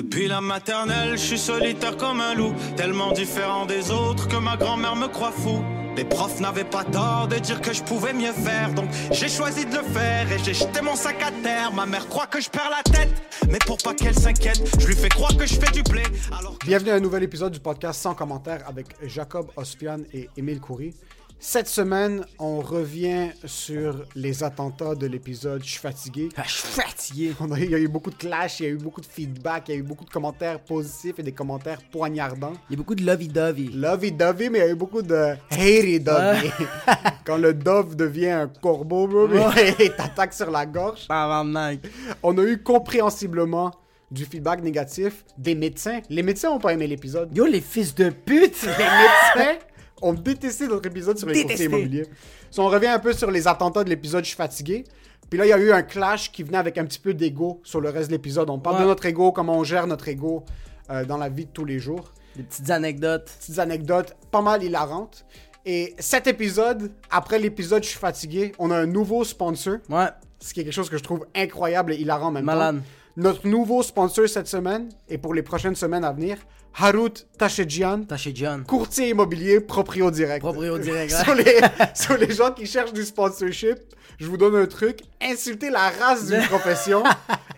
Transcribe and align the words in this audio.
Depuis 0.00 0.28
la 0.28 0.40
maternelle, 0.40 1.18
je 1.18 1.22
suis 1.22 1.38
solitaire 1.38 1.94
comme 1.98 2.22
un 2.22 2.32
loup, 2.32 2.54
tellement 2.74 3.12
différent 3.12 3.66
des 3.66 3.90
autres 3.90 4.28
que 4.28 4.36
ma 4.36 4.56
grand-mère 4.56 4.96
me 4.96 5.08
croit 5.08 5.30
fou. 5.30 5.62
Les 5.94 6.06
profs 6.06 6.40
n'avaient 6.40 6.64
pas 6.64 6.84
tort 6.84 7.28
de 7.28 7.36
dire 7.36 7.60
que 7.60 7.74
je 7.74 7.82
pouvais 7.82 8.14
mieux 8.14 8.32
faire, 8.32 8.72
donc 8.72 8.88
j'ai 9.10 9.28
choisi 9.28 9.66
de 9.66 9.76
le 9.76 9.82
faire 9.82 10.32
et 10.32 10.38
j'ai 10.38 10.54
jeté 10.54 10.80
mon 10.80 10.96
sac 10.96 11.22
à 11.22 11.30
terre. 11.42 11.70
Ma 11.74 11.84
mère 11.84 12.08
croit 12.08 12.26
que 12.26 12.40
je 12.40 12.48
perds 12.48 12.70
la 12.70 12.82
tête, 12.82 13.10
mais 13.50 13.58
pour 13.58 13.76
pas 13.76 13.92
qu'elle 13.92 14.18
s'inquiète, 14.18 14.62
je 14.80 14.86
lui 14.86 14.96
fais 14.96 15.10
croire 15.10 15.36
que 15.36 15.44
je 15.44 15.56
fais 15.56 15.70
du 15.70 15.82
blé. 15.82 16.02
Alors 16.32 16.56
Bienvenue 16.64 16.92
à 16.92 16.94
un 16.94 17.00
nouvel 17.00 17.22
épisode 17.22 17.52
du 17.52 17.60
podcast 17.60 18.00
Sans 18.00 18.14
commentaire 18.14 18.66
avec 18.66 18.86
Jacob 19.02 19.50
Ospian 19.56 19.98
et 20.14 20.30
Émile 20.34 20.62
Coury. 20.62 20.94
Cette 21.42 21.68
semaine, 21.68 22.22
on 22.38 22.60
revient 22.60 23.30
sur 23.46 24.04
les 24.14 24.44
attentats 24.44 24.94
de 24.94 25.06
l'épisode 25.06 25.62
Je 25.64 25.70
suis 25.70 25.80
fatigué. 25.80 26.28
Ah, 26.36 26.42
je 26.46 26.52
suis 26.52 26.68
fatigué. 26.68 27.32
On 27.40 27.50
a- 27.50 27.58
il 27.58 27.70
y 27.70 27.74
a 27.74 27.78
eu 27.78 27.88
beaucoup 27.88 28.10
de 28.10 28.14
clash, 28.16 28.60
il 28.60 28.64
y 28.64 28.66
a 28.66 28.72
eu 28.72 28.76
beaucoup 28.76 29.00
de 29.00 29.06
feedback, 29.06 29.64
il 29.68 29.72
y 29.72 29.74
a 29.76 29.78
eu 29.78 29.82
beaucoup 29.82 30.04
de 30.04 30.10
commentaires 30.10 30.60
positifs 30.60 31.18
et 31.18 31.22
des 31.22 31.32
commentaires 31.32 31.78
poignardants. 31.90 32.52
Il 32.68 32.74
y 32.74 32.76
a 32.76 32.76
beaucoup 32.76 32.94
de 32.94 33.04
lovey-dovey. 33.06 33.70
Lovey-dovey, 33.72 34.50
mais 34.50 34.58
il 34.58 34.60
y 34.60 34.68
a 34.68 34.70
eu 34.70 34.74
beaucoup 34.74 35.00
de 35.00 35.34
hatey-dovey. 35.50 36.50
Quand 37.24 37.38
le 37.38 37.54
dove 37.54 37.96
devient 37.96 38.28
un 38.30 38.48
corbeau, 38.48 39.06
bro, 39.08 39.26
il 39.78 39.92
t'attaque 39.96 40.34
sur 40.34 40.50
la 40.50 40.66
gorge. 40.66 41.08
Tabarnak. 41.08 41.80
On 42.22 42.36
a 42.36 42.42
eu 42.42 42.62
compréhensiblement 42.62 43.70
du 44.10 44.24
feedback 44.26 44.60
négatif 44.62 45.24
des 45.38 45.54
médecins. 45.54 46.00
Les 46.10 46.22
médecins 46.22 46.50
ont 46.50 46.58
pas 46.58 46.72
aimé 46.74 46.86
l'épisode. 46.86 47.34
Yo, 47.34 47.46
les 47.46 47.60
fils 47.60 47.94
de 47.94 48.10
pute. 48.10 48.60
Les 48.62 48.68
médecins 48.68 49.58
ont 50.02 50.12
détesté 50.12 50.66
notre 50.68 50.86
épisode 50.86 51.18
sur 51.18 51.26
les 51.28 51.34
Détesté. 51.34 51.66
courtiers 51.66 51.66
immobiliers. 51.66 52.06
Si 52.50 52.60
on 52.60 52.66
revient 52.68 52.88
un 52.88 52.98
peu 52.98 53.12
sur 53.12 53.30
les 53.30 53.46
attentats 53.48 53.84
de 53.84 53.88
l'épisode 53.90 54.24
Je 54.24 54.28
suis 54.28 54.36
fatigué. 54.36 54.84
Puis 55.28 55.38
là, 55.38 55.46
il 55.46 55.48
y 55.48 55.52
a 55.52 55.58
eu 55.58 55.70
un 55.72 55.82
clash 55.82 56.32
qui 56.32 56.42
venait 56.42 56.58
avec 56.58 56.76
un 56.78 56.84
petit 56.84 56.98
peu 56.98 57.14
d'ego 57.14 57.60
sur 57.62 57.80
le 57.80 57.88
reste 57.90 58.08
de 58.08 58.14
l'épisode. 58.14 58.50
On 58.50 58.58
parle 58.58 58.76
Ouais. 58.76 58.82
de 58.82 58.86
notre 58.88 59.06
ego, 59.06 59.30
comment 59.32 59.56
on 59.58 59.64
gère 59.64 59.86
notre 59.86 60.08
ego 60.08 60.44
euh, 60.90 61.04
dans 61.04 61.16
la 61.16 61.28
vie 61.28 61.44
de 61.46 61.50
tous 61.52 61.64
les 61.64 61.78
jours. 61.78 62.12
Des 62.36 62.42
petites 62.42 62.70
anecdotes. 62.70 63.30
Petites 63.38 63.58
anecdotes 63.60 64.16
pas 64.30 64.40
mal 64.42 64.62
hilarantes. 64.64 65.24
Et 65.66 65.94
cet 65.98 66.26
épisode, 66.26 66.90
après 67.10 67.38
l'épisode 67.38 67.82
Je 67.84 67.90
suis 67.90 67.98
fatigué, 67.98 68.52
on 68.58 68.70
a 68.70 68.76
un 68.76 68.86
nouveau 68.86 69.22
sponsor. 69.24 69.76
Ouais. 69.88 70.06
Ce 70.40 70.52
qui 70.54 70.60
est 70.60 70.64
quelque 70.64 70.72
chose 70.72 70.88
que 70.90 70.96
je 70.98 71.02
trouve 71.02 71.26
incroyable 71.36 71.92
et 71.92 71.96
hilarant 71.96 72.28
en 72.28 72.32
même 72.32 72.44
Malade. 72.44 72.76
temps. 72.78 72.82
Notre 73.16 73.46
nouveau 73.46 73.82
sponsor 73.82 74.26
cette 74.28 74.46
semaine 74.48 74.88
et 75.08 75.18
pour 75.18 75.34
les 75.34 75.42
prochaines 75.42 75.74
semaines 75.76 76.04
à 76.04 76.12
venir, 76.12 76.38
Harut 76.78 77.26
Tachedjian, 77.38 78.02
John. 78.34 78.64
courtier 78.64 79.08
immobilier 79.10 79.60
proprio 79.60 80.10
direct. 80.10 80.40
Proprio 80.40 80.78
direct, 80.78 81.12
sur, 81.24 81.34
les, 81.34 81.56
sur 81.94 82.16
les 82.16 82.32
gens 82.32 82.52
qui 82.52 82.66
cherchent 82.66 82.92
du 82.92 83.04
sponsorship, 83.04 83.76
je 84.18 84.26
vous 84.26 84.36
donne 84.36 84.54
un 84.56 84.66
truc, 84.66 85.00
insultez 85.22 85.70
la 85.70 85.90
race 85.90 86.26
d'une 86.26 86.42
profession 86.48 87.02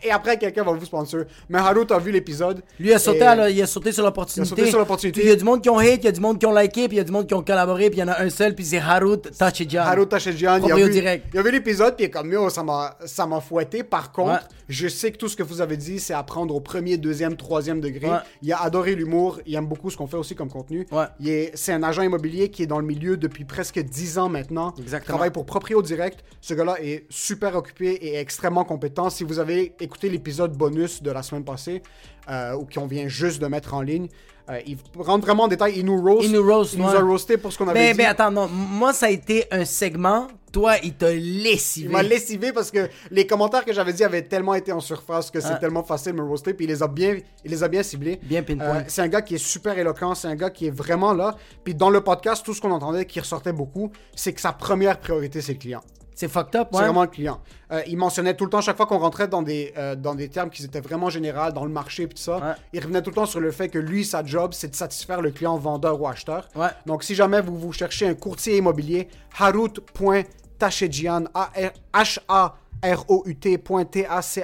et 0.02 0.10
après 0.10 0.38
quelqu'un 0.38 0.62
va 0.64 0.72
vous 0.72 0.84
sponsor. 0.84 1.22
Mais 1.48 1.58
Harut 1.58 1.86
a 1.90 1.98
vu 1.98 2.10
l'épisode. 2.12 2.62
Lui, 2.78 2.88
il 2.90 2.92
a 2.94 2.98
sauté, 2.98 3.18
et- 3.18 3.22
à 3.22 3.34
la- 3.34 3.50
il 3.50 3.60
a 3.60 3.66
sauté 3.66 3.92
sur 3.92 4.02
l'opportunité. 4.04 4.48
Il 4.48 4.52
a 4.52 4.56
sauté 4.56 4.70
sur 4.70 4.78
l'opportunité. 4.78 5.20
Il 5.22 5.28
y 5.28 5.32
a 5.32 5.36
du 5.36 5.44
monde 5.44 5.60
qui 5.62 5.68
ont 5.68 5.78
hate, 5.78 5.98
il 5.98 6.04
y 6.04 6.08
a 6.08 6.12
du 6.12 6.20
monde 6.20 6.38
qui 6.38 6.46
ont 6.46 6.54
liké, 6.54 6.88
puis 6.88 6.96
il 6.96 6.98
y 6.98 7.00
a 7.00 7.04
du 7.04 7.12
monde 7.12 7.26
qui 7.26 7.34
ont 7.34 7.42
collaboré, 7.42 7.90
puis 7.90 7.98
il 7.98 8.02
y 8.02 8.04
en 8.04 8.08
a 8.08 8.20
un 8.22 8.30
seul, 8.30 8.54
puis 8.54 8.64
c'est 8.64 8.78
Harut 8.78 9.18
Tachijan. 9.36 9.82
Harut 9.82 10.06
Tachedjian, 10.06 10.54
il 10.56 10.64
a 10.64 10.68
Proprio 10.68 10.86
vu, 10.86 10.92
direct. 10.92 11.26
il 11.32 11.38
a 11.38 11.42
vu 11.42 11.50
l'épisode 11.50 11.96
puis 11.96 12.04
il 12.04 12.06
est 12.06 12.10
comme 12.10 12.48
ça 12.50 12.62
m'a 12.62 12.96
ça 13.04 13.26
m'a 13.26 13.40
fouetté. 13.40 13.82
Par 13.82 14.10
contre, 14.12 14.32
Ouais. 14.32 14.38
Je 14.72 14.88
sais 14.88 15.12
que 15.12 15.18
tout 15.18 15.28
ce 15.28 15.36
que 15.36 15.42
vous 15.42 15.60
avez 15.60 15.76
dit, 15.76 16.00
c'est 16.00 16.14
à 16.14 16.22
prendre 16.22 16.54
au 16.54 16.60
premier, 16.60 16.96
deuxième, 16.96 17.36
troisième 17.36 17.80
degré. 17.80 18.08
Ouais. 18.08 18.18
Il 18.42 18.52
a 18.52 18.62
adoré 18.62 18.94
l'humour, 18.94 19.40
il 19.46 19.54
aime 19.54 19.66
beaucoup 19.66 19.90
ce 19.90 19.96
qu'on 19.96 20.06
fait 20.06 20.16
aussi 20.16 20.34
comme 20.34 20.50
contenu. 20.50 20.86
Ouais. 20.90 21.52
C'est 21.54 21.72
un 21.72 21.82
agent 21.82 22.02
immobilier 22.02 22.48
qui 22.48 22.62
est 22.62 22.66
dans 22.66 22.78
le 22.78 22.86
milieu 22.86 23.16
depuis 23.16 23.44
presque 23.44 23.78
10 23.78 24.18
ans 24.18 24.28
maintenant. 24.28 24.74
Exactement. 24.78 25.02
Il 25.02 25.06
travaille 25.06 25.30
pour 25.30 25.46
Proprio 25.46 25.82
Direct. 25.82 26.24
Ce 26.40 26.54
gars-là 26.54 26.76
est 26.82 27.04
super 27.10 27.54
occupé 27.54 27.92
et 27.92 28.16
extrêmement 28.16 28.64
compétent. 28.64 29.10
Si 29.10 29.24
vous 29.24 29.38
avez 29.38 29.74
écouté 29.78 30.08
l'épisode 30.08 30.56
bonus 30.56 31.02
de 31.02 31.10
la 31.10 31.22
semaine 31.22 31.44
passée 31.44 31.82
euh, 32.30 32.54
ou 32.54 32.66
qu'on 32.72 32.86
vient 32.86 33.08
juste 33.08 33.40
de 33.40 33.46
mettre 33.46 33.74
en 33.74 33.82
ligne, 33.82 34.08
euh, 34.50 34.58
il 34.66 34.76
rentre 34.98 35.24
vraiment 35.24 35.44
en 35.44 35.48
détail. 35.48 35.74
Il 35.76 35.84
nous 35.84 36.00
roast. 36.02 36.26
Il 36.26 36.32
nous 36.32 36.42
roast, 36.44 36.74
Il 36.74 36.80
nous 36.80 36.88
a 36.88 37.00
roasté 37.00 37.36
pour 37.36 37.52
ce 37.52 37.58
qu'on 37.58 37.68
avait 37.68 37.78
Mais, 37.78 37.92
dit. 37.92 37.98
mais 37.98 38.06
attends, 38.06 38.30
non. 38.30 38.48
Moi, 38.48 38.92
ça 38.92 39.06
a 39.06 39.10
été 39.10 39.44
un 39.52 39.64
segment. 39.64 40.26
Toi, 40.50 40.74
il 40.82 40.92
t'a 40.94 41.12
lessivé. 41.12 41.86
Il 41.86 41.92
m'a 41.92 42.02
lessivé 42.02 42.52
parce 42.52 42.70
que 42.70 42.88
les 43.10 43.26
commentaires 43.26 43.64
que 43.64 43.72
j'avais 43.72 43.92
dit 43.94 44.04
avaient 44.04 44.20
tellement 44.22 44.52
été 44.54 44.70
en 44.72 44.80
surface 44.80 45.30
que 45.30 45.40
c'est 45.40 45.52
Ah. 45.52 45.56
tellement 45.56 45.82
facile 45.82 46.12
de 46.12 46.18
me 46.18 46.24
roaster. 46.26 46.52
Puis 46.52 46.66
il 46.66 46.68
les 46.68 46.82
a 46.82 46.88
bien, 46.88 47.16
il 47.44 47.50
les 47.50 47.62
a 47.62 47.68
bien 47.68 47.82
ciblés. 47.82 48.18
Bien 48.22 48.42
pinpoint. 48.42 48.66
Euh, 48.66 48.82
c'est 48.88 49.00
un 49.00 49.08
gars 49.08 49.22
qui 49.22 49.36
est 49.36 49.42
super 49.42 49.78
éloquent. 49.78 50.14
C'est 50.14 50.28
un 50.28 50.34
gars 50.36 50.50
qui 50.50 50.66
est 50.66 50.70
vraiment 50.70 51.14
là. 51.14 51.36
Puis 51.64 51.74
dans 51.74 51.88
le 51.88 52.02
podcast, 52.02 52.44
tout 52.44 52.52
ce 52.52 52.60
qu'on 52.60 52.72
entendait 52.72 53.06
qui 53.06 53.20
ressortait 53.20 53.52
beaucoup, 53.54 53.90
c'est 54.14 54.34
que 54.34 54.40
sa 54.42 54.52
première 54.52 54.98
priorité, 54.98 55.40
c'est 55.40 55.54
le 55.54 55.58
client. 55.58 55.80
C'est 56.14 56.28
fucked 56.28 56.54
up, 56.56 56.68
C'est 56.70 56.78
ouais. 56.78 56.84
vraiment 56.84 57.02
le 57.02 57.08
client. 57.08 57.40
Euh, 57.72 57.82
il 57.86 57.96
mentionnait 57.96 58.34
tout 58.34 58.44
le 58.44 58.50
temps, 58.50 58.60
chaque 58.60 58.76
fois 58.76 58.86
qu'on 58.86 58.98
rentrait 58.98 59.28
dans 59.28 59.42
des, 59.42 59.72
euh, 59.78 59.94
dans 59.94 60.14
des 60.14 60.28
termes 60.28 60.50
qui 60.50 60.62
étaient 60.64 60.80
vraiment 60.80 61.08
généraux, 61.10 61.50
dans 61.52 61.64
le 61.64 61.70
marché 61.70 62.02
et 62.02 62.08
tout 62.08 62.16
ça, 62.18 62.36
Ouais. 62.36 62.52
il 62.74 62.80
revenait 62.80 63.00
tout 63.02 63.10
le 63.10 63.14
temps 63.16 63.26
sur 63.26 63.40
le 63.40 63.50
fait 63.50 63.68
que 63.68 63.78
lui, 63.78 64.04
sa 64.04 64.22
job, 64.24 64.52
c'est 64.52 64.68
de 64.68 64.76
satisfaire 64.76 65.22
le 65.22 65.30
client 65.30 65.56
vendeur 65.56 66.00
ou 66.00 66.06
acheteur. 66.06 66.48
Ouais. 66.54 66.68
Donc, 66.86 67.02
si 67.02 67.14
jamais 67.14 67.40
vous, 67.40 67.58
vous 67.58 67.72
cherchez 67.72 68.06
un 68.06 68.14
courtier 68.14 68.58
immobilier, 68.58 69.08
harut.tachedjian, 69.38 71.24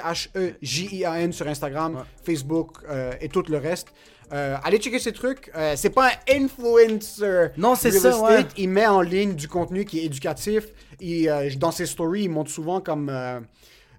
H-A-R-O-U-T.T-A-C-H-E-J-I-A-N 0.09 1.33
sur 1.33 1.47
Instagram, 1.49 2.05
Facebook 2.25 2.79
euh, 2.89 3.13
et 3.21 3.29
tout 3.29 3.43
le 3.49 3.59
reste. 3.59 3.89
Euh, 4.33 4.57
allez 4.63 4.77
checker 4.79 4.99
ces 4.99 5.13
trucs. 5.13 5.51
Euh, 5.57 5.73
c'est 5.77 5.89
pas 5.91 6.09
un 6.29 6.45
influencer. 6.45 7.49
Non, 7.57 7.75
c'est 7.75 7.91
ça, 7.91 8.21
ouais. 8.21 8.45
Il 8.59 8.69
met 8.69 8.87
en 8.87 9.01
ligne 9.01 9.35
du 9.35 9.49
contenu 9.49 9.85
qui 9.87 10.01
est 10.01 10.05
éducatif. 10.05 10.65
Il, 11.01 11.29
euh, 11.29 11.51
dans 11.59 11.71
ses 11.71 11.87
stories, 11.87 12.25
il 12.25 12.31
montre 12.31 12.51
souvent 12.51 12.81
comme 12.81 13.09
euh, 13.09 13.41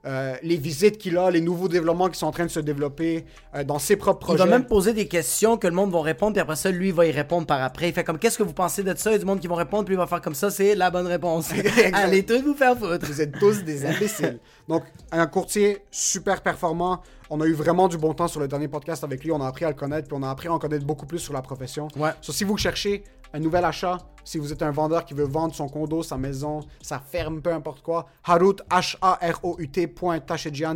euh, 0.05 0.35
les 0.43 0.55
visites 0.55 0.97
qu'il 0.97 1.17
a, 1.17 1.29
les 1.29 1.41
nouveaux 1.41 1.67
développements 1.67 2.07
qui 2.07 2.17
sont 2.17 2.27
en 2.27 2.31
train 2.31 2.45
de 2.45 2.51
se 2.51 2.61
développer 2.61 3.25
euh, 3.53 3.65
dans 3.65 3.79
ses 3.79 3.97
propres 3.97 4.19
Il 4.21 4.25
projets. 4.27 4.39
va 4.39 4.45
même 4.45 4.65
poser 4.65 4.93
des 4.93 5.07
questions 5.09 5.57
que 5.57 5.67
le 5.67 5.73
monde 5.73 5.91
va 5.91 6.01
répondre, 6.01 6.31
puis 6.33 6.41
après 6.41 6.55
ça, 6.55 6.71
lui, 6.71 6.87
il 6.87 6.93
va 6.93 7.05
y 7.05 7.11
répondre 7.11 7.45
par 7.45 7.61
après. 7.61 7.89
Il 7.89 7.93
fait 7.93 8.05
comme, 8.05 8.17
qu'est-ce 8.17 8.37
que 8.37 8.43
vous 8.43 8.53
pensez 8.53 8.81
de 8.81 8.95
ça? 8.95 9.09
Il 9.09 9.13
y 9.13 9.15
a 9.15 9.19
du 9.19 9.25
monde 9.25 9.41
qui 9.41 9.47
vont 9.47 9.55
répondre, 9.55 9.83
puis 9.83 9.95
il 9.95 9.97
va 9.97 10.07
faire 10.07 10.21
comme 10.21 10.35
ça, 10.35 10.49
c'est 10.51 10.73
la 10.73 10.89
bonne 10.89 11.07
réponse. 11.07 11.51
Allez 11.93 12.25
tous 12.25 12.41
vous 12.41 12.53
faire 12.53 12.77
foutre. 12.77 13.05
Vous 13.05 13.21
êtes 13.21 13.37
tous 13.39 13.63
des 13.65 13.85
imbéciles. 13.85 14.39
Donc, 14.69 14.83
un 15.11 15.27
courtier 15.27 15.79
super 15.91 16.41
performant. 16.41 17.01
On 17.29 17.41
a 17.41 17.45
eu 17.45 17.53
vraiment 17.53 17.89
du 17.89 17.97
bon 17.97 18.13
temps 18.13 18.29
sur 18.29 18.39
le 18.39 18.47
dernier 18.47 18.69
podcast 18.69 19.03
avec 19.03 19.23
lui. 19.25 19.33
On 19.33 19.41
a 19.41 19.47
appris 19.47 19.65
à 19.65 19.69
le 19.69 19.75
connaître, 19.75 20.07
puis 20.07 20.17
on 20.17 20.23
a 20.23 20.29
appris 20.29 20.47
à 20.47 20.53
en 20.53 20.59
connaître 20.59 20.85
beaucoup 20.85 21.05
plus 21.07 21.19
sur 21.19 21.33
la 21.33 21.41
profession. 21.41 21.89
Ouais. 21.97 22.11
So, 22.21 22.31
si 22.31 22.45
vous 22.45 22.57
cherchez 22.57 23.03
un 23.33 23.39
nouvel 23.39 23.65
achat, 23.65 23.97
si 24.29 24.37
vous 24.37 24.53
êtes 24.53 24.61
un 24.61 24.69
vendeur 24.71 25.05
qui 25.05 25.15
veut 25.15 25.25
vendre 25.25 25.55
son 25.55 25.67
condo, 25.67 26.03
sa 26.03 26.17
maison, 26.17 26.59
sa 26.81 26.99
ferme, 26.99 27.41
peu 27.41 27.51
importe 27.51 27.81
quoi, 27.81 28.05
Harut, 28.23 28.57
H-A-R-O-U-T, 28.69 29.95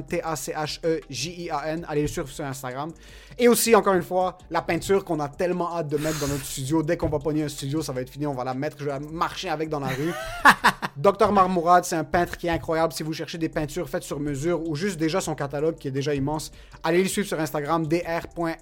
T-A-C-H-E-J-I-A-N. 0.07 1.85
Allez 1.88 2.01
le 2.01 2.07
suivre 2.07 2.27
sur 2.29 2.45
Instagram. 2.45 2.91
Et 3.38 3.47
aussi, 3.47 3.75
encore 3.75 3.94
une 3.94 4.01
fois, 4.01 4.38
la 4.50 4.61
peinture 4.63 5.05
qu'on 5.05 5.19
a 5.19 5.29
tellement 5.29 5.75
hâte 5.75 5.88
de 5.88 5.97
mettre 5.97 6.19
dans 6.19 6.27
notre 6.27 6.45
studio. 6.45 6.81
Dès 6.83 6.97
qu'on 6.97 7.09
va 7.09 7.19
pogner 7.19 7.44
un 7.44 7.50
studio, 7.50 7.81
ça 7.81 7.94
va 7.94 8.01
être 8.01 8.09
fini. 8.09 8.25
On 8.25 8.33
va 8.33 8.44
la 8.44 8.53
mettre. 8.53 8.77
Je 8.79 8.85
vais 8.85 8.99
marcher 8.99 9.49
avec 9.49 9.69
dans 9.69 9.79
la 9.79 9.88
rue. 9.88 10.13
Dr 10.97 11.31
Marmourad, 11.31 11.83
c'est 11.85 11.95
un 11.95 12.03
peintre 12.03 12.38
qui 12.38 12.45
est 12.47 12.51
incroyable. 12.51 12.94
Si 12.94 13.01
vous 13.01 13.13
cherchez 13.13 13.39
des 13.39 13.49
peintures 13.49 13.89
faites 13.89 14.03
sur 14.03 14.19
mesure 14.19 14.67
ou 14.67 14.75
juste 14.75 14.99
déjà 14.99 15.21
son 15.21 15.33
catalogue 15.33 15.75
qui 15.75 15.88
est 15.88 15.91
déjà 15.91 16.13
immense. 16.13 16.51
Allez 16.83 17.01
les 17.01 17.09
suivre 17.09 17.27
sur 17.27 17.39
Instagram, 17.39 17.88
dr.marc.murad. 17.88 18.53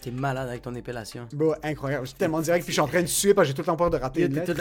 T'es 0.00 0.10
malade 0.10 0.48
avec 0.48 0.62
ton 0.62 0.74
épellation. 0.74 1.28
Bro, 1.32 1.54
incroyable. 1.62 2.04
Je 2.04 2.10
suis 2.10 2.18
tellement 2.18 2.40
direct, 2.40 2.64
puis 2.64 2.72
je 2.72 2.80
suis 2.80 2.80
en 2.80 2.88
train 2.88 3.02
de 3.02 3.06
suer 3.06 3.34
parce 3.34 3.46
que 3.46 3.48
j'ai 3.48 3.54
tout 3.54 3.62
le 3.62 3.66
temps 3.66 3.76
peur 3.76 3.90
de 3.90 3.96
rater 3.96 4.22
une 4.24 4.34
lettre. 4.34 4.54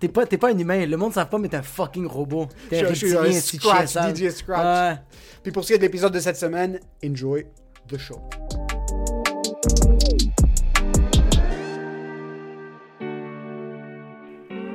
T'es 0.00 0.08
pas, 0.08 0.26
t'es 0.26 0.38
pas 0.38 0.50
un 0.50 0.58
humain. 0.58 0.86
Le 0.86 0.96
monde 0.96 1.10
ne 1.10 1.14
savent 1.14 1.28
pas, 1.28 1.38
mais 1.38 1.48
t'es 1.48 1.56
un 1.56 1.62
fucking 1.62 2.06
robot. 2.06 2.48
T'es 2.68 2.84
un 2.84 2.94
Scratch. 2.94 4.16
DJ 4.16 4.30
Scratch. 4.30 4.98
Puis 5.42 5.52
pour 5.52 5.62
ce 5.62 5.68
qui 5.68 5.74
est 5.74 5.78
de 5.78 5.82
l'épisode 5.82 6.12
de 6.12 6.20
cette 6.20 6.36
semaine, 6.36 6.80
enjoy 7.04 7.46
the 7.88 7.98
show. 7.98 8.20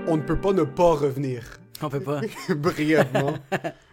On 0.05 0.17
ne 0.17 0.21
peut 0.21 0.39
pas 0.39 0.51
ne 0.51 0.63
pas 0.63 0.93
revenir 0.93 1.43
On 1.81 1.89
peut 1.89 1.99
pas. 1.99 2.21
brièvement 2.55 3.35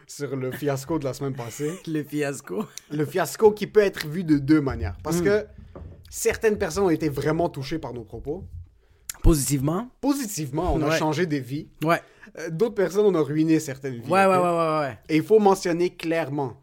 sur 0.07 0.35
le 0.35 0.51
fiasco 0.51 0.99
de 0.99 1.05
la 1.05 1.15
semaine 1.15 1.35
passée. 1.35 1.73
Le 1.87 2.03
fiasco. 2.03 2.67
Le 2.91 3.07
fiasco 3.07 3.53
qui 3.53 3.67
peut 3.69 3.81
être 3.81 4.07
vu 4.09 4.25
de 4.25 4.39
deux 4.39 4.61
manières. 4.61 4.97
Parce 5.05 5.21
que 5.21 5.47
certaines 6.11 6.59
personnes 6.59 6.85
ont 6.85 6.91
été 6.91 7.09
vraiment 7.09 7.49
touchées 7.49 7.79
par 7.79 7.95
nos 7.95 8.03
propos. 8.05 8.45
Positivement. 9.23 9.89
Positivement, 10.01 10.75
on 10.75 10.83
a 10.83 10.89
Ouais. 10.91 10.99
changé 10.99 11.25
des 11.27 11.41
vies. 11.41 11.69
Ouais. 11.85 12.01
Euh, 12.39 12.51
D'autres 12.51 12.75
personnes, 12.75 13.07
on 13.07 13.15
a 13.15 13.23
ruiné 13.23 13.59
certaines 13.61 13.95
vies. 13.95 14.11
Ouais, 14.11 14.27
ouais, 14.27 14.37
ouais, 14.37 14.43
ouais, 14.43 14.79
ouais. 14.81 14.99
Et 15.09 15.17
il 15.17 15.23
faut 15.23 15.39
mentionner 15.39 15.91
clairement, 15.91 16.55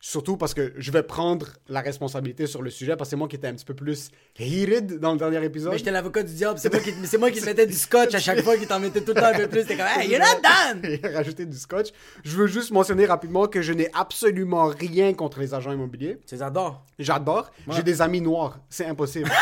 surtout 0.00 0.36
parce 0.36 0.54
que 0.54 0.72
je 0.76 0.90
vais 0.90 1.02
prendre 1.02 1.48
la 1.68 1.80
responsabilité 1.80 2.46
sur 2.46 2.62
le 2.62 2.70
sujet, 2.70 2.96
parce 2.96 3.08
que 3.08 3.10
c'est 3.10 3.16
moi 3.16 3.28
qui 3.28 3.36
étais 3.36 3.48
un 3.48 3.54
petit 3.54 3.64
peu 3.64 3.74
plus 3.74 4.10
heated 4.38 5.00
dans 5.00 5.12
le 5.12 5.18
dernier 5.18 5.44
épisode. 5.44 5.72
Mais 5.72 5.78
j'étais 5.78 5.90
l'avocat 5.90 6.22
du 6.22 6.32
diable, 6.32 6.58
c'est 6.58 6.72
moi, 6.72 6.82
qui, 6.82 6.92
c'est 7.04 7.18
moi 7.18 7.30
qui 7.30 7.40
te 7.40 7.46
mettais 7.46 7.66
du 7.66 7.74
scotch 7.74 8.14
à 8.14 8.18
chaque 8.18 8.40
fois, 8.44 8.56
qui 8.56 8.66
t'en 8.66 8.80
mettais 8.80 9.00
tout 9.00 9.12
le 9.14 9.20
temps 9.20 9.26
un 9.26 9.34
peu 9.36 9.48
plus. 9.48 9.64
T'es 9.64 9.76
comme, 9.76 9.86
hey, 9.86 10.08
you're 10.08 10.20
not 10.20 10.40
done! 10.42 10.80
Il 11.02 11.06
a 11.06 11.10
rajouté 11.16 11.46
du 11.46 11.56
scotch. 11.56 11.88
Je 12.24 12.36
veux 12.36 12.46
juste 12.46 12.70
mentionner 12.70 13.06
rapidement 13.06 13.46
que 13.46 13.60
je 13.62 13.72
n'ai 13.72 13.90
absolument 13.92 14.66
rien 14.66 15.14
contre 15.14 15.40
les 15.40 15.54
agents 15.54 15.72
immobiliers. 15.72 16.18
Tu 16.26 16.34
les 16.34 16.42
adores? 16.42 16.84
J'adore. 16.98 17.50
J'ai 17.70 17.82
des 17.82 18.00
amis 18.00 18.20
noirs. 18.20 18.60
C'est 18.68 18.86
impossible. 18.86 19.30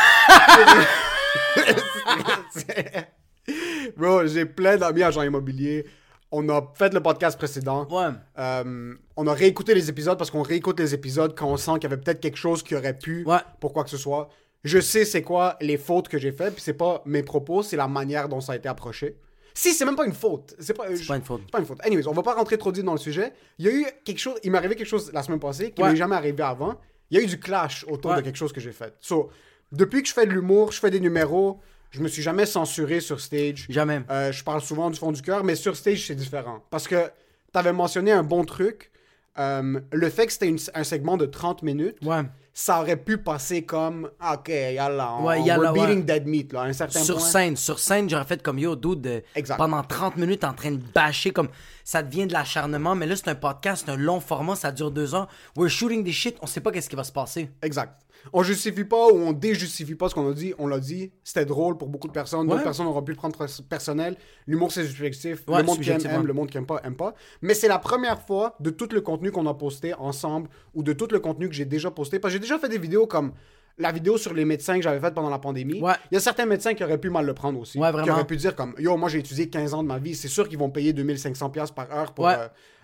Bro, 3.95 4.27
j'ai 4.27 4.45
plein 4.45 4.77
d'amis 4.77 5.03
agents 5.03 5.23
immobiliers. 5.23 5.85
On 6.31 6.49
a 6.49 6.61
fait 6.75 6.93
le 6.93 6.99
podcast 7.01 7.37
précédent. 7.37 7.87
Ouais. 7.89 8.09
Euh, 8.37 8.93
on 9.15 9.27
a 9.27 9.33
réécouté 9.33 9.73
les 9.73 9.89
épisodes 9.89 10.17
parce 10.17 10.29
qu'on 10.29 10.41
réécoute 10.41 10.79
les 10.79 10.93
épisodes 10.93 11.33
quand 11.37 11.47
on 11.49 11.55
sent 11.57 11.71
qu'il 11.75 11.83
y 11.83 11.85
avait 11.93 11.97
peut-être 12.01 12.19
quelque 12.19 12.37
chose 12.37 12.63
qui 12.63 12.75
aurait 12.75 12.97
pu 12.97 13.23
Ouais. 13.25 13.37
pour 13.61 13.71
quoi 13.73 13.83
que 13.85 13.89
ce 13.89 13.97
soit. 13.97 14.29
Je 14.63 14.79
sais 14.79 15.05
c'est 15.05 15.21
quoi 15.21 15.55
les 15.61 15.77
fautes 15.77 16.09
que 16.09 16.17
j'ai 16.17 16.31
faites, 16.33 16.53
puis 16.55 16.61
c'est 16.63 16.73
pas 16.73 17.01
mes 17.05 17.23
propos, 17.23 17.63
c'est 17.63 17.77
la 17.77 17.87
manière 17.87 18.27
dont 18.27 18.41
ça 18.41 18.53
a 18.53 18.55
été 18.57 18.67
approché. 18.67 19.17
Si, 19.53 19.73
c'est 19.73 19.85
même 19.85 19.95
pas 19.95 20.05
une 20.05 20.13
faute. 20.13 20.53
C'est 20.59 20.73
pas, 20.73 20.93
je- 20.93 21.07
pas 21.07 21.15
une 21.15 21.23
faute. 21.23 21.41
C'est 21.45 21.51
pas 21.51 21.59
une 21.59 21.65
faute. 21.65 21.79
Anyways, 21.85 22.07
on 22.07 22.11
va 22.11 22.21
pas 22.23 22.33
rentrer 22.35 22.57
trop 22.57 22.71
dit 22.71 22.83
dans 22.83 22.91
le 22.91 22.97
sujet. 22.99 23.31
Il 23.57 23.65
y 23.65 23.69
a 23.69 23.71
eu 23.71 23.85
quelque 24.03 24.19
chose, 24.19 24.35
il 24.43 24.51
m'est 24.51 24.57
arrivé 24.57 24.75
quelque 24.75 24.87
chose 24.87 25.11
la 25.13 25.23
semaine 25.23 25.39
passée 25.39 25.71
qui 25.71 25.81
Ouais. 25.81 25.89
m'est 25.91 25.95
jamais 25.95 26.15
arrivé 26.15 26.43
avant. 26.43 26.75
Il 27.09 27.17
y 27.17 27.21
a 27.21 27.23
eu 27.23 27.27
du 27.27 27.39
clash 27.39 27.85
autour 27.89 28.13
de 28.15 28.21
quelque 28.21 28.35
chose 28.35 28.51
que 28.51 28.59
j'ai 28.59 28.73
fait. 28.73 28.93
So, 28.99 29.29
depuis 29.71 30.01
que 30.03 30.09
je 30.09 30.13
fais 30.13 30.25
de 30.25 30.31
l'humour, 30.31 30.73
je 30.73 30.79
fais 30.79 30.91
des 30.91 30.99
numéros, 30.99 31.59
je 31.97 32.01
me 32.03 32.07
suis 32.07 32.21
jamais 32.21 32.45
censuré 32.45 32.99
sur 32.99 33.19
stage. 33.19 33.65
Jamais. 33.69 34.01
Euh, 34.09 34.31
je 34.31 34.43
parle 34.43 34.61
souvent 34.61 34.89
du 34.89 34.97
fond 34.99 35.11
du 35.11 35.21
cœur, 35.21 35.43
mais 35.43 35.55
sur 35.55 35.75
stage, 35.75 36.05
c'est 36.07 36.15
différent. 36.15 36.59
Parce 36.69 36.87
que 36.87 37.05
tu 37.53 37.59
avais 37.59 37.73
mentionné 37.73 38.11
un 38.11 38.23
bon 38.23 38.43
truc. 38.45 38.91
euh, 39.39 39.79
le 39.91 40.09
fait 40.09 40.25
que 40.25 40.33
c'était 40.33 40.55
un 40.73 40.83
segment 40.83 41.15
de 41.15 41.27
30 41.27 41.61
minutes, 41.61 41.97
Ouais. 42.03 42.23
ça 42.55 42.81
aurait 42.81 42.97
pu 42.97 43.19
passer 43.19 43.61
comme 43.65 44.09
OK, 44.33 44.49
yalla, 44.49 45.13
on, 45.19 45.25
Ouais, 45.25 45.43
yalla, 45.43 45.59
we're 45.71 45.73
beating 45.73 45.97
ouais. 45.99 46.03
dead 46.05 46.25
meat, 46.25 46.53
là, 46.53 46.61
à 46.61 46.65
un 46.65 46.73
certain 46.73 46.99
Sur 47.03 47.17
point. 47.17 47.25
scène, 47.27 47.55
sur 47.55 47.77
scène, 47.77 48.09
j'aurais 48.09 48.23
fait 48.25 48.41
comme 48.41 48.57
yo, 48.57 48.75
dude, 48.75 49.01
de- 49.01 49.21
Exact. 49.35 49.57
pendant 49.57 49.83
30 49.83 50.17
minutes 50.17 50.43
en 50.43 50.53
train 50.53 50.71
de 50.71 50.81
bâcher, 50.91 51.29
comme 51.29 51.49
ça 51.83 52.01
devient 52.01 52.25
de 52.25 52.33
l'acharnement, 52.33 52.95
mais 52.95 53.05
là 53.05 53.15
c'est 53.15 53.27
un 53.27 53.35
podcast, 53.35 53.83
c'est 53.85 53.91
un 53.91 53.95
long 53.97 54.19
format, 54.19 54.55
ça 54.55 54.71
dure 54.71 54.89
deux 54.89 55.13
heures. 55.13 55.27
We're 55.55 55.69
shooting 55.69 56.03
des 56.03 56.13
shit, 56.13 56.35
on 56.41 56.47
sait 56.47 56.59
pas 56.61 56.71
qu'est-ce 56.71 56.89
qui 56.89 56.95
va 56.95 57.03
se 57.03 57.11
passer. 57.11 57.51
Exact. 57.61 57.93
On 58.33 58.43
justifie 58.43 58.83
pas 58.83 59.07
ou 59.07 59.15
on 59.17 59.31
déjustifie 59.33 59.95
pas 59.95 60.09
ce 60.09 60.15
qu'on 60.15 60.29
a 60.29 60.33
dit. 60.33 60.53
On 60.59 60.67
l'a 60.67 60.79
dit. 60.79 61.11
C'était 61.23 61.45
drôle 61.45 61.77
pour 61.77 61.87
beaucoup 61.89 62.07
de 62.07 62.13
personnes. 62.13 62.45
D'autres 62.47 62.57
Ouais. 62.59 62.63
personnes 62.63 62.87
auront 62.87 63.01
pu 63.01 63.11
le 63.11 63.17
prendre 63.17 63.37
pers- 63.37 63.63
personnel. 63.69 64.15
L'humour, 64.45 64.71
c'est 64.71 64.85
subjectif. 64.85 65.43
Ouais, 65.47 65.59
le 65.59 65.63
monde 65.63 65.79
qui 65.79 65.89
aime, 65.89 65.99
aime. 66.05 66.25
Le 66.27 66.33
monde 66.33 66.49
qui 66.49 66.57
aime 66.57 66.65
pas, 66.65 66.79
aime 66.83 66.95
pas. 66.95 67.13
Mais 67.41 67.53
c'est 67.53 67.67
la 67.67 67.79
première 67.79 68.21
fois 68.21 68.55
de 68.59 68.69
tout 68.69 68.89
le 68.91 69.01
contenu 69.01 69.31
qu'on 69.31 69.45
a 69.47 69.53
posté 69.53 69.93
ensemble 69.93 70.49
ou 70.73 70.83
de 70.83 70.93
tout 70.93 71.07
le 71.11 71.19
contenu 71.19 71.47
que 71.49 71.55
j'ai 71.55 71.65
déjà 71.65 71.91
posté. 71.91 72.19
Parce 72.19 72.33
que 72.33 72.37
j'ai 72.37 72.41
déjà 72.41 72.57
fait 72.59 72.69
des 72.69 72.77
vidéos 72.77 73.07
comme 73.07 73.33
la 73.79 73.91
vidéo 73.91 74.17
sur 74.17 74.33
les 74.33 74.43
médecins 74.43 74.75
que 74.77 74.81
j'avais 74.81 74.99
faite 74.99 75.13
pendant 75.13 75.29
la 75.29 75.37
pandémie. 75.37 75.79
Ouais. 75.81 75.93
Il 76.11 76.15
y 76.15 76.17
a 76.17 76.19
certains 76.19 76.47
médecins 76.47 76.73
qui 76.73 76.83
auraient 76.83 76.97
pu 76.97 77.11
mal 77.11 77.25
le 77.27 77.33
prendre 77.35 77.59
aussi. 77.59 77.77
Ouais, 77.77 77.91
Qui 78.03 78.09
auraient 78.09 78.25
pu 78.25 78.35
dire 78.35 78.55
comme 78.55 78.73
Yo, 78.79 78.97
moi 78.97 79.07
j'ai 79.07 79.19
étudié 79.19 79.49
15 79.49 79.73
ans 79.75 79.83
de 79.83 79.87
ma 79.87 79.99
vie. 79.99 80.15
C'est 80.15 80.27
sûr 80.27 80.49
qu'ils 80.49 80.57
vont 80.57 80.71
payer 80.71 80.93
2500$ 80.93 81.51
piastres 81.51 81.75
par 81.75 81.91
heure 81.95 82.13
pour, 82.13 82.25
Ouais. 82.25 82.33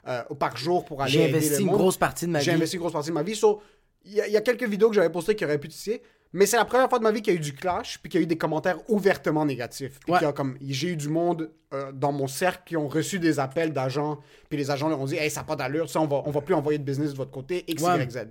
euh, 0.07 0.21
euh, 0.29 0.35
par 0.35 0.55
jour 0.55 0.85
pour 0.85 1.01
aller 1.01 1.11
J'ai 1.11 1.23
aider 1.23 1.37
investi 1.37 1.53
le 1.55 1.59
une 1.61 1.65
monde. 1.67 1.77
grosse 1.77 1.97
partie 1.97 2.27
de 2.27 2.31
ma 2.31 2.39
J'ai 2.41 2.51
vie. 2.51 2.57
investi 2.57 2.75
une 2.75 2.81
grosse 2.81 2.93
partie 2.93 3.09
de 3.09 3.13
ma 3.15 3.23
vie. 3.23 3.35
So, 3.35 3.59
il 4.05 4.13
y, 4.13 4.21
a- 4.21 4.27
il 4.27 4.33
y 4.33 4.37
a 4.37 4.41
quelques 4.41 4.63
vidéos 4.67 4.89
que 4.89 4.95
j'avais 4.95 5.09
postées 5.09 5.35
qui 5.35 5.45
auraient 5.45 5.57
pu 5.59 5.67
tisser, 5.69 6.01
mais 6.33 6.45
c'est 6.45 6.57
la 6.57 6.65
première 6.65 6.89
fois 6.89 6.97
de 6.99 7.03
ma 7.03 7.11
vie 7.11 7.21
qu'il 7.21 7.33
y 7.33 7.37
a 7.37 7.39
eu 7.39 7.43
du 7.43 7.53
clash, 7.53 7.99
puis 8.01 8.09
qu'il 8.09 8.19
y 8.19 8.23
a 8.23 8.25
eu 8.25 8.27
des 8.27 8.37
commentaires 8.37 8.77
ouvertement 8.89 9.45
négatifs. 9.45 9.99
Puis 10.03 10.11
Ouais. 10.13 10.17
qu'il 10.19 10.25
y 10.27 10.29
a 10.29 10.33
comme 10.33 10.57
j'ai 10.61 10.89
eu 10.89 10.95
du 10.95 11.09
monde 11.09 11.51
euh, 11.73 11.91
dans 11.93 12.11
mon 12.11 12.27
cercle 12.27 12.63
qui 12.65 12.75
ont 12.77 12.87
reçu 12.87 13.19
des 13.19 13.39
appels 13.39 13.71
d'agents, 13.73 14.19
puis 14.49 14.57
les 14.57 14.71
agents 14.71 14.89
leur 14.89 14.99
ont 14.99 15.05
dit 15.05 15.15
Hey, 15.15 15.29
ça 15.29 15.41
n'a 15.41 15.45
pas 15.45 15.55
d'allure, 15.55 15.89
ça, 15.89 16.01
on 16.01 16.07
va, 16.07 16.21
on 16.25 16.31
va 16.31 16.41
plus 16.41 16.55
envoyer 16.55 16.79
de 16.79 16.83
business 16.83 17.11
de 17.11 17.17
votre 17.17 17.31
côté, 17.31 17.63
X, 17.67 17.81
Ouais. 17.83 18.03
Y, 18.03 18.11
Z. 18.11 18.27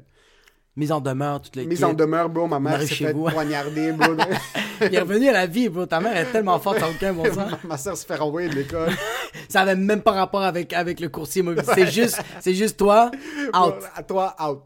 Mise 0.74 0.90
en 0.90 1.00
demeure, 1.02 1.42
toutes 1.42 1.56
les 1.56 1.66
Mise 1.66 1.84
en 1.84 1.92
demeure, 1.92 2.30
bro, 2.30 2.46
ma 2.46 2.58
mère 2.58 2.80
s'est 2.80 2.94
fait 2.94 3.12
vous. 3.12 3.28
poignarder, 3.28 3.92
bro. 3.92 4.14
Il 4.80 4.94
est 4.94 5.00
revenu 5.00 5.28
à 5.28 5.32
la 5.32 5.46
vie, 5.46 5.68
bro. 5.68 5.84
Ta 5.84 6.00
mère 6.00 6.16
est 6.16 6.32
tellement 6.32 6.58
forte, 6.58 6.80
n'a 6.80 6.88
aucun 6.88 7.12
bon 7.12 7.24
sens. 7.32 7.52
ma 7.64 7.76
soeur 7.76 7.94
se 7.96 8.06
fait 8.06 8.16
renvoyer 8.16 8.48
de 8.48 8.54
l'école. 8.54 8.90
Ça 9.50 9.60
avait 9.60 9.76
même 9.76 10.00
pas 10.00 10.12
rapport 10.12 10.42
avec, 10.42 10.72
avec 10.72 10.98
le 11.00 11.10
courtier 11.10 11.42
immobilier. 11.42 11.66
C'est 11.74 11.86
juste, 11.90 12.20
c'est 12.40 12.54
juste 12.54 12.78
toi, 12.78 13.10
out. 13.54 13.74
À 13.94 14.02
toi, 14.02 14.34
out. 14.42 14.62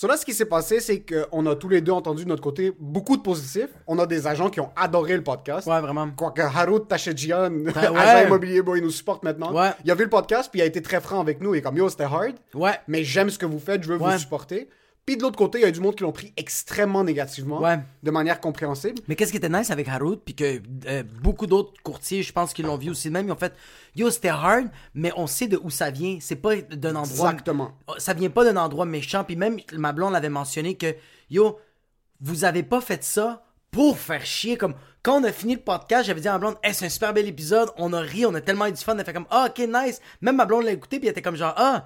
So 0.00 0.06
là, 0.06 0.16
ce 0.16 0.24
qui 0.24 0.32
s'est 0.32 0.44
passé, 0.44 0.78
c'est 0.78 1.00
qu'on 1.04 1.44
a 1.46 1.56
tous 1.56 1.68
les 1.68 1.80
deux 1.80 1.90
entendu 1.90 2.22
de 2.22 2.28
notre 2.28 2.40
côté 2.40 2.72
beaucoup 2.78 3.16
de 3.16 3.20
positifs. 3.22 3.70
On 3.88 3.98
a 3.98 4.06
des 4.06 4.28
agents 4.28 4.48
qui 4.48 4.60
ont 4.60 4.70
adoré 4.76 5.16
le 5.16 5.24
podcast. 5.24 5.66
Ouais, 5.66 5.80
vraiment. 5.80 6.08
Quoique 6.16 6.40
Harout 6.40 6.86
Tachedjian, 6.86 7.50
Ah 7.74 7.90
ouais. 7.90 7.98
agent 7.98 8.26
immobilier, 8.28 8.62
bon, 8.62 8.76
il 8.76 8.84
nous 8.84 8.92
supporte 8.92 9.24
maintenant. 9.24 9.52
Ouais. 9.52 9.70
Il 9.84 9.90
a 9.90 9.96
vu 9.96 10.04
le 10.04 10.08
podcast, 10.08 10.50
puis 10.52 10.60
il 10.60 10.62
a 10.62 10.66
été 10.66 10.80
très 10.82 11.00
franc 11.00 11.18
avec 11.18 11.40
nous. 11.40 11.52
Et 11.56 11.62
comme, 11.62 11.76
yo, 11.76 11.88
c'était 11.88 12.04
hard, 12.04 12.34
Ouais. 12.54 12.78
mais 12.86 13.02
j'aime 13.02 13.28
ce 13.28 13.40
que 13.40 13.46
vous 13.46 13.58
faites, 13.58 13.82
je 13.82 13.88
veux 13.92 13.98
Ouais. 13.98 14.12
vous 14.12 14.18
supporter. 14.20 14.68
Puis 15.08 15.16
de 15.16 15.22
l'autre 15.22 15.38
côté, 15.38 15.60
il 15.60 15.62
y 15.62 15.64
a 15.64 15.70
du 15.70 15.80
monde 15.80 15.94
qui 15.96 16.02
l'ont 16.02 16.12
pris 16.12 16.34
extrêmement 16.36 17.02
négativement, 17.02 17.62
Ouais. 17.62 17.78
de 18.02 18.10
manière 18.10 18.42
compréhensible. 18.42 19.00
Mais 19.08 19.16
qu'est-ce 19.16 19.30
qui 19.30 19.38
était 19.38 19.48
nice 19.48 19.70
avec 19.70 19.88
Harout, 19.88 20.16
puis 20.22 20.34
que 20.34 20.60
euh, 20.86 21.02
beaucoup 21.22 21.46
d'autres 21.46 21.72
courtiers, 21.82 22.22
je 22.22 22.30
pense 22.30 22.52
qu'ils 22.52 22.66
l'ont 22.66 22.76
vu 22.76 22.90
aussi 22.90 23.08
de 23.08 23.14
même, 23.14 23.26
ils 23.26 23.32
ont 23.32 23.36
fait 23.36 23.54
Yo, 23.96 24.10
c'était 24.10 24.28
hard, 24.28 24.68
mais 24.92 25.10
on 25.16 25.26
sait 25.26 25.48
de 25.48 25.58
où 25.62 25.70
ça 25.70 25.90
vient. 25.90 26.18
C'est 26.20 26.36
pas 26.36 26.56
d'un 26.56 26.94
endroit. 26.94 27.30
Exactement. 27.30 27.70
Ça 27.96 28.12
vient 28.12 28.28
pas 28.28 28.44
d'un 28.44 28.58
endroit 28.58 28.84
méchant. 28.84 29.24
Puis 29.24 29.34
même, 29.34 29.56
ma 29.72 29.92
blonde 29.94 30.12
l'avait 30.12 30.28
mentionné 30.28 30.74
que 30.76 30.94
Yo, 31.30 31.58
vous 32.20 32.44
avez 32.44 32.62
pas 32.62 32.82
fait 32.82 33.02
ça 33.02 33.46
pour 33.78 33.96
faire 33.96 34.26
chier. 34.26 34.56
Comme 34.56 34.74
quand 35.04 35.20
on 35.20 35.24
a 35.24 35.30
fini 35.30 35.54
le 35.54 35.60
podcast, 35.60 36.04
j'avais 36.04 36.20
dit 36.20 36.26
à 36.26 36.32
ma 36.32 36.38
blonde 36.38 36.56
Hey, 36.64 36.74
c'est 36.74 36.86
un 36.86 36.88
super 36.88 37.14
bel 37.14 37.28
épisode. 37.28 37.70
On 37.76 37.92
a 37.92 38.00
ri, 38.00 38.26
on 38.26 38.34
a 38.34 38.40
tellement 38.40 38.66
eu 38.66 38.72
du 38.72 38.82
fun. 38.82 38.94
Elle 38.94 39.00
a 39.02 39.04
fait 39.04 39.12
comme 39.12 39.26
Ah, 39.30 39.46
ok, 39.48 39.68
nice. 39.68 40.00
Même 40.20 40.34
ma 40.34 40.46
blonde 40.46 40.64
l'a 40.64 40.72
écouté, 40.72 40.98
puis 40.98 41.06
elle 41.06 41.12
était 41.12 41.22
comme 41.22 41.36
genre 41.36 41.54
Ah, 41.56 41.84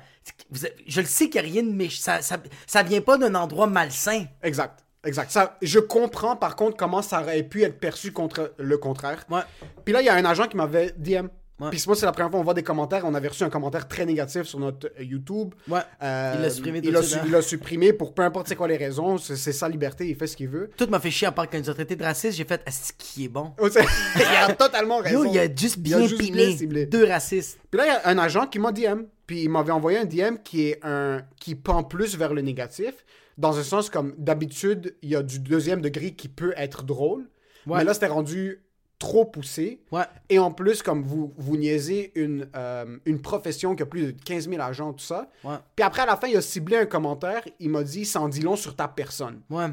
vous 0.49 0.65
avez- 0.65 0.75
je 0.87 1.03
le 1.03 1.07
sais 1.07 1.27
qu'il 1.27 1.35
y 1.35 1.39
a 1.39 1.43
rien 1.53 1.63
de 1.63 1.71
méchant. 1.71 2.01
Ça, 2.01 2.23
ça, 2.23 2.39
ça 2.67 2.83
vient 2.83 3.03
pas 3.03 3.19
d'un 3.19 3.35
endroit 3.35 3.67
malsain. 3.67 4.25
Exact. 4.43 4.87
Exact. 5.05 5.31
Ça, 5.31 5.59
je 5.61 5.81
comprends 5.81 6.35
par 6.35 6.57
contre 6.57 6.79
comment 6.79 7.03
ça 7.03 7.21
aurait 7.21 7.43
pu 7.43 7.63
être 7.63 7.79
perçu 7.79 8.11
contre 8.11 8.55
le 8.57 8.79
contraire. 8.79 9.27
Ouais. 9.29 9.41
Puis 9.85 9.93
là, 9.93 10.01
il 10.01 10.07
y 10.07 10.09
a 10.09 10.15
un 10.15 10.25
agent 10.25 10.47
qui 10.49 10.57
m'avait 10.57 10.95
DM. 10.97 11.27
Ouais. 11.63 11.71
Puis 11.71 11.83
moi, 11.87 11.95
c'est 11.97 12.07
la 12.07 12.13
première 12.13 12.31
fois 12.31 12.41
qu'on 12.41 12.45
voit 12.45 12.55
des 12.55 12.63
commentaires. 12.63 13.03
On 13.05 13.15
avait 13.15 13.29
reçu 13.29 13.45
un 13.45 13.51
commentaire 13.51 13.87
très 13.87 14.05
négatif 14.05 14.43
sur 14.43 14.59
notre 14.59 14.89
euh, 14.99 15.05
YouTube. 15.05 15.55
Ouais. 15.69 15.81
Euh, 16.03 16.33
Il 16.37 16.43
l'a 16.43 16.51
supprimé 16.51 16.81
tout 16.83 16.89
il 16.89 16.93
l'a 16.93 17.03
su- 17.03 17.15
hein. 17.17 17.23
il 17.25 17.31
l'a 17.31 17.43
supprimé 17.43 17.93
pour 17.93 18.13
peu 18.15 18.23
importe 18.23 18.49
c'est 18.49 18.57
quoi 18.57 18.67
les 18.69 18.77
raisons. 18.77 19.17
C'est 19.19 19.37
c'est 19.37 19.53
sa 19.53 19.69
liberté, 19.69 20.09
il 20.09 20.17
fait 20.17 20.27
ce 20.27 20.37
qu'il 20.37 20.49
veut. 20.49 20.71
Tout 20.77 20.87
m'a 20.89 20.99
fait 21.01 21.11
chier 21.11 21.29
à 21.29 21.33
part 21.33 21.49
quand 21.49 21.57
ils 21.59 21.63
nous 21.63 21.71
ont 21.71 21.75
traité 21.75 21.95
de 21.97 22.03
raciste. 22.03 22.37
J'ai 22.37 22.45
fait 22.45 22.61
Est-ce 22.67 22.93
qu'il 22.99 23.25
est 23.25 23.29
bon? 23.29 23.53
Il 24.17 24.23
a 24.23 24.53
totalement 24.55 24.99
raison. 24.99 25.25
Yo, 25.25 25.31
il 25.33 25.39
a 25.39 25.47
juste 25.55 25.77
Il 25.85 25.95
a 25.95 25.99
bien 25.99 26.07
juste 26.09 26.21
pimé. 26.21 26.47
bien 26.49 26.57
ciblé. 26.57 26.87
Deux 26.87 27.05
racistes. 27.07 27.59
Puis 27.71 27.79
là, 27.79 27.85
il 27.87 27.89
y 27.89 27.91
a 27.91 28.09
un 28.09 28.19
agent 28.19 28.47
qui 28.49 28.59
m'a 28.59 28.73
DM. 28.73 29.03
Puis 29.27 29.43
il 29.45 29.49
m'avait 29.49 29.73
envoyé 29.73 29.99
un 29.99 30.05
DM 30.05 30.37
qui 30.43 30.69
est 30.69 30.81
un 30.83 31.23
qui 31.41 31.55
pend 31.55 31.85
plus 31.85 32.17
vers 32.17 32.35
le 32.35 32.43
négatif. 32.43 32.93
Dans 33.39 33.57
un 33.59 33.63
sens 33.63 33.89
comme 33.89 34.15
d'habitude, 34.19 34.95
il 35.03 35.11
y 35.11 35.17
a 35.17 35.23
du 35.23 35.39
deuxième 35.39 35.81
degré 35.81 36.11
qui 36.13 36.29
peut 36.29 36.53
être 36.57 36.83
drôle. 36.83 37.29
Ouais. 37.67 37.79
Mais 37.79 37.85
là, 37.85 37.95
c'était 37.95 38.09
rendu 38.09 38.63
trop 39.03 39.25
poussé. 39.25 39.81
Ouais. 39.91 40.05
Et 40.29 40.39
en 40.39 40.53
plus, 40.53 40.81
comme 40.83 41.03
vous, 41.03 41.35
vous 41.37 41.57
niaisez 41.57 42.13
une, 42.15 42.49
euh, 42.55 42.99
une 43.05 43.21
profession 43.21 43.75
qui 43.75 43.83
a 43.83 43.87
plus 43.87 44.07
de 44.07 44.11
15 44.23 44.49
000 44.49 44.63
agents, 44.63 44.93
tout 44.93 45.05
ça. 45.05 45.29
Ouais. 45.43 45.57
Puis 45.75 45.85
après, 45.85 46.03
à 46.03 46.07
la 46.07 46.17
fin, 46.17 46.29
il 46.29 46.37
a 46.37 46.41
ciblé 46.41 46.77
un 46.77 46.87
commentaire. 46.87 47.43
Il 47.59 47.71
m'a 47.71 47.83
dit, 47.83 48.05
ça 48.05 48.21
en 48.21 48.29
dit 48.29 48.41
long 48.41 48.55
sur 48.55 48.77
ta 48.77 48.87
personne. 48.87 49.41
Ouais. 49.51 49.67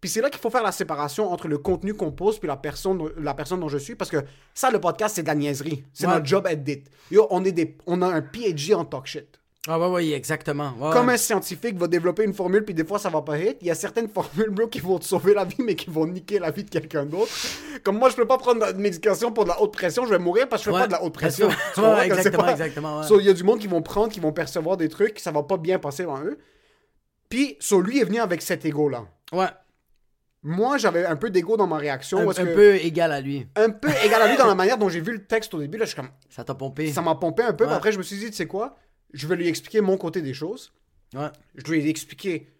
Puis 0.00 0.08
c'est 0.10 0.20
là 0.22 0.30
qu'il 0.30 0.40
faut 0.40 0.50
faire 0.50 0.62
la 0.62 0.72
séparation 0.72 1.30
entre 1.30 1.46
le 1.48 1.58
contenu 1.58 1.92
qu'on 1.94 2.10
pose 2.12 2.38
puis 2.38 2.48
la 2.48 2.56
personne, 2.56 2.98
dont- 2.98 3.10
la 3.18 3.34
personne 3.34 3.60
dont 3.60 3.68
je 3.68 3.78
suis. 3.78 3.94
Parce 3.94 4.10
que 4.10 4.24
ça, 4.54 4.70
le 4.70 4.80
podcast, 4.80 5.14
c'est 5.16 5.22
de 5.22 5.28
la 5.28 5.34
niaiserie. 5.34 5.84
C'est 5.92 6.06
Ouais. 6.06 6.14
notre 6.14 6.26
job 6.26 6.46
edit. 6.48 6.84
Yo, 7.10 7.26
on, 7.30 7.44
est 7.44 7.52
des, 7.52 7.76
on 7.86 8.00
a 8.02 8.06
un 8.08 8.22
PhD 8.22 8.74
en 8.74 8.84
talk 8.84 9.06
shit. 9.06 9.40
Ah 9.66 9.78
ouais, 9.78 9.86
ouais, 9.88 10.10
exactement. 10.10 10.74
Ouais, 10.78 10.92
Comme 10.92 11.06
ouais. 11.06 11.14
un 11.14 11.16
scientifique 11.16 11.78
va 11.78 11.86
développer 11.88 12.22
une 12.24 12.34
formule, 12.34 12.64
puis 12.66 12.74
des 12.74 12.84
fois 12.84 12.98
ça 12.98 13.08
va 13.08 13.22
pas 13.22 13.38
hit, 13.38 13.56
il 13.62 13.68
y 13.68 13.70
a 13.70 13.74
certaines 13.74 14.08
formules, 14.08 14.50
bro, 14.50 14.66
qui 14.66 14.80
vont 14.80 14.98
te 14.98 15.04
sauver 15.06 15.32
la 15.32 15.44
vie, 15.46 15.56
mais 15.60 15.74
qui 15.74 15.88
vont 15.88 16.06
niquer 16.06 16.38
la 16.38 16.50
vie 16.50 16.64
de 16.64 16.68
quelqu'un 16.70 17.06
d'autre. 17.06 17.32
Comme 17.82 17.96
moi, 17.98 18.10
je 18.10 18.16
peux 18.16 18.26
pas 18.26 18.36
prendre 18.36 18.72
de 18.72 18.78
médication 18.78 19.32
pour 19.32 19.44
de 19.44 19.48
la 19.48 19.62
haute 19.62 19.72
pression, 19.72 20.04
je 20.04 20.10
vais 20.10 20.18
mourir 20.18 20.48
parce 20.50 20.62
que 20.62 20.70
je 20.70 20.70
fais 20.70 20.82
Ouais. 20.82 20.82
pas 20.82 20.86
de 20.88 20.92
la 20.92 21.02
haute 21.02 21.14
pression. 21.14 21.48
Tu 21.74 21.80
exactement, 22.04 22.42
pas- 22.44 22.50
exactement, 22.52 22.98
ouais. 23.00 23.06
So, 23.06 23.20
il 23.20 23.26
y 23.26 23.30
a 23.30 23.32
du 23.32 23.42
monde 23.42 23.58
qui 23.58 23.66
vont 23.66 23.80
prendre, 23.80 24.12
qui 24.12 24.20
vont 24.20 24.32
percevoir 24.32 24.76
des 24.76 24.90
trucs, 24.90 25.18
ça 25.18 25.30
va 25.30 25.42
pas 25.42 25.56
bien 25.56 25.78
passer 25.78 26.02
devant 26.02 26.22
eux. 26.22 26.38
Puis, 27.30 27.56
so, 27.58 27.80
lui 27.80 28.00
est 28.00 28.04
venu 28.04 28.18
avec 28.20 28.42
cet 28.42 28.66
ego-là. 28.66 29.06
Ouais. 29.32 29.46
Moi, 30.42 30.76
j'avais 30.76 31.06
un 31.06 31.16
peu 31.16 31.30
d'ego 31.30 31.56
dans 31.56 31.66
ma 31.66 31.78
réaction. 31.78 32.18
Un, 32.18 32.28
un 32.28 32.34
que- 32.34 32.54
peu 32.54 32.74
égal 32.76 33.12
à 33.12 33.20
lui. 33.22 33.46
un 33.56 33.70
peu 33.70 33.88
égal 34.04 34.20
à 34.20 34.28
lui 34.28 34.36
dans 34.36 34.46
la 34.46 34.54
manière 34.54 34.76
dont 34.76 34.90
j'ai 34.90 35.00
vu 35.00 35.12
le 35.12 35.24
texte 35.24 35.54
au 35.54 35.58
début. 35.58 35.78
Là, 35.78 35.86
je 35.86 35.92
suis 35.92 35.96
comme, 35.96 36.10
Ça 36.28 36.44
t'a 36.44 36.54
pompé. 36.54 36.92
ça 36.92 37.00
m'a 37.00 37.14
pompé 37.14 37.42
un 37.42 37.54
peu. 37.54 37.66
Après, 37.66 37.92
je 37.92 37.98
me 37.98 38.02
suis 38.02 38.18
dit, 38.18 38.26
tu 38.26 38.34
sais 38.34 38.46
quoi, 38.46 38.76
je 39.14 39.26
vais 39.26 39.36
lui 39.36 39.48
expliquer 39.48 39.80
mon 39.80 39.96
côté 39.96 40.20
des 40.20 40.34
choses. 40.34 40.72
Ouais. 41.14 41.28
Je 41.54 41.70
lui 41.72 41.80
ai 41.80 41.88
expliqué 41.88 42.50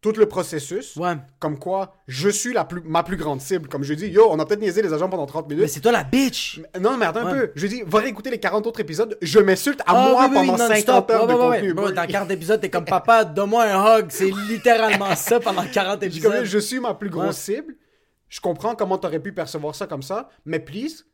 tout 0.00 0.12
le 0.12 0.26
processus. 0.26 0.94
Ouais. 0.94 1.16
Comme 1.40 1.58
quoi, 1.58 1.96
je 2.06 2.28
suis 2.28 2.52
la 2.52 2.64
plus, 2.64 2.80
ma 2.84 3.02
plus 3.02 3.16
grande 3.16 3.40
cible. 3.40 3.68
Comme 3.68 3.82
je 3.82 3.94
dis, 3.94 4.06
yo, 4.06 4.28
on 4.30 4.38
a 4.38 4.46
peut-être 4.46 4.60
niaisé 4.60 4.80
les 4.80 4.92
agents 4.92 5.08
pendant 5.08 5.26
30 5.26 5.48
Mais 5.48 5.56
minutes. 5.56 5.70
c'est 5.70 5.80
toi 5.80 5.90
la 5.90 6.04
bitch. 6.04 6.60
Non, 6.80 6.96
mais 6.96 7.06
attends 7.06 7.26
un 7.26 7.32
peu. 7.34 7.52
Je 7.56 7.66
dis, 7.66 7.82
va 7.84 7.98
réécouter 7.98 8.30
les 8.30 8.38
40 8.38 8.64
autres 8.68 8.78
épisodes. 8.78 9.18
Je 9.20 9.40
m'insulte 9.40 9.80
à 9.80 9.84
Ah, 9.88 10.08
moi 10.12 10.26
oui, 10.28 10.34
pendant 10.34 10.52
non-stop. 10.56 10.76
50 10.76 11.10
heures 11.10 11.26
Ouais, 11.26 11.34
de 11.34 11.38
contenu. 11.38 11.74
Bro, 11.74 11.90
dans 11.90 12.06
40 12.06 12.30
épisodes, 12.30 12.60
t'es 12.60 12.70
comme 12.70 12.84
papa, 12.86 13.24
donne-moi 13.24 13.64
un 13.64 13.98
hug. 13.98 14.06
C'est 14.10 14.30
littéralement 14.48 15.14
ça 15.16 15.40
pendant 15.40 15.66
40 15.66 16.04
Je 16.04 16.10
suis 16.10 16.20
comme, 16.22 16.32
épisodes. 16.32 16.46
je 16.48 16.58
suis 16.60 16.78
ma 16.78 16.94
plus 16.94 17.10
grosse 17.10 17.36
cible. 17.36 17.74
Je 18.28 18.40
comprends 18.40 18.76
comment 18.76 18.98
t'aurais 18.98 19.20
pu 19.20 19.32
percevoir 19.32 19.74
ça 19.74 19.86
comme 19.88 20.02
ça, 20.02 20.28
mais 20.44 20.60
please, 20.60 21.04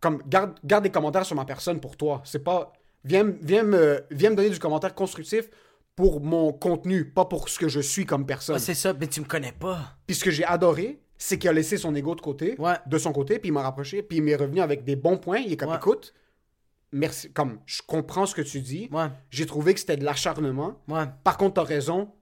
comme 0.00 0.20
garde, 0.28 0.58
garde 0.64 0.82
des 0.84 0.90
commentaires 0.90 1.24
sur 1.24 1.36
ma 1.36 1.44
personne 1.46 1.80
pour 1.80 1.96
toi. 1.96 2.20
C'est 2.24 2.44
pas 2.44 2.72
viens, 3.06 3.32
viens 3.40 3.62
me 3.62 4.02
viens 4.10 4.30
me 4.30 4.36
donner 4.36 4.50
du 4.50 4.58
commentaire 4.58 4.94
constructif 4.94 5.48
pour 5.94 6.20
mon 6.20 6.52
contenu, 6.52 7.06
pas 7.10 7.24
pour 7.24 7.48
ce 7.48 7.58
que 7.58 7.68
je 7.68 7.80
suis 7.80 8.04
comme 8.04 8.26
personne. 8.26 8.56
Ah, 8.56 8.58
c'est 8.58 8.74
ça, 8.74 8.92
mais 8.92 9.06
tu 9.06 9.20
me 9.20 9.26
connais 9.26 9.52
pas. 9.52 9.96
Puis 10.06 10.16
ce 10.16 10.24
que 10.24 10.30
j'ai 10.30 10.44
adoré, 10.44 11.00
c'est 11.16 11.38
qu'il 11.38 11.48
a 11.48 11.52
laissé 11.54 11.78
son 11.78 11.94
ego 11.94 12.14
de 12.14 12.20
côté, 12.20 12.54
Ouais. 12.58 12.74
de 12.86 12.98
son 12.98 13.12
côté, 13.12 13.38
puis 13.38 13.48
il 13.48 13.52
m'a 13.52 13.62
rapproché, 13.62 14.02
puis 14.02 14.18
il 14.18 14.22
m'est 14.22 14.36
revenu 14.36 14.60
avec 14.60 14.84
des 14.84 14.96
bons 14.96 15.16
points. 15.16 15.38
Il 15.38 15.52
est 15.52 15.56
comme 15.56 15.70
Ouais. 15.70 15.76
écoute, 15.76 16.12
merci, 16.92 17.32
comme 17.32 17.58
je 17.64 17.80
comprends 17.86 18.26
ce 18.26 18.34
que 18.34 18.42
tu 18.42 18.60
dis. 18.60 18.88
Ouais. 18.92 19.06
J'ai 19.30 19.46
trouvé 19.46 19.72
que 19.72 19.80
c'était 19.80 19.96
de 19.96 20.04
l'acharnement. 20.04 20.78
Ouais. 20.88 21.04
Par 21.24 21.38
contre, 21.38 21.54
t'as 21.54 21.64
raison, 21.64 22.12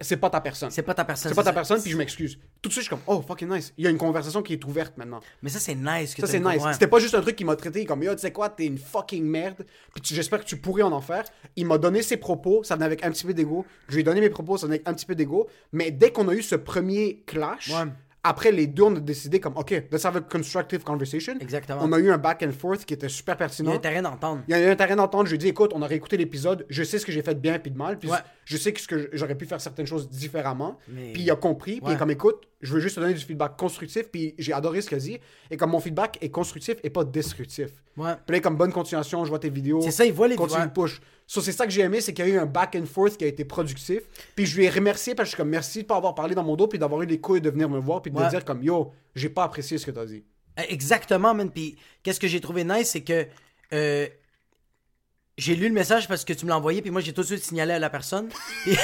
c'est 0.00 0.18
pas 0.18 0.28
ta 0.28 0.40
personne. 0.40 0.70
C'est 0.70 0.82
pas 0.82 0.94
ta 0.94 1.04
personne. 1.04 1.30
C'est 1.30 1.34
pas 1.36 1.42
ta 1.42 1.52
personne, 1.52 1.80
puis 1.80 1.90
je 1.90 1.96
m'excuse. 1.96 2.38
Tout 2.60 2.68
de 2.68 2.72
suite, 2.72 2.84
je 2.84 2.88
suis 2.88 2.90
comme, 2.90 3.00
oh, 3.06 3.22
fucking 3.22 3.48
nice. 3.48 3.72
Il 3.78 3.84
y 3.84 3.86
a 3.86 3.90
une 3.90 3.96
conversation 3.96 4.42
qui 4.42 4.52
est 4.52 4.64
ouverte 4.64 4.96
maintenant. 4.98 5.20
Mais 5.42 5.48
ça, 5.48 5.58
c'est 5.60 5.74
nice. 5.74 6.14
Que 6.14 6.20
Ça, 6.20 6.26
c'est 6.26 6.40
nice. 6.40 6.62
C'était 6.72 6.86
pas 6.86 6.98
juste 6.98 7.14
un 7.14 7.22
truc 7.22 7.36
qui 7.36 7.44
m'a 7.44 7.56
traité 7.56 7.84
comme, 7.86 8.02
yo, 8.02 8.14
tu 8.14 8.20
sais 8.20 8.32
quoi, 8.32 8.50
t'es 8.50 8.66
une 8.66 8.78
fucking 8.78 9.24
merde, 9.24 9.64
puis 9.94 10.02
j'espère 10.04 10.40
que 10.40 10.44
tu 10.44 10.58
pourrais 10.58 10.82
en 10.82 10.92
en 10.92 11.00
faire. 11.00 11.24
Il 11.56 11.66
m'a 11.66 11.78
donné 11.78 12.02
ses 12.02 12.18
propos, 12.18 12.62
ça 12.64 12.74
venait 12.74 12.86
avec 12.86 13.04
un 13.04 13.10
petit 13.10 13.24
peu 13.24 13.32
d'ego. 13.34 13.64
Je 13.88 13.94
lui 13.94 14.00
ai 14.00 14.04
donné 14.04 14.20
mes 14.20 14.30
propos, 14.30 14.58
ça 14.58 14.66
venait 14.66 14.76
avec 14.76 14.88
un 14.88 14.94
petit 14.94 15.06
peu 15.06 15.14
d'ego. 15.14 15.48
Mais 15.72 15.90
dès 15.90 16.12
qu'on 16.12 16.28
a 16.28 16.34
eu 16.34 16.42
ce 16.42 16.54
premier 16.54 17.22
clash, 17.26 17.70
Ouais. 17.70 17.90
Après 18.24 18.52
les 18.52 18.68
deux, 18.68 18.84
on 18.84 18.94
a 18.94 19.00
décidé 19.00 19.40
comme, 19.40 19.56
ok, 19.56 19.70
let's 19.90 20.04
have 20.04 20.16
a 20.16 20.20
constructive 20.20 20.84
conversation. 20.84 21.34
Exactement. 21.40 21.80
On 21.82 21.92
a 21.92 21.98
eu 21.98 22.10
un 22.10 22.18
back 22.18 22.44
and 22.46 22.52
forth 22.52 22.84
qui 22.84 22.94
était 22.94 23.08
super 23.08 23.32
Il 23.34 23.34
y 23.34 23.42
a 23.42 23.46
pertinent. 23.46 23.78
terrain 23.78 24.02
d'entendre. 24.02 24.42
Il 24.46 24.56
y 24.56 24.62
a 24.64 24.76
terrain 24.76 24.94
d'entente. 24.94 25.26
Je 25.26 25.30
lui 25.32 25.36
ai 25.36 25.38
dit, 25.38 25.48
écoute, 25.48 25.72
on 25.74 25.82
a 25.82 25.86
réécouté 25.88 26.16
l'épisode. 26.16 26.64
Je 26.68 26.84
sais 26.84 26.98
ce 27.00 27.06
que 27.06 27.10
j'ai 27.10 27.22
fait 27.22 27.34
de 27.34 27.40
bien 27.40 27.54
et 27.64 27.70
de 27.70 27.76
mal. 27.76 27.98
Puis 27.98 28.08
Ouais. 28.10 28.18
je 28.44 28.56
sais 28.56 28.72
que, 28.72 28.80
ce 28.80 28.86
que 28.86 29.10
j'aurais 29.12 29.34
pu 29.34 29.44
faire 29.46 29.60
certaines 29.60 29.86
choses 29.86 30.08
différemment. 30.08 30.78
Mais- 30.88 31.12
Puis 31.12 31.22
il 31.22 31.30
a 31.32 31.36
compris. 31.36 31.80
Puis 31.80 31.92
Ouais. 31.92 31.98
comme, 31.98 32.10
écoute, 32.12 32.46
je 32.60 32.72
veux 32.74 32.80
juste 32.80 32.94
te 32.94 33.00
donner 33.00 33.14
du 33.14 33.24
feedback 33.24 33.56
constructif. 33.56 34.08
Puis 34.12 34.34
j'ai 34.38 34.52
adoré 34.52 34.82
ce 34.82 34.88
qu'il 34.88 34.98
a 34.98 35.00
dit. 35.00 35.18
Et 35.50 35.56
comme 35.56 35.70
mon 35.70 35.80
feedback 35.80 36.18
est 36.20 36.30
constructif 36.30 36.76
et 36.84 36.90
pas 36.90 37.02
destructif. 37.04 37.70
Ouais. 37.96 38.12
Puis 38.24 38.36
là, 38.36 38.40
comme 38.40 38.56
bonne 38.56 38.72
continuation, 38.72 39.24
je 39.24 39.30
vois 39.30 39.40
tes 39.40 39.50
vidéos. 39.50 39.80
C'est 39.82 39.90
ça, 39.90 40.04
il 40.04 40.12
voit 40.12 40.28
les 40.28 40.36
Continue 40.36 40.62
ouais. 40.62 40.68
push. 40.72 41.00
So, 41.32 41.40
c'est 41.40 41.52
ça 41.52 41.64
que 41.64 41.72
j'ai 41.72 41.80
aimé, 41.80 42.02
c'est 42.02 42.12
qu'il 42.12 42.26
y 42.26 42.30
a 42.30 42.34
eu 42.34 42.38
un 42.38 42.44
back 42.44 42.76
and 42.78 42.84
forth 42.84 43.16
qui 43.16 43.24
a 43.24 43.26
été 43.26 43.46
productif. 43.46 44.00
Puis 44.36 44.44
je 44.44 44.54
lui 44.54 44.66
ai 44.66 44.68
remercié 44.68 45.14
parce 45.14 45.28
que 45.28 45.30
je 45.30 45.34
suis 45.36 45.36
comme 45.38 45.48
merci 45.48 45.80
de 45.80 45.86
pas 45.86 45.96
avoir 45.96 46.14
parlé 46.14 46.34
dans 46.34 46.42
mon 46.42 46.56
dos 46.56 46.66
puis 46.68 46.78
d'avoir 46.78 47.00
eu 47.00 47.06
les 47.06 47.20
couilles 47.22 47.40
de 47.40 47.48
venir 47.48 47.70
me 47.70 47.78
voir 47.78 48.02
puis 48.02 48.10
de 48.10 48.18
Ouais. 48.18 48.24
me 48.26 48.28
dire 48.28 48.44
comme 48.44 48.62
yo, 48.62 48.92
j'ai 49.14 49.30
pas 49.30 49.44
apprécié 49.44 49.78
ce 49.78 49.86
que 49.86 49.92
t'as 49.92 50.04
dit. 50.04 50.24
Euh, 50.60 50.62
Exactement, 50.68 51.32
man. 51.32 51.50
Puis 51.50 51.78
qu'est-ce 52.02 52.20
que 52.20 52.28
j'ai 52.28 52.42
trouvé 52.42 52.64
nice, 52.64 52.90
c'est 52.90 53.00
que 53.00 53.26
euh, 53.72 54.06
j'ai 55.38 55.56
lu 55.56 55.68
le 55.68 55.72
message 55.74 56.06
parce 56.06 56.22
que 56.26 56.34
tu 56.34 56.44
me 56.44 56.50
l'as 56.50 56.58
envoyé, 56.58 56.82
puis 56.82 56.90
moi 56.90 57.00
j'ai 57.00 57.14
tout 57.14 57.22
de 57.22 57.26
suite 57.26 57.42
signalé 57.42 57.72
à 57.72 57.78
la 57.78 57.88
personne. 57.88 58.28
Puis... 58.64 58.76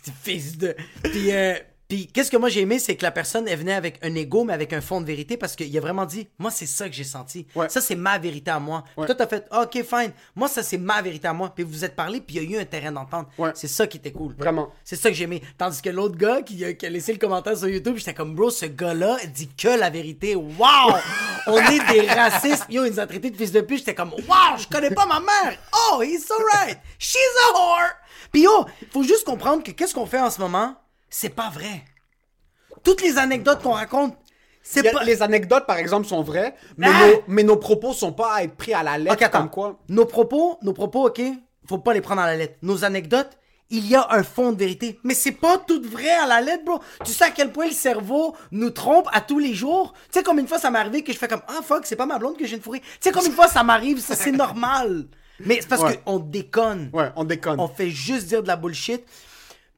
C'est 0.00 0.14
fils 0.22 0.56
de. 0.58 0.76
Puis, 1.02 1.32
euh, 1.32 1.54
puis 1.90 2.06
qu'est-ce 2.06 2.30
que 2.30 2.36
moi 2.36 2.48
j'ai 2.48 2.60
aimé, 2.60 2.78
c'est 2.78 2.94
que 2.94 3.02
la 3.02 3.10
personne 3.10 3.48
elle 3.48 3.58
venait 3.58 3.74
avec 3.74 3.98
un 4.02 4.14
ego, 4.14 4.44
mais 4.44 4.52
avec 4.52 4.72
un 4.72 4.80
fond 4.80 5.00
de 5.00 5.06
vérité, 5.06 5.36
parce 5.36 5.56
qu'il 5.56 5.76
a 5.76 5.80
vraiment 5.80 6.06
dit, 6.06 6.28
moi 6.38 6.52
c'est 6.52 6.66
ça 6.66 6.88
que 6.88 6.94
j'ai 6.94 7.02
senti. 7.02 7.48
Ouais. 7.56 7.68
Ça 7.68 7.80
c'est 7.80 7.96
ma 7.96 8.16
vérité 8.16 8.52
à 8.52 8.60
moi. 8.60 8.84
Puis. 8.96 9.06
Toi 9.06 9.14
t'as 9.16 9.26
fait, 9.26 9.48
ok 9.50 9.72
fine. 9.82 10.12
Moi 10.36 10.46
ça 10.46 10.62
c'est 10.62 10.78
ma 10.78 11.02
vérité 11.02 11.26
à 11.26 11.32
moi. 11.32 11.52
Puis 11.52 11.64
vous 11.64 11.72
vous 11.72 11.84
êtes 11.84 11.96
parlé, 11.96 12.20
puis 12.20 12.36
il 12.36 12.50
y 12.50 12.54
a 12.54 12.58
eu 12.58 12.62
un 12.62 12.64
terrain 12.64 12.92
d'entente. 12.92 13.26
Ouais. 13.36 13.50
C'est 13.54 13.66
ça 13.66 13.88
qui 13.88 13.96
était 13.96 14.12
cool. 14.12 14.34
Vraiment. 14.38 14.70
C'est 14.84 14.94
ça 14.94 15.10
que 15.10 15.16
j'ai 15.16 15.24
aimé. 15.24 15.42
Tandis 15.58 15.82
que 15.82 15.90
l'autre 15.90 16.16
gars 16.16 16.42
qui 16.42 16.64
a, 16.64 16.72
qui 16.74 16.86
a 16.86 16.90
laissé 16.90 17.12
le 17.12 17.18
commentaire 17.18 17.56
sur 17.58 17.68
YouTube, 17.68 17.96
j'étais 17.96 18.14
comme, 18.14 18.36
bro, 18.36 18.50
ce 18.50 18.66
gars-là 18.66 19.16
dit 19.34 19.48
que 19.48 19.68
la 19.68 19.90
vérité. 19.90 20.36
Wow! 20.36 20.94
On 21.48 21.56
est 21.56 21.92
des 21.92 22.06
racistes. 22.06 22.66
Yo, 22.70 22.84
il 22.84 22.92
nous 22.92 23.00
a 23.00 23.06
traités 23.06 23.30
de 23.30 23.36
fils 23.36 23.50
de 23.50 23.62
pute. 23.62 23.78
J'étais 23.78 23.96
comme, 23.96 24.12
wow, 24.12 24.56
je 24.56 24.68
connais 24.68 24.90
pas 24.90 25.06
ma 25.06 25.18
mère. 25.18 25.58
Oh, 25.72 26.02
he's 26.02 26.30
alright. 26.30 26.78
She's 26.98 27.18
a 27.48 27.58
whore. 27.58 27.90
Puis 28.30 28.42
yo, 28.42 28.66
faut 28.92 29.02
juste 29.02 29.24
comprendre 29.24 29.62
que 29.62 29.72
qu'est-ce 29.72 29.94
qu'on 29.94 30.06
fait 30.06 30.20
en 30.20 30.30
ce 30.30 30.40
moment, 30.40 30.76
c'est 31.10 31.28
pas 31.30 31.50
vrai. 31.50 31.82
Toutes 32.82 33.02
les 33.02 33.18
anecdotes 33.18 33.62
qu'on 33.62 33.72
raconte, 33.72 34.16
c'est 34.62 34.86
a- 34.86 34.92
pas... 34.92 35.04
Les 35.04 35.22
anecdotes, 35.22 35.66
par 35.66 35.76
exemple, 35.78 36.06
sont 36.06 36.22
vraies, 36.22 36.54
mais, 36.76 36.86
Ah! 36.88 37.06
nos, 37.08 37.22
mais 37.28 37.42
nos 37.42 37.56
propos 37.56 37.92
sont 37.92 38.12
pas 38.12 38.34
à 38.34 38.42
être 38.44 38.54
pris 38.56 38.72
à 38.72 38.82
la 38.82 38.96
lettre 38.98 39.30
comme 39.30 39.50
quoi. 39.50 39.78
Nos 39.88 40.06
propos, 40.06 40.58
nos 40.62 40.72
propos, 40.72 41.06
ok, 41.08 41.20
faut 41.68 41.78
pas 41.78 41.92
les 41.92 42.00
prendre 42.00 42.22
à 42.22 42.26
la 42.26 42.36
lettre. 42.36 42.56
Nos 42.62 42.84
anecdotes, 42.84 43.36
il 43.72 43.86
y 43.86 43.94
a 43.94 44.06
un 44.10 44.22
fond 44.24 44.52
de 44.52 44.58
vérité. 44.58 44.98
Mais 45.04 45.14
c'est 45.14 45.32
pas 45.32 45.56
tout 45.58 45.80
vrai 45.82 46.10
à 46.10 46.26
la 46.26 46.40
lettre, 46.40 46.64
bro. 46.64 46.80
Tu 47.04 47.12
sais 47.12 47.24
à 47.24 47.30
quel 47.30 47.52
point 47.52 47.66
le 47.66 47.72
cerveau 47.72 48.34
nous 48.50 48.70
trompe 48.70 49.08
à 49.12 49.20
tous 49.20 49.38
les 49.38 49.54
jours? 49.54 49.92
Tu 50.12 50.18
sais, 50.18 50.22
comme 50.24 50.38
une 50.40 50.48
fois, 50.48 50.58
ça 50.58 50.70
m'est 50.70 50.78
arrivé 50.80 51.04
que 51.04 51.12
je 51.12 51.18
fais 51.18 51.28
comme, 51.28 51.42
ah 51.48 51.60
fuck, 51.62 51.86
c'est 51.86 51.94
pas 51.96 52.06
ma 52.06 52.18
blonde 52.18 52.36
que 52.36 52.46
j'ai 52.46 52.56
une 52.56 52.62
fourrée. 52.62 52.80
Tu 52.80 52.86
sais, 53.00 53.12
comme 53.12 53.26
une 53.26 53.32
fois, 53.32 53.46
ça 53.48 53.62
m'arrive, 53.62 54.00
ça 54.00 54.16
c'est 54.16 54.32
normal. 54.46 55.06
Mais 55.38 55.58
c'est 55.60 55.68
parce 55.68 55.82
Ouais. 55.82 56.00
qu'on 56.04 56.18
déconne. 56.18 56.90
Ouais, 56.92 57.10
on 57.16 57.24
déconne. 57.24 57.60
On 57.60 57.68
fait 57.68 57.90
juste 57.90 58.26
dire 58.26 58.42
de 58.42 58.48
la 58.48 58.56
bullshit. 58.56 59.04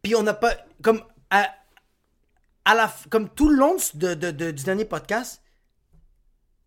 Puis 0.03 0.17
on 0.17 0.23
n'a 0.23 0.35
pas. 0.35 0.53
Comme. 0.83 1.03
À, 1.33 1.49
à 2.65 2.75
la, 2.75 2.93
comme 3.11 3.29
tout 3.29 3.49
le 3.49 3.57
long 3.57 3.77
de, 3.95 4.15
de- 4.15 4.31
de- 4.31 4.51
du 4.51 4.63
dernier 4.65 4.85
podcast, 4.85 5.43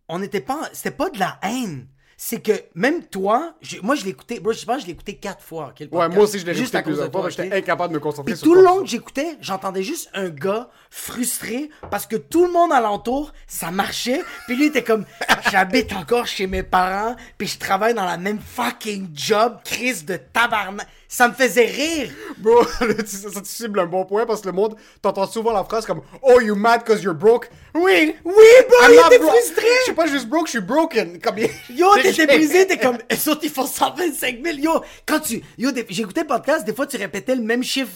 on 0.07 0.19
n'était 0.19 0.41
pas. 0.41 0.69
C'était 0.73 0.91
pas 0.91 1.09
de 1.09 1.19
la 1.19 1.39
haine. 1.43 1.87
C'est 2.17 2.39
que 2.41 2.53
même 2.75 3.03
toi, 3.05 3.55
moi 3.83 3.95
je 3.95 4.05
l'ai 4.05 4.11
écouté, 4.11 4.39
bro, 4.39 4.53
je 4.53 4.63
pense 4.65 4.77
que 4.77 4.81
je 4.83 4.85
l'ai 4.87 4.93
écouté 4.93 5.17
quatre 5.17 5.43
fois. 5.43 5.73
Ouais, 5.91 6.07
moi 6.07 6.23
aussi, 6.23 6.39
je 6.39 6.45
l'ai 6.45 6.53
Juste 6.53 6.71
réécouté 6.71 6.77
à 6.77 6.81
cause 6.83 6.91
de 6.93 7.07
plusieurs 7.09 7.11
fois, 7.11 7.29
j'étais 7.29 7.53
incapable 7.57 7.91
de 7.93 7.95
me 7.99 8.01
concentrer 8.01 8.31
Puis 8.31 8.37
sur 8.39 8.45
tout 8.45 8.55
le 8.55 8.63
long 8.63 8.79
que 8.83 8.87
j'écoutais, 8.87 9.37
j'entendais 9.41 9.83
juste 9.83 10.09
un 10.13 10.29
gars 10.29 10.69
frustré 10.89 11.69
parce 11.91 12.05
que 12.07 12.15
tout 12.15 12.45
le 12.45 12.53
monde 12.53 12.71
alentour, 12.71 13.33
ça 13.47 13.69
marchait. 13.69 14.21
Puis 14.47 14.55
lui 14.55 14.67
était 14.67 14.83
comme, 14.83 15.05
j'habite 15.51 15.91
encore 15.91 16.25
chez 16.25 16.47
mes 16.47 16.63
parents, 16.63 17.17
puis 17.37 17.47
je 17.47 17.59
travaille 17.59 17.93
dans 17.93 18.05
la 18.05 18.17
même 18.17 18.39
fucking 18.39 19.09
job, 19.13 19.57
crise 19.65 20.05
de 20.05 20.15
tabarnak. 20.15 20.87
Ça 21.07 21.27
me 21.27 21.33
faisait 21.33 21.65
rire. 21.65 22.09
Bro, 22.37 22.63
ça, 23.05 23.29
ça, 23.31 23.41
tu 23.41 23.45
cibles 23.49 23.79
un 23.79 23.85
bon 23.85 24.05
point 24.05 24.25
parce 24.25 24.41
que 24.41 24.47
le 24.47 24.53
monde, 24.53 24.75
t'entends 25.01 25.27
souvent 25.27 25.51
la 25.53 25.63
phrase 25.63 25.85
comme 25.85 26.01
Oh, 26.21 26.41
you 26.41 26.55
mad 26.55 26.83
cause 26.85 27.03
you're 27.03 27.13
broke? 27.15 27.49
Oui, 27.73 28.15
Oui, 28.23 28.33
bro, 28.69 28.77
il 28.89 28.93
était 29.05 29.19
frustré. 29.23 29.65
Je 29.79 29.83
suis 29.85 29.93
pas 29.93 30.07
juste 30.07 30.27
broke, 30.27 30.47
je 30.47 30.51
suis 30.51 30.61
broken. 30.61 31.19
Comme... 31.19 31.35
Yo, 31.69 31.87
t'étais 32.01 32.25
brisé, 32.25 32.65
t'es 32.65 32.77
comme, 32.77 32.97
ils 33.09 33.49
font 33.49 33.65
125 33.65 34.39
000. 34.43 34.57
Yo, 34.59 34.81
quand 35.05 35.19
tu, 35.19 35.41
yo, 35.57 35.71
des- 35.71 35.81
écouté 35.81 36.21
le 36.21 36.27
podcast, 36.27 36.65
des 36.65 36.73
fois, 36.73 36.87
tu 36.87 36.95
répétais 36.97 37.35
le 37.35 37.41
même 37.41 37.63
chiffre, 37.63 37.91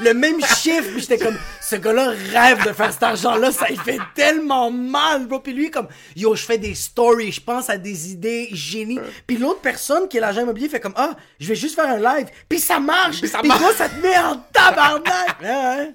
le 0.00 0.14
même 0.14 0.40
chiffre, 0.40 0.90
puis 0.92 1.00
j'étais 1.02 1.18
comme, 1.18 1.36
ce 1.60 1.76
gars-là 1.76 2.12
rêve 2.32 2.66
de 2.66 2.72
faire 2.72 2.90
cet 2.92 3.02
argent-là, 3.02 3.52
ça 3.52 3.66
il 3.70 3.78
fait 3.80 3.98
tellement 4.14 4.70
mal, 4.70 5.26
bro. 5.26 5.40
Puis 5.40 5.52
lui, 5.52 5.70
comme, 5.70 5.88
yo, 6.16 6.34
je 6.34 6.42
fais 6.44 6.58
des 6.58 6.74
stories, 6.74 7.32
je 7.32 7.40
pense 7.42 7.68
à 7.68 7.76
des 7.76 8.10
idées 8.12 8.48
génies. 8.52 8.98
Puis 9.26 9.36
l'autre 9.36 9.60
personne 9.60 10.08
qui 10.08 10.16
est 10.16 10.20
l'agent 10.20 10.40
immobilier 10.42 10.68
fait 10.70 10.80
comme, 10.80 10.94
ah, 10.96 11.10
je 11.38 11.48
vais 11.48 11.54
juste 11.54 11.74
faire 11.74 11.88
un 11.90 11.98
live, 11.98 12.15
puis 12.48 12.58
ça 12.60 12.78
marche. 12.80 13.20
Puis 13.20 13.28
ça 13.28 13.38
toi, 13.40 13.48
marche. 13.48 13.74
ça 13.76 13.88
te 13.88 14.00
met 14.00 14.16
en 14.18 14.36
tabarnak. 14.52 15.36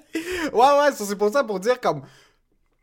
Ouais, 0.54 0.60
ouais. 0.80 0.92
C'est 0.96 1.16
pour 1.18 1.32
ça, 1.32 1.44
pour 1.44 1.60
dire 1.60 1.80
comme. 1.80 2.02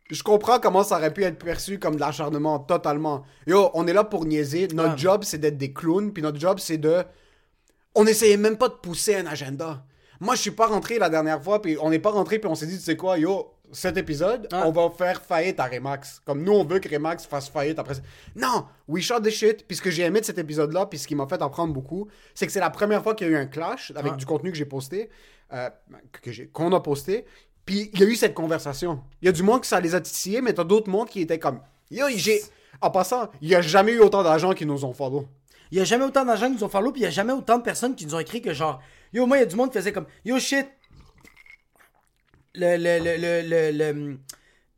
Je 0.09 0.23
comprends 0.23 0.59
comment 0.59 0.83
ça 0.83 0.97
aurait 0.97 1.13
pu 1.13 1.23
être 1.23 1.37
perçu 1.37 1.77
comme 1.77 1.95
de 1.95 1.99
l'acharnement, 1.99 2.57
totalement. 2.59 3.23
Yo, 3.45 3.69
on 3.75 3.85
est 3.85 3.93
là 3.93 4.03
pour 4.03 4.25
niaiser. 4.25 4.67
Notre 4.73 4.91
Ouais. 4.93 4.97
job, 4.97 5.23
c'est 5.23 5.37
d'être 5.37 5.57
des 5.57 5.71
clowns, 5.71 6.11
puis 6.11 6.23
notre 6.23 6.39
job, 6.39 6.57
c'est 6.59 6.77
de. 6.77 7.03
On 7.95 8.05
essayait 8.07 8.37
même 8.37 8.57
pas 8.57 8.69
de 8.69 8.73
pousser 8.73 9.15
un 9.17 9.27
agenda. 9.27 9.83
Moi, 10.19 10.35
je 10.35 10.41
suis 10.41 10.51
pas 10.51 10.67
rentré 10.67 10.97
la 10.99 11.09
dernière 11.09 11.41
fois, 11.43 11.61
puis 11.61 11.77
on 11.79 11.89
n'est 11.91 11.99
pas 11.99 12.09
rentré, 12.11 12.39
puis 12.39 12.49
on 12.49 12.55
s'est 12.55 12.65
dit, 12.65 12.77
tu 12.77 12.83
sais 12.83 12.97
quoi, 12.97 13.17
yo, 13.19 13.53
cet 13.71 13.97
épisode, 13.97 14.47
Ouais. 14.51 14.59
on 14.65 14.71
va 14.71 14.89
faire 14.89 15.21
faillite 15.21 15.59
à 15.59 15.65
Remax. 15.65 16.21
Comme 16.25 16.43
nous, 16.43 16.51
on 16.53 16.63
veut 16.63 16.79
que 16.79 16.89
Remax 16.93 17.25
fasse 17.25 17.49
faillite 17.49 17.79
après 17.79 17.95
ça. 17.95 18.01
Non, 18.35 18.65
we 18.87 19.03
shot 19.03 19.21
the 19.21 19.29
shit. 19.29 19.65
Puis 19.67 19.77
ce 19.77 19.81
que 19.81 19.91
j'ai 19.91 20.03
aimé 20.03 20.19
de 20.21 20.25
cet 20.25 20.37
épisode-là, 20.37 20.85
puis 20.87 20.97
ce 20.99 21.07
qui 21.07 21.15
m'a 21.15 21.27
fait 21.27 21.41
apprendre 21.41 21.73
beaucoup, 21.73 22.07
c'est 22.33 22.45
que 22.45 22.51
c'est 22.51 22.59
la 22.59 22.69
première 22.69 23.03
fois 23.03 23.15
qu'il 23.15 23.27
y 23.27 23.29
a 23.29 23.33
eu 23.33 23.37
un 23.37 23.45
clash 23.47 23.91
avec 23.95 24.11
Ouais. 24.13 24.17
du 24.17 24.25
contenu 24.25 24.51
que 24.51 24.57
j'ai 24.57 24.65
posté, 24.65 25.09
euh, 25.53 25.69
que 26.21 26.31
j'ai- 26.31 26.47
qu'on 26.47 26.71
a 26.73 26.79
posté. 26.79 27.25
Puis 27.65 27.89
il 27.93 27.99
y 27.99 28.03
a 28.03 28.07
eu 28.07 28.15
cette 28.15 28.33
conversation. 28.33 29.01
Il 29.21 29.25
y 29.25 29.29
a 29.29 29.31
du 29.31 29.43
monde 29.43 29.61
que 29.61 29.67
ça 29.67 29.79
les 29.79 29.93
a 29.93 30.01
titillés, 30.01 30.41
mais 30.41 30.53
t'as 30.53 30.63
d'autres 30.63 30.89
mondes 30.89 31.07
qui 31.09 31.21
étaient 31.21 31.39
comme. 31.39 31.59
Yo, 31.91 32.05
j'ai. 32.15 32.41
En 32.81 32.91
passant, 32.91 33.29
il 33.41 33.49
y 33.49 33.55
a 33.55 33.61
jamais 33.61 33.91
eu 33.91 33.99
autant 33.99 34.23
d'agents 34.23 34.53
qui 34.53 34.65
nous 34.65 34.85
ont 34.85 34.93
follow. 34.93 35.27
il 35.71 35.77
y 35.77 35.81
a 35.81 35.83
jamais 35.83 36.03
autant 36.05 36.25
d'agents 36.25 36.47
qui 36.47 36.53
nous 36.55 36.63
ont 36.63 36.69
follow, 36.69 36.91
puis 36.91 37.01
il 37.01 37.03
y 37.03 37.07
a 37.07 37.11
jamais 37.11 37.31
autant 37.33 37.59
de 37.59 37.63
personnes 37.63 37.93
qui 37.93 38.03
nous 38.07 38.15
ont 38.15 38.19
écrit 38.19 38.41
que 38.41 38.53
genre, 38.55 38.79
yo, 39.13 39.27
moi, 39.27 39.37
il 39.37 39.41
y 39.41 39.43
a 39.43 39.45
du 39.45 39.55
monde 39.55 39.69
qui 39.69 39.77
faisait 39.77 39.91
comme, 39.93 40.07
yo, 40.25 40.39
shit, 40.39 40.65
le, 42.59 42.77
le, 42.77 42.99
le, 42.99 43.17
le, 43.17 43.71
le, 43.71 43.71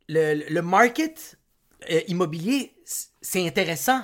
le, 0.08 0.34
le- 0.34 0.44
le 0.48 0.62
market 0.62 1.36
euh, 1.90 2.00
immobilier, 2.08 2.74
c'est 3.20 3.46
intéressant. 3.46 4.02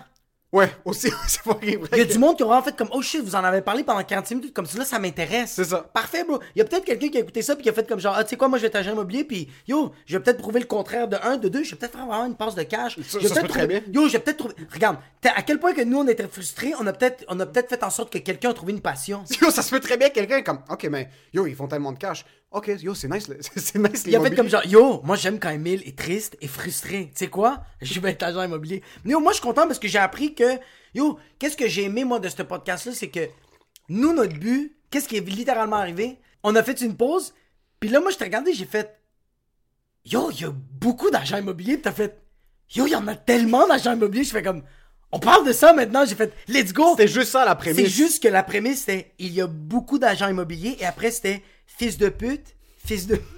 Ouais, 0.51 0.71
aussi, 0.87 1.11
c'est 1.29 1.43
pas 1.43 1.53
vrai. 1.53 1.79
Il 1.93 1.99
y 1.99 2.01
a 2.01 2.05
du 2.07 2.17
monde 2.17 2.35
qui 2.39 2.43
ont 2.43 2.47
vraiment 2.47 2.63
fait 2.63 2.75
comme, 2.75 2.89
oh 2.93 3.03
shit, 3.03 3.21
vous 3.23 3.35
en 3.35 3.45
avez 3.45 3.61
parlé 3.61 3.85
pendant 3.85 4.03
46 4.03 4.35
minutes, 4.35 4.55
comme 4.55 4.65
ça, 4.65 4.79
là, 4.79 4.87
ça 4.87 4.99
m'intéresse. 4.99 5.53
C'est 5.53 5.65
ça. 5.65 5.83
Parfait, 5.93 6.25
bro. 6.25 6.41
Il 6.57 6.59
y 6.61 6.63
a 6.63 6.65
peut-être 6.65 6.87
quelqu'un 6.87 7.09
qui 7.11 7.19
a 7.19 7.21
écouté 7.21 7.43
ça 7.43 7.55
puis 7.55 7.65
qui 7.65 7.69
a 7.69 7.75
fait 7.75 7.87
comme 7.87 8.01
genre, 8.01 8.15
ah, 8.17 8.25
tu 8.25 8.31
sais 8.31 8.37
quoi, 8.39 8.49
moi, 8.49 8.57
je 8.57 8.63
vais 8.63 8.69
être 8.69 8.77
agent 8.77 8.93
immobilier, 8.93 9.25
puis 9.25 9.51
yo, 9.67 9.93
je 10.07 10.17
vais 10.17 10.23
peut-être 10.23 10.39
prouver 10.39 10.61
le 10.61 10.65
contraire 10.67 11.07
de 11.07 11.19
un, 11.23 11.37
de 11.37 11.51
deux, 11.51 11.65
je 11.65 11.73
vais 11.73 11.77
peut-être 11.77 11.93
faire 11.99 12.07
vraiment 12.07 12.25
une 12.25 12.35
passe 12.35 12.55
de 12.55 12.63
cash. 12.63 12.97
Ça- 12.97 13.19
Je 13.19 13.19
vais 13.19 13.29
ça 13.29 13.29
se 13.29 13.35
peut-être 13.35 13.47
peut 13.47 13.53
très 13.59 13.67
bien. 13.67 13.83
Yo, 13.93 14.07
je 14.09 14.13
vais 14.15 14.21
peut-être 14.21 14.39
trouver. 14.39 14.55
Regarde, 14.73 14.97
à 15.37 15.43
quel 15.43 15.61
point 15.61 15.75
que 15.75 15.83
nous, 15.83 15.99
on 15.99 16.09
était 16.09 16.27
frustrés, 16.27 16.73
on 16.81 16.87
a 16.87 16.95
peut-être 16.95 17.27
on 17.29 17.39
a 17.41 17.45
peut-être 17.45 17.69
fait 17.69 17.85
en 17.85 17.91
sorte 17.91 18.11
que 18.11 18.17
quelqu'un 18.19 18.49
a 18.49 18.55
trouvé 18.55 18.73
une 18.73 18.81
passion. 18.81 19.25
Yo, 19.43 19.51
ça 19.51 19.61
se 19.61 19.69
fait 19.69 19.81
très 19.81 19.99
bien 19.99 20.09
quelqu'un 20.09 20.41
comme, 20.41 20.61
ok, 20.71 20.85
mais 20.91 21.11
yo, 21.35 21.47
ils 21.47 21.55
font 21.57 21.69
tellement 21.69 21.93
de 21.93 21.99
cash. 21.99 22.25
Ok, 22.51 22.71
yo, 22.81 22.95
c'est 22.95 23.09
nice, 23.09 23.29
c'est 23.57 23.79
nice 23.79 24.05
Il 24.07 24.17
a 24.17 24.21
fait 24.21 24.35
comme 24.35 24.49
genre, 24.49 24.65
yo, 24.65 25.03
moi 25.05 25.17
j'aime 25.17 25.39
quand 25.39 25.51
Emile 25.51 25.83
est 25.87 25.97
triste 25.97 26.37
et 26.41 26.49
frustré. 26.49 27.11
Tu 27.13 27.19
sais 27.25 27.29
quoi? 27.29 27.63
Je 27.83 28.01
vais 28.01 28.11
être 28.11 28.23
agent 28.23 28.43
immobilier. 28.43 28.83
Mais 29.05 29.13
yo, 29.13 29.21
moi 29.21 29.33
je 29.33 29.37
suis 29.37 29.47
content 29.47 29.67
parce 29.67 29.79
que 29.79 29.89
j'ai 29.89 29.99
appris 29.99 30.35
que, 30.35 30.59
yo, 30.95 31.19
qu'est-ce 31.39 31.57
que 31.57 31.69
j'ai 31.69 31.85
aimé 31.85 32.05
moi 32.05 32.21
de 32.21 32.29
ce 32.29 32.43
podcast-là, 32.43 32.93
c'est 32.95 33.09
que 33.09 33.29
nous, 33.91 34.15
notre 34.15 34.35
but, 34.35 34.77
qu'est-ce 34.91 35.09
qui 35.09 35.17
est 35.17 35.29
littéralement 35.29 35.77
arrivé? 35.77 36.19
On 36.43 36.57
a 36.57 36.63
fait 36.63 36.81
une 36.81 36.97
pause, 36.97 37.35
puis 37.81 37.91
là, 37.91 38.01
moi 38.01 38.11
je 38.11 38.17
t'ai 38.17 38.25
regardé, 38.25 38.55
j'ai 38.55 38.65
fait, 38.65 38.99
yo, 40.07 40.31
il 40.31 40.41
y 40.41 40.45
a 40.45 40.53
beaucoup 40.53 41.11
d'agents 41.11 41.37
immobiliers, 41.37 41.81
t'as 41.81 41.93
fait, 41.93 42.19
yo, 42.71 42.87
il 42.87 42.93
y 42.93 42.97
en 42.97 43.09
a 43.09 43.15
tellement 43.15 43.67
d'agents 43.67 43.93
immobiliers, 43.93 44.25
je 44.25 44.31
fais 44.31 44.43
comme, 44.43 44.63
on 45.13 45.19
parle 45.19 45.47
de 45.47 45.53
ça 45.53 45.75
maintenant, 45.75 46.07
j'ai 46.07 46.15
fait, 46.15 46.33
let's 46.49 46.73
go! 46.73 46.91
C'était 46.91 47.09
juste 47.09 47.33
ça 47.33 47.45
la 47.45 47.55
prémisse. 47.55 47.85
C'est 47.85 47.91
juste 47.91 48.23
que 48.23 48.29
la 48.29 48.43
prémisse, 48.43 48.81
c'était 48.81 49.13
il 49.19 49.33
y 49.33 49.41
a 49.41 49.47
beaucoup 49.47 49.99
d'agents 49.99 50.29
immobiliers 50.29 50.77
et 50.81 50.87
après, 50.87 51.11
c'était 51.11 51.43
fils 51.77 51.97
de 51.99 52.09
pute, 52.09 52.57
fils 52.85 53.07
de. 53.07 53.21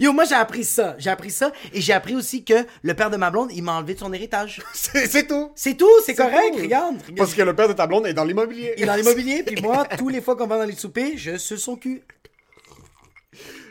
Yo, 0.00 0.12
moi, 0.12 0.24
j'ai 0.24 0.34
appris 0.36 0.62
ça. 0.64 0.94
J'ai 0.98 1.10
appris 1.10 1.30
ça 1.30 1.50
et 1.72 1.80
j'ai 1.80 1.92
appris 1.92 2.14
aussi 2.14 2.44
que 2.44 2.54
le 2.82 2.94
père 2.94 3.10
de 3.10 3.16
ma 3.16 3.30
blonde, 3.30 3.50
il 3.52 3.62
m'a 3.62 3.72
enlevé 3.76 3.94
de 3.94 3.98
son 3.98 4.12
héritage. 4.12 4.62
C'est 4.72 5.26
tout. 5.26 5.50
C'est 5.56 5.74
tout, 5.76 5.90
c'est 6.04 6.14
correct, 6.14 6.52
tout. 6.54 6.62
regarde. 6.62 6.94
regarde. 6.96 7.16
Parce 7.16 7.34
que 7.34 7.42
le 7.42 7.54
père 7.56 7.66
de 7.68 7.72
ta 7.72 7.86
blonde 7.88 8.06
est 8.06 8.14
dans 8.14 8.24
l'immobilier. 8.24 8.74
Il 8.76 8.84
est 8.84 8.86
dans 8.86 8.94
l'immobilier, 8.94 9.42
puis 9.42 9.60
moi, 9.60 9.84
tous 9.98 10.08
les 10.08 10.20
fois 10.20 10.36
qu'on 10.36 10.46
va 10.46 10.58
dans 10.58 10.64
les 10.64 10.74
soupers, 10.76 11.14
je 11.16 11.36
suce 11.38 11.60
son 11.62 11.74
cul. 11.76 12.02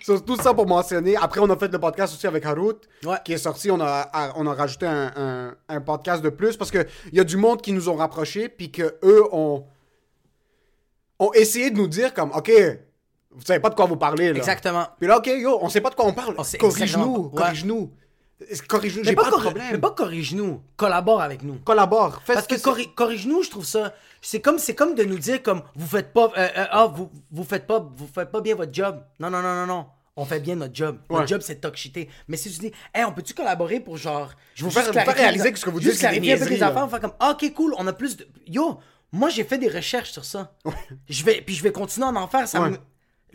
C'est 0.05 0.25
tout 0.25 0.35
ça 0.35 0.53
pour 0.53 0.67
mentionner. 0.67 1.15
Après, 1.15 1.39
on 1.39 1.49
a 1.49 1.57
fait 1.57 1.71
le 1.71 1.79
podcast 1.79 2.13
aussi 2.13 2.27
avec 2.27 2.45
Harout, 2.45 2.81
Ouais. 3.05 3.15
qui 3.23 3.31
est 3.31 3.37
sorti. 3.37 3.71
On 3.71 3.79
a, 3.79 4.33
on 4.35 4.45
a 4.45 4.53
rajouté 4.53 4.85
un, 4.85 5.13
un- 5.15 5.55
un 5.69 5.79
podcast 5.81 6.21
de 6.21 6.27
plus 6.29 6.57
parce 6.57 6.69
qu'il 6.71 6.85
y 7.13 7.19
a 7.21 7.23
du 7.23 7.37
monde 7.37 7.61
qui 7.61 7.71
nous 7.71 7.87
ont 7.87 7.95
rapprochés, 7.95 8.49
puis 8.49 8.69
que 8.71 8.95
eux 9.03 9.23
ont, 9.31 9.63
ont 11.23 11.33
essayé 11.33 11.71
de 11.71 11.77
nous 11.77 11.87
dire 11.87 12.13
comme, 12.13 12.31
OK, 12.31 12.51
vous 13.31 13.43
savez 13.45 13.59
pas 13.59 13.69
de 13.69 13.75
quoi 13.75 13.85
vous 13.85 13.97
parlez. 13.97 14.31
Là. 14.31 14.37
Exactement. 14.37 14.87
Puis 14.99 15.07
là, 15.07 15.17
OK, 15.17 15.27
yo, 15.27 15.57
on 15.61 15.69
sait 15.69 15.81
pas 15.81 15.89
de 15.89 15.95
quoi 15.95 16.05
on 16.05 16.13
parle. 16.13 16.35
Corrige-nous, 16.59 17.29
corrige-nous. 17.29 17.91
Corrige-nous, 18.67 19.03
j'ai 19.05 19.13
pas, 19.15 19.23
pas, 19.23 19.31
de 19.31 19.35
problème. 19.41 19.65
mais 19.71 19.77
pas 19.77 19.91
corrige-nous, 19.91 20.61
collabore 20.75 21.21
avec 21.21 21.43
nous. 21.43 21.55
Collabore. 21.63 22.21
Parce 22.27 22.45
ce 22.47 22.55
que 22.55 22.85
corrige-nous, 22.93 23.43
je 23.43 23.49
trouve 23.49 23.63
ça. 23.65 23.93
C'est 24.21 24.41
comme, 24.41 24.59
c'est 24.59 24.75
comme 24.75 24.95
de 24.95 25.03
nous 25.03 25.17
dire 25.17 25.41
comme 25.41 25.61
vous 25.75 25.87
faites 25.87 26.11
pas, 26.11 26.29
euh, 26.37 26.47
euh, 26.57 26.65
ah 26.71 26.87
vous, 26.93 27.09
vous 27.31 27.43
faites 27.43 27.65
pas, 27.67 27.79
vous 27.79 28.07
faites 28.13 28.31
pas 28.31 28.41
bien 28.41 28.55
votre 28.55 28.73
job. 28.73 29.01
Non 29.19 29.29
non 29.29 29.41
non 29.41 29.55
non 29.55 29.67
non. 29.67 29.85
On 30.15 30.25
fait 30.25 30.39
bien 30.41 30.55
notre 30.55 30.75
job. 30.75 30.97
Notre 31.09 31.21
Ouais. 31.21 31.27
job 31.27 31.41
c'est 31.41 31.63
de 31.63 31.75
shitter. 31.75 32.09
Mais 32.27 32.35
si 32.37 32.51
tu 32.51 32.59
dis, 32.59 32.71
hey, 32.93 33.05
on 33.05 33.13
peut-tu 33.13 33.33
collaborer 33.33 33.79
pour 33.79 33.95
genre, 33.97 34.31
Je 34.55 34.63
vous 34.65 34.71
faire- 34.71 34.91
réaliser 34.91 35.51
que 35.53 35.59
ce 35.59 35.65
que 35.65 35.69
vous 35.69 35.79
dites, 35.79 35.93
c'est 35.93 36.11
des 36.11 36.19
niaiseries, 36.19 36.61
affaires, 36.61 36.83
on 36.85 36.89
fait 36.89 36.99
comme, 36.99 37.13
ah, 37.19 37.31
ok 37.41 37.53
cool, 37.53 37.73
on 37.77 37.87
a 37.87 37.93
plus 37.93 38.17
de, 38.17 38.27
yo, 38.47 38.77
moi 39.13 39.29
j'ai 39.29 39.45
fait 39.45 39.57
des 39.57 39.69
recherches 39.69 40.11
sur 40.11 40.25
ça. 40.25 40.53
Je 41.07 41.23
vais, 41.23 41.41
puis 41.41 41.55
je 41.55 41.63
vais 41.63 41.71
continuer 41.71 42.07
à 42.07 42.09
en 42.11 42.27
faire. 42.27 42.47
Ça 42.49 42.61
Ouais. 42.61 42.71
me- 42.71 42.77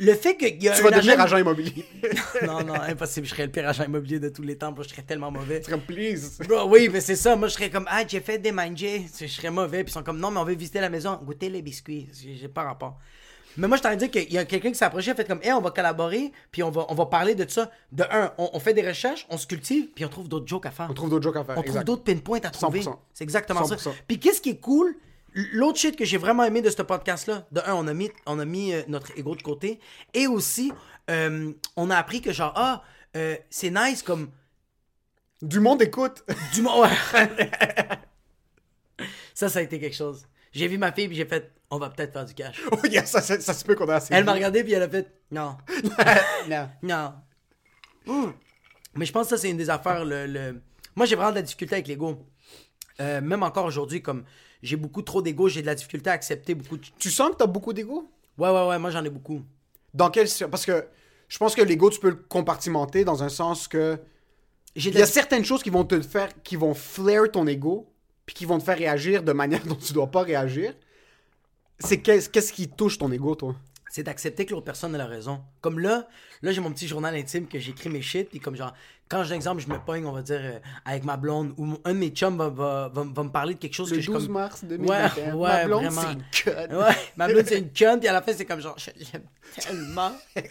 Le 0.00 0.14
fait 0.14 0.36
qu'il 0.36 0.62
y 0.62 0.68
a 0.68 0.76
Tu 0.76 0.82
vas 0.82 0.90
devenir 0.92 1.14
agent- 1.14 1.24
agent 1.34 1.38
immobilier. 1.38 1.84
non 2.46 2.62
non 2.62 2.74
impossible, 2.74 3.26
je 3.26 3.32
serais 3.32 3.46
le 3.46 3.50
pire 3.50 3.66
agent 3.68 3.82
immobilier 3.84 4.20
de 4.20 4.28
tous 4.28 4.42
les 4.42 4.56
temps. 4.56 4.70
bro. 4.70 4.84
Je 4.84 4.90
serais 4.90 5.02
tellement 5.02 5.30
mauvais. 5.32 5.60
Comme, 5.68 5.80
please. 5.80 6.38
Bro, 6.46 6.68
oui, 6.68 6.88
mais 6.92 7.00
c'est 7.00 7.16
ça. 7.16 7.34
Moi, 7.34 7.48
je 7.48 7.54
serais 7.54 7.68
comme, 7.68 7.86
ah, 7.88 8.02
j'ai 8.06 8.20
fait 8.20 8.38
des 8.38 8.52
manger. 8.52 9.06
Je 9.20 9.26
serais 9.26 9.50
mauvais. 9.50 9.82
Puis 9.82 9.90
ils 9.90 9.94
sont 9.94 10.04
comme, 10.04 10.20
non, 10.20 10.30
mais 10.30 10.38
on 10.38 10.44
veut 10.44 10.54
visiter 10.54 10.80
la 10.80 10.88
maison, 10.88 11.18
goûter 11.24 11.48
les 11.48 11.62
biscuits. 11.62 12.08
J'ai 12.40 12.46
pas 12.46 12.62
rapport. 12.62 12.96
Mais 13.56 13.66
moi, 13.66 13.76
je 13.76 13.82
t'en 13.82 13.96
dire 13.96 14.08
qu'il 14.08 14.32
y 14.32 14.38
a 14.38 14.44
quelqu'un 14.44 14.68
qui 14.70 14.76
s'est 14.76 14.84
approché, 14.84 15.12
fait 15.14 15.26
comme, 15.26 15.40
hey, 15.42 15.50
on 15.52 15.60
va 15.60 15.72
collaborer, 15.72 16.30
puis 16.52 16.62
on 16.62 16.70
va, 16.70 16.86
on 16.90 16.94
va 16.94 17.06
parler 17.06 17.34
de 17.34 17.44
ça. 17.50 17.68
De 17.90 18.04
un, 18.08 18.32
on, 18.38 18.50
on 18.52 18.60
fait 18.60 18.74
des 18.74 18.86
recherches, 18.86 19.26
on 19.30 19.36
se 19.36 19.48
cultive, 19.48 19.88
puis 19.96 20.04
on 20.04 20.08
trouve 20.08 20.28
d'autres 20.28 20.46
jokes 20.46 20.66
à 20.66 20.70
faire. 20.70 20.86
On 20.88 20.94
trouve 20.94 21.10
d'autres 21.10 21.24
jokes 21.24 21.38
à 21.38 21.42
faire. 21.44 21.58
On 21.58 21.62
trouve 21.62 21.82
d'autres 21.82 22.04
pinpoints 22.04 22.38
à 22.44 22.50
trouver. 22.50 22.82
100%. 22.82 22.96
C'est 23.12 23.24
exactement 23.24 23.64
ça. 23.64 23.74
100%. 23.74 23.90
Puis 24.06 24.20
qu'est-ce 24.20 24.40
qui 24.40 24.50
est 24.50 24.60
cool, 24.60 24.94
l'autre 25.34 25.78
shit 25.78 25.96
que 25.96 26.04
j'ai 26.04 26.16
vraiment 26.18 26.44
aimé 26.44 26.62
de 26.62 26.70
ce 26.70 26.82
podcast-là, 26.82 27.46
de 27.52 27.60
un, 27.66 27.74
on 27.74 27.86
a 27.86 27.94
mis, 27.94 28.10
on 28.26 28.38
a 28.38 28.44
mis 28.44 28.72
euh, 28.72 28.82
notre 28.88 29.16
ego 29.18 29.34
de 29.34 29.42
côté, 29.42 29.78
et 30.14 30.26
aussi, 30.26 30.72
euh, 31.10 31.52
on 31.76 31.90
a 31.90 31.96
appris 31.96 32.20
que 32.20 32.32
genre, 32.32 32.52
ah, 32.56 32.82
euh, 33.16 33.36
c'est 33.50 33.70
nice 33.70 34.02
comme 34.02 34.30
Du 35.42 35.60
monde 35.60 35.80
écoute. 35.82 36.24
du 36.54 36.62
monde. 36.62 36.88
ça, 39.34 39.48
ça 39.48 39.58
a 39.58 39.62
été 39.62 39.78
quelque 39.78 39.96
chose. 39.96 40.26
J'ai 40.52 40.66
vu 40.68 40.78
ma 40.78 40.92
fille, 40.92 41.08
puis 41.08 41.16
j'ai 41.16 41.26
fait, 41.26 41.52
on 41.70 41.78
va 41.78 41.90
peut-être 41.90 42.12
faire 42.12 42.24
du 42.24 42.34
cash. 42.34 42.60
Oh, 42.72 42.78
yeah, 42.86 43.04
ça, 43.06 43.20
ça, 43.20 43.38
ça 43.40 43.54
se 43.54 43.64
peut 43.64 43.74
qu'on 43.74 43.88
a 43.88 43.96
assez. 43.96 44.12
Elle 44.14 44.24
m'a 44.24 44.32
regardé, 44.32 44.64
puis 44.64 44.72
elle 44.72 44.82
a 44.82 44.88
fait, 44.88 45.06
non, 45.30 45.56
Non. 46.48 46.68
non. 48.06 48.34
Mais 48.94 49.04
je 49.04 49.12
pense 49.12 49.26
que 49.28 49.36
ça, 49.36 49.42
c'est 49.42 49.50
une 49.50 49.56
des 49.58 49.70
affaires. 49.70 50.04
Le, 50.04 50.26
le- 50.26 50.60
Moi, 50.96 51.06
j'ai 51.06 51.14
vraiment 51.14 51.30
de 51.30 51.36
la 51.36 51.42
difficulté 51.42 51.74
avec 51.76 51.86
l'ego. 51.88 52.26
Même 52.98 53.42
encore 53.44 53.66
aujourd'hui, 53.66 54.02
comme 54.02 54.24
j'ai 54.62 54.76
beaucoup 54.76 55.02
trop 55.02 55.22
d'ego, 55.22 55.48
j'ai 55.48 55.62
de 55.62 55.66
la 55.66 55.74
difficulté 55.74 56.10
à 56.10 56.14
accepter 56.14 56.54
beaucoup 56.54 56.76
de. 56.76 56.86
Tu 56.98 57.10
sens 57.10 57.30
que 57.30 57.36
t'as 57.36 57.46
beaucoup 57.46 57.72
d'ego? 57.72 58.10
Ouais, 58.38 58.50
ouais, 58.50 58.66
ouais, 58.68 58.78
moi 58.78 58.90
j'en 58.90 59.04
ai 59.04 59.10
beaucoup. 59.10 59.42
Dans 59.94 60.10
quel 60.10 60.28
Parce 60.50 60.66
que 60.66 60.84
je 61.28 61.38
pense 61.38 61.54
que 61.54 61.62
l'ego, 61.62 61.90
tu 61.90 62.00
peux 62.00 62.10
le 62.10 62.16
compartimenter 62.16 63.04
dans 63.04 63.22
un 63.22 63.28
sens 63.28 63.68
que. 63.68 63.98
Il 64.74 64.94
y 64.94 65.02
a 65.02 65.06
certaines 65.06 65.44
choses 65.44 65.62
qui 65.62 65.70
vont 65.70 65.84
te 65.84 66.00
faire. 66.00 66.30
qui 66.42 66.56
vont 66.56 66.74
flare 66.74 67.30
ton 67.30 67.46
ego, 67.46 67.88
puis 68.26 68.34
qui 68.34 68.44
vont 68.44 68.58
te 68.58 68.64
faire 68.64 68.78
réagir 68.78 69.22
de 69.22 69.32
manière 69.32 69.64
dont 69.66 69.74
tu 69.76 69.92
dois 69.92 70.08
pas 70.08 70.22
réagir. 70.22 70.74
C'est 71.80 72.00
qu'est-ce 72.00 72.28
qu'est-ce 72.28 72.52
qui 72.52 72.68
touche 72.68 72.98
ton 72.98 73.10
ego, 73.12 73.34
toi? 73.34 73.54
C'est 73.90 74.02
d'accepter 74.02 74.46
que 74.46 74.52
l'autre 74.52 74.64
personne 74.66 74.94
a 74.94 74.98
la 74.98 75.06
raison. 75.06 75.42
Comme 75.60 75.78
là, 75.78 76.06
là 76.42 76.52
j'ai 76.52 76.60
mon 76.60 76.72
petit 76.72 76.88
journal 76.88 77.14
intime 77.14 77.46
que 77.48 77.58
j'écris 77.58 77.88
mes 77.88 78.02
shit, 78.02 78.28
puis 78.28 78.40
comme 78.40 78.56
genre, 78.56 78.74
quand 79.08 79.24
j'ai 79.24 79.32
un 79.32 79.36
exemple, 79.36 79.62
je 79.62 79.68
me 79.68 79.78
pogne, 79.78 80.04
on 80.04 80.12
va 80.12 80.22
dire, 80.22 80.40
euh, 80.42 80.58
avec 80.84 81.04
ma 81.04 81.16
blonde, 81.16 81.54
ou 81.56 81.78
un 81.84 81.94
de 81.94 81.98
mes 81.98 82.10
chums 82.10 82.36
va, 82.36 82.48
va, 82.50 82.88
va, 82.88 83.04
va 83.04 83.22
me 83.22 83.30
parler 83.30 83.54
de 83.54 83.58
quelque 83.58 83.74
chose 83.74 83.90
Le 83.90 83.96
que 83.96 84.02
je 84.02 84.10
12 84.10 84.24
comme... 84.24 84.32
mars 84.32 84.62
Ouais, 84.62 84.76
2021. 84.76 85.34
ouais, 85.34 85.48
Ma 85.48 85.64
blonde, 85.64 85.90
c'est 85.90 86.12
une 86.12 86.44
conne. 86.68 86.78
Ouais, 86.78 86.96
ma 87.16 87.28
blonde, 87.28 87.44
c'est 87.46 87.58
une 87.58 87.72
conne, 87.72 88.00
puis 88.00 88.08
à 88.08 88.12
la 88.12 88.22
fin, 88.22 88.32
c'est 88.34 88.44
comme 88.44 88.60
genre, 88.60 88.76
je 88.78 88.90
l'aime 89.12 89.22
tellement. 89.58 90.12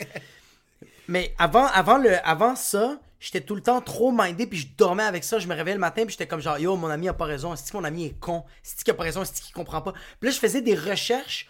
Mais 1.08 1.34
avant, 1.38 1.68
avant, 1.68 1.98
le, 1.98 2.16
avant 2.28 2.56
ça, 2.56 3.00
j'étais 3.20 3.42
tout 3.42 3.56
le 3.56 3.62
temps 3.62 3.80
trop 3.82 4.12
mindé, 4.12 4.46
puis 4.46 4.60
je 4.60 4.68
dormais 4.78 5.04
avec 5.04 5.24
ça. 5.24 5.40
Je 5.40 5.48
me 5.48 5.56
réveillais 5.56 5.76
le 5.76 5.80
matin, 5.80 6.04
puis 6.04 6.12
j'étais 6.12 6.28
comme 6.28 6.42
genre, 6.42 6.60
yo, 6.60 6.76
mon 6.76 6.88
ami 6.90 7.08
a 7.08 7.14
pas 7.14 7.26
raison. 7.26 7.54
Est-ce 7.54 7.72
que 7.72 7.78
mon 7.78 7.84
ami 7.84 8.06
est 8.08 8.20
con? 8.20 8.44
Est-ce 8.66 8.84
qu'il 8.84 8.92
a 8.92 8.96
pas 8.96 9.04
raison? 9.04 9.22
Est-ce 9.22 9.42
qu'il 9.42 9.54
comprend 9.54 9.82
pas? 9.82 9.94
Puis 9.94 10.30
là, 10.30 10.32
je 10.32 10.40
faisais 10.40 10.62
des 10.62 10.76
recherches, 10.76 11.48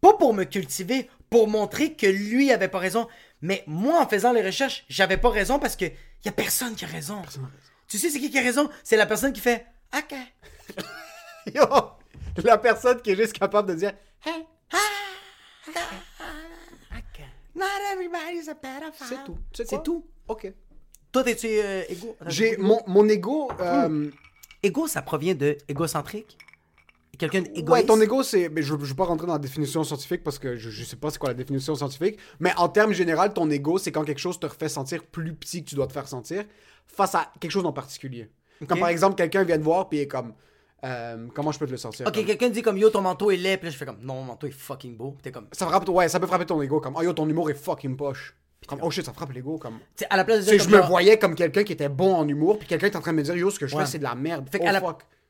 pas 0.00 0.14
pour 0.14 0.34
me 0.34 0.44
cultiver, 0.44 1.08
pour 1.30 1.48
montrer 1.48 1.94
que 1.94 2.06
lui 2.06 2.52
avait 2.52 2.68
pas 2.68 2.78
raison. 2.78 3.08
Mais 3.42 3.62
moi, 3.66 4.00
en 4.02 4.08
faisant 4.08 4.32
les 4.32 4.42
recherches, 4.42 4.84
j'avais 4.88 5.16
pas 5.16 5.30
raison 5.30 5.58
parce 5.58 5.76
que 5.76 5.84
y 5.84 6.28
a 6.28 6.32
personne 6.32 6.74
qui 6.74 6.84
a 6.84 6.88
raison. 6.88 7.22
Tu 7.86 7.98
sais, 7.98 8.10
c'est 8.10 8.18
qui 8.20 8.30
qui 8.30 8.38
a 8.38 8.42
raison? 8.42 8.68
C'est 8.84 8.96
la 8.96 9.06
personne 9.06 9.32
qui 9.32 9.40
fait, 9.40 9.66
OK. 9.96 10.14
Yo! 11.54 11.64
La 12.44 12.58
personne 12.58 13.00
qui 13.02 13.10
est 13.12 13.16
juste 13.16 13.32
capable 13.32 13.70
de 13.70 13.74
dire. 13.74 13.92
Hey, 14.24 14.44
Not 17.54 17.64
everybody's 17.92 18.48
a 18.48 18.54
pedophile. 18.54 19.06
c'est 19.08 19.24
tout. 19.24 19.38
C'est 19.52 19.82
tout. 19.82 20.06
Ok. 20.28 20.52
Toi, 21.10 21.24
t'es-tu 21.24 21.48
euh, 21.48 21.82
égo? 21.88 22.16
J'ai 22.26 22.56
mon, 22.56 22.80
mon 22.86 23.08
ego. 23.08 23.50
euh, 23.60 24.10
Égo, 24.62 24.86
ça 24.86 25.02
provient 25.02 25.34
de 25.34 25.56
égocentrique? 25.66 26.38
Quelqu'un 27.18 27.40
d'égoïste. 27.42 27.68
Ouais, 27.68 27.84
ton 27.84 28.00
ego, 28.00 28.22
c'est. 28.22 28.48
mais 28.48 28.62
Je 28.62 28.74
ne 28.74 28.78
veux 28.78 28.94
pas 28.94 29.04
rentrer 29.04 29.26
dans 29.26 29.32
la 29.34 29.38
définition 29.38 29.82
scientifique 29.84 30.22
parce 30.22 30.38
que 30.38 30.56
je, 30.56 30.70
je 30.70 30.84
sais 30.84 30.96
pas 30.96 31.10
c'est 31.10 31.18
quoi 31.18 31.30
la 31.30 31.34
définition 31.34 31.74
scientifique. 31.74 32.18
Mais 32.40 32.52
en 32.56 32.68
termes 32.68 32.92
général, 32.92 33.32
ton 33.32 33.50
ego, 33.50 33.78
c'est 33.78 33.90
quand 33.92 34.04
quelque 34.04 34.20
chose 34.20 34.38
te 34.38 34.46
fait 34.48 34.68
sentir 34.68 35.02
plus 35.04 35.34
petit 35.34 35.64
que 35.64 35.68
tu 35.70 35.74
dois 35.74 35.86
te 35.88 35.92
faire 35.92 36.06
sentir 36.08 36.44
face 36.86 37.14
à 37.14 37.30
quelque 37.40 37.50
chose 37.50 37.66
en 37.66 37.72
particulier. 37.72 38.30
Comme 38.66 38.78
par 38.80 38.88
exemple, 38.88 39.16
quelqu'un 39.16 39.42
vient 39.44 39.58
te 39.58 39.62
voir 39.64 39.88
puis 39.88 39.98
est 39.98 40.06
comme. 40.08 40.32
euh, 40.84 41.26
comment 41.34 41.50
je 41.52 41.58
peux 41.58 41.66
te 41.66 41.72
le 41.72 41.76
sentir? 41.76 42.06
Ok, 42.06 42.14
comme- 42.14 42.24
quelqu'un 42.24 42.48
dit 42.50 42.62
comme 42.62 42.78
yo, 42.78 42.88
ton 42.90 43.00
manteau 43.00 43.30
est 43.30 43.36
laid. 43.36 43.56
Puis 43.58 43.66
là, 43.66 43.70
je 43.72 43.76
fais 43.76 43.86
comme 43.86 43.98
non, 44.00 44.14
mon 44.14 44.22
manteau 44.24 44.46
est 44.46 44.50
fucking 44.52 44.96
beau. 44.96 45.16
T'es 45.22 45.32
comme. 45.32 45.46
Ça 45.52 45.66
frappe, 45.66 45.88
ouais, 45.88 46.08
ça 46.08 46.20
peut 46.20 46.26
frapper 46.26 46.46
ton 46.46 46.60
ego 46.62 46.80
comme. 46.80 46.94
Oh 46.96 47.02
yo, 47.02 47.12
ton 47.12 47.28
humour 47.28 47.50
est 47.50 47.54
fucking 47.54 47.96
poche. 47.96 48.36
Comme, 48.66 48.80
oh 48.82 48.90
shit, 48.90 49.04
ça 49.04 49.12
frappe 49.12 49.32
l'ego. 49.32 49.56
Comme. 49.58 49.78
Tu 49.96 50.02
sais, 50.04 50.06
à 50.10 50.16
la 50.16 50.24
place 50.24 50.44
de 50.44 50.50
dire. 50.50 50.62
je 50.62 50.68
me 50.68 50.80
voyais 50.82 51.18
comme 51.18 51.34
quelqu'un 51.34 51.62
qui 51.64 51.72
était 51.72 51.88
bon 51.88 52.14
en 52.14 52.26
humour, 52.28 52.58
puis 52.58 52.66
quelqu'un 52.68 52.88
est 52.88 52.96
en 52.96 53.00
train 53.00 53.12
de 53.12 53.16
me 53.18 53.22
dire, 53.22 53.36
yo, 53.36 53.50
ce 53.50 53.58
que 53.58 53.66
je 53.66 53.74
Ouais. 53.76 53.84
fais, 53.84 53.90
c'est 53.92 53.98
de 53.98 54.02
la 54.04 54.14
merde. 54.16 54.48
Fait 54.50 54.58
oh 54.60 54.64
la- 54.64 54.80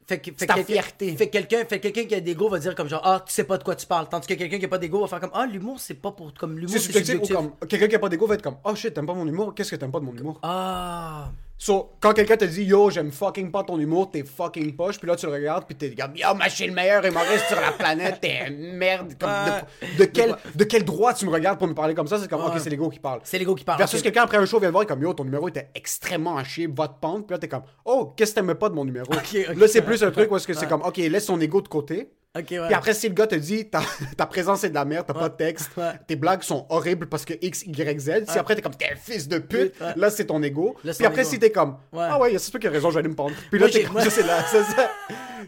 Fait 0.08 0.18
que, 0.18 0.30
fait 0.36 0.46
ta 0.46 0.54
quelqu'un- 0.54 0.72
fierté. 0.72 1.16
Fait 1.16 1.28
quelqu'un, 1.28 1.64
fait 1.66 1.80
quelqu'un 1.80 2.04
qui 2.04 2.14
a 2.14 2.20
d'ego 2.20 2.48
va 2.48 2.58
dire 2.58 2.74
comme 2.74 2.88
genre 2.88 3.02
ah 3.04 3.22
tu 3.26 3.30
sais 3.32 3.44
pas 3.44 3.58
de 3.58 3.62
quoi 3.62 3.76
tu 3.76 3.84
parles. 3.86 4.08
Tandis 4.08 4.26
que 4.26 4.32
quelqu'un 4.34 4.58
qui 4.58 4.64
a 4.64 4.68
pas 4.68 4.78
d'ego 4.78 5.02
va 5.02 5.06
faire 5.06 5.20
comme 5.20 5.30
ah 5.34 5.44
l'humour 5.44 5.78
c'est 5.78 5.94
pas 6.00 6.12
pour 6.12 6.32
comme 6.32 6.54
l'humour 6.58 6.70
C'est 6.72 6.78
subjectif 6.80 7.16
ou 7.20 7.24
subjectif. 7.26 7.36
comme. 7.60 7.68
Quelqu'un 7.68 7.88
qui 7.88 7.94
a 7.94 7.98
pas 7.98 8.08
d'ego 8.08 8.26
va 8.26 8.34
être 8.34 8.42
comme, 8.42 8.56
oh 8.64 8.74
shit, 8.74 8.94
t'aimes 8.94 9.06
pas 9.06 9.12
mon 9.12 9.26
humour, 9.26 9.54
qu'est-ce 9.54 9.70
que 9.70 9.76
t'aimes 9.76 9.92
pas 9.92 10.00
de 10.00 10.06
mon 10.06 10.14
humour? 10.16 10.38
Ah. 10.42 11.30
So, 11.60 11.90
quand 11.98 12.12
quelqu'un 12.12 12.36
te 12.36 12.44
dit 12.44 12.62
yo, 12.62 12.88
j'aime 12.88 13.10
fucking 13.10 13.50
pas 13.50 13.64
ton 13.64 13.80
humour, 13.80 14.12
t'es 14.12 14.22
fucking 14.22 14.76
poche, 14.76 14.96
puis 14.96 15.08
là 15.08 15.16
tu 15.16 15.26
le 15.26 15.32
regardes, 15.32 15.64
puis 15.66 15.74
t'es 15.74 15.90
comme 15.90 16.14
yo, 16.14 16.32
moi 16.36 16.46
je 16.46 16.54
suis 16.54 16.66
le 16.68 16.72
meilleur 16.72 17.04
humoriste 17.04 17.46
sur 17.48 17.60
la 17.60 17.72
planète, 17.72 18.20
t'es 18.20 18.48
merde. 18.48 19.14
Comme, 19.18 19.28
de, 19.28 19.98
de 19.98 20.04
quel, 20.04 20.36
de 20.54 20.62
quel 20.62 20.84
droit 20.84 21.12
tu 21.14 21.26
me 21.26 21.32
regardes 21.32 21.58
pour 21.58 21.66
me 21.66 21.74
parler 21.74 21.94
comme 21.94 22.06
ça? 22.06 22.16
C'est 22.20 22.28
comme, 22.28 22.44
ok, 22.44 22.52
c'est 22.58 22.70
l'ego 22.70 22.88
qui 22.88 23.00
parle. 23.00 23.20
C'est 23.24 23.40
l'ego 23.40 23.56
qui 23.56 23.64
parle. 23.64 23.78
Versus 23.78 23.98
ok. 23.98 24.04
quelqu'un 24.04 24.22
après 24.22 24.36
un 24.36 24.46
show 24.46 24.60
vient 24.60 24.70
voir 24.70 24.84
et 24.84 24.86
comme 24.86 25.02
yo, 25.02 25.12
ton 25.12 25.24
numéro 25.24 25.48
était 25.48 25.68
extrêmement 25.74 26.36
à 26.36 26.44
chier, 26.44 26.68
va 26.68 26.86
te 26.86 27.00
pendre, 27.00 27.26
puis 27.26 27.34
là 27.34 27.38
t'es 27.38 27.48
comme, 27.48 27.64
oh, 27.84 28.14
qu'est-ce 28.16 28.30
que 28.30 28.40
t'aimes 28.40 28.54
pas 28.54 28.68
de 28.68 28.74
mon 28.74 28.84
numéro? 28.84 29.12
Là 29.56 29.66
c'est 29.66 29.82
plus 29.82 30.04
un 30.04 30.12
truc 30.12 30.30
où 30.30 30.36
est-ce 30.36 30.46
que 30.46 30.54
c'est 30.54 30.68
comme, 30.68 30.82
ok, 30.82 30.96
laisse 30.96 31.26
ton 31.26 31.40
ego 31.40 31.60
de 31.60 31.68
côté. 31.68 32.12
Ouais. 32.38 32.66
Puis 32.66 32.74
après, 32.74 32.94
si 32.94 33.08
le 33.08 33.14
gars 33.14 33.26
te 33.26 33.34
dit 33.34 33.66
ta, 33.68 33.80
ta 34.16 34.26
présence 34.26 34.64
est 34.64 34.70
de 34.70 34.74
la 34.74 34.84
merde, 34.84 35.04
t'as 35.06 35.14
pas 35.14 35.28
de 35.28 35.36
texte, 35.36 35.70
Ouais. 35.76 35.92
tes 36.06 36.16
blagues 36.16 36.42
sont 36.42 36.66
horribles 36.68 37.06
parce 37.08 37.24
que 37.24 37.34
X, 37.40 37.64
Y, 37.66 37.98
Z, 38.00 38.10
si 38.28 38.38
après 38.38 38.54
t'es 38.56 38.62
comme 38.62 38.74
t'es 38.74 38.86
un 38.92 38.96
fils 38.96 39.28
de 39.28 39.38
pute, 39.38 39.74
Ouais. 39.80 39.92
là 39.96 40.10
c'est 40.10 40.26
ton 40.26 40.42
ego. 40.42 40.76
Là, 40.84 40.92
Puis 40.96 41.06
après, 41.06 41.22
ego. 41.22 41.30
si 41.30 41.38
t'es 41.38 41.50
comme 41.50 41.76
Ouais. 41.92 42.06
ah 42.10 42.18
ouais, 42.20 42.36
c'est 42.38 42.50
toi 42.50 42.60
qui 42.60 42.66
as 42.66 42.70
raison, 42.70 42.88
je 42.90 42.94
vais 42.94 43.00
aller 43.00 43.08
me 43.08 43.14
pendre. 43.14 43.34
Puis 43.50 43.58
là, 43.58 43.68
t'es 43.68 43.82
comme 43.84 44.00
ça, 44.00 44.10
c'est 44.10 44.22
ça, 44.22 44.42
ça- 44.64 44.90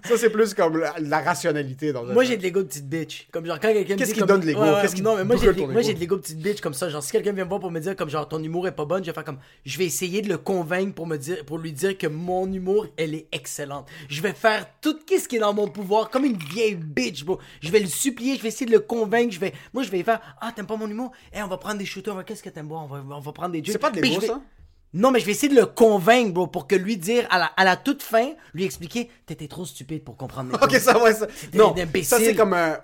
ça, 0.05 0.17
c'est 0.17 0.31
plus 0.31 0.55
comme 0.55 0.79
la, 0.79 0.95
la 1.01 1.21
rationalité 1.21 1.93
dans 1.93 2.05
Moi 2.05 2.25
j'ai 2.25 2.37
de 2.37 2.43
l'ego 2.43 2.63
de 2.63 2.69
petite 2.69 2.89
bitch. 2.89 3.27
Comme 3.33 3.45
genre 3.45 3.59
quand 3.61 3.73
quelqu'un 3.73 3.97
Qu'est-ce 3.97 4.15
qui 4.15 4.21
comme- 4.21 4.29
donne 4.29 4.41
de 4.41 4.47
l'ego? 4.47 4.63
Ouais, 4.63 4.71
ouais, 4.71 4.79
Qu'est-ce 4.83 4.95
qui 4.95 5.03
Non 5.03 5.17
mais 5.17 5.25
moi 5.25 5.37
j'ai 5.37 5.47
de- 5.53 5.99
l'ego? 5.99 6.17
De 6.17 6.21
petite 6.23 6.39
bitch 6.39 6.61
comme 6.61 6.75
ça. 6.75 6.89
Genre 6.89 7.03
si 7.03 7.11
quelqu'un 7.13 7.33
vient 7.33 7.45
me 7.45 7.49
voir 7.49 7.61
pour 7.61 7.71
me 7.71 7.81
dire 7.81 7.97
comme 7.97 8.09
genre 8.09 8.27
ton 8.29 8.43
humour 8.43 8.67
est 8.69 8.73
pas 8.73 8.85
bonne, 8.85 9.03
je 9.05 9.11
vais 9.11 9.15
faire 9.15 9.25
comme 9.25 9.39
je 9.65 9.77
vais 9.79 9.85
essayer 9.87 10.23
de 10.23 10.29
le 10.29 10.39
convaincre 10.39 10.95
pour 10.95 11.07
me 11.07 11.17
dire 11.17 11.45
pour 11.45 11.59
lui 11.59 11.73
dire 11.73 11.99
que 11.99 12.07
mon 12.07 12.51
humour 12.51 12.87
elle 12.97 13.15
est 13.15 13.27
excellente. 13.33 13.89
Je 14.09 14.23
vais 14.23 14.33
faire 14.33 14.67
tout 14.81 14.97
ce 15.11 15.29
qui 15.29 15.37
est 15.37 15.41
dans 15.41 15.53
mon 15.53 15.69
pouvoir 15.69 16.09
comme 16.09 16.25
une 16.25 16.39
vieille 16.39 16.77
bitch 16.85 17.25
bro. 17.25 17.39
Je 17.61 17.71
vais 17.71 17.81
le 17.81 17.87
supplier, 17.87 18.37
je 18.37 18.43
vais 18.43 18.49
essayer 18.49 18.67
de 18.67 18.73
le 18.73 18.81
convaincre, 18.81 19.33
je 19.33 19.41
vais 19.41 19.53
moi 19.73 19.83
je 19.83 19.91
vais 19.91 20.03
faire 20.03 20.21
ah 20.41 20.53
t'aimes 20.55 20.67
pas 20.67 20.77
mon 20.77 20.89
humour? 20.89 21.13
Eh 21.33 21.43
on 21.43 21.49
va 21.49 21.57
prendre 21.59 21.79
des 21.79 21.87
shooters, 21.87 22.13
on 22.15 22.17
va- 22.17 22.25
qu'est-ce 22.25 22.43
que 22.43 22.49
t'aimes 22.51 22.69
boire 22.69 22.85
on 22.85 22.87
va, 22.87 23.17
on 23.17 23.21
va 23.21 23.33
prendre 23.33 23.53
des 23.53 23.61
drinks. 23.63 23.73
C'est 23.73 23.79
pas 23.79 23.91
de 23.91 24.01
Puis 24.01 24.11
l'ego, 24.11 24.23
je 24.23 24.27
vais- 24.27 24.33
ça? 24.33 24.43
Non, 24.93 25.13
mais 25.13 25.21
je 25.21 25.25
vais 25.27 25.31
essayer 25.33 25.49
de 25.55 25.59
le 25.61 25.67
convaincre, 25.67 26.33
bro, 26.35 26.49
pour 26.49 26.67
que 26.67 26.75
lui 26.75 26.97
dire, 26.97 27.25
à 27.31 27.39
la, 27.39 27.45
à 27.57 27.65
la 27.65 27.77
toute 27.77 28.03
fin, 28.03 28.33
lui 28.55 28.65
expliquer, 28.65 29.09
t'étais 29.25 29.47
trop 29.47 29.65
stupide 29.65 30.03
pour 30.03 30.17
comprendre 30.17 30.59
Ok, 30.63 30.73
ça, 30.81 31.01
ouais, 31.01 31.15
ça. 31.15 31.27
des 31.53 31.59
Non, 31.59 31.75
ça, 32.03 32.19
c'est 32.19 32.35
comme 32.35 32.55
un. 32.55 32.79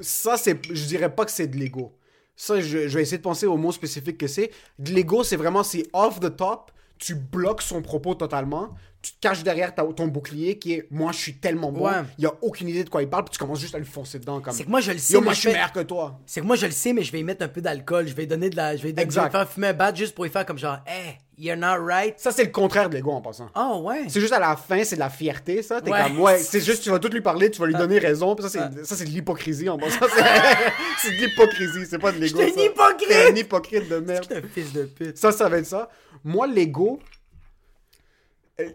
Ça, 0.00 0.36
c'est. 0.36 0.58
Je 0.74 0.86
dirais 0.86 1.14
pas 1.14 1.24
que 1.24 1.30
c'est 1.30 1.46
de 1.46 1.56
l'ego. 1.56 1.96
Ça, 2.34 2.60
je, 2.60 2.88
je 2.88 2.94
vais 2.96 3.02
essayer 3.02 3.18
de 3.18 3.22
penser 3.22 3.46
au 3.46 3.56
mot 3.56 3.70
spécifique 3.70 4.18
que 4.18 4.26
c'est. 4.26 4.50
De 4.80 4.90
l'ego, 4.90 5.22
c'est 5.22 5.36
vraiment, 5.36 5.62
c'est 5.62 5.86
off 5.92 6.18
the 6.18 6.34
top. 6.34 6.72
Tu 7.04 7.14
bloques 7.16 7.62
son 7.62 7.82
propos 7.82 8.14
totalement. 8.14 8.68
Tu 9.02 9.10
te 9.14 9.16
caches 9.20 9.42
derrière 9.42 9.74
ta- 9.74 9.82
ton 9.82 10.06
bouclier 10.06 10.60
qui 10.60 10.74
est 10.74 10.86
moi, 10.92 11.10
je 11.10 11.18
suis 11.18 11.34
tellement 11.34 11.72
bon. 11.72 11.86
Ouais. 11.88 11.94
Il 12.18 12.22
y 12.22 12.26
a 12.28 12.32
aucune 12.40 12.68
idée 12.68 12.84
de 12.84 12.88
quoi 12.88 13.02
il 13.02 13.08
parle. 13.08 13.24
Puis 13.24 13.32
tu 13.32 13.38
commences 13.38 13.58
juste 13.58 13.74
à 13.74 13.78
lui 13.78 13.84
foncer 13.84 14.20
dedans. 14.20 14.40
comme 14.40 14.54
C'est 14.54 14.62
que 14.62 14.70
moi, 14.70 14.80
je 14.80 14.92
le 14.92 14.98
sais, 14.98 15.14
Yo, 15.14 15.20
moi, 15.20 15.32
je 15.32 15.36
je 15.36 15.40
suis 15.40 15.50
meilleur 15.50 15.72
que 15.72 15.80
toi. 15.80 16.20
C'est 16.24 16.40
que 16.40 16.46
moi, 16.46 16.54
je 16.54 16.66
le 16.66 16.70
sais, 16.72 16.92
mais 16.92 17.02
je 17.02 17.10
vais 17.10 17.18
y 17.18 17.24
mettre 17.24 17.44
un 17.44 17.48
peu 17.48 17.60
d'alcool. 17.60 18.06
Je 18.06 18.14
vais 18.14 18.26
donner 18.26 18.48
de 18.48 18.54
la. 18.56 18.76
Je 18.76 18.82
vais, 18.84 18.92
donner- 18.92 19.10
je 19.10 19.14
vais 19.16 19.22
Exact. 19.24 19.32
faire 19.32 19.50
fumer 19.50 19.66
un 19.68 19.72
bat 19.72 19.92
juste 19.92 20.14
pour 20.14 20.24
y 20.24 20.28
faire 20.28 20.46
comme 20.46 20.56
genre, 20.58 20.78
hey, 20.86 21.18
you're 21.36 21.56
not 21.56 21.84
right. 21.84 22.14
Ça, 22.20 22.30
c'est 22.30 22.44
le 22.44 22.52
contraire 22.52 22.88
de 22.88 22.94
l'ego 22.94 23.10
en 23.10 23.20
passant. 23.20 23.48
Oh, 23.56 23.82
ouais. 23.86 24.04
C'est 24.06 24.20
juste 24.20 24.34
à 24.34 24.38
la 24.38 24.54
fin, 24.54 24.84
c'est 24.84 24.94
de 24.94 25.00
la 25.00 25.10
fierté, 25.10 25.62
ça. 25.64 25.80
T'es 25.80 25.90
Ouais. 25.90 26.00
comme, 26.04 26.20
ouais, 26.20 26.38
c'est 26.38 26.60
juste, 26.60 26.84
tu 26.84 26.90
vas 26.90 27.00
tout 27.00 27.08
lui 27.08 27.22
parler, 27.22 27.50
tu 27.50 27.60
vas 27.60 27.66
lui 27.66 27.74
donner 27.74 27.98
raison. 27.98 28.36
Puis 28.36 28.48
ça, 28.48 28.50
c'est, 28.50 28.84
ça, 28.84 28.94
c'est 28.94 29.04
de 29.06 29.10
l'hypocrisie 29.10 29.68
en 29.68 29.78
passant. 29.78 29.98
C'est, 30.14 30.22
c'est 31.02 31.10
de 31.10 31.26
l'hypocrisie, 31.26 31.86
c'est 31.90 31.98
pas 31.98 32.12
de 32.12 32.18
l'ego. 32.18 32.38
J'étais 32.40 32.60
un 32.60 32.64
hypocrite! 32.66 33.32
Un 33.32 33.34
hypocrite 33.34 33.88
de 33.88 33.96
merde. 33.98 34.32
Un 34.32 34.46
fils 34.48 34.72
de 34.72 34.84
pute. 34.84 35.18
Ça, 35.18 35.32
ça 35.32 35.48
va 35.48 35.58
être 35.58 35.66
ça. 35.66 35.88
Moi, 36.24 36.46
l'ego. 36.46 36.98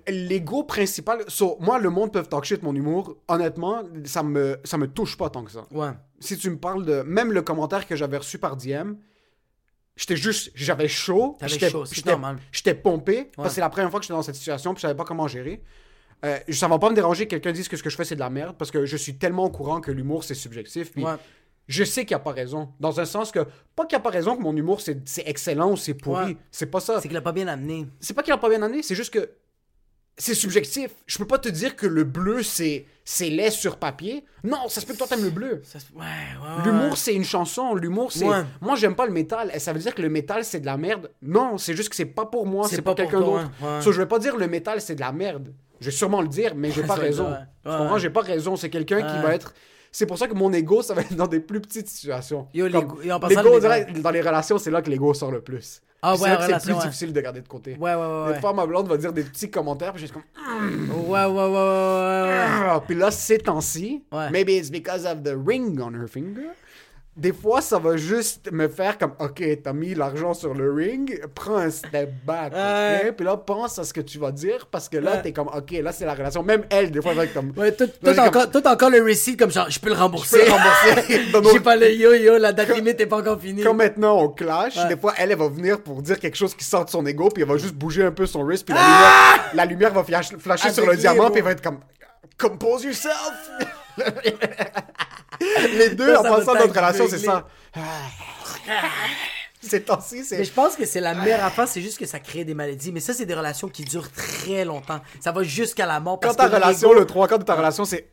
L'ego 0.07 0.63
principal. 0.63 1.23
so, 1.27 1.55
moi, 1.61 1.79
le 1.79 1.89
monde 1.89 2.11
peut 2.11 2.23
talk 2.23 2.43
shit 2.43 2.61
mon 2.63 2.73
humour. 2.75 3.15
Honnêtement, 3.27 3.83
ça 4.05 4.23
me, 4.23 4.59
ça 4.63 4.77
me 4.77 4.87
touche 4.87 5.15
pas 5.17 5.29
tant 5.29 5.43
que 5.43 5.51
ça. 5.51 5.65
Ouais. 5.71 5.91
Si 6.19 6.37
tu 6.37 6.49
me 6.49 6.57
parles 6.57 6.83
de. 6.85 7.03
Même 7.03 7.31
le 7.31 7.41
commentaire 7.41 7.85
que 7.87 7.95
j'avais 7.95 8.17
reçu 8.17 8.37
par 8.39 8.57
DM, 8.57 8.93
j'étais 9.95 10.17
juste. 10.17 10.51
J'avais 10.55 10.87
chaud. 10.87 11.37
J'étais- 11.45 11.69
chaud, 11.69 11.85
c'est 11.85 11.95
j'étais- 11.95 12.09
normal. 12.11 12.37
J'étais 12.51 12.73
pompé. 12.73 13.31
Parce 13.35 13.49
que 13.49 13.55
c'est 13.55 13.61
la 13.61 13.69
première 13.69 13.89
fois 13.91 13.99
que 13.99 14.03
j'étais 14.03 14.15
dans 14.15 14.23
cette 14.23 14.35
situation. 14.35 14.73
Puis 14.73 14.79
je 14.81 14.87
savais 14.87 14.95
pas 14.97 15.05
comment 15.05 15.27
gérer. 15.27 15.61
Euh, 16.25 16.39
ça 16.49 16.67
va 16.67 16.79
pas 16.79 16.89
me 16.89 16.95
déranger 16.95 17.25
que 17.25 17.29
quelqu'un 17.29 17.51
dise 17.51 17.67
que 17.67 17.77
ce 17.77 17.83
que 17.83 17.91
je 17.91 17.95
fais 17.95 18.03
c'est 18.03 18.15
de 18.15 18.19
la 18.19 18.31
merde. 18.31 18.57
Parce 18.57 18.71
que 18.71 18.85
je 18.85 18.97
suis 18.97 19.17
tellement 19.17 19.45
au 19.45 19.51
courant 19.51 19.79
que 19.79 19.91
l'humour 19.91 20.23
c'est 20.23 20.33
subjectif. 20.33 20.91
Puis 20.91 21.05
Ouais. 21.05 21.13
Je 21.67 21.83
sais 21.83 22.05
qu'il 22.05 22.15
n'y 22.15 22.21
a 22.21 22.23
pas 22.23 22.31
raison. 22.31 22.69
Dans 22.79 22.99
un 22.99 23.05
sens 23.05 23.31
que, 23.31 23.39
pas 23.75 23.85
qu'il 23.85 23.97
n'y 23.97 24.01
a 24.01 24.03
pas 24.03 24.09
raison 24.09 24.35
que 24.37 24.41
mon 24.41 24.55
humour 24.55 24.81
c'est 24.81 24.99
c'est 25.07 25.23
excellent 25.27 25.71
ou 25.71 25.77
c'est 25.77 25.93
pourri. 25.93 26.25
Ouais. 26.33 26.37
C'est 26.51 26.67
pas 26.67 26.79
ça. 26.79 26.99
C'est 27.01 27.07
qu'il 27.07 27.17
a 27.17 27.21
pas 27.21 27.31
bien 27.33 27.47
amené. 27.47 27.87
C'est 27.99 28.13
pas 28.13 28.23
qu'il 28.23 28.33
a 28.33 28.37
pas 28.37 28.49
bien 28.49 28.61
amené, 28.61 28.81
c'est 28.83 28.95
juste 28.95 29.13
que 29.13 29.29
c'est 30.19 30.33
subjectif. 30.33 30.91
Je 31.05 31.17
peux 31.19 31.27
pas 31.27 31.37
te 31.37 31.47
dire 31.49 31.75
que 31.75 31.85
le 31.85 32.03
bleu 32.03 32.41
c'est 32.41 32.85
c'est 33.05 33.29
laid 33.29 33.51
sur 33.51 33.77
papier. 33.77 34.25
Non, 34.43 34.67
ça 34.67 34.81
se 34.81 34.85
peut 34.85 34.93
que 34.93 34.97
toi 34.97 35.05
t'aimes 35.07 35.23
le 35.23 35.29
bleu. 35.29 35.61
Se- 35.63 35.77
Ouais, 35.93 36.03
ouais. 36.03 36.57
ouais. 36.57 36.63
L'humour 36.65 36.97
c'est 36.97 37.13
une 37.13 37.23
chanson, 37.23 37.75
l'humour 37.75 38.11
c'est 38.11 38.25
moi 38.61 38.75
j'aime 38.75 38.95
pas 38.95 39.05
le 39.05 39.11
métal 39.11 39.51
et 39.53 39.59
ça 39.59 39.73
veut 39.73 39.79
dire 39.79 39.93
que 39.93 40.01
le 40.01 40.09
métal 40.09 40.43
c'est 40.43 40.59
de 40.59 40.65
la 40.65 40.77
merde. 40.77 41.11
Non, 41.21 41.57
c'est 41.59 41.75
juste 41.75 41.89
que 41.89 41.95
c'est 41.95 42.05
pas 42.05 42.25
pour 42.25 42.47
moi, 42.47 42.67
C'est 42.67 42.81
pas 42.81 42.95
pour 42.95 42.95
quelqu'un 42.95 43.19
d'autre. 43.19 43.51
So, 43.81 43.91
je 43.91 44.01
vais 44.01 44.07
pas 44.07 44.19
dire 44.19 44.35
le 44.37 44.47
métal 44.47 44.81
c'est 44.81 44.95
de 44.95 45.01
la 45.01 45.11
merde. 45.11 45.53
Je 45.79 45.85
vais 45.85 45.91
sûrement 45.91 46.21
le 46.23 46.27
dire 46.27 46.55
mais 46.55 46.71
j'ai 46.71 46.81
pas 46.93 46.95
raison. 46.95 47.31
ça, 47.63 47.91
ouais. 47.93 47.99
J'ai 47.99 48.09
pas 48.09 48.21
raison, 48.21 48.55
c'est 48.55 48.69
quelqu'un 48.71 49.01
qui 49.03 49.21
va 49.21 49.35
être 49.35 49.53
c'est 49.97 50.05
pour 50.05 50.19
ça 50.19 50.27
que 50.27 50.35
mon 50.35 50.53
ego, 50.53 50.83
ça 50.83 50.93
va 50.93 51.01
être 51.01 51.15
dans 51.15 51.25
des 51.25 51.39
plus 51.39 51.59
petites 51.59 51.87
situations. 51.89 52.47
Yo, 52.53 52.67
l'ego- 52.67 52.99
dans 53.03 54.11
les 54.11 54.21
relations, 54.21 54.59
c'est 54.59 54.69
là 54.69 54.83
que 54.83 54.91
l'ego 54.91 55.11
sort 55.15 55.31
le 55.31 55.41
plus. 55.41 55.81
Ah 56.03 56.11
ouais, 56.11 56.19
c'est 56.19 56.27
là 56.27 56.33
en 56.33 56.35
que 56.37 56.41
c'est 56.41 56.47
relation, 56.49 56.73
plus 56.75 56.77
ouais. 56.81 56.85
difficile 56.85 57.13
de 57.13 57.21
garder 57.21 57.41
de 57.41 57.47
côté. 57.47 57.71
Ouais, 57.79 57.95
ouais, 57.95 58.23
ouais. 58.27 58.33
Des 58.35 58.39
fois, 58.39 58.53
ma 58.53 58.67
blonde 58.67 58.87
va 58.87 58.97
dire 58.97 59.11
des 59.11 59.23
petits 59.23 59.49
commentaires, 59.49 59.93
puis 59.93 60.01
je 60.01 60.05
suis 60.05 60.13
comme. 60.13 60.21
Ouais, 61.07 61.25
ouais, 61.25 61.25
ouais, 61.25 61.33
ouais, 61.33 61.49
ouais, 61.49 62.23
ouais. 62.29 62.45
Ah, 62.69 62.83
Puis 62.85 62.95
là, 62.95 63.09
ces 63.09 63.39
temps-ci, 63.39 64.03
maybe 64.31 64.49
it's 64.49 64.69
because 64.69 65.03
of 65.07 65.23
the 65.23 65.33
ring 65.35 65.79
on 65.81 65.93
her 65.95 66.07
finger. 66.07 66.49
Des 67.17 67.33
fois, 67.33 67.61
ça 67.61 67.79
va 67.79 67.97
juste 67.97 68.51
me 68.51 68.67
faire 68.67 68.99
comme, 68.99 69.13
OK, 69.19 69.43
t'as 69.63 69.73
mis 69.73 69.95
l'argent 69.95 70.35
sur 70.35 70.53
le 70.53 70.71
ring, 70.71 71.19
prends 71.33 71.57
un 71.57 71.71
step 71.71 72.11
back. 72.25 72.53
OK? 72.53 73.11
Puis 73.15 73.25
là, 73.25 73.35
pense 73.37 73.79
à 73.79 73.83
ce 73.83 73.91
que 73.91 74.01
tu 74.01 74.19
vas 74.19 74.31
dire, 74.31 74.67
parce 74.69 74.87
que 74.87 74.97
là, 74.97 75.13
Ouais. 75.13 75.21
t'es 75.23 75.33
comme, 75.33 75.47
OK, 75.47 75.71
là, 75.81 75.91
c'est 75.91 76.05
la 76.05 76.13
relation. 76.13 76.43
Même 76.43 76.65
elle, 76.69 76.91
des 76.91 77.01
fois, 77.01 77.11
elle 77.11 77.17
va 77.17 77.23
être 77.23 77.33
comme, 77.33 77.51
Ouais, 77.57 77.71
tout, 77.71 77.89
encore, 78.07 78.31
comme- 78.31 78.51
tout 78.51 78.67
encore 78.67 78.89
le 78.91 79.01
receipt 79.03 79.35
comme 79.35 79.49
genre, 79.49 79.67
je 79.67 79.79
peux 79.79 79.89
le 79.89 79.95
je 79.95 79.99
rembourser. 79.99 80.39
peux 80.39 80.45
le 80.45 80.51
rembourser. 80.51 81.53
J'ai 81.53 81.59
pas 81.59 81.75
le 81.75 81.91
yo 81.91 82.13
yo, 82.13 82.37
la 82.37 82.53
date 82.53 82.75
limite 82.75 83.01
est 83.01 83.07
pas 83.07 83.17
encore 83.17 83.41
finie. 83.41 83.63
Comme 83.63 83.77
maintenant 83.77 84.19
on 84.19 84.29
clash, 84.29 84.77
Ouais. 84.77 84.87
des 84.89 84.97
fois 84.97 85.13
elle, 85.17 85.31
elle 85.31 85.37
va 85.39 85.47
venir 85.47 85.81
pour 85.81 86.01
dire 86.03 86.19
quelque 86.19 86.37
chose 86.37 86.53
qui 86.53 86.63
sort 86.65 86.85
de 86.85 86.89
son 86.91 87.03
ego, 87.05 87.29
puis 87.29 87.41
elle 87.43 87.49
va 87.49 87.57
juste 87.57 87.73
bouger 87.73 88.03
un 88.03 88.11
peu 88.11 88.27
son 88.27 88.43
wrist, 88.43 88.63
puis 88.65 88.75
la, 88.75 88.79
Ah! 88.83 89.33
lumière, 89.33 89.51
la 89.55 89.65
lumière 89.65 89.93
va 89.93 90.03
flash- 90.03 90.37
flasher 90.37 90.71
sur 90.71 90.85
le 90.85 90.95
diamant, 90.95 91.29
puis 91.31 91.39
elle 91.39 91.45
va 91.45 91.51
être 91.51 91.63
comme 91.63 91.79
Compose 92.37 92.83
yourself! 92.83 93.49
Les 95.73 95.89
deux, 95.89 96.13
Ça, 96.13 96.19
en 96.19 96.23
va 96.23 96.29
passant 96.37 96.53
notre 96.55 96.73
relation, 96.75 97.07
c'est 97.09 97.19
ça. 97.19 97.47
Ces 99.61 99.81
temps-ci, 99.81 100.17
Mais 100.17 100.23
c'est. 100.23 100.43
je 100.43 100.51
pense 100.51 100.75
que 100.75 100.85
c'est 100.85 101.01
la 101.01 101.13
meilleure 101.15 101.43
affaire, 101.43 101.67
c'est 101.67 101.81
juste 101.81 101.97
que 101.97 102.05
ça 102.05 102.19
crée 102.19 102.45
des 102.45 102.53
maladies. 102.53 102.91
Mais 102.91 102.99
ça, 102.99 103.13
c'est 103.13 103.25
des 103.25 103.33
relations 103.33 103.67
qui 103.67 103.83
durent 103.83 104.11
très 104.11 104.63
longtemps. 104.63 105.01
Ça 105.19 105.31
va 105.31 105.43
jusqu'à 105.43 105.85
la 105.85 105.99
mort. 105.99 106.19
Quand 106.21 106.27
Parce 106.27 106.37
ta 106.37 106.47
que 106.49 106.55
relation, 106.55 106.93
le 106.93 107.05
trois 107.05 107.27
quarts 107.27 107.39
de 107.39 107.43
ta 107.43 107.55
relation, 107.55 107.83
c'est. 107.83 108.11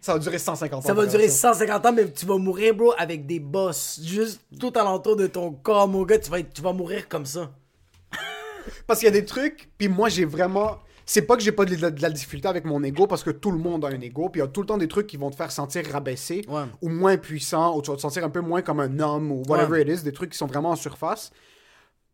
Ça 0.00 0.12
va 0.12 0.18
durer 0.20 0.38
150 0.38 0.84
ans. 0.84 0.86
Ça 0.86 0.94
va 0.94 1.06
durer 1.06 1.24
relation. 1.24 1.52
150 1.54 1.86
ans, 1.86 1.92
mais 1.92 2.10
tu 2.12 2.26
vas 2.26 2.36
mourir, 2.36 2.74
bro, 2.74 2.94
avec 2.98 3.26
des 3.26 3.40
bosses. 3.40 3.98
Juste 4.02 4.40
tout 4.60 4.72
alentour 4.76 5.16
de 5.16 5.26
ton 5.26 5.50
corps, 5.52 5.88
mon 5.88 6.04
gars. 6.04 6.18
Tu 6.18 6.30
vas, 6.30 6.38
être- 6.40 6.52
tu 6.52 6.62
vas 6.62 6.72
mourir 6.72 7.08
comme 7.08 7.26
ça. 7.26 7.50
Parce 8.86 9.00
qu'il 9.00 9.06
y 9.06 9.10
a 9.10 9.12
des 9.12 9.24
trucs, 9.24 9.68
puis 9.78 9.88
moi 9.88 10.08
j'ai 10.10 10.24
vraiment. 10.26 10.78
C'est 11.10 11.22
pas 11.22 11.36
que 11.38 11.42
j'ai 11.42 11.52
pas 11.52 11.64
de 11.64 11.74
la, 11.80 11.90
de 11.90 12.02
la 12.02 12.10
difficulté 12.10 12.48
avec 12.48 12.66
mon 12.66 12.82
ego, 12.82 13.06
parce 13.06 13.24
que 13.24 13.30
tout 13.30 13.50
le 13.50 13.56
monde 13.56 13.82
a 13.86 13.88
un 13.88 14.00
ego, 14.02 14.28
puis 14.28 14.40
il 14.42 14.44
y 14.44 14.46
a 14.46 14.48
tout 14.48 14.60
le 14.60 14.66
temps 14.66 14.76
des 14.76 14.88
trucs 14.88 15.06
qui 15.06 15.16
vont 15.16 15.30
te 15.30 15.36
faire 15.36 15.50
sentir 15.50 15.82
rabaissé, 15.90 16.44
Ouais. 16.48 16.64
ou 16.82 16.90
moins 16.90 17.16
puissant, 17.16 17.74
ou 17.74 17.80
tu 17.80 17.90
vas 17.90 17.96
te 17.96 18.02
sentir 18.02 18.24
un 18.26 18.28
peu 18.28 18.40
moins 18.42 18.60
comme 18.60 18.78
un 18.78 18.98
homme, 19.00 19.32
ou 19.32 19.42
whatever 19.48 19.72
Ouais. 19.82 19.82
it 19.94 20.00
is, 20.00 20.02
des 20.04 20.12
trucs 20.12 20.30
qui 20.32 20.36
sont 20.36 20.46
vraiment 20.46 20.68
en 20.70 20.76
surface. 20.76 21.32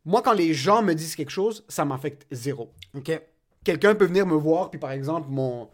Moi, 0.05 0.23
quand 0.23 0.33
les 0.33 0.55
gens 0.55 0.81
me 0.83 0.93
disent 0.95 1.17
quelque 1.17 1.31
chose, 1.33 1.65
ça 1.69 1.85
m'affecte 1.85 2.25
zéro. 2.31 2.71
Ok. 2.97 3.21
Quelqu'un 3.65 3.97
peut 3.97 4.05
venir 4.07 4.27
me 4.29 4.37
voir, 4.37 4.71
puis 4.71 4.79
par 4.79 4.93
exemple, 4.93 5.27
mon. 5.29 5.69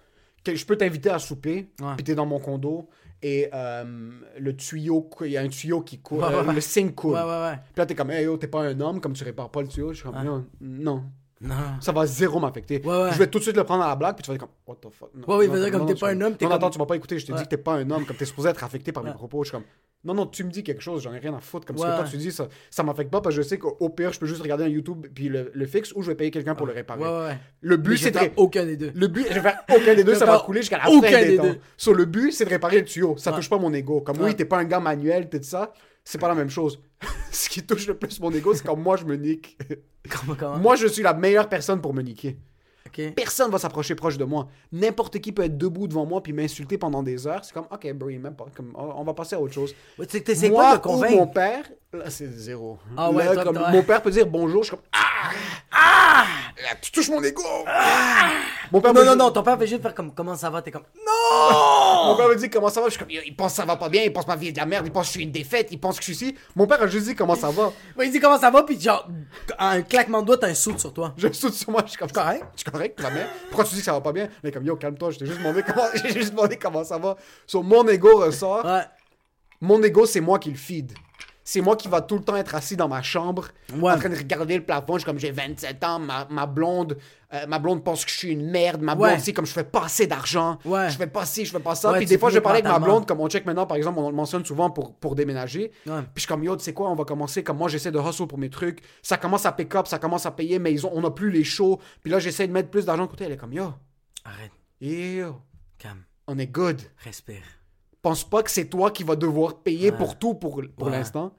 Je 0.46 0.64
peux 0.64 0.76
t'inviter 0.78 1.10
à 1.10 1.18
souper, 1.18 1.68
Ouais. 1.82 1.96
puis 1.96 2.04
t'es 2.04 2.14
dans 2.14 2.24
mon 2.24 2.38
condo, 2.40 2.88
et 3.22 3.50
euh, 3.52 4.10
le 4.38 4.56
tuyau, 4.56 5.10
il 5.20 5.32
y 5.32 5.36
a 5.36 5.42
un 5.42 5.48
tuyau 5.48 5.82
qui 5.82 5.98
coule, 5.98 6.20
Ouais, 6.20 6.28
ouais, 6.28 6.34
euh, 6.36 6.44
ouais. 6.46 6.54
le 6.54 6.60
sink 6.62 6.94
coule. 6.94 7.12
Ouais, 7.16 7.20
ouais, 7.22 7.26
ouais. 7.42 7.56
Puis 7.56 7.72
là, 7.76 7.84
t'es 7.84 7.94
comme, 7.94 8.10
hey 8.12 8.24
yo, 8.24 8.38
t'es 8.38 8.46
pas 8.46 8.62
un 8.62 8.80
homme, 8.80 8.98
comme 8.98 9.12
tu 9.12 9.24
répares 9.24 9.50
pas 9.50 9.60
le 9.60 9.68
tuyau. 9.68 9.92
Je 9.92 9.96
suis 10.00 10.04
comme, 10.08 10.24
non, 10.24 10.46
non. 10.62 11.04
Non. 11.42 11.54
Ça 11.80 11.90
va 11.92 12.04
zéro 12.06 12.38
m'affecter. 12.38 12.82
Ouais, 12.84 13.02
ouais. 13.04 13.12
Je 13.12 13.18
vais 13.18 13.26
tout 13.26 13.38
de 13.38 13.44
suite 13.44 13.56
le 13.56 13.64
prendre 13.64 13.82
à 13.82 13.88
la 13.88 13.96
blague, 13.96 14.14
puis 14.14 14.22
tu 14.22 14.30
vas 14.30 14.34
être 14.34 14.40
comme, 14.40 14.50
what 14.66 14.76
the 14.76 14.92
fuck? 14.92 15.10
Non, 15.14 15.26
Ouais, 15.26 15.36
oui, 15.40 15.48
non, 15.48 15.54
il 15.54 15.58
va 15.60 15.64
dire 15.70 15.78
comme 15.78 15.86
t'es 15.86 15.94
pas 15.94 16.10
un 16.10 16.20
homme, 16.20 16.36
t'es 16.36 16.44
Non, 16.44 16.50
comme- 16.50 16.56
attends, 16.58 16.70
tu 16.70 16.78
m'as 16.78 16.84
pas 16.86 16.96
écouté, 16.96 17.18
je 17.18 17.26
t'ai 17.26 17.32
dit 17.32 17.42
que 17.44 17.48
t'es 17.48 17.56
pas 17.56 17.74
un 17.74 17.90
homme, 17.90 18.04
comme 18.04 18.16
t'es 18.16 18.26
supposé 18.26 18.50
être 18.50 18.62
affecté 18.62 18.92
par 18.92 19.02
mes 19.02 19.12
propos. 19.12 19.42
Je 19.42 19.48
suis 19.48 19.56
comme, 19.56 19.64
non, 20.04 20.12
non, 20.14 20.26
tu 20.26 20.44
me 20.44 20.50
dis 20.50 20.62
quelque 20.62 20.82
chose, 20.82 21.02
j'en 21.02 21.14
ai 21.14 21.18
rien 21.18 21.34
à 21.34 21.40
foutre. 21.40 21.66
Comme 21.66 21.76
ce 21.78 21.82
que 21.82 21.88
toi 21.96 22.04
tu 22.10 22.16
dis, 22.18 22.30
ça, 22.32 22.48
ça 22.70 22.82
m'affecte 22.82 23.10
pas, 23.10 23.22
parce 23.22 23.34
que 23.34 23.42
je 23.42 23.46
sais 23.48 23.58
qu'au 23.58 23.88
pire, 23.88 24.12
je 24.12 24.18
peux 24.20 24.26
juste 24.26 24.42
regarder 24.42 24.64
un 24.64 24.68
YouTube, 24.68 25.06
puis 25.14 25.28
le, 25.30 25.50
le 25.54 25.66
fixe, 25.66 25.92
ou 25.94 26.02
je 26.02 26.08
vais 26.10 26.14
payer 26.14 26.30
quelqu'un 26.30 26.54
pour 26.54 26.66
le 26.66 26.72
réparer. 26.74 27.00
Le 27.62 27.76
but, 27.78 27.96
c'est 27.96 28.10
de. 28.10 28.18
ré- 28.18 28.32
aucun 28.36 28.66
des 28.66 28.76
deux. 28.76 28.92
Le 28.94 29.06
but, 29.06 29.26
je 29.30 29.34
vais 29.34 29.40
faire 29.40 29.60
aucun 29.74 29.94
des 29.94 30.04
deux, 30.04 30.14
ça 30.16 30.26
va 30.26 30.38
couler 30.40 30.60
jusqu'à 30.60 30.76
la 30.78 30.84
fin 30.84 30.90
des 31.24 31.36
temps. 31.38 31.42
deux. 31.44 31.58
Sur 31.78 31.94
le 31.94 32.04
but, 32.04 32.32
c'est 32.32 32.44
de 32.44 32.50
réparer 32.50 32.78
le 32.80 32.84
tuyau. 32.84 33.16
Ça 33.16 33.30
touche 33.32 33.48
pas 33.48 33.58
mon 33.58 33.72
ego. 33.72 34.02
Comme 34.02 34.20
oui, 34.20 34.34
t'es 34.36 34.44
pas 34.44 34.58
un 34.58 34.64
gars 34.64 34.80
manuel, 34.80 35.30
tout 35.30 35.38
ça. 35.42 35.72
C'est 36.04 36.18
pas 36.18 36.28
la 36.28 36.34
même 36.34 36.50
chose. 36.50 36.80
Ce 37.30 37.48
qui 37.48 37.64
touche 37.64 37.86
le 37.86 37.94
plus 37.96 38.20
mon 38.20 38.30
ego, 38.32 38.54
c'est 38.54 38.64
quand 38.64 38.76
moi 38.76 38.96
je 38.96 39.04
me 39.04 39.16
nique. 39.16 39.56
Comment, 40.08 40.34
comment? 40.38 40.58
moi, 40.58 40.76
je 40.76 40.86
suis 40.86 41.02
la 41.02 41.14
meilleure 41.14 41.48
personne 41.48 41.80
pour 41.80 41.94
me 41.94 42.02
niquer. 42.02 42.36
Ok. 42.86 43.12
Personne 43.14 43.50
va 43.50 43.58
s'approcher 43.58 43.94
proche 43.94 44.16
de 44.18 44.24
moi. 44.24 44.48
N'importe 44.72 45.18
qui 45.20 45.30
peut 45.30 45.44
être 45.44 45.56
debout 45.56 45.86
devant 45.86 46.06
moi 46.06 46.22
puis 46.22 46.32
m'insulter 46.32 46.78
pendant 46.78 47.02
des 47.02 47.26
heures. 47.26 47.44
C'est 47.44 47.52
comme, 47.52 47.66
ok, 47.70 47.92
bro, 47.92 48.08
même 48.08 48.34
pas. 48.34 48.46
Comme, 48.54 48.72
on 48.74 49.04
va 49.04 49.14
passer 49.14 49.36
à 49.36 49.40
autre 49.40 49.54
chose. 49.54 49.74
Ouais, 49.98 50.06
tu 50.06 50.16
sais, 50.18 50.24
t'essaies 50.24 50.48
moi 50.48 50.64
pas 50.64 50.72
de 50.76 50.78
ou 50.78 50.82
convaincre. 50.82 51.14
mon 51.14 51.26
père, 51.26 51.70
là, 51.92 52.10
c'est 52.10 52.26
zéro. 52.26 52.78
Ah 52.96 53.10
ouais, 53.12 53.24
Là, 53.24 53.34
toi, 53.34 53.44
comme 53.44 53.56
toi, 53.56 53.66
ouais. 53.66 53.72
Mon 53.72 53.82
père 53.82 54.02
peut 54.02 54.10
dire 54.10 54.26
bonjour, 54.26 54.62
je 54.62 54.68
suis 54.68 54.76
comme, 54.76 54.84
Ah! 54.92 55.09
Tu 56.82 56.92
touches 56.92 57.08
mon 57.10 57.22
ego! 57.22 57.42
Mon 58.72 58.80
père 58.80 58.92
Non, 58.94 59.00
me 59.00 59.06
non, 59.06 59.12
dit- 59.12 59.18
non, 59.18 59.30
ton 59.30 59.42
père 59.42 59.58
fait 59.58 59.66
juste 59.66 59.82
faire 59.82 59.94
comme 59.94 60.14
comment 60.14 60.36
ça 60.36 60.50
va, 60.50 60.62
t'es 60.62 60.70
comme 60.70 60.84
Mon 60.94 62.16
père 62.16 62.28
me 62.28 62.36
dit 62.36 62.48
comment 62.50 62.68
ça 62.68 62.80
va? 62.80 62.86
Je 62.86 62.90
suis 62.92 62.98
comme, 62.98 63.10
il 63.10 63.34
pense 63.36 63.52
que 63.52 63.56
ça 63.56 63.64
va 63.64 63.76
pas 63.76 63.88
bien, 63.88 64.02
il 64.02 64.12
pense 64.12 64.24
que 64.24 64.30
ma 64.30 64.36
vie 64.36 64.48
est 64.48 64.52
de 64.52 64.58
la 64.58 64.66
merde, 64.66 64.86
il 64.86 64.92
pense 64.92 65.02
que 65.06 65.08
je 65.08 65.12
suis 65.12 65.22
une 65.24 65.32
défaite, 65.32 65.68
il 65.70 65.80
pense 65.80 65.98
que 65.98 66.04
je 66.04 66.12
suis 66.12 66.26
ici. 66.26 66.36
Mon 66.54 66.66
père 66.66 66.80
a 66.82 66.86
juste 66.86 67.06
dit 67.06 67.14
comment 67.14 67.34
ça 67.34 67.50
va? 67.50 67.72
Il 68.02 68.10
dit 68.10 68.20
comment 68.20 68.38
ça 68.38 68.50
va, 68.50 68.62
puis 68.62 68.80
genre, 68.80 69.06
un 69.58 69.82
claquement 69.82 70.20
de 70.22 70.26
doigts, 70.26 70.38
t'as 70.38 70.48
un 70.48 70.54
saut 70.54 70.78
sur 70.78 70.92
toi. 70.92 71.14
Je 71.16 71.30
saute 71.32 71.54
sur 71.54 71.70
moi, 71.70 71.82
je 71.84 71.90
suis 71.90 71.98
comme 71.98 72.12
correct? 72.12 72.44
Je 72.56 72.62
suis 72.62 72.70
correct, 72.70 73.00
va 73.00 73.10
bien. 73.10 73.26
Pourquoi 73.48 73.64
tu 73.64 73.74
dis 73.74 73.80
que 73.80 73.84
ça 73.86 73.92
va 73.92 74.00
pas 74.00 74.12
bien? 74.12 74.28
Mais 74.44 74.52
comme 74.52 74.64
yo, 74.64 74.76
calme-toi, 74.76 75.10
je 75.12 75.18
t'ai 75.18 75.26
juste 75.26 75.38
demandé 75.38 75.62
comment, 75.62 75.86
j'ai 75.94 76.12
juste 76.12 76.30
demandé 76.32 76.56
comment 76.56 76.84
ça 76.84 76.98
va. 76.98 77.16
Sur 77.46 77.62
mon 77.62 77.86
ego 77.88 78.18
ressort. 78.18 78.64
Ouais. 78.64 78.82
Mon 79.60 79.82
ego, 79.82 80.06
c'est 80.06 80.20
moi 80.20 80.38
qui 80.38 80.50
le 80.50 80.56
feed. 80.56 80.92
C'est 81.52 81.62
moi 81.62 81.74
qui 81.74 81.88
va 81.88 82.00
tout 82.00 82.16
le 82.16 82.22
temps 82.22 82.36
être 82.36 82.54
assis 82.54 82.76
dans 82.76 82.86
ma 82.86 83.02
chambre, 83.02 83.48
Ouais. 83.74 83.90
en 83.92 83.98
train 83.98 84.08
de 84.08 84.14
regarder 84.16 84.56
le 84.56 84.62
plafond. 84.64 84.92
Je 84.94 84.98
suis 84.98 85.04
comme 85.04 85.18
j'ai 85.18 85.32
27 85.32 85.82
ans, 85.82 85.98
ma, 85.98 86.24
ma 86.30 86.46
blonde, 86.46 86.96
euh, 87.34 87.44
ma 87.48 87.58
blonde 87.58 87.82
pense 87.82 88.04
que 88.04 88.10
je 88.12 88.16
suis 88.18 88.30
une 88.30 88.48
merde. 88.52 88.82
Ma 88.82 88.94
blonde 88.94 89.08
Ouais. 89.10 89.18
sait 89.18 89.32
comme 89.32 89.46
je 89.46 89.52
fais 89.52 89.64
pas 89.64 89.86
assez 89.86 90.06
d'argent. 90.06 90.58
Ouais. 90.64 90.88
Je 90.90 90.96
fais 90.96 91.08
pas 91.08 91.26
ci, 91.26 91.44
je 91.44 91.50
fais 91.50 91.58
pas 91.58 91.74
ça. 91.74 91.90
Ouais, 91.90 91.98
Puis 91.98 92.06
des 92.06 92.18
fois, 92.18 92.30
je 92.30 92.38
parlais 92.38 92.60
avec 92.60 92.70
ma 92.70 92.78
blonde, 92.78 93.04
comme 93.04 93.18
on 93.18 93.28
check 93.28 93.44
maintenant, 93.46 93.66
par 93.66 93.76
exemple, 93.78 93.98
on 93.98 94.08
le 94.10 94.14
mentionne 94.14 94.44
souvent 94.44 94.70
pour, 94.70 94.94
pour 94.94 95.16
déménager. 95.16 95.72
Puis 95.84 95.92
je 96.14 96.20
suis 96.20 96.28
comme 96.28 96.44
yo, 96.44 96.56
tu 96.56 96.62
sais 96.62 96.72
quoi, 96.72 96.88
on 96.88 96.94
va 96.94 97.04
commencer 97.04 97.42
comme 97.42 97.56
moi, 97.56 97.68
j'essaie 97.68 97.90
de 97.90 97.98
hustle 97.98 98.28
pour 98.28 98.38
mes 98.38 98.48
trucs. 98.50 98.80
Ça 99.02 99.16
commence 99.16 99.44
à 99.44 99.50
pick 99.50 99.74
up, 99.74 99.88
ça 99.88 99.98
commence 99.98 100.26
à 100.26 100.30
payer, 100.30 100.60
mais 100.60 100.72
ils 100.72 100.86
ont, 100.86 100.92
on 100.94 101.02
a 101.02 101.10
plus 101.10 101.32
les 101.32 101.42
shows. 101.42 101.80
Puis 102.04 102.12
là, 102.12 102.20
j'essaie 102.20 102.46
de 102.46 102.52
mettre 102.52 102.70
plus 102.70 102.84
d'argent 102.86 103.06
de 103.06 103.10
côté. 103.10 103.24
Elle 103.24 103.32
est 103.32 103.36
comme 103.36 103.52
yo, 103.52 103.72
Arrête, 104.24 104.52
yo, 104.80 105.34
calme, 105.78 106.04
on 106.28 106.38
est 106.38 106.46
good 106.46 106.80
respire. 107.04 107.42
Pense 108.02 108.24
pas 108.28 108.42
que 108.42 108.50
c'est 108.50 108.66
toi 108.66 108.90
qui 108.90 109.04
vas 109.04 109.16
devoir 109.16 109.58
payer 109.58 109.92
pour 109.92 110.18
tout 110.18 110.34
pour, 110.34 110.62
pour 110.76 110.86
Ouais. 110.88 110.92
l'instant. 110.92 111.34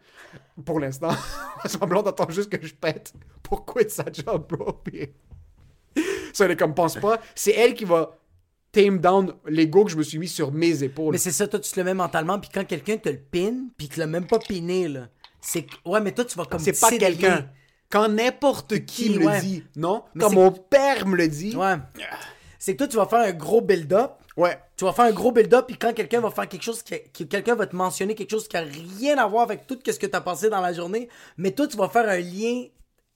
Pour 0.66 0.80
l'instant. 0.80 1.10
Ma 1.80 1.86
blonde 1.88 2.08
attend 2.08 2.30
juste 2.30 2.50
que 2.56 2.66
je 2.66 2.74
pète 2.74 3.14
pour 3.44 3.66
quitter 3.66 3.90
sa 3.90 4.06
job, 4.12 4.46
bro. 4.50 4.74
Puis... 4.84 5.10
Ça, 6.34 6.46
elle 6.46 6.52
est 6.52 6.56
comme, 6.56 6.74
pense 6.74 6.96
pas. 6.96 7.20
C'est 7.36 7.52
elle 7.52 7.74
qui 7.74 7.84
va 7.86 8.18
tame 8.72 9.00
down 9.00 9.34
l'ego 9.48 9.84
que 9.84 9.92
je 9.92 9.98
me 9.98 10.04
suis 10.04 10.18
mis 10.18 10.30
sur 10.30 10.52
mes 10.54 10.84
épaules. 10.84 11.12
Mais 11.12 11.18
c'est 11.18 11.32
ça, 11.32 11.48
toi, 11.48 11.60
tu 11.60 11.70
te 11.72 11.80
le 11.80 11.84
mets 11.84 11.94
mentalement, 11.94 12.40
puis 12.40 12.50
quand 12.54 12.66
quelqu'un 12.66 12.96
te 12.98 13.10
le 13.10 13.18
pine, 13.18 13.70
puis 13.78 13.90
qu'il 13.90 14.00
l'a 14.00 14.08
même 14.08 14.28
pas 14.28 14.40
piné, 14.40 14.88
là, 14.88 15.08
c'est 15.42 15.66
Ouais, 15.86 16.00
mais 16.00 16.14
toi, 16.14 16.24
tu 16.24 16.38
vas 16.38 16.46
comme. 16.46 16.60
C'est 16.60 16.80
pas 16.80 16.90
quelqu'un. 16.92 17.50
Quand 17.90 18.08
n'importe 18.08 18.86
qui, 18.86 19.10
Qui, 19.10 19.20
me 19.20 19.26
ouais. 19.26 19.36
le 19.36 19.42
dit, 19.42 19.64
non? 19.76 20.04
Mais 20.16 20.24
Quand 20.24 20.32
mon 20.32 20.52
père 20.52 21.06
me 21.06 21.18
le 21.18 21.28
dit, 21.28 21.54
Ouais. 21.58 21.76
C'est 22.58 22.74
que 22.74 22.78
toi, 22.78 22.88
tu 22.88 22.96
vas 22.96 23.08
faire 23.08 23.20
un 23.28 23.34
gros 23.34 23.60
build-up. 23.60 24.12
ouais. 24.38 24.58
Tu 24.82 24.86
vas 24.86 24.94
faire 24.94 25.06
un 25.06 25.12
gros 25.12 25.32
build-up, 25.32 25.66
puis 25.68 25.78
quand 25.78 25.94
quelqu'un 25.94 26.22
va 26.22 26.32
faire 26.32 26.50
quelque 26.50 26.64
chose, 26.64 26.82
qui, 26.82 26.96
qui- 27.14 27.28
quelqu'un 27.28 27.54
va 27.54 27.68
te 27.68 27.76
mentionner 27.76 28.16
quelque 28.16 28.32
chose 28.32 28.48
qui 28.48 28.58
a 28.58 28.62
rien 28.62 29.16
à 29.20 29.28
voir 29.28 29.44
avec 29.44 29.68
tout 29.68 29.78
ce 29.86 29.92
que 29.92 30.08
tu 30.08 30.16
as 30.16 30.22
passé 30.22 30.50
dans 30.50 30.60
la 30.60 30.74
journée, 30.74 31.08
mais 31.38 31.52
toi, 31.52 31.68
tu 31.68 31.78
vas 31.78 31.88
faire 31.88 32.10
un 32.10 32.18
lien 32.18 32.64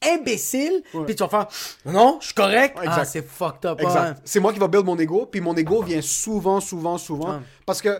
imbécile, 0.08 0.84
puis 1.08 1.16
tu 1.16 1.24
vas 1.24 1.28
faire 1.30 1.48
Non, 1.92 2.20
je 2.22 2.26
suis 2.28 2.36
correct. 2.36 2.78
Exact. 2.78 2.96
Ah, 3.00 3.04
c'est 3.06 3.26
fucked 3.28 3.66
up. 3.66 3.82
Exact. 3.82 4.22
C'est 4.26 4.40
moi 4.40 4.54
qui 4.54 4.60
va 4.60 4.68
build 4.68 4.86
mon 4.86 5.00
ego, 5.00 5.26
puis 5.26 5.42
mon 5.42 5.56
ego 5.58 5.82
vient 5.82 6.04
souvent, 6.04 6.60
souvent, 6.60 7.00
souvent. 7.00 7.32
Ouais. 7.38 7.44
Parce 7.66 7.82
que 7.82 8.00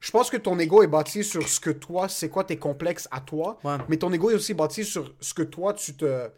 je 0.00 0.10
pense 0.10 0.28
que 0.28 0.36
ton 0.36 0.58
ego 0.58 0.82
est 0.82 0.86
bâti 0.86 1.24
sur 1.24 1.48
ce 1.48 1.60
que 1.60 1.70
toi, 1.70 2.10
c'est 2.10 2.28
quoi 2.28 2.44
tes 2.44 2.58
complexes 2.58 3.08
à 3.10 3.20
toi. 3.20 3.58
Ouais. 3.64 3.76
Mais 3.88 3.96
ton 3.96 4.12
ego 4.12 4.28
est 4.30 4.34
aussi 4.34 4.52
bâti 4.52 4.84
sur 4.84 5.14
ce 5.18 5.32
que 5.32 5.42
toi, 5.44 5.72
tu 5.72 5.94
te. 5.96 6.28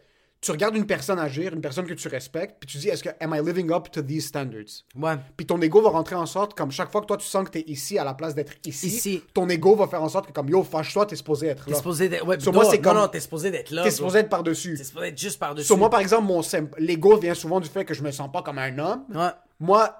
Tu 0.43 0.49
regardes 0.49 0.75
une 0.75 0.87
personne 0.87 1.19
agir, 1.19 1.53
une 1.53 1.61
personne 1.61 1.85
que 1.85 1.93
tu 1.93 2.07
respectes, 2.07 2.55
puis 2.59 2.67
tu 2.67 2.79
dis, 2.79 2.89
est-ce 2.89 3.03
que 3.03 3.09
am 3.19 3.35
I 3.35 3.41
living 3.47 3.71
up 3.71 3.91
to 3.91 4.01
these 4.01 4.25
standards? 4.25 4.83
Ouais. 4.95 5.13
Puis 5.37 5.45
ton 5.45 5.61
ego 5.61 5.81
va 5.83 5.89
rentrer 5.89 6.15
en 6.15 6.25
sorte, 6.25 6.55
comme 6.55 6.71
chaque 6.71 6.91
fois 6.91 7.01
que 7.01 7.05
toi 7.05 7.17
tu 7.17 7.27
sens 7.27 7.45
que 7.45 7.51
t'es 7.51 7.63
ici 7.67 7.99
à 7.99 8.03
la 8.03 8.15
place 8.15 8.33
d'être 8.33 8.53
ici, 8.65 8.87
Ici. 8.87 9.23
ton 9.35 9.47
ego 9.49 9.75
va 9.75 9.87
faire 9.87 10.01
en 10.01 10.09
sorte 10.09 10.25
que 10.27 10.31
comme 10.31 10.49
yo, 10.49 10.63
fâche-toi, 10.63 11.05
t'es 11.05 11.15
supposé 11.15 11.45
être 11.47 11.65
T'es 11.65 11.71
là. 11.71 11.77
supposé 11.77 12.09
d'être. 12.09 12.25
Ouais, 12.25 12.39
Sur 12.39 12.53
moi, 12.53 12.65
c'est 12.65 12.81
comme- 12.81 12.95
Non, 12.95 13.01
non, 13.03 13.07
t'es 13.07 13.19
supposé 13.19 13.51
d'être 13.51 13.69
là. 13.69 13.83
T'es 13.83 13.91
supposé 13.91 14.17
être 14.19 14.29
par-dessus. 14.29 14.73
T'es 14.75 14.83
supposé 14.83 15.07
être 15.09 15.17
juste 15.19 15.37
par-dessus. 15.37 15.67
Sur 15.67 15.77
moi, 15.77 15.91
par 15.91 15.99
exemple, 15.99 16.23
mon 16.25 16.41
l'ego 16.79 17.17
vient 17.17 17.35
souvent 17.35 17.59
du 17.59 17.69
fait 17.69 17.85
que 17.85 17.93
je 17.93 18.01
me 18.01 18.09
sens 18.09 18.31
pas 18.31 18.41
comme 18.41 18.57
un 18.57 18.79
homme. 18.79 19.03
Ouais. 19.13 19.29
Moi, 19.59 19.93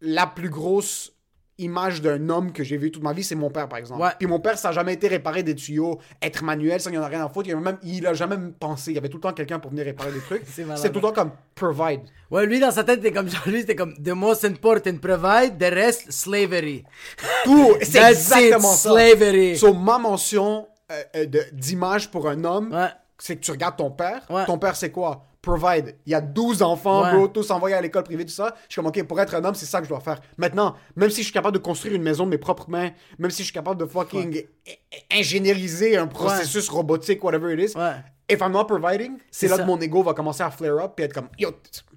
la 0.00 0.28
plus 0.28 0.48
grosse 0.48 1.12
image 1.58 2.00
d'un 2.02 2.28
homme 2.28 2.52
que 2.52 2.64
j'ai 2.64 2.76
vu 2.76 2.90
toute 2.90 3.02
ma 3.02 3.12
vie, 3.12 3.22
c'est 3.22 3.34
mon 3.34 3.50
père, 3.50 3.68
par 3.68 3.78
exemple. 3.78 4.00
Ouais. 4.02 4.10
Puis 4.18 4.26
mon 4.26 4.40
père, 4.40 4.58
ça 4.58 4.68
n'a 4.68 4.72
jamais 4.72 4.94
été 4.94 5.06
réparer 5.08 5.42
des 5.42 5.54
tuyaux, 5.54 5.98
être 6.20 6.42
manuel, 6.42 6.80
ça, 6.80 6.90
il 6.90 6.98
en 6.98 7.02
a 7.02 7.06
rien 7.06 7.24
à 7.24 7.28
foutre. 7.28 7.48
Il 7.48 7.54
a, 7.54 7.60
même, 7.60 7.78
il 7.82 8.06
a 8.06 8.14
jamais 8.14 8.36
pensé. 8.58 8.90
Il 8.90 8.94
y 8.94 8.98
avait 8.98 9.08
tout 9.08 9.18
le 9.18 9.22
temps 9.22 9.32
quelqu'un 9.32 9.58
pour 9.58 9.70
venir 9.70 9.84
réparer 9.84 10.12
des 10.12 10.20
trucs. 10.20 10.42
C'est. 10.46 10.64
C'était 10.76 10.88
tout 10.90 10.96
le 10.96 11.02
temps 11.02 11.12
comme 11.12 11.30
provide. 11.54 12.00
Ouais, 12.30 12.46
lui, 12.46 12.58
dans 12.58 12.70
sa 12.70 12.82
tête, 12.84 13.00
t'es 13.02 13.12
comme 13.12 13.28
genre, 13.28 13.42
lui, 13.46 13.60
c'était 13.60 13.76
comme 13.76 13.94
The 13.94 14.08
most 14.10 14.44
important 14.44 14.96
provide, 14.96 15.58
the 15.58 15.72
rest 15.74 16.10
slavery. 16.10 16.84
Tout, 17.44 17.76
c'est 17.82 17.98
it, 18.00 18.08
exactement 18.16 18.72
ça. 18.72 18.90
slavery. 18.90 19.56
So, 19.58 19.74
ma 19.74 19.98
mention 19.98 20.66
euh, 20.90 21.02
euh, 21.16 21.26
d'image 21.52 22.10
pour 22.10 22.28
un 22.28 22.42
homme, 22.44 22.72
Ouais. 22.72 22.88
c'est 23.18 23.36
que 23.36 23.40
tu 23.40 23.50
regardes 23.50 23.76
ton 23.76 23.90
père. 23.90 24.22
Ouais. 24.30 24.44
Ton 24.46 24.58
père, 24.58 24.74
c'est 24.76 24.90
quoi? 24.90 25.26
Provide. 25.42 25.96
Il 26.06 26.12
y 26.12 26.14
a 26.14 26.20
12 26.20 26.62
enfants, 26.62 27.02
Ouais. 27.02 27.12
bro, 27.16 27.26
tous 27.26 27.50
envoyés 27.50 27.74
à 27.74 27.80
l'école 27.80 28.04
privée, 28.04 28.24
tout 28.24 28.30
ça. 28.32 28.54
Je 28.68 28.74
suis 28.74 28.76
comme, 28.76 28.86
OK, 28.86 29.02
pour 29.02 29.20
être 29.20 29.34
un 29.34 29.44
homme, 29.44 29.56
c'est 29.56 29.66
ça 29.66 29.78
que 29.80 29.84
je 29.84 29.88
dois 29.88 29.98
faire. 30.00 30.20
Maintenant, 30.38 30.76
même 30.94 31.10
si 31.10 31.16
je 31.18 31.24
suis 31.24 31.32
capable 31.32 31.54
de 31.58 31.62
construire 31.62 31.94
une 31.96 32.02
maison 32.02 32.24
de 32.24 32.30
mes 32.30 32.38
propres 32.38 32.70
mains, 32.70 32.90
même 33.18 33.30
si 33.32 33.38
je 33.42 33.46
suis 33.46 33.52
capable 33.52 33.80
de 33.80 33.86
fucking 33.86 34.44
i- 34.66 34.78
ingénieriser 35.18 35.96
un 35.96 36.06
processus 36.06 36.68
robotique, 36.68 37.24
whatever 37.24 37.52
it 37.52 37.70
is, 37.72 37.76
Ouais. 37.76 37.96
if 38.30 38.40
I'm 38.40 38.52
not 38.52 38.66
providing, 38.66 39.18
c'est 39.32 39.48
là 39.48 39.56
ça. 39.56 39.62
que 39.62 39.66
mon 39.66 39.80
ego 39.80 40.02
va 40.04 40.14
commencer 40.14 40.44
à 40.44 40.50
flare 40.52 40.78
up 40.78 40.92
puis 40.94 41.04
être 41.06 41.12
comme, 41.14 41.28
yo, 41.38 41.50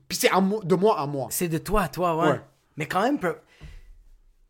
puis 0.08 0.18
c'est 0.18 0.30
de 0.32 0.76
moi 0.76 1.00
à 1.00 1.06
moi. 1.06 1.28
C'est 1.30 1.48
de 1.48 1.60
toi 1.60 1.84
à 1.84 1.88
toi, 1.88 2.16
ouais. 2.18 2.32
Ouais. 2.32 2.42
Mais 2.78 2.88
quand 2.88 3.04
même, 3.04 3.20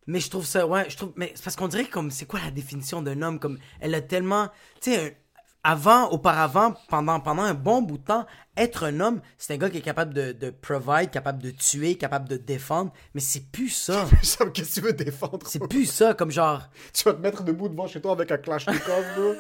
mais 0.08 0.20
je 0.20 0.30
trouve 0.30 0.46
ça, 0.46 0.66
ouais, 0.68 0.90
je 0.90 0.98
trouve, 0.98 1.12
mais 1.16 1.32
c'est 1.36 1.44
parce 1.44 1.56
qu'on 1.56 1.68
dirait 1.68 1.86
comme, 1.86 2.12
c'est 2.12 2.26
quoi 2.26 2.40
la 2.44 2.52
définition 2.52 3.02
d'un 3.02 3.22
homme? 3.22 3.40
Comme, 3.40 3.58
elle 3.82 3.94
a 3.96 4.02
tellement, 4.02 4.48
tu 4.82 4.92
sais, 4.94 5.18
avant, 5.68 6.10
auparavant, 6.12 6.76
pendant, 6.90 7.20
pendant 7.20 7.42
un 7.42 7.56
bon 7.56 7.82
bout 7.82 7.98
de 7.98 8.04
temps, 8.04 8.26
être 8.56 8.84
un 8.86 9.00
homme, 9.00 9.20
c'est 9.38 9.54
un 9.56 9.58
gars 9.58 9.70
qui 9.70 9.80
est 9.80 9.82
capable 9.82 10.14
de, 10.14 10.32
de 10.32 10.52
provide, 10.52 11.10
capable 11.10 11.42
de 11.42 11.50
tuer, 11.50 11.96
capable 11.96 12.30
de 12.30 12.38
défendre, 12.38 12.94
mais 13.16 13.20
c'est 13.20 13.52
plus 13.52 13.70
ça. 13.70 14.06
Qu'est-ce 14.54 14.74
que 14.74 14.80
tu 14.80 14.86
veux 14.86 14.94
défendre? 14.94 15.40
C'est 15.48 15.68
plus 15.68 15.88
ça, 15.88 16.14
comme 16.14 16.30
genre, 16.30 16.62
Tu 16.94 17.04
vas 17.04 17.14
te 17.14 17.20
mettre 17.22 17.44
debout 17.44 17.68
devant 17.68 17.88
chez 17.88 18.00
toi 18.00 18.12
avec 18.12 18.32
un 18.32 18.38
Kalachnikov, 18.38 19.04
bro. 19.18 19.34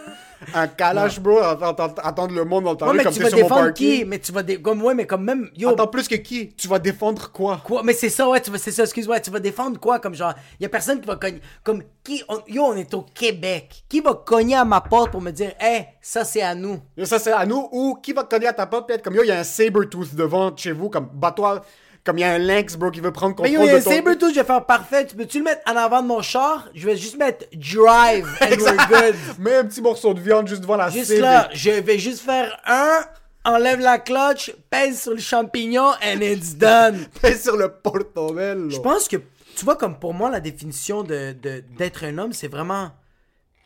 un 0.54 0.68
Kalash, 0.68 1.20
bro. 1.20 1.38
Attendre 1.40 2.34
le 2.34 2.44
monde 2.44 2.66
dans 2.66 2.76
temps 2.76 2.88
ouais, 2.88 2.98
mais 2.98 3.04
comme 3.04 3.14
tu 3.14 3.22
vas 3.22 3.30
sur 3.30 3.38
défendre 3.38 3.72
qui? 3.72 4.04
Mais 4.04 4.18
tu 4.20 4.32
vas, 4.32 4.42
dé- 4.44 4.60
comme, 4.60 4.82
ouais, 4.82 4.96
mais 4.96 5.06
comme 5.06 5.24
même, 5.24 5.50
yo, 5.56 5.70
Attends, 5.70 5.88
plus 5.88 6.08
que 6.08 6.16
qui? 6.16 6.54
Tu 6.56 6.68
vas 6.68 6.80
défendre 6.80 7.32
quoi? 7.32 7.62
Quoi? 7.64 7.84
Mais 7.84 7.94
c'est 7.94 8.10
ça, 8.10 8.28
ouais, 8.28 8.42
tu 8.42 8.50
vas, 8.52 8.58
c'est 8.58 8.72
ça, 8.72 8.84
excuse-moi, 8.84 9.20
tu 9.20 9.30
vas 9.30 9.40
défendre 9.40 9.80
quoi? 9.80 10.00
Comme 10.00 10.16
genre, 10.16 10.34
y 10.60 10.66
a 10.66 10.70
personne 10.70 11.00
qui 11.00 11.08
va 11.08 11.16
cogner. 11.18 11.40
Comme, 11.64 11.84
qui, 12.04 12.22
on- 12.28 12.42
yo, 12.48 12.64
on 12.64 12.76
est 12.76 12.94
au 12.94 13.04
Québec. 13.04 13.86
Qui 13.88 14.02
va 14.02 14.14
cogner 14.14 14.56
à 14.56 14.66
ma 14.66 14.82
porte 14.82 15.12
pour 15.12 15.22
me 15.22 15.32
dire, 15.32 15.54
hey, 15.60 15.86
ça 16.15 16.23
c'est 16.23 16.41
à 16.41 16.56
nous? 16.56 16.80
Ça, 17.04 17.19
c'est 17.19 17.34
à 17.34 17.45
nous. 17.45 17.67
Ou 17.73 17.95
qui 18.01 18.13
va 18.13 18.23
te 18.23 18.30
cogner 18.30 18.47
à 18.47 18.54
ta 18.54 18.65
porte, 18.65 18.88
puis 18.88 18.95
être 18.95 19.04
comme, 19.04 19.15
yo, 19.15 19.23
il 19.23 19.28
y 19.28 19.32
a 19.32 19.39
un 19.39 19.43
Sabertooth 19.43 20.15
devant 20.15 20.56
chez 20.56 20.71
vous, 20.71 20.89
comme, 20.89 21.10
bats-toi. 21.13 21.62
Comme 22.06 22.19
il 22.19 22.21
y 22.21 22.23
a 22.23 22.34
un 22.34 22.38
Lynx, 22.38 22.75
bro, 22.78 22.91
qui 22.91 22.99
veut 23.01 23.12
prendre 23.12 23.36
Mais 23.41 23.49
contrôle 23.49 23.65
yo, 23.67 23.69
y 23.69 23.69
a 23.69 23.73
de 23.73 23.82
un 23.82 23.84
ton... 23.84 23.91
Sabertooth, 23.91 24.30
je 24.30 24.39
vais 24.39 24.45
faire 24.45 24.65
parfait. 24.65 25.08
Tu 25.08 25.15
peux-tu 25.15 25.39
le 25.39 25.43
mettre 25.43 25.62
en 25.69 25.75
avant 25.75 26.01
de 26.04 26.08
mon 26.08 26.21
char? 26.21 26.69
Je 26.75 26.86
vais 26.86 26.95
juste 26.95 27.17
mettre 27.17 27.45
drive 27.54 28.28
and 28.41 28.56
we're 28.60 28.88
good. 28.88 29.15
Mets 29.39 29.56
un 29.56 29.65
petit 29.65 29.82
morceau 29.82 30.13
de 30.13 30.19
viande 30.21 30.47
juste 30.47 30.62
devant 30.62 30.78
la 30.78 30.89
Juste 30.89 31.08
cible. 31.12 31.21
là, 31.21 31.49
je 31.51 31.71
vais 31.71 31.97
juste 31.99 32.21
faire 32.21 32.58
un, 32.67 32.99
enlève 33.43 33.80
la 33.80 33.97
clutch, 33.97 34.54
pèse 34.69 35.01
sur 35.01 35.12
le 35.13 35.17
champignon 35.17 35.89
and 36.01 36.21
it's 36.21 36.56
done. 36.56 37.08
Fais 37.19 37.38
sur 37.38 37.58
le 37.58 37.69
portobello. 37.69 38.69
Je 38.69 38.80
pense 38.80 39.08
que, 39.08 39.17
tu 39.56 39.65
vois, 39.65 39.75
comme 39.75 39.97
pour 39.99 40.13
moi, 40.13 40.30
la 40.30 40.39
définition 40.39 41.01
de, 41.04 41.34
de- 41.34 41.63
d'être 41.78 42.04
un 42.06 42.17
homme, 42.19 42.34
c'est 42.34 42.47
vraiment. 42.47 42.91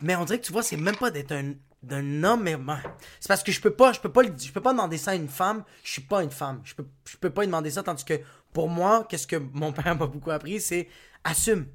Mais 0.02 0.16
on 0.16 0.24
dirait 0.24 0.40
que 0.40 0.46
tu 0.46 0.54
vois, 0.54 0.64
c'est 0.64 0.78
même 0.78 0.96
pas 0.96 1.12
d'être 1.12 1.34
un, 1.34 1.52
d'un 1.84 2.24
homme, 2.24 2.44
mais. 2.44 2.58
ben, 2.58 2.80
C'est 3.20 3.28
parce 3.28 3.44
que 3.44 3.52
je 3.52 3.62
peux 3.62 3.74
pas, 3.74 3.94
je 3.94 4.00
peux 4.00 4.12
pas, 4.12 4.24
je 4.24 4.52
peux 4.52 4.62
pas 4.62 4.72
demander 4.72 4.98
ça 4.98 5.12
à 5.12 5.16
une 5.16 5.30
femme. 5.30 5.64
Je 5.84 5.92
suis 5.92 6.02
pas 6.02 6.24
une 6.24 6.32
femme. 6.32 6.62
Je 6.64 6.76
peux, 6.76 6.86
je 7.06 7.18
peux 7.18 7.30
pas 7.30 7.42
lui 7.42 7.48
demander 7.48 7.72
ça, 7.72 7.84
tandis 7.84 8.06
que 8.06 8.20
pour 8.54 8.70
moi, 8.70 9.06
qu'est-ce 9.10 9.28
que 9.28 9.38
mon 9.38 9.72
père 9.74 9.96
m'a 9.96 10.08
beaucoup 10.08 10.32
appris, 10.32 10.60
c'est 10.60 10.88
assume. 11.24 11.68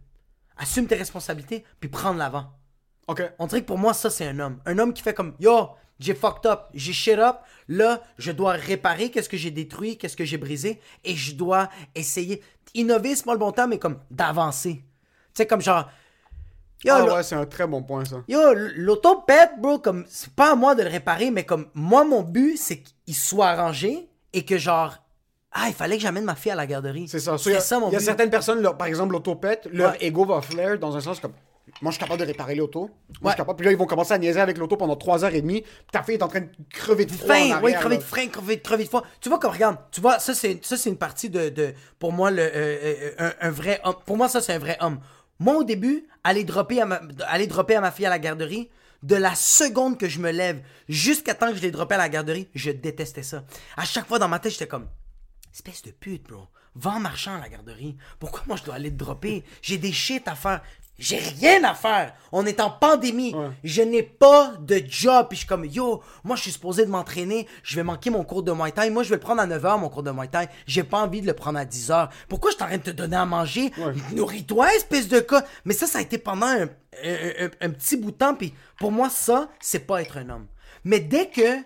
Assume 0.56 0.86
tes 0.86 0.94
responsabilités, 0.94 1.64
puis 1.80 1.88
prendre 1.88 2.18
l'avant. 2.18 2.52
OK. 3.08 3.22
On 3.38 3.46
dirait 3.46 3.62
que 3.62 3.66
pour 3.66 3.78
moi, 3.78 3.92
ça, 3.92 4.10
c'est 4.10 4.26
un 4.26 4.38
homme. 4.38 4.60
Un 4.66 4.78
homme 4.78 4.92
qui 4.94 5.02
fait 5.02 5.14
comme 5.14 5.34
Yo, 5.40 5.70
j'ai 5.98 6.14
fucked 6.14 6.46
up, 6.46 6.66
j'ai 6.74 6.92
shit 6.92 7.18
up. 7.18 7.38
Là, 7.68 8.02
je 8.18 8.32
dois 8.32 8.52
réparer 8.52 9.10
qu'est-ce 9.10 9.28
que 9.28 9.36
j'ai 9.36 9.50
détruit, 9.50 9.98
qu'est-ce 9.98 10.16
que 10.16 10.24
j'ai 10.24 10.38
brisé. 10.38 10.80
Et 11.04 11.14
je 11.14 11.34
dois 11.34 11.68
essayer. 11.94 12.42
Innover, 12.74 13.16
c'est 13.16 13.24
pas 13.24 13.32
le 13.32 13.38
bon 13.38 13.52
temps, 13.52 13.68
mais 13.68 13.78
comme 13.78 14.00
d'avancer. 14.10 14.76
Tu 14.76 14.84
sais, 15.34 15.46
comme 15.46 15.60
genre. 15.60 15.90
Yo, 16.84 16.92
Ah 16.94 17.14
ouais, 17.14 17.22
c'est 17.22 17.34
un 17.34 17.46
très 17.46 17.66
bon 17.66 17.82
point, 17.82 18.04
ça. 18.04 18.16
yo, 18.28 18.40
l'auto 18.76 19.22
pète, 19.26 19.52
bro. 19.58 19.78
Comme, 19.78 20.04
c'est 20.08 20.32
pas 20.32 20.52
à 20.52 20.54
moi 20.54 20.74
de 20.74 20.82
le 20.82 20.90
réparer, 20.90 21.30
mais 21.30 21.44
comme, 21.44 21.66
moi, 21.74 22.04
mon 22.04 22.22
but, 22.22 22.56
c'est 22.58 22.82
qu'il 22.82 23.14
soit 23.14 23.48
arrangé 23.48 24.08
et 24.32 24.44
que 24.44 24.58
genre. 24.58 24.96
Ah, 25.52 25.66
il 25.68 25.74
fallait 25.74 25.96
que 25.96 26.02
j'amène 26.02 26.24
ma 26.24 26.34
fille 26.34 26.50
à 26.52 26.56
la 26.56 26.66
garderie. 26.66 27.06
C'est 27.08 27.20
ça. 27.20 27.38
C'est 27.38 27.60
ça 27.60 27.78
mon 27.78 27.88
il 27.88 27.92
y 27.92 27.96
a 27.96 27.98
but. 28.00 28.04
certaines 28.04 28.30
personnes, 28.30 28.60
leur- 28.60 28.76
par 28.76 28.88
exemple, 28.88 29.12
l'autopète, 29.12 29.68
leur 29.72 29.92
Ouais. 29.92 29.98
ego 30.00 30.24
va 30.24 30.42
flare 30.42 30.78
dans 30.78 30.96
un 30.96 31.00
sens 31.00 31.20
comme. 31.20 31.32
Moi, 31.80 31.90
je 31.90 31.96
suis 31.96 32.00
capable 32.04 32.20
de 32.20 32.26
réparer 32.26 32.54
l'auto. 32.54 32.80
Moi, 32.80 32.90
je 33.22 33.28
suis 33.30 33.36
capable. 33.38 33.56
Puis 33.56 33.64
là, 33.66 33.72
ils 33.72 33.78
vont 33.78 33.86
commencer 33.86 34.12
à 34.12 34.18
niaiser 34.18 34.38
avec 34.40 34.58
l'auto 34.58 34.76
pendant 34.76 34.96
3 34.96 35.24
heures 35.24 35.34
et 35.34 35.40
demie. 35.40 35.62
Puis 35.62 35.70
ta 35.92 36.02
fille 36.02 36.16
est 36.16 36.22
en 36.22 36.28
train 36.28 36.40
de 36.40 36.48
crever 36.70 37.06
de 37.06 37.12
froid. 37.12 37.30
en 37.30 37.38
Faim, 37.38 37.40
arrière, 37.52 37.60
oui, 37.64 37.72
crever 37.72 37.96
de 37.96 38.02
faim, 38.02 38.26
crever, 38.30 38.60
crever 38.60 38.84
de 38.84 38.88
faim. 38.90 39.02
Tu 39.20 39.28
vois, 39.30 39.38
comme, 39.38 39.52
regarde, 39.52 39.76
tu 39.90 40.00
vois, 40.02 40.18
ça, 40.18 40.34
c'est, 40.34 40.62
ça, 40.62 40.76
c'est 40.76 40.90
une 40.90 40.98
partie 40.98 41.30
de, 41.30 41.48
de 41.48 41.72
pour 41.98 42.12
moi, 42.12 42.30
le, 42.30 42.42
euh, 42.42 42.50
euh, 42.54 43.10
un, 43.18 43.32
un 43.48 43.50
vrai 43.50 43.80
homme. 43.84 43.94
Pour 44.04 44.16
moi, 44.18 44.28
ça, 44.28 44.40
c'est 44.42 44.52
un 44.52 44.58
vrai 44.58 44.76
homme. 44.80 44.98
Moi, 45.38 45.56
au 45.56 45.64
début, 45.64 46.06
aller 46.22 46.44
dropper 46.44 46.80
à 46.80 46.86
ma, 46.86 47.00
aller 47.26 47.46
dropper 47.46 47.76
à 47.76 47.80
ma 47.80 47.90
fille 47.90 48.06
à 48.06 48.10
la 48.10 48.18
garderie, 48.18 48.70
de 49.02 49.16
la 49.16 49.34
seconde 49.34 49.98
que 49.98 50.08
je 50.08 50.18
me 50.18 50.30
lève 50.30 50.62
jusqu'à 50.88 51.34
temps 51.34 51.50
que 51.50 51.56
je 51.56 51.62
l'ai 51.62 51.70
droppé 51.70 51.94
à 51.94 51.98
la 51.98 52.08
garderie, 52.08 52.48
je 52.54 52.70
détestais 52.70 53.22
ça. 53.22 53.44
À 53.76 53.84
chaque 53.84 54.06
fois 54.06 54.18
dans 54.18 54.28
ma 54.28 54.38
tête, 54.38 54.52
j'étais 54.52 54.66
comme 54.66 54.88
espèce 55.52 55.82
de 55.82 55.90
pute, 55.90 56.26
bro. 56.26 56.48
Va 56.74 56.92
en 56.92 57.00
marchant 57.00 57.36
à 57.36 57.40
la 57.40 57.48
garderie. 57.48 57.96
Pourquoi 58.18 58.42
moi 58.46 58.56
je 58.56 58.64
dois 58.64 58.74
aller 58.74 58.90
te 58.90 58.96
dropper? 58.96 59.44
J'ai 59.62 59.78
des 59.78 59.92
shit 59.92 60.26
à 60.26 60.34
faire. 60.34 60.62
J'ai 60.98 61.18
rien 61.18 61.64
à 61.64 61.74
faire. 61.74 62.14
On 62.30 62.46
est 62.46 62.60
en 62.60 62.70
pandémie. 62.70 63.34
Je 63.64 63.82
n'ai 63.82 64.02
pas 64.04 64.52
de 64.60 64.80
job. 64.88 65.26
Puis 65.28 65.36
je 65.36 65.40
suis 65.40 65.48
comme, 65.48 65.64
yo, 65.64 66.02
moi 66.22 66.36
je 66.36 66.42
suis 66.42 66.52
supposé 66.52 66.84
de 66.86 66.90
m'entraîner. 66.90 67.48
Je 67.64 67.74
vais 67.74 67.82
manquer 67.82 68.10
mon 68.10 68.22
cours 68.22 68.42
de 68.44 68.52
Muay 68.52 68.70
Thai. 68.70 68.90
Moi 68.90 69.02
je 69.02 69.08
vais 69.10 69.16
le 69.16 69.20
prendre 69.20 69.40
à 69.42 69.46
9h, 69.46 69.80
mon 69.80 69.88
cours 69.88 70.04
de 70.04 70.12
Muay 70.12 70.28
Thai. 70.28 70.46
J'ai 70.66 70.84
pas 70.84 70.98
envie 71.02 71.20
de 71.20 71.26
le 71.26 71.34
prendre 71.34 71.58
à 71.58 71.64
10h. 71.64 72.10
Pourquoi 72.28 72.52
je 72.52 72.56
t'arrête 72.56 72.86
de 72.86 72.92
te 72.92 72.96
donner 72.96 73.16
à 73.16 73.24
manger? 73.24 73.72
Nourris-toi, 74.14 74.72
espèce 74.76 75.08
de 75.08 75.18
cas. 75.20 75.44
Mais 75.64 75.74
ça, 75.74 75.86
ça 75.86 75.98
a 75.98 76.02
été 76.02 76.16
pendant 76.18 76.46
un, 76.46 76.62
un- 76.62 76.66
un- 77.46 77.50
un 77.60 77.70
petit 77.70 77.96
bout 77.96 78.12
de 78.12 78.16
temps. 78.16 78.34
Puis 78.36 78.54
pour 78.78 78.92
moi, 78.92 79.10
ça, 79.10 79.48
c'est 79.60 79.80
pas 79.86 80.00
être 80.00 80.16
un 80.18 80.30
homme. 80.30 80.46
Mais 80.84 81.00
dès 81.00 81.26
que 81.28 81.58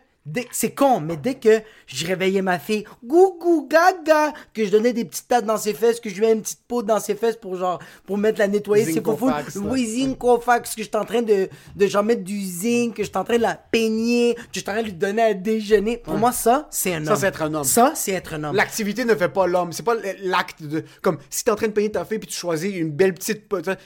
c'est 0.52 0.72
con, 0.72 1.00
mais 1.00 1.16
dès 1.16 1.34
que 1.34 1.60
je 1.86 2.06
réveillais 2.06 2.42
ma 2.42 2.58
fille, 2.58 2.84
gougou 3.04 3.66
gaga, 3.68 4.32
que 4.54 4.64
je 4.64 4.70
donnais 4.70 4.92
des 4.92 5.04
petites 5.04 5.26
pattes 5.26 5.44
dans 5.44 5.56
ses 5.56 5.74
fesses, 5.74 6.00
que 6.00 6.08
je 6.10 6.14
lui 6.14 6.22
mets 6.22 6.32
une 6.32 6.42
petite 6.42 6.60
peau 6.68 6.82
dans 6.82 7.00
ses 7.00 7.14
fesses 7.14 7.36
pour 7.36 7.56
genre, 7.56 7.78
pour 8.06 8.18
mettre 8.18 8.38
la 8.38 8.48
nettoyer, 8.48 8.84
c'est 8.84 8.92
fou. 9.04 9.16
Zincofax, 9.16 9.54
là. 9.56 9.60
Oui, 9.64 9.86
Zincofax, 9.86 10.74
que 10.74 10.82
je 10.82 10.88
suis 10.88 10.96
en 10.96 11.04
train 11.04 11.22
de, 11.22 11.48
de 11.76 11.86
genre 11.86 12.02
mettre 12.04 12.22
du 12.24 12.40
zinc, 12.40 12.94
que 12.94 13.02
je 13.02 13.08
suis 13.08 13.16
en 13.16 13.24
train 13.24 13.36
de 13.36 13.42
la 13.42 13.54
peigner, 13.54 14.34
que 14.34 14.40
je 14.54 14.60
suis 14.60 14.68
en 14.68 14.72
train 14.72 14.82
de 14.82 14.86
lui 14.86 14.92
donner 14.94 15.22
à 15.22 15.34
déjeuner. 15.34 15.98
Pour 15.98 16.14
moi, 16.16 16.32
ça, 16.32 16.68
c'est 16.70 16.94
un 16.94 17.04
Ça, 17.04 17.12
homme. 17.12 17.18
c'est 17.18 17.26
être 17.26 17.42
un 17.42 17.54
homme. 17.54 17.64
Ça, 17.64 17.92
c'est 17.94 18.12
être 18.12 18.34
un 18.34 18.44
homme. 18.44 18.56
L'activité 18.56 19.04
ne 19.04 19.14
fait 19.14 19.28
pas 19.28 19.46
l'homme. 19.46 19.72
C'est 19.72 19.82
pas 19.82 19.94
l'acte 20.22 20.62
de. 20.62 20.84
Comme 21.02 21.18
si 21.30 21.44
t'es 21.44 21.50
en 21.50 21.56
train 21.56 21.68
de 21.68 21.72
payer 21.72 21.90
ta 21.90 22.04
fille 22.04 22.18
puis 22.18 22.28
tu 22.28 22.36
choisis 22.36 22.74
une 22.74 22.90
belle 22.90 23.14
petite. 23.14 23.44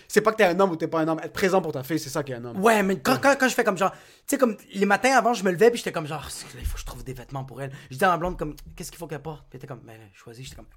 C'est 0.08 0.20
pas 0.20 0.32
que 0.32 0.36
t'es 0.36 0.44
un 0.44 0.58
homme 0.58 0.70
ou 0.72 0.76
t'es 0.76 0.88
pas 0.88 1.00
un 1.00 1.08
homme. 1.08 1.20
Être 1.22 1.32
présent 1.32 1.60
pour 1.62 1.72
ta 1.72 1.82
fille, 1.82 1.98
c'est 1.98 2.10
ça 2.10 2.22
qui 2.22 2.32
est 2.32 2.36
un 2.36 2.44
homme. 2.44 2.60
Ouais, 2.62 2.82
mais 2.82 2.96
quand, 2.98 3.16
quand, 3.22 3.34
quand 3.38 3.48
je 3.48 3.54
fais 3.54 3.64
comme 3.64 3.78
genre, 3.78 3.90
tu 3.92 3.98
sais, 4.26 4.38
comme 4.38 4.56
les 4.74 4.86
matins 4.86 5.12
avant, 5.16 5.34
je 5.34 5.44
me 5.44 5.50
levais, 5.50 5.70
puis 5.70 5.78
j'étais 5.78 5.92
comme 5.92 6.06
genre, 6.06 6.28
il 6.58 6.66
faut 6.66 6.74
que 6.74 6.80
je 6.80 6.86
trouve 6.86 7.04
des 7.04 7.14
vêtements 7.14 7.44
pour 7.44 7.60
elle. 7.62 7.72
Je 7.90 7.94
disais 7.94 8.06
à 8.06 8.10
ma 8.10 8.16
blonde, 8.16 8.38
comme, 8.38 8.56
qu'est-ce 8.76 8.90
qu'il 8.90 8.98
faut 8.98 9.06
qu'elle 9.06 9.22
porte? 9.22 9.42
Puis 9.48 9.50
elle 9.52 9.56
était 9.58 9.66
comme, 9.66 9.80
ben, 9.80 9.98
choisis. 10.14 10.44
J'étais 10.44 10.56
comme, 10.56 10.68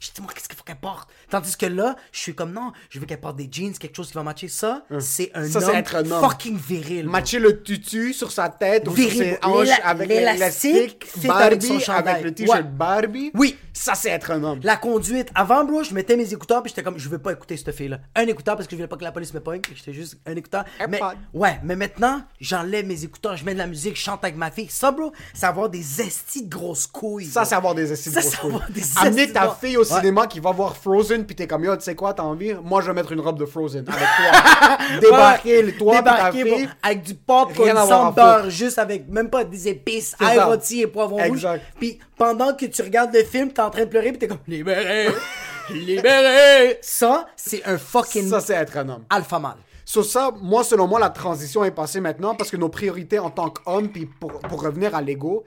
je 0.00 0.08
dis, 0.14 0.20
moi, 0.22 0.30
qu'est-ce 0.34 0.48
qu'il 0.48 0.56
faut 0.56 0.64
qu'elle 0.64 0.76
porte? 0.76 1.08
Tandis 1.28 1.56
que 1.56 1.66
là, 1.66 1.96
je 2.12 2.18
suis 2.20 2.34
comme, 2.34 2.52
non, 2.52 2.72
je 2.88 2.98
veux 2.98 3.06
qu'elle 3.06 3.20
porte 3.20 3.36
des 3.36 3.48
jeans, 3.50 3.72
quelque 3.76 3.96
chose 3.96 4.08
qui 4.08 4.14
va 4.14 4.22
matcher. 4.22 4.48
Ça, 4.48 4.84
c'est 5.00 5.30
un 5.34 5.46
Ça, 5.48 5.60
c'est 5.60 5.66
homme 5.66 5.74
être 5.76 5.96
un 5.96 6.10
homme. 6.10 6.22
fucking 6.28 6.56
viril. 6.58 7.02
bro. 7.04 7.12
Matcher 7.12 7.38
le 7.38 7.62
tutu 7.62 8.12
sur 8.12 8.30
sa 8.32 8.48
tête 8.48 8.86
ou 8.88 8.96
sur 8.96 9.08
Viril. 9.08 9.18
ses 9.18 9.38
hanches 9.42 9.68
avec 9.84 10.08
l'élastique 10.08 11.06
Barbie 11.26 11.84
avec 11.88 12.24
le 12.24 12.34
t-shirt 12.34 12.56
Ouais. 12.56 12.62
Barbie. 12.62 13.30
Oui. 13.34 13.56
Ça, 13.72 13.94
c'est 13.94 14.10
être 14.10 14.30
un 14.32 14.42
homme. 14.42 14.60
La 14.62 14.76
conduite. 14.76 15.28
Avant, 15.34 15.64
bro, 15.64 15.82
je 15.82 15.94
mettais 15.94 16.16
mes 16.16 16.32
écouteurs, 16.34 16.62
puis 16.62 16.70
j'étais 16.70 16.82
comme, 16.82 16.98
je 16.98 17.08
veux 17.08 17.18
pas 17.18 17.32
écouter 17.32 17.56
cette 17.56 17.74
fille-là. 17.74 18.00
Un 18.14 18.26
écouteur 18.26 18.56
parce 18.56 18.66
que 18.66 18.72
je 18.72 18.76
voulais 18.76 18.88
pas 18.88 18.96
que 18.96 19.04
la 19.04 19.12
police 19.12 19.32
me 19.32 19.40
pogne. 19.40 19.60
J'étais 19.74 19.92
juste 19.92 20.18
un 20.26 20.34
écouteur. 20.36 20.64
Mais, 20.88 21.00
ouais, 21.32 21.58
mais 21.62 21.76
maintenant, 21.76 22.22
j'enlève 22.40 22.84
mes 22.86 23.04
écouteurs, 23.04 23.36
je 23.36 23.44
mets 23.44 23.54
de 23.54 23.58
la 23.58 23.66
musique, 23.66 23.96
je 23.96 24.02
chante 24.02 24.22
avec 24.24 24.36
ma 24.36 24.50
fille. 24.50 24.68
Ça, 24.68 24.90
bro, 24.90 25.12
c'est 25.32 25.46
avoir 25.46 25.70
des 25.70 26.00
estis 26.00 26.44
de 26.44 26.50
grosses 26.50 26.86
couilles. 26.86 27.26
Ça, 27.26 27.44
c'est 27.44 27.54
avoir 27.54 27.74
des 27.74 27.90
estimes 27.92 28.12
Ça, 28.12 28.20
grosses 28.20 28.36
couilles. 28.36 28.82
Amener 28.96 29.22
estis 29.22 29.32
ta 29.32 29.46
de- 29.46 29.52
fille 29.70 29.76
au 29.76 29.84
cinéma 29.84 30.26
qui 30.26 30.40
va 30.40 30.50
voir 30.50 30.76
Frozen, 30.76 31.24
puis 31.24 31.36
t'es 31.36 31.46
comme, 31.46 31.64
yo, 31.64 31.76
tu 31.76 31.82
sais 31.82 31.94
quoi, 31.94 32.12
t'as 32.12 32.22
envie? 32.24 32.54
Moi, 32.62 32.80
je 32.82 32.88
vais 32.88 32.92
mettre 32.94 33.12
une 33.12 33.20
robe 33.20 33.38
de 33.38 33.46
Frozen 33.46 33.84
avec 33.88 34.00
toi. 34.16 35.00
Débarquer, 35.00 35.62
le 35.62 35.72
toi, 35.76 35.94
puis 35.94 36.04
ta 36.04 36.10
Débarquer, 36.16 36.44
bro, 36.44 36.56
fille. 36.56 36.68
avec 36.82 37.02
du 37.02 37.14
popcorn 37.14 37.76
sans 37.88 38.12
beurre, 38.12 38.50
juste 38.50 38.78
avec 38.78 39.08
même 39.08 39.30
pas 39.30 39.44
des 39.44 39.68
épices, 39.68 40.16
ail 40.20 40.40
rôti 40.40 40.80
et 40.82 40.86
poivron 40.86 41.22
rouge. 41.28 41.46
Puis 41.78 41.98
pendant 42.16 42.54
que 42.54 42.66
tu 42.66 42.82
regardes 42.82 43.14
le 43.14 43.22
film, 43.24 43.52
t'es 43.52 43.62
en 43.62 43.70
train 43.70 43.82
de 43.82 43.86
pleurer, 43.90 44.10
puis 44.10 44.18
t'es 44.18 44.28
comme 44.28 44.38
libéré, 44.48 45.08
libéré. 45.70 46.78
Ça, 46.82 47.26
c'est 47.36 47.64
un 47.64 47.78
fucking 47.78 48.28
Ça, 48.28 48.40
c'est 48.40 48.54
être 48.54 48.76
un 48.78 48.88
homme. 48.88 49.04
alpha 49.08 49.38
mâle. 49.38 49.56
Sur 49.84 50.04
ça, 50.04 50.30
moi, 50.40 50.62
selon 50.62 50.86
moi, 50.86 51.00
la 51.00 51.10
transition 51.10 51.64
est 51.64 51.70
passée 51.72 52.00
maintenant 52.00 52.34
parce 52.34 52.50
que 52.50 52.56
nos 52.56 52.68
priorités 52.68 53.18
en 53.18 53.30
tant 53.30 53.50
qu'homme, 53.50 53.88
puis 53.88 54.06
pour, 54.06 54.32
pour 54.40 54.62
revenir 54.62 54.94
à 54.94 55.02
l'ego, 55.02 55.44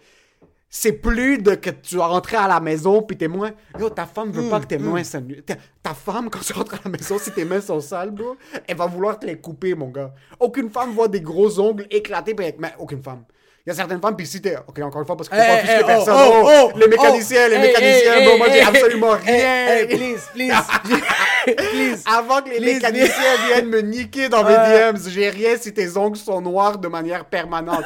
c'est 0.76 0.94
plus 0.94 1.38
de 1.38 1.54
que 1.54 1.70
tu 1.70 1.98
vas 1.98 2.08
rentrer 2.08 2.36
à 2.36 2.48
la 2.48 2.60
maison 2.60 3.04
puis 3.04 3.16
tes 3.16 3.28
mains. 3.28 3.52
Yo, 3.80 3.92
ta 3.92 4.08
femme 4.08 4.32
veut 4.32 4.50
pas 4.50 4.60
que 4.60 4.66
tes 4.66 4.80
mains 4.80 5.04
soient 5.04 5.22
nues. 5.22 5.44
Ta, 5.84 5.94
femme, 5.94 6.32
quand 6.32 6.40
tu 6.40 6.52
rentres 6.54 6.74
à 6.74 6.80
la 6.86 6.90
maison, 6.90 7.20
si 7.20 7.30
tes 7.30 7.46
mains 7.46 7.62
sont 7.62 7.80
sales, 7.80 8.10
bro, 8.10 8.36
elle 8.68 8.76
va 8.76 8.88
vouloir 8.88 9.20
te 9.20 9.28
les 9.28 9.38
couper, 9.38 9.76
mon 9.76 9.90
gars. 9.90 10.12
Aucune 10.40 10.72
femme 10.72 10.92
voit 10.94 11.08
des 11.08 11.22
gros 11.22 11.60
ongles 11.60 11.86
éclatés, 11.92 12.34
avec- 12.36 12.60
mais 12.60 12.74
aucune 12.80 13.04
femme. 13.04 13.24
Il 13.66 13.70
y 13.70 13.72
a 13.72 13.76
certaines 13.76 14.02
femmes, 14.02 14.16
puis 14.18 14.26
si 14.26 14.42
t'es. 14.42 14.58
Ok, 14.68 14.80
encore 14.80 15.02
une 15.02 15.06
fois, 15.08 15.16
parce 15.16 15.30
que 15.30 15.36
t'es 15.36 15.42
pas 15.42 15.54
Hey, 15.54 15.62
plus 15.62 15.70
hey, 15.70 15.78
que 15.78 15.84
oh, 15.84 15.88
personne. 15.88 16.16
oh, 16.18 16.32
Oh, 16.44 16.72
oh, 16.74 16.78
les 16.80 16.88
mécaniciens, 16.88 17.42
oh, 17.46 17.50
les 17.50 17.56
hey, 17.56 17.62
mécaniciens, 17.62 18.14
hey, 18.16 18.24
bro, 18.26 18.32
hey, 18.34 18.38
moi, 18.40 18.48
j'ai 18.52 18.62
absolument 18.62 19.12
rien. 19.12 19.68
hey, 19.68 19.86
please, 19.88 20.22
please, 20.34 20.52
please. 21.72 22.04
Avant 22.08 22.42
que 22.42 22.50
les 22.50 22.58
Please, 22.58 22.74
mécaniciens 22.76 23.36
viennent 23.48 23.70
me 23.70 23.82
niquer 23.82 24.28
dans 24.28 24.44
mes. 24.44 24.56
DMs, 24.56 25.08
j'ai 25.08 25.30
rien 25.30 25.56
si 25.58 25.72
tes 25.74 25.96
ongles 25.98 26.18
sont 26.18 26.42
noirs 26.42 26.78
de 26.80 26.88
manière 26.88 27.26
permanente. 27.26 27.86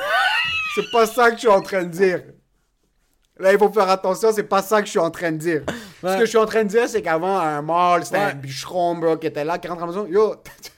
c'est 0.73 0.89
pas 0.91 1.05
ça 1.05 1.29
que 1.29 1.35
je 1.35 1.39
suis 1.41 1.47
en 1.49 1.61
train 1.61 1.83
de 1.83 1.89
dire. 1.89 2.21
Là, 3.39 3.53
il 3.53 3.59
faut 3.59 3.71
faire 3.71 3.89
attention, 3.89 4.31
c'est 4.33 4.43
pas 4.43 4.61
ça 4.61 4.79
que 4.81 4.85
je 4.85 4.91
suis 4.91 4.99
en 4.99 5.11
train 5.11 5.31
de 5.31 5.37
dire. 5.37 5.61
Ce 6.01 6.13
que 6.15 6.21
je 6.21 6.25
suis 6.25 6.37
en 6.37 6.45
train 6.45 6.63
de 6.63 6.69
dire, 6.69 6.87
c'est 6.89 7.01
qu'avant, 7.01 7.37
un 7.37 7.61
mâle, 7.61 8.03
c'était 8.05 8.17
Ouais. 8.17 8.23
un 8.23 8.33
bûcheron, 8.35 8.95
bro, 8.95 9.17
qui 9.17 9.27
était 9.27 9.45
là, 9.45 9.57
qui 9.59 9.67
rentre 9.67 9.83
à 9.83 9.85
la 9.87 9.91
maison. 9.91 10.07
Yo, 10.07 10.35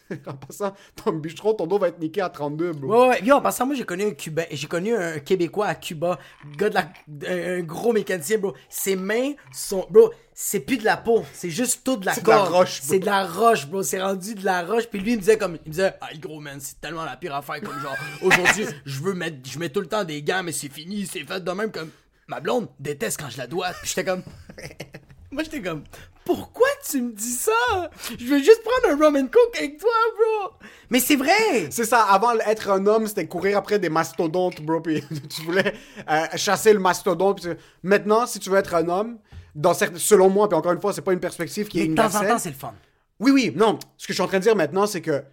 en 0.27 0.33
passant, 0.33 0.73
ton 0.95 1.13
bûcheron, 1.13 1.53
ton 1.53 1.67
dos 1.67 1.77
va 1.77 1.89
être 1.89 1.99
niqué 1.99 2.19
à 2.21 2.29
32, 2.29 2.71
bro. 2.73 3.03
Ouais, 3.03 3.09
ouais, 3.09 3.23
Yo, 3.23 3.35
en 3.35 3.41
passant, 3.41 3.65
moi, 3.65 3.75
j'ai 3.75 3.83
connu 3.85 4.05
un 4.07 4.11
Cubain, 4.11 4.45
j'ai 4.51 4.67
connu 4.67 4.95
un 4.95 5.19
Québécois 5.19 5.67
à 5.67 5.75
Cuba, 5.75 6.17
gars 6.57 6.69
de 6.69 6.75
la, 6.75 6.89
un, 7.29 7.59
gros 7.61 7.93
mécanicien, 7.93 8.37
bro. 8.39 8.53
Ses 8.67 8.95
mains 8.95 9.33
sont, 9.53 9.85
bro, 9.89 10.11
c'est 10.33 10.61
plus 10.61 10.77
de 10.77 10.85
la 10.85 10.97
peau, 10.97 11.23
c'est 11.33 11.49
juste 11.49 11.81
tout 11.83 11.97
de 11.97 12.05
la 12.05 12.13
C'est 12.13 12.23
de 12.23 12.29
la 12.29 12.37
corde. 12.37 12.53
roche, 12.53 12.79
bro. 12.81 12.87
C'est 12.89 12.99
de 12.99 13.05
la 13.05 13.25
roche, 13.25 13.67
bro. 13.67 13.83
C'est 13.83 14.01
rendu 14.01 14.35
de 14.35 14.43
la 14.45 14.63
roche. 14.63 14.87
Puis 14.87 14.99
lui, 14.99 15.11
il 15.11 15.15
me 15.15 15.19
disait 15.21 15.37
comme, 15.37 15.57
il 15.65 15.69
me 15.69 15.73
disait, 15.73 15.93
ah, 16.01 16.07
gros 16.19 16.39
man, 16.39 16.57
c'est 16.59 16.81
tellement 16.81 17.05
la 17.05 17.15
pire 17.15 17.35
affaire 17.35 17.61
comme 17.61 17.79
genre, 17.81 17.95
aujourd'hui, 18.21 18.65
je 18.85 18.99
veux 19.01 19.13
mettre, 19.13 19.37
je 19.49 19.59
mets 19.59 19.69
tout 19.69 19.81
le 19.81 19.87
temps 19.87 20.03
des 20.03 20.23
gants, 20.23 20.41
mais 20.43 20.51
c'est 20.53 20.71
fini, 20.71 21.05
c'est 21.05 21.23
fait 21.23 21.43
de 21.43 21.51
même 21.51 21.71
comme, 21.71 21.89
ma 22.29 22.39
blonde 22.39 22.69
déteste 22.79 23.19
quand 23.19 23.29
je 23.29 23.37
la 23.37 23.47
dois. 23.47 23.69
Puis 23.81 23.89
j'étais 23.89 24.05
comme, 24.05 24.21
moi, 25.31 25.43
j'étais 25.43 25.61
comme, 25.61 25.83
pourquoi 26.23 26.67
tu 26.89 27.01
me 27.01 27.11
dis 27.11 27.31
ça? 27.31 27.89
Je 28.17 28.25
veux 28.25 28.37
juste 28.37 28.61
prendre 28.63 28.95
un 28.95 29.03
rum 29.03 29.15
and 29.15 29.27
coke 29.27 29.57
avec 29.57 29.79
toi, 29.79 29.89
bro. 30.15 30.53
Mais 30.91 30.99
c'est 30.99 31.15
vrai. 31.15 31.69
C'est 31.71 31.85
ça, 31.85 32.03
avant 32.03 32.33
être 32.39 32.69
un 32.69 32.85
homme, 32.85 33.07
c'était 33.07 33.27
courir 33.27 33.57
après 33.57 33.79
des 33.79 33.89
mastodontes, 33.89 34.61
bro, 34.61 34.79
puis 34.79 35.03
tu 35.29 35.41
voulais 35.43 35.73
euh, 36.09 36.25
chasser 36.35 36.71
le 36.71 36.79
mastodonte. 36.79 37.41
puis 37.41 37.51
Maintenant, 37.81 38.27
si 38.27 38.39
tu 38.39 38.49
veux 38.49 38.57
être 38.57 38.75
un 38.75 38.87
homme, 38.87 39.17
dans 39.55 39.73
certains, 39.73 39.97
selon 39.97 40.29
moi, 40.29 40.47
puis 40.47 40.57
encore 40.57 40.71
une 40.71 40.79
fois, 40.81 40.93
c'est 40.93 41.01
pas 41.01 41.13
une 41.13 41.19
perspective 41.19 41.67
qui 41.67 41.79
est 41.79 41.83
Mais 41.83 41.89
de 41.89 41.95
temps 41.95 42.03
en 42.03 42.07
universelle. 42.09 42.29
temps, 42.29 42.37
c'est 42.37 42.49
le 42.49 42.55
fun. 42.55 42.73
Oui, 43.19 43.31
oui, 43.31 43.51
non. 43.55 43.79
Ce 43.97 44.05
que 44.05 44.13
je 44.13 44.15
suis 44.15 44.23
en 44.23 44.27
train 44.27 44.37
de 44.37 44.43
dire 44.43 44.55
maintenant, 44.55 44.85
c'est 44.85 45.01
que, 45.01 45.23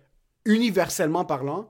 universellement 0.46 1.24
parlant, 1.26 1.68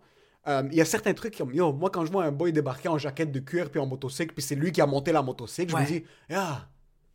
euh, 0.49 0.63
il 0.71 0.77
y 0.77 0.81
a 0.81 0.85
certains 0.85 1.13
trucs 1.15 1.37
comme, 1.37 1.53
yo, 1.53 1.73
moi, 1.73 1.91
quand 1.91 2.05
je 2.07 2.13
vois 2.13 2.25
un 2.25 2.33
boy 2.33 2.53
débarquer 2.53 2.89
en 2.89 2.99
jaquette 2.99 3.33
de 3.33 3.41
cuir 3.41 3.71
puis 3.71 3.81
en 3.81 3.87
motocycle, 3.87 4.33
puis 4.35 4.43
c'est 4.43 4.55
lui 4.55 4.73
qui 4.73 4.81
a 4.81 4.87
monté 4.87 5.13
la 5.13 5.23
motocycle, 5.23 5.71
je 5.71 5.77
Ouais. 5.77 5.83
me 5.83 5.87
dis, 5.87 6.05
yeah, 6.31 6.69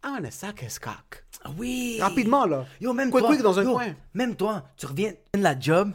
I 0.04 0.08
wanna 0.10 0.32
suck 0.32 0.62
his 0.62 0.80
cock. 0.80 1.24
Ah 1.44 1.52
Oui. 1.58 1.98
Rapidement, 2.02 2.46
là. 2.46 2.65
Yo, 2.80 2.91
même 2.94 3.10
Quick, 3.12 3.22
toi. 3.24 3.30
quick 3.32 3.41
dans 3.41 3.60
un 3.60 3.63
yo, 3.63 3.74
coin. 3.74 3.96
Même 4.13 4.36
toi, 4.36 4.63
tu 4.76 4.86
reviens 4.86 5.13
de 5.34 5.41
la 5.41 5.60
job, 5.60 5.91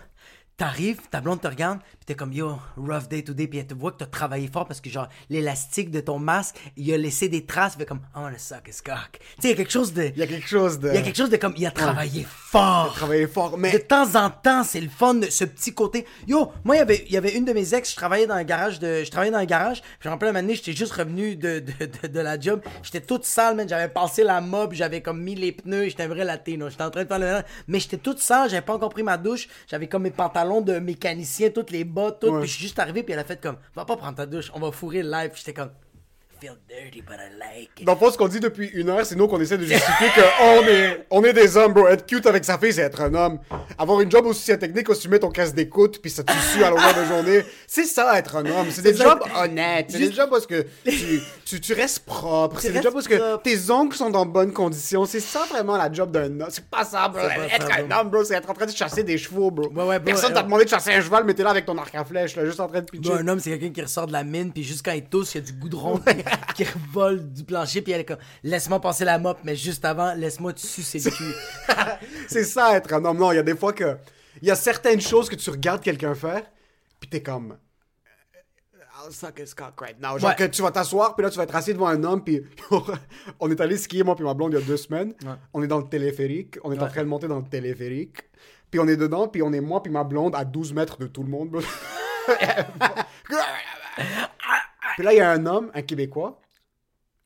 t'arrives, 0.57 1.01
ta 1.11 1.21
blonde 1.21 1.41
te 1.41 1.49
regarde, 1.49 1.81
t'es 2.07 2.15
comme 2.15 2.33
yo, 2.33 2.59
rough 2.77 3.09
day 3.09 3.23
today, 3.23 3.49
pis 3.49 3.59
elle 3.59 3.67
te 3.67 3.75
voit 3.75 3.91
que 3.91 3.99
t'as 3.99 4.07
travaillé 4.07 4.47
fort 4.47 4.67
parce 4.67 4.81
que 4.81 4.89
genre, 4.89 5.09
l'élastique 5.29 5.91
de 5.91 6.01
ton 6.01 6.21
masque, 6.21 6.57
il 6.77 6.93
a 6.95 6.97
laissé 6.97 7.29
des 7.29 7.45
traces, 7.45 7.75
il 7.75 7.81
fait 7.81 7.87
comme, 7.87 8.01
I 8.15 8.19
wanna 8.19 8.39
suck 8.39 8.69
his 8.69 8.81
cock. 8.81 9.19
Tu 9.19 9.19
sais, 9.19 9.49
il 9.49 9.51
y 9.51 9.53
a 9.53 9.57
quelque 9.57 9.73
chose 9.73 9.93
de. 9.93 10.05
Il 10.15 10.19
y 10.19 10.23
a 10.23 10.27
quelque 10.27 10.49
chose 10.49 10.79
de... 10.79 10.89
Il 10.89 10.95
y 10.95 10.99
a 10.99 11.03
quelque 11.03 11.17
chose 11.17 11.31
de 11.31 11.37
comme, 11.37 11.55
il 11.57 11.67
a 11.67 11.73
travaillé 11.73 12.25
fort. 12.29 12.95
Travailler 12.95 13.27
fort, 13.27 13.59
mais... 13.59 13.73
De 13.73 13.79
temps 13.79 14.15
en 14.15 14.31
temps, 14.31 14.63
c'est 14.63 14.81
le 14.81 14.89
fun, 14.89 15.21
ce 15.29 15.45
petit 15.45 15.75
côté. 15.75 16.07
Yo, 16.29 16.53
moi, 16.65 16.77
il 16.77 16.79
y 16.79 16.83
avait, 16.83 17.05
il 17.07 17.13
y 17.13 17.17
avait 17.17 17.35
une 17.35 17.45
de 17.45 17.53
mes 17.53 17.75
ex, 17.75 17.91
je 17.91 17.97
travaillais 17.97 18.27
dans 18.27 18.35
un 18.35 18.45
garage 18.45 18.79
de, 18.79 19.03
je 19.03 19.11
travaillais 19.11 19.33
dans 19.33 19.39
un 19.39 19.45
garage, 19.45 19.83
puis 19.99 20.09
rappelle 20.09 20.29
un 20.29 20.33
moment 20.33 20.55
j'étais 20.55 20.73
juste 20.73 20.93
revenu 20.93 21.35
de, 21.35 21.59
de, 21.59 21.87
de, 21.87 22.09
de 22.09 22.21
la 22.21 22.39
job, 22.39 22.63
j'étais 22.83 23.01
toute 23.01 23.25
sale, 23.25 23.57
man, 23.57 23.69
j'avais 23.69 23.89
passé 23.89 24.23
la 24.23 24.41
mob, 24.41 24.73
j'avais 24.75 25.03
comme 25.03 25.21
mis 25.21 25.35
les 25.35 25.53
pneus, 25.53 25.89
j'étais 25.89 26.05
un 26.05 26.09
vrai 26.09 26.25
latino, 26.25 26.71
j'étais 26.71 26.85
en 26.85 26.91
train 26.91 27.03
de 27.03 27.09
faire 27.09 27.19
le 27.19 27.43
mais 27.67 27.81
j'étais 27.81 27.97
toute 27.97 28.21
sale, 28.21 28.49
j'avais 28.49 28.63
pas 28.65 28.75
encore 28.75 28.91
pris 28.91 29.03
ma 29.03 29.17
douche, 29.17 29.49
j'avais 29.67 29.89
comme 29.89 30.03
mes 30.03 30.11
pantalons 30.11 30.61
de 30.61 30.79
mécanicien, 30.79 31.51
toutes 31.51 31.71
les 31.71 31.85
bottes, 31.97 32.21
tout, 32.21 32.29
Ouais. 32.29 32.41
puis 32.41 32.49
je 32.49 32.55
suis 32.55 32.63
juste 32.65 32.79
arrivé, 32.79 33.03
puis 33.03 33.13
elle 33.15 33.19
a 33.19 33.25
fait 33.25 33.41
comme, 33.41 33.57
va 33.75 33.85
pas 33.85 33.97
prendre 33.97 34.17
ta 34.17 34.27
douche, 34.27 34.51
on 34.55 34.61
va 34.61 34.71
fourrer 34.71 35.03
le 35.03 35.11
live, 35.11 35.31
Puis 35.31 35.43
j'étais 35.45 35.55
comme, 35.55 35.71
feel 36.41 36.57
dirty, 36.69 37.03
but 37.03 37.17
I 37.19 37.31
like 37.39 37.81
it. 37.81 37.87
Dans 37.87 37.93
le 37.93 37.99
fond, 37.99 38.11
ce 38.11 38.19
qu'on 38.19 38.29
dit 38.29 38.41
depuis 38.41 38.69
une 38.69 38.89
heure, 38.89 39.05
c'est 39.05 39.17
nous 39.17 39.27
qu'on 39.29 39.41
essaie 39.41 39.59
de 39.59 39.65
justifier 39.65 40.09
qu'on 40.15 40.63
est, 40.69 41.07
on 41.11 41.25
est 41.25 41.33
des 41.33 41.57
hommes, 41.57 41.73
bro. 41.73 41.89
Être 41.89 42.07
cute 42.07 42.27
avec 42.27 42.45
sa 42.45 42.59
fille, 42.59 42.73
c'est 42.73 42.83
être 42.83 43.01
un 43.01 43.15
homme. 43.15 43.39
Avoir 43.79 44.01
une 44.01 44.11
job 44.11 44.27
aussi 44.27 44.57
technique, 44.59 44.93
si 44.95 45.01
tu 45.01 45.09
mets 45.09 45.19
ton 45.19 45.31
casque 45.31 45.55
d'écoute, 45.55 46.01
puis 46.01 46.11
ça 46.11 46.23
te 46.23 46.33
suit 46.33 46.63
à 46.63 46.71
longueur 46.71 46.95
de 46.95 47.05
journée, 47.05 47.45
c'est 47.67 47.85
ça, 47.85 48.19
être 48.19 48.37
un 48.37 48.47
homme. 48.47 48.69
C'est 48.71 48.83
des 48.83 48.95
ça. 48.95 49.05
jobs 49.05 49.23
honnêtes. 49.37 49.87
C'est 49.91 49.99
des 49.99 50.13
jobs 50.13 50.31
parce 50.31 50.47
que 50.47 50.67
tu, 50.85 51.21
tu, 51.45 51.61
tu 51.61 51.73
restes 51.73 52.05
propre. 52.05 52.61
C'est 52.61 52.73
des 52.73 52.83
jobs 52.83 52.93
parce 52.93 53.09
que 53.09 53.37
tes 53.43 53.71
ongles 53.71 53.95
sont 53.95 54.11
dans 54.11 54.27
bonnes 54.27 54.53
conditions. 54.53 55.05
C'est 55.05 55.21
ça 55.21 55.45
vraiment 55.51 55.77
la 55.77 55.93
job 55.93 56.11
d'un 56.11 56.41
homme. 56.41 56.49
C'est 56.51 56.67
pas 56.67 56.85
ça, 56.85 57.09
bro. 57.09 57.21
Être 57.21 57.69
ça, 57.69 57.77
un 57.79 58.01
homme, 58.01 58.11
bro, 58.11 58.25
c'est 58.25 58.35
être 58.35 58.51
en 58.51 58.55
train 58.55 58.67
de 58.67 58.73
chasser 58.73 59.03
des 59.03 59.19
chevaux, 59.19 59.51
bro. 59.51 59.69
Ouais, 59.69 59.85
ouais, 59.85 59.99
bro, 59.99 60.07
Personne 60.07 60.31
ouais, 60.31 60.35
t'a 60.35 60.43
demandé 60.43 60.65
de 60.65 60.71
chasser 60.71 60.93
un 60.93 61.01
cheval, 61.01 61.25
mais 61.25 61.35
t'es 61.35 61.43
là 61.43 61.51
avec 61.51 61.67
ton 61.67 61.77
arc 61.79 61.95
à 61.95 62.05
flèche, 62.05 62.37
là, 62.37 62.45
juste 62.45 62.61
en 62.61 62.69
train 62.69 62.81
de 62.81 62.87
pitcher. 62.87 63.13
Un 63.13 63.29
homme, 63.29 63.41
c'est 63.41 63.51
quelqu'un 63.51 63.71
qui 63.71 63.83
ressort 63.83 64.07
de 64.07 64.13
la 64.13 64.25
mine, 64.25 64.53
puis 64.53 64.63
juste 64.63 64.85
quand 64.85 64.93
il 64.93 65.05
tousse, 65.05 65.35
il 65.35 65.39
y 65.39 65.41
a 65.41 65.47
du 65.47 65.53
goudron 65.53 66.01
qui, 66.55 66.65
revole 66.65 67.33
du 67.33 67.45
plancher, 67.45 67.83
puis 67.83 67.93
elle 67.93 68.01
est 68.01 68.05
comme 68.05 68.19
Laisse-moi 68.43 68.81
passer 68.81 69.05
la 69.05 69.19
mop, 69.19 69.39
mais 69.45 69.57
juste 69.57 69.85
avant, 69.85 70.15
laisse-moi 70.15 70.53
te 70.53 70.61
sucer 70.61 70.99
le 70.99 71.11
cul. 71.11 71.35
c'est 72.29 72.45
ça 72.45 72.77
être 72.77 72.93
un 72.93 73.05
homme. 73.05 73.19
Non, 73.19 73.33
il 73.33 73.37
y 73.37 73.39
a 73.39 73.43
des 73.43 73.57
fois 73.57 73.73
que. 73.73 73.97
Il 74.43 74.49
y 74.49 74.51
a 74.51 74.55
certaines 74.55 75.01
choses 75.01 75.29
que 75.29 75.35
tu 75.35 75.49
regardes 75.49 75.83
quelqu'un 75.83 76.15
faire, 76.15 76.43
puis 77.01 77.09
t'es 77.09 77.23
comme. 77.23 77.57
suck 79.11 79.39
his 79.39 79.55
cock 79.55 79.81
right 79.81 80.01
now. 80.01 80.19
Genre 80.19 80.31
Ouais. 80.31 80.37
que 80.37 80.45
tu 80.45 80.63
vas 80.63 80.71
t'asseoir, 80.71 81.15
puis 81.15 81.25
là, 81.25 81.31
tu 81.31 81.37
vas 81.37 81.45
être 81.45 81.57
assis 81.57 81.73
devant 81.73 81.87
un 81.89 82.03
homme, 82.05 82.23
puis 82.23 82.43
on 83.41 83.51
est 83.51 83.61
allé 83.61 83.77
skier, 83.77 84.03
moi 84.03 84.15
puis 84.15 84.25
ma 84.25 84.35
blonde, 84.35 84.53
il 84.53 84.61
y 84.61 84.63
a 84.63 84.65
deux 84.65 84.77
semaines. 84.77 85.15
On 85.55 85.63
est 85.63 85.69
dans 85.69 85.79
le 85.79 85.89
téléphérique. 85.89 86.59
On 86.65 86.73
est 86.73 86.79
en 86.79 86.89
train 86.89 87.03
de 87.03 87.09
monter 87.09 87.29
dans 87.29 87.39
le 87.39 87.49
téléphérique. 87.49 88.25
Puis 88.71 88.81
on 88.81 88.89
est 88.89 88.97
dedans, 88.97 89.29
puis 89.29 89.43
on 89.43 89.53
est 89.53 89.61
moi 89.61 89.83
puis 89.83 89.93
ma 89.93 90.05
blonde 90.05 90.35
à 90.35 90.45
12 90.45 90.73
mètres 90.73 90.99
de 90.99 91.07
tout 91.07 91.23
le 91.23 91.29
monde. 91.29 91.63
Puis 94.97 95.05
là, 95.05 95.13
il 95.13 95.17
y 95.19 95.21
a 95.21 95.31
un 95.31 95.47
homme, 95.47 95.71
un 95.75 95.83
Québécois, 95.83 96.41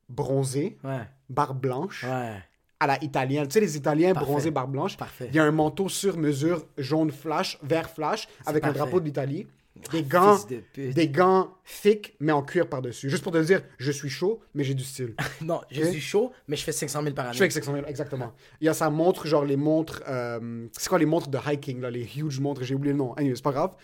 bronzé, 0.09 0.79
Ouais. 0.85 1.07
barbe 1.29 1.61
blanche, 1.61 2.05
Ouais. 2.05 2.37
à 2.81 2.87
la 2.87 3.03
italienne. 3.05 3.47
Tu 3.47 3.55
sais, 3.55 3.61
les 3.61 3.77
Italiens 3.77 4.13
Parfait. 4.15 4.27
bronzés, 4.31 4.51
barbe 4.51 4.73
blanche. 4.73 4.97
Parfait. 4.97 5.27
Il 5.31 5.37
y 5.37 5.39
a 5.39 5.45
un 5.45 5.51
manteau 5.53 5.89
sur 5.89 6.17
mesure, 6.17 6.65
jaune 6.79 7.11
flash, 7.13 7.59
vert 7.63 7.91
flash, 7.91 8.27
avec 8.47 8.65
un 8.65 8.69
parfait. 8.69 8.79
drapeau 8.79 9.01
de 9.01 9.05
l'Italie. 9.05 9.47
Des 9.93 10.03
gants, 10.03 10.37
de 10.77 10.91
des 10.91 11.09
gants 11.09 11.55
thick, 11.65 12.15
mais 12.21 12.33
en 12.33 12.43
cuir 12.43 12.69
par-dessus. 12.69 13.09
Juste 13.09 13.23
pour 13.23 13.33
te 13.33 13.39
dire, 13.39 13.63
je 13.79 13.93
suis 13.93 14.11
chaud, 14.11 14.41
mais 14.53 14.63
j'ai 14.65 14.75
du 14.75 14.83
style. 14.85 15.15
Non, 15.41 15.61
je 15.71 15.81
Ok? 15.83 15.89
suis 15.93 16.01
chaud, 16.01 16.33
mais 16.49 16.57
je 16.57 16.65
fais 16.65 16.73
500 16.73 17.03
000 17.03 17.15
par 17.15 17.27
année. 17.27 17.33
Je 17.35 17.39
fais 17.39 17.45
avec 17.45 17.53
600 17.53 17.73
000, 17.75 17.87
exactement. 17.87 18.33
Il 18.61 18.67
y 18.67 18.69
a 18.69 18.75
sa 18.75 18.91
montre, 18.91 19.27
genre 19.27 19.45
les 19.45 19.57
montres. 19.57 20.03
euh, 20.09 20.67
c'est 20.77 20.89
quoi 20.89 20.99
les 20.99 21.07
montres 21.07 21.29
de 21.29 21.39
hiking, 21.47 21.81
là, 21.81 21.89
les 21.91 22.03
huge 22.19 22.41
montres, 22.41 22.63
j'ai 22.65 22.75
oublié 22.75 22.93
le 22.93 22.99
nom. 22.99 23.15
Anyway, 23.15 23.37
c'est 23.37 23.45
pas 23.45 23.53
grave. 23.53 23.75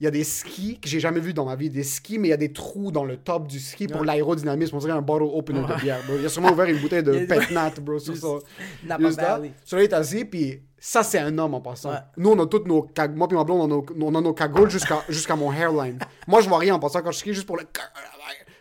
Il 0.00 0.04
y 0.04 0.06
a 0.06 0.12
des 0.12 0.22
skis 0.22 0.78
que 0.78 0.88
j'ai 0.88 1.00
jamais 1.00 1.18
vu 1.18 1.34
dans 1.34 1.44
ma 1.44 1.56
vie, 1.56 1.70
des 1.70 1.82
skis, 1.82 2.18
mais 2.20 2.28
il 2.28 2.30
y 2.30 2.34
a 2.34 2.36
des 2.36 2.52
trous 2.52 2.92
dans 2.92 3.04
le 3.04 3.16
top 3.16 3.48
du 3.48 3.58
ski 3.58 3.88
pour 3.88 4.04
l'aérodynamisme. 4.04 4.76
On 4.76 4.78
dirait 4.78 4.92
un 4.92 5.02
bottle 5.02 5.24
opener 5.24 5.62
de 5.62 5.80
bière, 5.80 5.98
bro. 6.06 6.16
Il 6.16 6.24
a 6.24 6.28
sûrement 6.28 6.52
ouvert 6.52 6.66
une 6.66 6.78
bouteille 6.78 7.02
de 7.02 7.12
Il 7.14 7.20
y 7.20 7.24
a- 7.24 7.26
pet 7.26 7.50
nat, 7.50 7.72
bro, 7.80 7.98
sur 7.98 8.16
ça. 8.16 8.28
Celui-là 9.64 9.88
est 9.88 9.92
assis, 9.92 10.24
puis 10.24 10.62
ça, 10.78 11.02
c'est 11.02 11.18
un 11.18 11.36
homme 11.36 11.54
en 11.54 11.60
passant. 11.60 11.90
Ouais. 11.90 11.98
Nous, 12.16 12.30
on 12.30 12.38
a 12.38 12.46
toutes 12.46 12.68
nos 12.68 12.86
Moi, 13.16 13.26
puis 13.26 13.36
ma 13.36 13.42
blonde, 13.42 13.60
on 13.60 13.64
a 13.64 13.66
nos, 13.66 13.86
on 14.06 14.14
a 14.14 14.20
nos 14.20 14.34
cagoules 14.34 14.70
jusqu'à 14.70 15.02
jusqu'à 15.08 15.34
mon 15.34 15.52
hairline. 15.52 15.98
Moi, 16.28 16.42
je 16.42 16.48
vois 16.48 16.58
rien 16.58 16.76
en 16.76 16.78
passant 16.78 17.02
quand 17.02 17.10
je 17.10 17.18
skie, 17.18 17.34
juste 17.34 17.46
pour 17.46 17.56
le. 17.56 17.64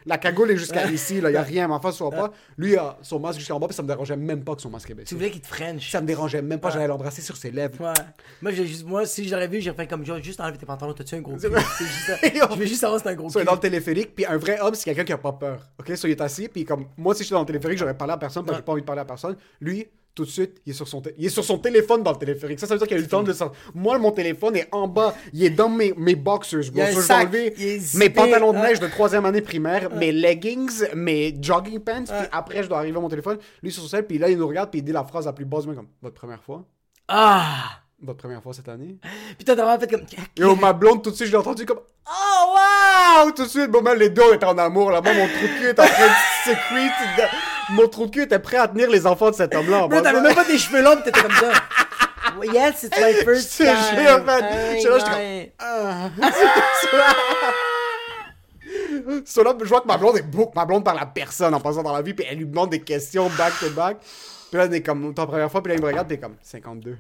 La 0.08 0.18
cagoule 0.18 0.52
est 0.52 0.58
jusqu'à 0.58 0.90
ici, 0.90 1.20
là. 1.22 1.30
Il 1.30 1.34
y 1.34 1.38
a 1.38 1.44
rien, 1.44 1.68
ma 1.68 1.80
face, 1.80 1.96
soit 1.96 2.10
pas. 2.10 2.32
Lui, 2.58 2.72
il 2.72 2.78
a 2.78 2.98
son 3.02 3.20
masque 3.20 3.40
jusqu'en 3.40 3.60
bas, 3.60 3.68
puis 3.68 3.76
ça 3.76 3.84
me 3.84 3.88
dérangeait 3.88 4.16
même 4.16 4.44
pas 4.44 4.56
que 4.56 4.62
son 4.62 4.70
masque 4.70 4.90
est 4.90 4.94
baissé. 4.94 5.10
Tu 5.10 5.16
voulais 5.16 5.30
qu'il 5.30 5.42
te 5.42 5.48
French. 5.48 5.92
Ça 5.92 6.02
me 6.02 6.08
dérangeait 6.08 6.42
même 6.42 6.60
pas, 6.60 6.70
j'allais 6.70 6.88
l'embrasser 6.88 7.22
sur 7.22 7.36
ses 7.36 7.52
lèvres. 7.52 7.80
Ouais. 7.80 7.94
Moi, 8.42 8.52
j'ai 8.52 8.66
juste, 8.66 8.86
moi, 8.86 9.06
si 9.06 9.28
j'aurais 9.28 9.48
vu, 9.48 9.62
j'aurais 9.62 9.76
fait 9.76 9.88
comme 9.88 10.06
genre, 10.06 10.22
juste 10.22 10.40
enlever 10.40 10.58
tes 10.58 10.66
pantalons, 10.66 10.94
t'as-tu 10.94 11.16
un 11.16 11.22
gros 11.22 11.36
cul? 11.36 11.48
Je 11.48 12.56
veux 12.58 12.66
juste 12.66 12.82
savoir 12.82 13.00
si 13.00 13.04
c'est 13.04 13.10
un 13.12 13.16
gros 13.16 13.30
cul. 13.30 13.44
dans 13.44 13.54
le 13.54 13.60
téléphérique, 13.60 14.16
puis 14.16 14.26
un 14.26 14.38
vrai 14.38 14.60
homme, 14.62 14.74
c'est 14.76 14.86
quelqu'un 14.86 15.04
qui 15.04 15.14
a 15.14 15.18
pas 15.18 15.34
peur. 15.34 15.68
Ok, 15.80 15.96
so, 15.96 16.08
il 16.08 16.12
est 16.12 16.22
assis, 16.22 16.48
puis 16.48 16.64
comme 16.64 16.86
moi, 16.98 17.14
si 17.14 17.24
j'étais 17.24 17.36
dans 17.36 17.42
le 17.42 17.48
téléphérique, 17.48 17.78
j'aurais 17.78 17.98
parlé 17.98 18.14
à 18.14 18.18
personne, 18.18 18.46
parce 18.46 18.58
que 18.58 18.62
j'ai 18.62 18.66
pas 18.66 18.72
envie 18.72 18.82
de 18.82 18.86
parler 18.88 19.02
à 19.02 19.06
personne. 19.06 19.36
Lui, 19.60 19.88
tout 20.18 20.26
de 20.26 20.32
suite, 20.32 20.60
il 20.66 20.72
est 20.72 20.74
sur 20.74 20.88
son, 20.88 21.00
il 21.16 21.28
est 21.28 21.30
sur 21.30 21.46
son 21.46 21.60
téléphone 21.60 22.02
dans 22.02 22.12
le 22.12 22.18
téléphérique. 22.18 22.60
Ça, 22.60 22.66
ça 22.66 22.74
veut 22.74 22.80
dire 22.80 22.88
qu'il 22.88 22.98
a 22.98 23.00
eu 23.00 23.04
le 23.04 23.08
temps 23.08 23.22
de 23.22 23.28
le 23.28 23.36
sortir. 23.36 23.56
Moi, 23.76 24.00
mon 24.00 24.12
téléphone 24.12 24.56
est 24.56 24.68
en 24.72 24.88
bas, 24.88 25.14
il 25.32 25.44
est 25.44 25.52
dans 25.52 25.70
mes, 25.70 25.94
mes 25.96 26.16
boxers, 26.16 26.64
So, 26.64 26.72
je 26.74 27.36
est 27.36 27.96
mes 27.96 28.10
pantalons 28.10 28.52
de 28.52 28.58
hein. 28.58 28.64
neige 28.64 28.80
de 28.80 28.88
troisième 28.88 29.26
année 29.26 29.42
primaire, 29.42 29.94
mes 29.94 30.12
leggings, 30.12 30.86
mes 30.96 31.38
jogging 31.40 31.80
pants, 31.80 32.06
puis 32.06 32.28
après, 32.32 32.64
je 32.64 32.68
dois 32.68 32.80
arriver 32.80 32.98
à 32.98 33.00
mon 33.00 33.10
téléphone. 33.10 33.38
Lui, 33.62 33.72
sur 33.72 33.84
son 33.84 33.90
sel, 33.90 34.08
puis 34.08 34.18
là, 34.18 34.28
il 34.28 34.40
nous 34.40 34.48
regarde, 34.48 34.72
puis 34.72 34.80
il 34.80 34.84
dit 34.84 34.92
la 34.92 35.04
phrase 35.04 35.28
la 35.28 35.34
plus 35.34 35.46
basse, 35.46 35.66
comme 35.66 35.88
votre 36.02 36.16
première 36.16 36.42
fois, 36.42 36.66
Ah! 37.08 37.82
votre 38.02 38.18
première 38.18 38.42
fois 38.42 38.54
cette 38.54 38.70
année? 38.70 38.98
Putain, 39.38 39.56
t'as 39.56 39.64
vraiment 39.66 39.80
fait 39.80 39.88
comme. 39.88 40.06
Et 40.38 40.60
ma 40.60 40.74
blonde, 40.74 41.04
tout 41.04 41.12
de 41.12 41.16
suite, 41.16 41.28
je 41.28 41.32
l'ai 41.32 41.38
entendu 41.38 41.66
comme 41.66 41.82
Oh 42.08 42.56
wow! 42.56 43.32
Tout 43.32 43.44
de 43.44 43.50
suite, 43.50 43.70
bon, 43.70 43.84
ben, 43.84 43.94
les 43.94 44.10
deux 44.10 44.34
étaient 44.34 44.46
en 44.46 44.58
amour. 44.58 44.90
Là-bas, 44.90 45.14
mon 45.14 45.28
trou 45.28 45.48
de 45.48 45.60
cul 45.60 45.70
était 45.70 45.82
en 45.82 45.86
train 45.86 46.08
de 46.08 46.50
secrete. 46.52 47.30
Mon 47.72 47.88
trou 47.88 48.06
de 48.06 48.12
cul 48.12 48.24
était 48.24 48.40
prêt 48.40 48.58
à 48.58 48.68
tenir 48.68 48.90
les 48.90 49.06
enfants 49.06 49.30
de 49.30 49.36
cet 49.36 49.54
homme-là. 49.56 49.88
Bro, 49.88 50.02
t'avais 50.02 50.22
même 50.22 50.36
pas 50.36 50.46
des 50.46 50.58
cheveux 50.58 50.82
longs, 50.82 50.96
t'étais 51.04 51.22
comme 51.22 51.32
ça. 51.32 51.52
Yes, 52.54 52.84
it's 52.84 52.98
my 53.00 53.14
first 53.26 53.58
Je 53.58 53.64
te 53.64 53.64
time. 53.64 54.06
jure, 54.06 54.24
man. 54.24 54.46
J'étais 54.76 54.90
là, 54.90 54.98
j'étais 55.00 55.10
comme, 55.10 55.20
aïe. 55.20 55.52
Ah. 55.60 56.10
So 59.26 59.44
là, 59.44 59.56
je 59.60 59.66
vois 59.66 59.82
que 59.82 59.88
ma 59.88 59.98
blonde 59.98 60.18
est 60.18 60.22
beaucoup. 60.24 60.52
Ma 60.56 60.66
blonde 60.66 60.84
parle 60.84 61.00
à 61.00 61.06
personne 61.06 61.54
en 61.54 61.60
passant 61.60 61.84
dans 61.84 61.94
la 61.94 62.02
vie, 62.02 62.14
puis 62.14 62.26
elle 62.30 62.38
lui 62.40 62.46
demande 62.46 62.70
des 62.70 62.82
questions 62.82 63.30
back 63.38 63.54
to 63.60 63.70
back. 63.70 63.98
Puis 64.50 64.58
là, 64.58 64.66
elle 64.66 64.74
est 64.74 64.82
comme, 64.82 65.14
ta 65.14 65.26
première 65.26 65.50
fois, 65.52 65.62
puis 65.64 65.72
là, 65.72 65.76
il 65.78 65.82
me 65.82 65.88
regarde, 65.88 66.12
est 66.12 66.18
comme, 66.18 66.36
52. 66.42 66.98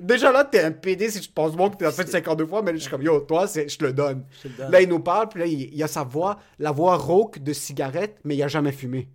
Déjà 0.00 0.30
là, 0.32 0.44
t'es 0.44 0.60
un 0.62 0.70
PD 0.72 1.10
si 1.10 1.20
tu 1.20 1.28
te 1.28 1.34
penses 1.34 1.56
bon 1.56 1.70
que 1.70 1.76
t'as 1.76 1.90
fait 1.92 2.08
52 2.08 2.46
fois, 2.46 2.62
mais 2.62 2.72
je 2.72 2.78
suis 2.78 2.90
comme, 2.90 3.02
yo, 3.02 3.20
toi, 3.20 3.46
c'est- 3.46 3.68
je 3.68 3.78
te 3.78 3.84
le 3.84 3.92
donne. 3.92 4.24
te 4.42 4.48
le 4.48 4.54
donne. 4.54 4.70
Là, 4.70 4.80
il 4.82 4.88
nous 4.88 5.00
parle, 5.00 5.28
puis 5.28 5.40
là, 5.40 5.46
il, 5.46 5.60
il 5.62 5.76
y 5.76 5.82
a 5.82 5.88
sa 5.88 6.04
voix, 6.04 6.38
la 6.58 6.72
voix 6.72 6.96
rauque 6.96 7.38
de 7.38 7.52
cigarette, 7.52 8.16
mais 8.24 8.34
il 8.36 8.42
a 8.42 8.48
jamais 8.48 8.72
fumé. 8.72 9.08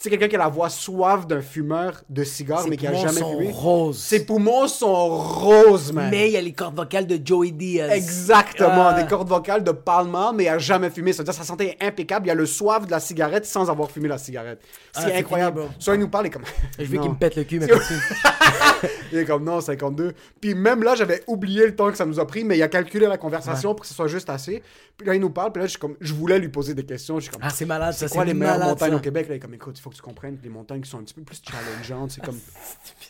Tu 0.00 0.04
sais, 0.04 0.10
quelqu'un 0.16 0.28
qui 0.28 0.36
a 0.36 0.38
la 0.38 0.48
voix 0.48 0.70
suave 0.70 1.26
d'un 1.26 1.42
fumeur 1.42 2.00
de 2.08 2.24
cigare, 2.24 2.66
mais 2.66 2.78
qui 2.78 2.86
a 2.86 2.90
poumons 2.90 3.02
jamais 3.06 3.20
sont 3.20 3.36
fumé. 3.38 3.52
roses. 3.52 3.98
Ses 3.98 4.24
poumons 4.24 4.66
sont 4.66 5.18
roses, 5.18 5.92
man. 5.92 6.08
Mais 6.10 6.28
il 6.28 6.32
y 6.32 6.36
a 6.38 6.40
les 6.40 6.54
cordes 6.54 6.74
vocales 6.74 7.06
de 7.06 7.20
Joey 7.22 7.50
Diaz. 7.50 7.90
Exactement, 7.92 8.88
Ah. 8.88 8.94
des 9.02 9.06
cordes 9.06 9.28
vocales 9.28 9.62
de 9.62 9.72
Palma, 9.72 10.32
mais 10.34 10.44
il 10.44 10.48
a 10.48 10.56
jamais 10.56 10.88
fumé. 10.88 11.12
C'est-à-dire 11.12 11.34
sa 11.34 11.44
santé 11.44 11.76
est 11.78 11.84
impeccable. 11.86 12.24
Il 12.24 12.28
y 12.28 12.32
a 12.32 12.34
le 12.34 12.46
soif 12.46 12.86
de 12.86 12.90
la 12.90 12.98
cigarette 12.98 13.44
sans 13.44 13.68
avoir 13.68 13.90
fumé 13.90 14.08
la 14.08 14.16
cigarette. 14.16 14.62
C'est 14.92 15.00
Ah, 15.02 15.04
c'est 15.08 15.16
incroyable. 15.18 15.58
fini, 15.60 15.68
bro. 15.68 15.76
Soit 15.78 15.94
il 15.96 16.00
nous 16.00 16.08
parle, 16.08 16.26
est 16.28 16.30
comme. 16.30 16.44
Je 16.78 16.84
veux 16.86 16.98
qu'il 16.98 17.10
me 17.10 17.16
pète 17.16 17.36
le 17.36 17.44
cul, 17.44 17.60
mais. 17.60 17.66
Il 19.12 19.18
est 19.18 19.24
comme 19.26 19.44
non, 19.44 19.60
52. 19.60 20.12
Puis 20.40 20.54
même 20.54 20.82
là, 20.82 20.94
j'avais 20.94 21.22
oublié 21.26 21.66
le 21.66 21.74
temps 21.76 21.90
que 21.90 21.96
ça 21.98 22.06
nous 22.06 22.18
a 22.20 22.26
pris, 22.26 22.44
mais 22.44 22.56
il 22.56 22.62
a 22.62 22.68
calculé 22.68 23.06
la 23.06 23.18
conversation 23.18 23.74
pour 23.74 23.80
que 23.82 23.86
ce 23.88 23.92
soit 23.92 24.06
juste 24.06 24.30
assez. 24.30 24.62
Puis 24.96 25.06
là, 25.06 25.14
il 25.14 25.20
nous 25.20 25.30
parle, 25.30 25.52
puis 25.52 25.60
là, 25.60 25.66
je, 25.66 25.72
suis 25.72 25.78
comme, 25.80 25.96
je 26.00 26.14
voulais 26.14 26.38
lui 26.38 26.48
poser 26.48 26.72
des 26.74 26.84
questions. 26.84 27.16
Je 27.18 27.24
suis 27.24 27.30
comme, 27.32 27.42
Ah, 27.44 27.50
c'est 27.50 27.66
malade, 27.66 27.92
ça, 27.92 28.06
c'est 28.08 28.14
quoi 28.14 28.22
c'est 28.22 28.28
les 28.28 28.34
meilleures 28.34 28.54
malade, 28.54 28.68
montagnes 28.70 28.90
ça. 28.92 28.96
au 28.96 29.00
Québec? 29.00 29.28
Là, 29.28 29.34
il 29.34 29.36
est 29.36 29.40
comme, 29.40 29.52
écoute, 29.54 29.76
il 29.78 29.82
faut 29.82 29.89
que 29.90 29.96
tu 29.96 30.02
comprennes 30.02 30.38
que 30.38 30.42
les 30.44 30.48
montagnes 30.50 30.80
qui 30.80 30.88
sont 30.90 30.98
un 30.98 31.02
petit 31.02 31.14
peu 31.14 31.22
plus 31.22 31.40
challengeantes, 31.44 32.12
c'est 32.12 32.20
comme, 32.24 32.38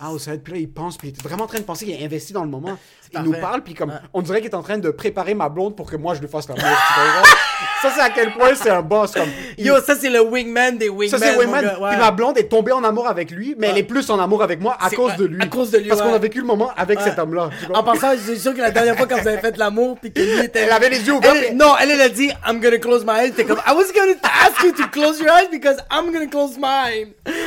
ah, 0.01 0.11
au 0.11 0.19
Sahel. 0.19 0.41
Puis 0.43 0.53
là, 0.55 0.59
il 0.59 0.71
pense, 0.71 0.97
puis 0.99 1.09
il 1.09 1.15
est 1.15 1.23
vraiment 1.23 1.45
en 1.45 1.49
train 1.49 1.59
de 1.61 1.65
penser 1.65 1.85
qu'il 1.85 1.95
est 2.01 2.05
investi 2.05 2.33
dans 2.33 2.45
le 2.45 2.51
moment. 2.51 2.77
Il 3.13 3.15
parfait. 3.15 3.29
nous 3.29 3.41
parle, 3.41 3.63
puis 3.65 3.75
comme, 3.75 3.93
on 4.15 4.23
dirait 4.23 4.41
qu'il 4.41 4.51
est 4.51 4.55
en 4.55 4.63
train 4.63 4.79
de 4.79 4.89
préparer 4.91 5.35
ma 5.35 5.49
blonde 5.49 5.75
pour 5.75 5.91
que 5.91 5.97
moi, 5.97 6.15
je 6.15 6.21
lui 6.21 6.29
fasse 6.29 6.47
tu 6.47 6.53
comprends? 6.53 6.69
ça, 7.83 7.91
c'est 7.93 8.01
à 8.01 8.11
quel 8.11 8.33
point 8.33 8.55
c'est 8.55 8.71
un 8.71 8.83
boss. 8.83 9.11
Comme, 9.13 9.29
il- 9.59 9.67
Yo, 9.67 9.81
ça, 9.81 9.97
c'est 9.97 10.11
le 10.11 10.21
wingman 10.21 10.79
des 10.79 10.89
wingmen. 10.89 11.09
ça, 11.09 11.19
c'est 11.19 11.37
gars, 11.37 11.79
ouais. 11.81 11.91
Puis 11.91 11.99
ma 11.99 12.13
blonde 12.13 12.39
est 12.39 12.49
tombée 12.49 12.71
en 12.71 12.85
amour 12.85 13.09
avec 13.09 13.33
lui, 13.33 13.57
mais 13.59 13.67
elle 13.69 13.79
est 13.79 13.83
plus 13.83 14.09
en 14.11 14.21
amour 14.21 14.45
avec 14.45 14.61
moi 14.61 14.77
à 14.81 14.91
cause 14.91 15.17
de 15.17 15.25
lui. 15.25 15.43
à 15.43 15.47
cause 15.49 15.73
de 15.73 15.79
lui, 15.79 15.89
Parce 15.89 16.03
qu'on 16.03 16.15
a 16.15 16.19
vécu 16.19 16.39
le 16.39 16.47
moment 16.47 16.71
avec 16.77 17.01
cet 17.01 17.19
homme-là. 17.19 17.51
En 17.75 17.83
passant, 17.83 18.13
je 18.13 18.31
suis 18.31 18.39
sûr 18.39 18.55
que 18.55 18.61
la 18.61 18.71
dernière 18.71 18.97
fois 18.97 19.09
quand 19.09 19.21
vous 19.21 19.27
avez 19.27 19.39
fait 19.39 19.57
l'amour, 19.57 19.99
puis 20.01 20.13
que 20.13 20.21
lui 20.21 20.45
était. 20.45 20.61
Elle 20.61 20.71
avait 20.71 20.91
les 20.91 21.01
yeux 21.05 21.15
ouverts, 21.15 21.35
Elle- 21.35 21.47
puis- 21.49 21.57
Non, 21.57 21.75
elle, 21.81 21.91
elle 21.91 22.01
a 22.03 22.09
dit, 22.09 22.31
I'm 22.47 22.61
gonna 22.61 22.79
close 22.79 23.05
my 23.05 23.25
eyes. 23.25 23.33
T'es 23.33 23.45
comme, 23.45 23.59
I 23.67 23.73
was 23.75 23.93
gonna 23.93 24.15
ask 24.47 24.63
you 24.63 24.71
to 24.71 24.89
close 24.93 25.19
your 25.19 25.31
eyes 25.31 25.49
because 25.51 25.79
I'm 25.91 26.13
gonna 26.13 26.29
close 26.29 26.57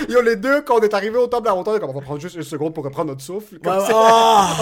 Yo, 0.09 0.21
les 0.21 0.35
deux, 0.35 0.61
quand 0.61 0.77
on 0.79 0.81
est 0.81 0.93
arrivé 0.93 1.17
au 1.17 1.27
top 1.27 1.43
de 1.43 1.49
la 1.49 1.55
montagne, 1.55 1.79
comme 1.79 1.89
on 1.89 1.93
va 1.93 2.01
prendre 2.01 2.19
juste 2.21 2.35
une 2.35 2.43
seconde 2.43 2.73
pour 2.73 2.83
reprendre 2.83 3.09
notre 3.11 3.21
souffle. 3.21 3.59
Comme 3.59 3.77
Ouais, 3.77 3.83
ouais. 3.83 3.93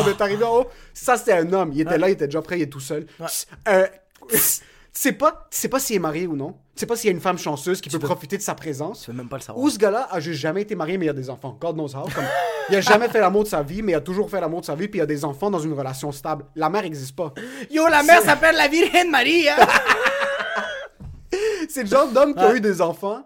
on 0.05 0.09
est 0.09 0.22
arrivé 0.22 0.43
en 0.43 0.57
haut. 0.59 0.68
Ça, 0.93 1.18
c'est 1.18 1.34
un 1.34 1.51
homme. 1.53 1.72
Il 1.74 1.82
était 1.82 1.97
là, 1.97 2.09
il 2.09 2.14
était 2.14 2.28
déjà 2.28 2.41
prêt, 2.41 2.59
il 2.59 2.64
est 2.64 2.68
tout 2.68 2.80
seul. 2.80 3.05
Euh, 3.68 3.88
c'est 4.93 5.14
pas, 5.14 5.47
c'est 5.49 5.70
pas 5.70 5.80
s'il 5.80 5.95
est 5.95 5.99
marié 5.99 6.28
ou 6.28 6.36
non. 6.36 6.55
C'est 6.76 6.86
pas 6.86 6.95
s'il 6.95 7.09
y 7.09 7.14
a 7.14 7.16
une 7.16 7.22
femme 7.22 7.38
chanceuse 7.38 7.80
qui 7.80 7.89
peut 7.89 7.99
profiter 7.99 8.38
de 8.38 8.41
sa 8.41 8.55
présence. 8.55 9.03
Tu 9.03 9.12
veux 9.12 9.18
même 9.18 9.30
pas 9.30 9.38
le 9.38 9.41
savoir. 9.41 9.64
Ou 9.64 9.70
ce 9.70 9.78
gars-là 9.78 10.07
a 10.09 10.20
juste 10.20 10.39
jamais 10.39 10.64
été 10.64 10.76
marié, 10.76 10.97
mais 10.97 11.05
il 11.05 11.09
a 11.09 11.14
des 11.14 11.30
enfants. 11.30 11.57
God 11.59 11.76
knows 11.76 11.95
how. 11.95 12.03
Comme, 12.14 12.24
il 12.70 12.76
a 12.76 12.82
jamais 12.82 13.07
fait 13.07 13.20
l'amour 13.20 13.43
de 13.43 13.49
sa 13.49 13.62
vie, 13.62 13.82
mais 13.82 13.91
il 13.91 13.95
a 13.95 14.01
toujours 14.01 14.30
fait 14.30 14.41
l'amour 14.41 14.62
de 14.62 14.66
sa 14.66 14.76
vie, 14.76 14.88
puis 14.88 14.99
il 14.99 15.01
a 15.01 15.05
des 15.05 15.24
enfants 15.24 15.51
dans 15.51 15.59
une 15.59 15.74
relation 15.74 16.12
stable. 16.12 16.45
La 16.55 16.70
mère 16.70 16.82
n'existe 16.82 17.16
pas. 17.16 17.34
Yo, 17.70 17.88
la 17.88 18.03
mère 18.03 18.22
s'appelle 18.22 18.55
la 18.55 18.68
Virgen 18.68 19.12
Maria. 19.12 19.55
C'est 21.70 21.84
le 21.84 21.89
genre 21.89 22.07
d'homme 22.07 22.34
qui 22.34 22.41
a 22.41 22.53
eu 22.55 22.62
des 22.62 22.82
enfants, 22.82 23.24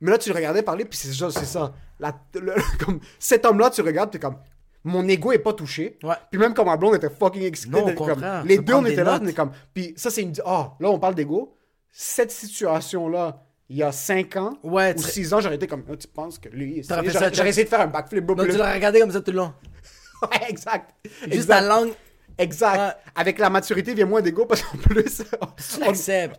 mais 0.00 0.10
là, 0.10 0.18
tu 0.18 0.28
le 0.30 0.34
regardais 0.34 0.62
parler, 0.62 0.84
puis 0.84 0.98
c'est 0.98 1.12
ça. 1.12 1.72
La- 2.00 2.14
le- 2.34 2.54
comme, 2.84 3.00
cet 3.18 3.44
homme-là, 3.44 3.70
tu 3.70 3.80
regardes, 3.82 4.10
t'es 4.10 4.18
comme, 4.18 4.36
mon 4.84 5.06
ego 5.08 5.32
est 5.32 5.38
pas 5.40 5.52
touché. 5.52 5.98
Ouais. 6.02 6.14
Puis 6.30 6.38
même 6.40 6.54
quand 6.54 6.64
ma 6.64 6.76
blonde 6.76 6.94
était 6.94 7.10
fucking 7.10 7.42
excitée, 7.42 7.70
Non, 7.72 7.92
comme- 7.94 8.22
les 8.44 8.58
deux, 8.58 8.74
on 8.74 8.84
était 8.86 9.02
là, 9.04 9.18
on 9.20 9.26
est 9.26 9.32
comme, 9.34 9.50
puis 9.74 9.94
ça, 9.96 10.10
c'est 10.10 10.22
une, 10.22 10.32
ah, 10.46 10.74
là, 10.80 10.88
on 10.90 10.98
parle 10.98 11.14
d'ego. 11.14 11.56
Cette 11.90 12.30
situation-là, 12.30 13.42
il 13.68 13.76
y 13.78 13.82
a 13.82 13.92
5 13.92 14.36
ans 14.36 14.56
Ouais, 14.62 14.94
ou 14.96 15.02
tu- 15.02 15.08
6 15.10 15.34
ans, 15.34 15.40
j'aurais 15.40 15.56
été 15.56 15.66
comme, 15.66 15.84
Ah, 15.90 15.96
tu 15.96 16.06
penses 16.08 16.38
que 16.38 16.48
lui, 16.48 16.82
j'aurais 16.88 17.10
ça, 17.10 17.30
j'aurais 17.32 17.48
essayé 17.50 17.64
de 17.64 17.68
faire 17.68 17.80
un 17.80 17.86
backflip. 17.88 18.24
Bleu. 18.24 18.48
tu 18.48 18.56
l'as 18.56 18.72
regardé 18.72 19.00
comme 19.00 19.10
ça 19.10 19.20
tout 19.20 19.30
le 19.32 19.38
long. 19.38 19.52
Ouais, 20.22 20.48
exact. 20.50 20.94
Juste 21.04 21.32
exact. 21.32 21.46
ta 21.46 21.60
langue. 21.60 21.90
Exact. 22.38 22.78
Ouais. 22.78 22.92
Avec 23.16 23.38
la 23.38 23.50
maturité 23.50 23.94
vient 23.94 24.06
moins 24.06 24.22
d'ego 24.22 24.46
parce 24.46 24.62
qu'en 24.62 24.78
plus, 24.78 25.22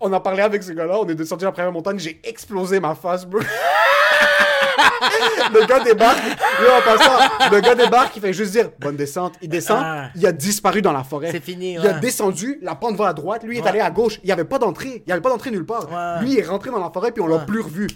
on, 0.01 0.09
on 0.09 0.13
a 0.13 0.19
parlé 0.19 0.41
avec 0.41 0.63
ce 0.63 0.71
gars-là, 0.71 0.97
on 0.99 1.07
est 1.09 1.15
descendu 1.15 1.45
la 1.45 1.51
première 1.51 1.71
montagne, 1.71 1.99
j'ai 1.99 2.19
explosé 2.23 2.79
ma 2.79 2.95
face, 2.95 3.25
bro. 3.25 3.39
le 5.53 5.65
gars 5.65 5.79
débarque, 5.83 6.23
là, 6.23 6.77
en 6.77 6.81
passant, 6.81 7.51
le 7.51 7.59
gars 7.61 7.75
débarque, 7.75 8.15
il 8.15 8.21
fait 8.21 8.33
juste 8.33 8.51
dire 8.51 8.69
bonne 8.79 8.95
descente. 8.95 9.33
Il 9.41 9.49
descend, 9.49 9.81
Ah. 9.83 10.09
il 10.15 10.25
a 10.25 10.31
disparu 10.31 10.81
dans 10.81 10.91
la 10.91 11.03
forêt. 11.03 11.31
C'est 11.31 11.43
fini, 11.43 11.73
Il 11.73 11.87
a 11.87 11.93
descendu, 11.93 12.59
la 12.61 12.75
pente 12.75 12.95
va 12.95 13.07
à 13.09 13.13
droite, 13.13 13.43
lui 13.43 13.57
est 13.57 13.65
allé 13.67 13.79
à 13.79 13.91
gauche. 13.91 14.19
Il 14.23 14.27
n'y 14.27 14.31
avait 14.31 14.45
pas 14.45 14.59
d'entrée, 14.59 14.97
il 14.97 15.03
n'y 15.07 15.11
avait 15.13 15.21
pas 15.21 15.29
d'entrée 15.29 15.51
nulle 15.51 15.65
part. 15.65 15.87
Ouais. 15.91 16.23
Lui 16.25 16.37
est 16.37 16.43
rentré 16.45 16.69
dans 16.71 16.79
la 16.79 16.89
forêt 16.91 17.11
puis 17.11 17.21
on 17.21 17.27
l'a 17.27 17.39
plus 17.39 17.61
revu. 17.61 17.87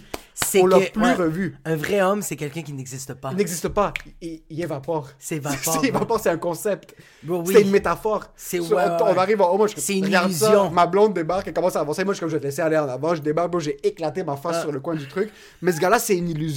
On 0.60 0.66
l'a 0.66 0.80
plus 0.80 1.12
revu. 1.12 1.56
Un 1.64 1.76
vrai 1.76 2.00
homme, 2.02 2.20
c'est 2.22 2.34
quelqu'un 2.34 2.62
qui 2.62 2.72
n'existe 2.72 3.14
pas. 3.14 3.28
Il 3.30 3.36
n'existe 3.36 3.68
pas. 3.68 3.92
Il, 4.20 4.42
il 4.50 4.62
évapore. 4.62 5.08
C'est 5.18 5.36
évapore, 5.36 5.78
C'est 5.80 5.88
évapore, 5.88 6.20
c'est 6.20 6.30
un 6.30 6.38
concept. 6.38 6.94
Oui. 7.26 7.52
C'est 7.54 7.62
une 7.62 7.70
métaphore. 7.70 8.24
C'est- 8.36 8.60
So, 8.60 8.74
on, 8.76 9.16
arrive 9.18 9.40
en 9.42 9.50
haut, 9.52 9.58
moi 9.58 9.66
je 9.68 9.74
C'est 9.76 9.94
une 9.96 10.10
ça, 10.10 10.24
illusion. 10.24 10.70
ma 10.70 10.86
blonde 10.86 11.12
débarque, 11.14 11.46
elle 11.46 11.52
commence 11.54 11.76
à 11.76 11.80
avancer. 11.80 12.04
Moi 12.04 12.14
je 12.14 12.20
comme 12.20 12.28
je 12.28 12.34
vais 12.36 12.40
te 12.40 12.46
laisser 12.46 12.62
aller 12.62 12.78
en 12.78 12.88
avant. 12.88 13.14
Je 13.14 13.20
débarque, 13.22 13.56
j'ai 13.60 13.76
éclaté 13.86 14.24
ma 14.24 14.36
face 14.36 14.56
Ah. 14.58 14.62
sur 14.62 14.72
le 14.72 14.80
coin 14.80 14.94
du 14.96 15.06
truc. 15.06 15.30
Mais 15.62 15.70
ce 15.72 15.78
gars-là, 15.80 15.98
c'est 15.98 16.16
une 16.16 16.28
illusion. 16.28 16.53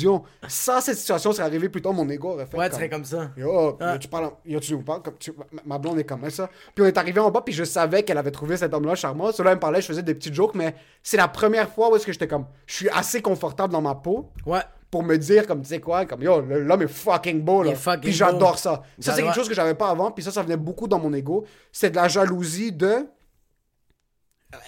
Ça, 0.47 0.79
cette 0.81 0.97
situation 0.97 1.31
serait 1.31 1.43
arrivée 1.47 1.69
plus 1.69 1.81
tôt, 1.81 1.91
mon 1.93 2.07
ego 2.09 2.29
aurait 2.31 2.45
fait. 2.45 2.57
Ouais, 2.57 2.69
tu 2.69 2.75
serais 2.75 2.89
comme 2.89 3.05
ça. 3.05 3.31
Yo, 3.37 3.77
Ah. 3.79 3.93
yo, 3.93 3.97
tu 3.99 4.07
parles, 4.07 4.25
en- 4.25 4.37
yo, 4.45 4.59
tu 4.59 4.73
nous 4.73 4.81
parles 4.83 5.01
comme 5.01 5.17
tu- 5.17 5.33
ma, 5.65 5.77
blonde 5.77 5.99
est 5.99 6.03
comme 6.03 6.29
ça. 6.29 6.49
Puis 6.75 6.83
on 6.83 6.87
est 6.87 6.97
arrivé 6.97 7.19
en 7.19 7.31
bas, 7.31 7.41
puis 7.41 7.53
je 7.53 7.63
savais 7.63 8.03
qu'elle 8.03 8.17
avait 8.17 8.31
trouvé 8.31 8.57
cet 8.57 8.73
homme-là 8.73 8.95
charmant. 8.95 9.31
Cela 9.31 9.51
elle 9.51 9.55
me 9.57 9.59
parlait, 9.61 9.81
je 9.81 9.87
faisais 9.87 10.03
des 10.03 10.13
petits 10.15 10.33
jokes, 10.33 10.55
mais 10.55 10.75
c'est 11.03 11.17
la 11.17 11.27
première 11.27 11.69
fois 11.69 11.91
où 11.91 11.95
est-ce 11.95 12.05
que 12.05 12.11
j'étais 12.13 12.27
comme, 12.27 12.45
je 12.65 12.75
suis 12.75 12.89
assez 12.89 13.21
confortable 13.21 13.73
dans 13.73 13.81
ma 13.81 13.95
peau 13.95 14.29
Ouais. 14.45 14.61
pour 14.89 15.03
me 15.03 15.17
dire 15.17 15.45
comme 15.47 15.61
tu 15.61 15.67
sais 15.67 15.79
quoi 15.81 16.05
comme 16.05 16.21
yo 16.23 16.39
l'homme 16.39 16.81
est 16.83 16.87
fucking 16.87 17.41
beau 17.41 17.61
là 17.61 17.75
fucking 17.75 17.99
puis 18.01 18.13
j'adore 18.13 18.57
ça 18.57 18.83
ça 18.99 19.13
c'est 19.13 19.21
quelque 19.21 19.35
chose 19.35 19.49
que 19.49 19.53
j'avais 19.53 19.73
pas 19.75 19.89
avant 19.89 20.11
puis 20.11 20.23
ça 20.23 20.31
ça 20.31 20.41
venait 20.41 20.55
beaucoup 20.55 20.87
dans 20.87 20.97
mon 20.97 21.11
ego 21.13 21.43
c'est 21.73 21.89
de 21.89 21.97
la 21.97 22.07
jalousie 22.07 22.71
de 22.71 23.05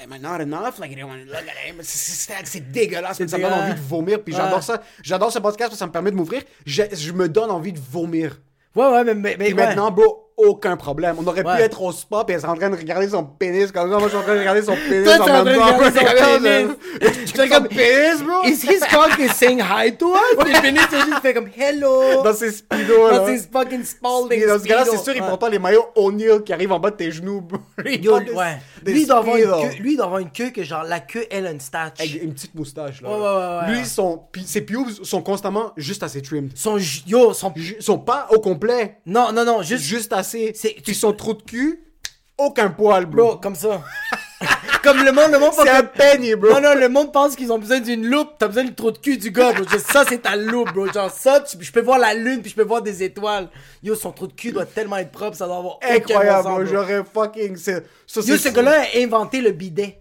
Am 0.04 0.12
I 0.14 0.20
not 0.20 0.42
enough? 0.42 0.78
Like, 0.78 0.92
I 0.92 0.96
don't 0.96 1.10
wanna 1.10 1.24
look 1.24 1.36
at 1.36 1.70
him. 1.70 1.78
C'est- 1.82 2.60
dégueulasse, 2.72 3.20
mais 3.20 3.28
ça 3.30 3.38
me 3.38 3.44
donne 3.44 3.54
envie 3.54 3.74
de 3.76 3.80
vomir. 3.88 4.22
Puis 4.24 4.34
j'adore 4.34 4.62
ça. 4.64 4.82
J'adore 5.02 5.32
ce 5.32 5.40
podcast 5.40 5.70
parce 5.70 5.76
que 5.76 5.78
ça 5.80 5.88
me 5.88 5.92
permet 5.92 6.12
de 6.12 6.16
m'ouvrir. 6.18 6.42
Je, 6.66 6.84
je 6.92 7.12
me 7.14 7.30
donne 7.30 7.50
envie 7.50 7.72
de 7.72 7.80
vomir. 7.80 8.42
Ouais, 8.76 8.88
ouais, 8.92 9.04
mais, 9.04 9.16
mais, 9.16 9.36
mais 9.40 9.54
maintenant, 9.54 9.90
bro, 9.92 10.29
aucun 10.40 10.78
problème. 10.78 11.16
On 11.20 11.28
aurait 11.28 11.44
pu 11.44 11.62
être 11.62 11.82
au 11.82 11.92
spa 11.92 12.26
elle 12.28 12.40
serait 12.40 12.52
en 12.52 12.56
train 12.56 12.70
de 12.70 12.76
regarder 12.76 13.10
son 13.10 13.24
pénis 13.24 13.72
comme 13.72 13.92
ça. 13.92 13.98
Moi, 13.98 14.04
je 14.04 14.10
suis 14.10 14.18
en 14.18 14.22
train 14.22 14.36
de 14.36 14.40
regarder 14.40 14.62
son 14.62 14.76
pénis 14.76 15.06
Toi, 15.06 15.14
en 15.14 15.18
t'es 15.18 15.22
en 15.22 15.26
train 15.26 15.44
même 15.44 15.56
de 15.56 16.00
regarder 16.00 16.68
son 16.68 16.76
pénis. 17.36 17.50
Comme 17.50 17.68
pénis, 17.68 18.22
bro? 18.22 18.44
Is 18.46 18.62
his 18.64 18.80
cock 18.92 19.18
is 19.18 19.30
saying 19.34 19.60
hi 19.60 19.96
to 19.98 20.14
us? 20.14 20.20
Le 20.38 20.62
pénis, 20.62 20.82
il 20.92 20.98
juste 21.00 21.22
fait 21.22 21.34
comme 21.34 21.50
hello. 21.58 22.22
Dans 22.22 22.34
ses 22.34 22.52
speedos, 22.52 23.08
là. 23.08 23.20
Dans 23.20 23.26
ses 23.26 23.38
fucking 23.52 23.84
Spalding 23.84 24.42
Et 24.42 24.46
dans 24.46 24.60
ce 24.60 24.66
gars-là, 24.66 24.86
c'est 24.86 24.98
sûr, 24.98 25.16
il 25.16 25.22
porte 25.22 25.40
pas 25.40 25.50
les 25.50 25.60
maillots 25.60 25.88
O'Neal 25.96 26.44
qui 26.44 26.52
arrivent 26.52 26.74
en 26.74 26.80
bas 26.80 26.92
de 26.92 26.98
tes 26.98 27.12
genoux. 27.12 27.42
bro. 27.42 27.60
Yo, 27.86 28.18
ouais. 28.18 28.58
Lui, 28.86 29.02
il 29.02 29.08
doit 29.08 29.18
avoir 29.18 29.38
une 29.38 29.46
queue, 29.46 29.78
lui, 29.80 29.96
doit 29.96 30.06
avoir 30.06 30.20
une 30.20 30.32
queue 30.32 30.50
que 30.50 30.64
genre 30.64 30.84
la 30.84 31.00
queue, 31.00 31.26
elle 31.32 31.48
a 31.48 31.52
une. 31.52 31.60
Avec 32.00 32.24
une 32.24 32.34
petite 32.34 32.56
moustache, 32.56 33.02
là. 33.02 33.10
Ouais, 33.10 33.16
ouais, 33.16 33.72
ouais. 33.72 33.78
Lui, 33.80 33.86
son, 33.86 34.24
ses 34.46 34.62
pubes 34.62 34.90
sont 35.04 35.22
constamment 35.22 35.72
juste 35.78 36.04
assez 36.04 36.22
trimmed. 36.22 36.52
Son 36.56 36.78
yo, 37.08 37.34
son 37.34 37.54
sont 37.80 38.00
pas 38.00 38.28
au 38.32 38.40
complet, 38.40 38.98
non, 39.06 39.32
non, 39.32 39.46
non, 39.46 39.62
juste 39.62 39.84
juste 39.84 40.14
assez. 40.14 40.29
C'est- 40.54 40.76
Puis 40.84 40.96
son 40.96 41.14
trou 41.14 41.34
de 41.34 41.42
cul, 41.44 41.84
aucun 42.38 42.70
poil, 42.70 43.06
bro. 43.06 43.26
bro, 43.32 43.36
comme 43.38 43.56
ça. 43.56 43.82
comme 44.84 45.04
le 45.04 45.12
monde, 45.12 45.32
le 45.32 45.40
monde 45.40 45.52
pense 45.56 45.66
C'est 45.66 45.70
un 45.72 45.84
peigne, 45.84 46.36
bro. 46.36 46.52
Non, 46.54 46.62
non, 46.62 46.76
le 46.76 46.88
monde 46.88 47.12
pense 47.12 47.36
qu'ils 47.36 47.52
ont 47.52 47.60
besoin 47.60 47.80
d'une 47.82 48.06
loupe. 48.08 48.30
T'as 48.40 48.48
besoin 48.48 48.64
du 48.64 48.74
trou 48.74 48.92
de 48.92 48.98
cul 48.98 49.18
du 49.18 49.32
gars, 49.32 49.52
bro. 49.52 49.66
Ça, 49.78 50.06
c'est 50.08 50.20
ta 50.20 50.36
loupe, 50.38 50.72
bro. 50.74 50.88
Genre 50.92 51.12
ça, 51.12 51.42
tu- 51.42 51.58
je 51.60 51.72
peux 51.72 51.82
voir 51.82 52.00
la 52.00 52.14
lune, 52.14 52.42
puis 52.42 52.50
je 52.52 52.56
peux 52.56 52.64
voir 52.64 52.82
des 52.82 53.04
étoiles. 53.04 53.50
Yo, 53.84 53.96
son 53.96 54.12
trou 54.12 54.28
de 54.28 54.34
cul 54.34 54.52
doit 54.54 54.66
tellement 54.66 54.98
être 54.98 55.12
propre, 55.12 55.36
ça 55.36 55.46
doit 55.48 55.58
avoir 55.58 55.76
aucun 55.78 55.96
Incroyable, 55.96 56.44
sens. 56.44 56.62
J'aurais 56.72 57.04
fucking. 57.14 57.56
c'est- 57.58 57.84
Ça, 58.08 58.22
Yo, 58.22 58.38
ce 58.38 58.50
gars-là 58.50 58.84
a 58.94 58.98
inventé 59.00 59.42
le 59.42 59.52
bidet. 59.52 60.00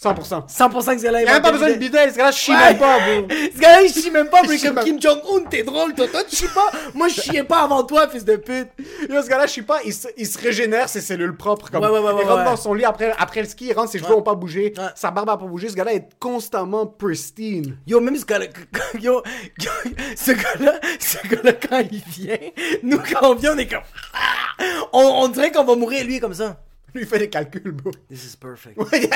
100%. 0.00 0.46
100% 0.48 0.92
que 0.94 0.98
ce 0.98 1.02
gars-là 1.04 1.22
Il 1.22 1.28
a 1.28 1.40
pas 1.40 1.50
besoin 1.50 1.70
de 1.70 1.74
bidet, 1.74 2.08
ce 2.12 2.16
gars-là 2.16 2.30
chie 2.30 2.52
Ouais. 2.52 2.56
même 2.70 2.78
pas, 2.78 2.98
bro. 3.00 3.26
Ce 3.52 3.58
gars-là, 3.58 3.82
il 3.82 3.92
chie 3.92 4.10
même 4.12 4.28
pas, 4.28 4.42
bro. 4.44 4.52
Chie 4.52 4.62
Comme 4.72 4.84
Kim 4.84 5.02
Jong-un, 5.02 5.44
t'es 5.50 5.64
drôle, 5.64 5.92
toi. 5.94 6.06
Toi, 6.06 6.22
tu 6.22 6.36
chies 6.36 6.46
pas. 6.54 6.70
Moi, 6.94 7.08
je 7.08 7.20
chiais 7.20 7.42
pas 7.42 7.62
avant 7.62 7.82
toi, 7.82 8.08
fils 8.08 8.24
de 8.24 8.36
pute. 8.36 8.68
Yo, 9.10 9.20
ce 9.20 9.28
gars-là, 9.28 9.46
je 9.48 9.54
sais 9.54 9.62
pas, 9.62 9.80
il 9.84 9.92
se, 9.92 10.06
il 10.16 10.24
se 10.26 10.38
régénère 10.38 10.88
ses 10.88 11.00
cellules 11.00 11.36
propres. 11.36 11.68
Comme, 11.68 11.82
Ouais, 11.82 11.88
ouais, 11.90 11.98
ouais, 11.98 12.12
ouais, 12.12 12.22
il 12.22 12.28
rentre 12.28 12.44
dans 12.44 12.56
son 12.56 12.74
lit 12.74 12.84
après, 12.84 13.12
après 13.18 13.42
le 13.42 13.48
ski, 13.48 13.66
il 13.70 13.72
rentre, 13.72 13.90
ses 13.90 13.98
cheveux 13.98 14.14
ont 14.14 14.22
pas 14.22 14.34
bougé, 14.36 14.72
sa 14.94 15.10
barbe 15.10 15.30
a 15.30 15.36
pas 15.36 15.46
bougé. 15.46 15.68
Ce 15.68 15.74
gars-là 15.74 15.94
est 15.94 16.08
constamment 16.20 16.86
pristine. 16.86 17.76
Yo, 17.84 17.98
même 18.00 18.16
ce 18.16 18.24
gars-là, 18.24 18.46
yo, 19.00 19.22
yo, 19.60 19.70
ce 20.16 20.30
gars-là, 20.30 20.74
ce 21.00 21.26
gars-là, 21.26 21.52
quand 21.54 21.80
il 21.90 22.02
vient, 22.06 22.36
nous, 22.84 22.98
quand 22.98 23.30
on 23.30 23.34
vient, 23.34 23.54
on 23.56 23.58
est 23.58 23.66
comme, 23.66 23.80
Ah! 24.14 24.62
on, 24.92 25.00
on 25.24 25.28
dirait 25.28 25.50
qu'on 25.50 25.64
va 25.64 25.74
mourir, 25.74 26.04
lui, 26.04 26.20
comme 26.20 26.34
ça. 26.34 26.56
Lui, 26.94 27.02
il 27.02 27.06
fait 27.06 27.18
des 27.18 27.28
calculs, 27.28 27.70
bro. 27.72 27.90
This 28.10 28.32
is 28.32 28.36
perfect. 28.36 28.76
Ouais. 28.78 29.10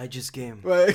I 0.00 0.06
just 0.10 0.30
came. 0.30 0.58
Ouais. 0.64 0.94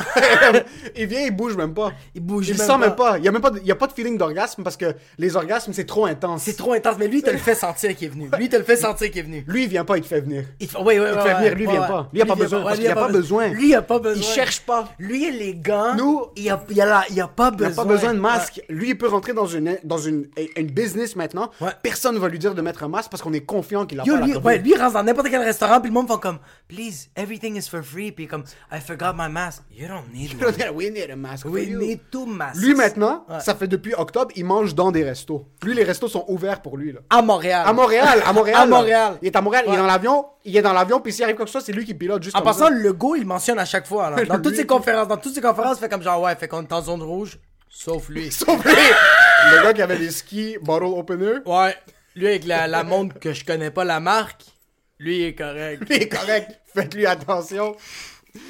il 0.95 1.07
vient, 1.07 1.21
il 1.21 1.31
bouge 1.35 1.55
même 1.57 1.73
pas. 1.73 1.91
Il 2.15 2.21
bouge 2.21 2.47
Il 2.49 2.57
même 2.57 2.65
sent 2.65 2.73
pas. 2.73 2.77
même 2.77 2.95
pas. 2.95 3.17
Il 3.17 3.25
y 3.25 3.27
a 3.27 3.31
même 3.31 3.41
pas 3.41 3.49
de, 3.51 3.59
il 3.59 3.65
y 3.67 3.71
a 3.71 3.75
pas 3.75 3.87
de 3.87 3.91
feeling 3.93 4.17
d'orgasme 4.17 4.63
parce 4.63 4.77
que 4.77 4.93
les 5.17 5.35
orgasmes, 5.35 5.73
c'est 5.73 5.85
trop 5.85 6.05
intense. 6.05 6.43
C'est 6.43 6.55
trop 6.57 6.73
intense, 6.73 6.95
mais 6.97 7.07
lui, 7.07 7.17
il 7.19 7.23
te 7.23 7.29
le 7.29 7.37
fait 7.37 7.55
sentir 7.55 7.95
qu'il 7.95 8.07
est 8.07 8.11
venu. 8.11 8.29
Lui, 8.37 8.45
il 8.45 8.49
te 8.49 8.55
le 8.55 8.63
fait 8.63 8.77
sentir 8.77 9.09
qu'il 9.11 9.19
est 9.19 9.23
venu. 9.23 9.43
Lui, 9.47 9.63
il 9.63 9.69
vient 9.69 9.83
pas, 9.85 9.97
il 9.97 10.01
te 10.03 10.07
fait 10.07 10.21
venir. 10.21 10.45
Il 10.59 10.67
te 10.67 10.77
ouais, 10.77 10.99
ouais, 10.99 11.07
Il 11.09 11.11
te 11.13 11.17
ouais, 11.17 11.23
fait 11.23 11.33
venir, 11.35 11.55
lui, 11.55 11.63
il 11.65 11.69
vient 11.69 11.81
pas. 11.81 12.09
Lui, 12.13 12.19
il 12.19 12.21
a 12.21 12.25
pas 12.25 12.35
besoin, 12.35 12.63
parce 12.63 12.75
lui, 12.77 12.83
qu'il 12.83 12.91
a 12.91 12.95
pas 12.95 13.07
besoin. 13.09 13.47
Lui, 13.49 13.67
il 13.69 13.75
a 13.75 13.81
pas 13.81 13.99
besoin. 13.99 14.21
Il 14.23 14.25
cherche 14.25 14.61
pas. 14.61 14.87
Lui, 14.99 15.31
les 15.37 15.55
gars, 15.55 15.93
Nous- 15.97 16.27
il 16.37 16.49
a, 16.49 16.63
il 16.69 16.81
a, 16.81 16.85
la- 16.85 17.05
il 17.09 17.19
a 17.21 17.27
pas 17.27 17.51
Il 17.53 17.61
n'a 17.61 17.67
besoin. 17.69 17.83
pas 17.85 17.91
besoin 17.93 18.13
de 18.13 18.19
masque. 18.19 18.61
Lui, 18.69 18.89
il 18.89 18.97
peut 18.97 19.07
rentrer 19.07 19.33
dans 19.33 19.47
une, 19.47 19.77
dans 19.83 19.97
une, 19.97 20.27
une 20.55 20.67
business 20.71 21.15
maintenant. 21.15 21.51
Personne 21.81 22.15
ne 22.15 22.19
va 22.19 22.29
lui 22.29 22.39
dire 22.39 22.55
de 22.55 22.61
mettre 22.61 22.83
un 22.83 22.87
masque 22.87 23.11
parce 23.11 23.21
qu'on 23.21 23.33
est 23.33 23.41
confiant 23.41 23.85
qu'il 23.85 23.99
a 23.99 24.03
pas 24.03 24.09
lui, 24.09 24.59
lui, 24.59 24.71
il 24.71 24.77
rentre 24.79 24.93
dans 24.93 25.03
n'importe 25.03 25.27
quel 25.29 25.41
restaurant, 25.41 25.79
puis 25.81 25.89
le 25.89 25.93
monde 25.93 26.07
fait 26.07 26.13
comme, 26.23 26.39
please, 26.69 27.09
everything 27.15 27.57
is 27.57 27.67
for 27.69 27.83
free, 27.83 28.11
puis 28.11 28.27
comme, 28.27 28.43
I 28.71 28.79
forgot 28.79 29.13
my 29.15 29.27
mask. 29.29 29.63
You 29.69 29.87
don't 29.87 30.05
need 30.13 30.33
one. 30.41 30.53
We 30.75 30.89
need 30.89 31.11
a 31.11 31.15
mask. 31.15 31.45
We 31.45 31.67
for 31.67 31.77
need 31.77 31.99
two 32.11 32.25
masks. 32.25 32.61
Lui 32.61 32.73
maintenant, 32.73 33.25
Ouais. 33.29 33.41
ça 33.41 33.53
fait 33.55 33.67
depuis 33.67 33.93
octobre, 33.95 34.31
il 34.35 34.45
mange 34.45 34.73
dans 34.73 34.91
des 34.91 35.03
restos. 35.03 35.45
Lui, 35.63 35.73
les 35.75 35.83
restos 35.83 36.07
sont 36.07 36.23
ouverts 36.29 36.61
pour 36.61 36.77
lui. 36.77 36.93
Là. 36.93 36.99
À 37.09 37.21
Montréal. 37.21 37.63
À 37.67 37.73
Montréal, 37.73 38.23
à 38.25 38.33
Montréal. 38.33 38.57
À. 38.61 38.65
Montréal. 38.65 39.17
Il 39.21 39.27
est 39.27 39.35
à 39.35 39.41
Montréal, 39.41 39.65
il 39.67 39.73
est 39.73 39.77
dans 39.77 39.85
l'avion, 39.85 40.25
il 40.45 40.55
est 40.57 40.61
dans 40.61 40.73
l'avion, 40.73 40.99
puis 41.01 41.11
s'il 41.11 41.23
arrive 41.25 41.35
quoi 41.35 41.45
que 41.45 41.51
ce 41.51 41.59
soit, 41.59 41.65
c'est 41.65 41.73
lui 41.73 41.83
qui 41.85 41.93
pilote 41.93 42.23
juste 42.23 42.35
En 42.37 42.41
passant, 42.41 42.69
le 42.69 42.93
go, 42.93 43.15
il 43.15 43.25
mentionne 43.25 43.59
à 43.59 43.65
chaque 43.65 43.85
fois. 43.85 44.09
là. 44.09 44.23
Dans 44.25 44.41
toutes 44.41 44.55
ses 44.55 44.65
conférences, 44.65 45.07
dans 45.09 45.17
toutes 45.17 45.35
ses 45.35 45.41
conférences, 45.41 45.77
il 45.77 45.81
fait 45.81 45.89
comme 45.89 46.01
genre, 46.03 46.21
ouais, 46.21 46.35
fait 46.35 46.47
qu'on 46.47 46.61
est 46.63 46.71
en 46.73 46.81
zone 46.81 47.03
rouge, 47.03 47.37
sauf 47.69 48.07
lui. 48.09 48.31
Sauf 48.31 48.63
lui, 48.63 48.71
le 49.51 49.63
gars 49.63 49.73
qui 49.73 49.81
avait 49.81 49.97
des 49.97 50.11
skis 50.11 50.57
bottle 50.61 50.85
opener, 50.85 51.39
Ouais. 51.45 51.75
Lui, 52.15 52.27
avec 52.27 52.45
la, 52.45 52.67
la 52.67 52.83
montre 52.83 53.19
que 53.19 53.33
je 53.33 53.43
connais 53.43 53.71
pas 53.71 53.83
la 53.83 53.99
marque, 53.99 54.43
lui, 55.03 55.17
il 55.19 55.23
est 55.25 55.35
correct. 55.35 55.83
lui 55.89 55.95
est 55.95 56.09
correct. 56.09 56.59
Faites-lui 56.73 57.05
attention. 57.05 57.75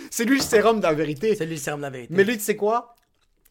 C'est 0.10 0.26
lui 0.26 0.38
le 0.38 0.44
sérum 0.44 0.78
de 0.78 0.84
la 0.84 0.94
vérité. 0.94 1.36
C'est 1.36 1.46
lui 1.46 1.56
le 1.56 1.60
sérum 1.62 1.80
de 1.80 1.84
la 1.86 1.90
vérité. 1.90 2.14
Mais 2.14 2.24
lui, 2.24 2.38
tu 2.38 2.44
sais 2.44 2.56
quoi? 2.56 2.96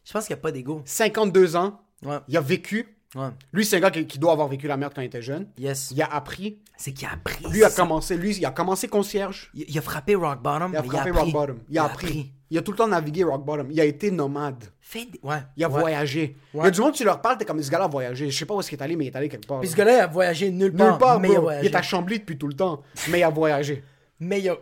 Je 0.05 0.11
pense 0.11 0.25
qu'il 0.25 0.35
n'y 0.35 0.39
a 0.39 0.41
pas 0.41 0.51
d'ego. 0.51 0.81
52 0.85 1.55
ans, 1.55 1.79
Ouais. 2.03 2.17
il 2.27 2.35
a 2.37 2.41
vécu. 2.41 2.97
Ouais. 3.15 3.29
Lui, 3.51 3.63
c'est 3.65 3.77
un 3.77 3.79
gars 3.79 3.91
qui, 3.91 4.05
qui 4.07 4.17
doit 4.19 4.31
avoir 4.31 4.47
vécu 4.47 4.67
la 4.67 4.75
merde 4.77 4.93
quand 4.95 5.01
il 5.01 5.05
était 5.05 5.21
jeune. 5.21 5.47
Yes. 5.57 5.91
Il 5.91 6.01
a 6.01 6.07
appris. 6.13 6.59
C'est 6.77 6.93
qu'il 6.93 7.07
a 7.07 7.11
appris. 7.13 7.45
Lui 7.51 7.63
a 7.63 7.69
commencé, 7.69 8.17
lui, 8.17 8.35
il 8.35 8.45
a 8.45 8.51
commencé 8.51 8.87
concierge. 8.87 9.51
Il, 9.53 9.65
il 9.67 9.77
a 9.77 9.81
frappé 9.81 10.15
rock 10.15 10.41
bottom. 10.41 10.71
Il 10.73 10.77
a 10.77 10.83
frappé 10.83 11.11
rock 11.11 11.31
bottom. 11.31 11.59
Il 11.69 11.77
a 11.77 11.85
appris. 11.85 12.31
Il 12.49 12.57
a 12.57 12.61
tout 12.61 12.71
le 12.71 12.77
temps 12.77 12.87
navigué 12.87 13.23
rock 13.23 13.43
bottom. 13.45 13.67
Il 13.71 13.79
a 13.79 13.85
été 13.85 14.11
nomade. 14.11 14.65
Fait 14.79 15.07
Ouais. 15.23 15.37
Il 15.57 15.63
a 15.63 15.69
ouais. 15.69 15.79
voyagé. 15.79 16.35
Il 16.53 16.57
y 16.57 16.59
Ouais. 16.61 16.67
a 16.67 16.71
du 16.71 16.81
monde, 16.81 16.93
tu 16.93 17.03
leur 17.03 17.21
parles, 17.21 17.37
t'es 17.37 17.45
comme 17.45 17.61
ce 17.61 17.69
gars-là 17.69 17.85
a 17.85 17.87
voyagé. 17.87 18.29
Je 18.29 18.37
sais 18.37 18.45
pas 18.45 18.53
où 18.55 18.59
est-ce 18.59 18.69
qu'il 18.69 18.79
est 18.79 18.83
allé, 18.83 18.95
mais 18.95 19.05
il 19.05 19.07
est 19.09 19.15
allé 19.15 19.29
quelque 19.29 19.47
part. 19.47 19.59
Puis 19.59 19.67
là. 19.69 19.71
ce 19.71 19.77
gars-là, 19.77 19.97
il 19.97 20.01
a 20.01 20.07
voyagé 20.07 20.51
nulle 20.51 20.73
part. 20.73 20.89
Nulle 20.89 20.97
part, 20.99 21.19
mais 21.19 21.29
il 21.29 21.37
a. 21.37 21.61
Il 21.61 21.65
est 21.67 21.75
à 21.75 21.81
Chambly 21.81 22.19
depuis 22.19 22.37
tout 22.37 22.47
le 22.47 22.53
temps, 22.55 22.81
mais 23.09 23.19
il 23.19 23.23
a 23.23 23.29
voyagé. 23.29 23.83
Mais 24.19 24.39
il 24.39 24.49
a, 24.49 24.55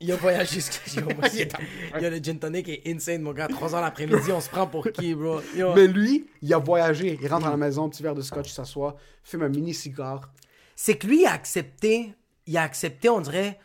il 0.00 0.12
a 0.12 0.16
voyagé. 0.16 0.60
Il 0.96 1.40
est 1.40 1.52
il 1.96 2.02
y 2.02 2.04
a 2.04 2.10
le 2.10 2.18
gin 2.18 2.38
tonic 2.38 2.68
est 2.68 2.82
insane, 2.86 3.22
mon 3.22 3.32
gars. 3.32 3.48
3 3.48 3.74
heures 3.74 3.80
l'après-midi, 3.80 4.32
on 4.32 4.40
se 4.40 4.48
prend 4.48 4.66
pour 4.66 4.90
qui, 4.90 5.14
bro? 5.14 5.40
Yo. 5.54 5.74
Mais 5.74 5.86
lui, 5.86 6.26
il 6.42 6.52
a 6.52 6.58
voyagé. 6.58 7.18
Il 7.20 7.28
rentre 7.28 7.46
à 7.46 7.50
la 7.50 7.56
maison, 7.56 7.88
petit 7.88 8.02
verre 8.02 8.14
de 8.14 8.22
scotch, 8.22 8.50
il 8.50 8.54
s'assoit, 8.54 8.96
fume 9.22 9.42
un 9.42 9.48
mini 9.48 9.74
cigare. 9.74 10.30
C'est 10.74 10.96
que 10.96 11.06
lui, 11.06 11.22
il 11.22 11.26
a 11.26 11.32
accepté, 11.32 12.14
il 12.46 12.56
a 12.56 12.62
accepté, 12.62 13.08
on 13.08 13.20
dirait, 13.20 13.58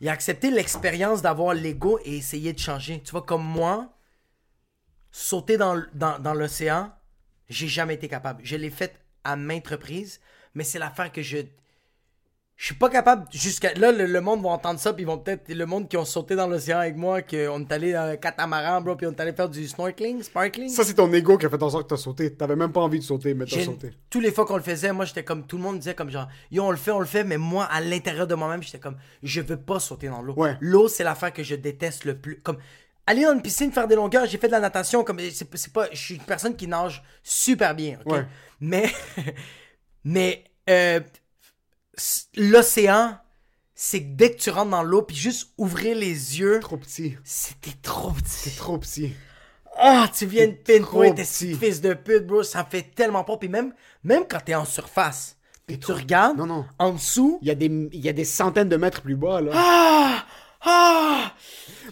il 0.00 0.08
a 0.08 0.12
accepté 0.12 0.50
l'expérience 0.50 1.22
d'avoir 1.22 1.54
l'ego 1.54 1.98
et 2.04 2.16
essayer 2.16 2.52
de 2.52 2.58
changer. 2.58 3.02
Tu 3.02 3.12
vois, 3.12 3.22
comme 3.22 3.44
moi, 3.44 3.92
sauter 5.12 5.56
dans, 5.56 5.82
dans, 5.94 6.18
dans 6.18 6.34
l'océan, 6.34 6.92
j'ai 7.48 7.68
jamais 7.68 7.94
été 7.94 8.08
capable. 8.08 8.40
Je 8.44 8.56
l'ai 8.56 8.70
fait 8.70 9.00
à 9.24 9.36
maintes 9.36 9.68
reprises, 9.68 10.20
mais 10.54 10.64
c'est 10.64 10.78
l'affaire 10.78 11.12
que 11.12 11.22
je. 11.22 11.38
Je 12.56 12.64
suis 12.66 12.74
pas 12.74 12.88
capable 12.88 13.26
jusqu'à. 13.32 13.74
Là, 13.74 13.92
le, 13.92 14.06
le 14.06 14.20
monde 14.22 14.42
va 14.42 14.48
entendre 14.48 14.80
ça, 14.80 14.94
puis 14.94 15.02
ils 15.02 15.06
vont 15.06 15.18
peut-être. 15.18 15.52
Le 15.52 15.66
monde 15.66 15.88
qui 15.88 15.98
ont 15.98 16.06
sauté 16.06 16.34
dans 16.36 16.46
l'océan 16.46 16.78
avec 16.78 16.96
moi, 16.96 17.20
qu'on 17.20 17.60
est 17.60 17.72
allé 17.72 17.92
dans 17.92 18.08
un 18.08 18.16
catamaran, 18.16 18.80
bro, 18.80 18.96
puis 18.96 19.06
on 19.06 19.10
est 19.10 19.20
allé 19.20 19.34
faire 19.34 19.50
du 19.50 19.68
snorkeling, 19.68 20.22
sparkling. 20.22 20.70
Ça, 20.70 20.82
c'est 20.82 20.94
ton 20.94 21.12
ego 21.12 21.36
qui 21.36 21.44
a 21.44 21.50
fait 21.50 21.62
en 21.62 21.68
sorte 21.68 21.82
que 21.82 21.90
t'as 21.90 22.00
sauté. 22.00 22.34
T'avais 22.34 22.56
même 22.56 22.72
pas 22.72 22.80
envie 22.80 22.98
de 22.98 23.04
sauter, 23.04 23.34
mais 23.34 23.44
t'as 23.44 23.62
sauté. 23.62 23.90
Tous 24.08 24.20
les 24.20 24.32
fois 24.32 24.46
qu'on 24.46 24.56
le 24.56 24.62
faisait, 24.62 24.90
moi 24.90 25.04
j'étais 25.04 25.22
comme 25.22 25.46
tout 25.46 25.58
le 25.58 25.62
monde 25.64 25.78
disait 25.78 25.94
comme 25.94 26.08
genre 26.08 26.28
yo 26.50 26.64
on 26.64 26.70
le 26.70 26.78
fait, 26.78 26.92
on 26.92 27.00
le 27.00 27.04
fait, 27.04 27.24
mais 27.24 27.36
moi 27.36 27.64
à 27.64 27.82
l'intérieur 27.82 28.26
de 28.26 28.34
moi-même 28.34 28.62
j'étais 28.62 28.78
comme 28.78 28.96
je 29.22 29.42
veux 29.42 29.58
pas 29.58 29.78
sauter 29.78 30.08
dans 30.08 30.22
l'eau. 30.22 30.32
Ouais. 30.34 30.56
L'eau 30.60 30.88
c'est 30.88 31.04
l'affaire 31.04 31.34
que 31.34 31.42
je 31.42 31.56
déteste 31.56 32.06
le 32.06 32.16
plus. 32.16 32.40
Comme 32.40 32.56
aller 33.06 33.24
dans 33.24 33.34
une 33.34 33.42
piscine 33.42 33.70
faire 33.70 33.86
des 33.86 33.96
longueurs, 33.96 34.24
j'ai 34.24 34.38
fait 34.38 34.46
de 34.48 34.52
la 34.52 34.60
natation 34.60 35.04
comme 35.04 35.20
c'est 35.30 35.72
pas, 35.74 35.88
je 35.92 35.98
suis 35.98 36.14
une 36.14 36.22
personne 36.22 36.56
qui 36.56 36.66
nage 36.66 37.02
super 37.22 37.74
bien, 37.74 37.98
ok? 38.04 38.12
Ouais. 38.12 38.26
Mais 38.60 38.90
mais 40.04 40.44
euh, 40.70 41.00
l'océan 42.36 43.16
c'est 43.78 44.00
que 44.02 44.08
dès 44.14 44.30
que 44.34 44.40
tu 44.40 44.48
rentres 44.50 44.70
dans 44.70 44.82
l'eau 44.82 45.02
puis 45.02 45.14
juste 45.16 45.50
ouvrir 45.58 45.94
les 45.96 46.38
yeux, 46.40 46.60
Trop 46.60 46.78
petit. 46.78 47.14
c'était 47.24 47.76
trop 47.82 48.10
petit. 48.12 48.56
Trop 48.56 48.78
petit. 48.78 49.12
Ah, 49.78 50.08
tu 50.16 50.24
viens 50.24 50.46
de 50.46 50.52
pinpoint, 50.52 51.10
t'es 51.12 51.24
fils 51.24 51.82
de 51.82 51.92
pute, 51.92 52.26
bro. 52.26 52.42
Ça 52.42 52.64
fait 52.64 52.94
tellement 52.94 53.22
pas. 53.24 53.36
Puis 53.36 53.50
même, 53.50 53.74
même 54.02 54.24
quand 54.26 54.38
t'es 54.42 54.54
en 54.54 54.64
surface, 54.64 55.36
puis 55.66 55.76
tu 55.78 55.82
trop- 55.88 55.92
regardes, 55.94 56.38
Non, 56.38 56.46
non. 56.46 56.64
en 56.78 56.92
dessous, 56.94 57.38
Il 57.42 57.48
y, 57.48 57.50
a 57.50 57.54
des, 57.54 57.66
il 57.66 58.00
y 58.00 58.08
a 58.08 58.14
des 58.14 58.24
centaines 58.24 58.70
de 58.70 58.76
mètres 58.78 59.02
plus 59.02 59.16
bas, 59.16 59.42
là. 59.42 59.52
ah, 59.54 60.24
Ah! 60.62 61.32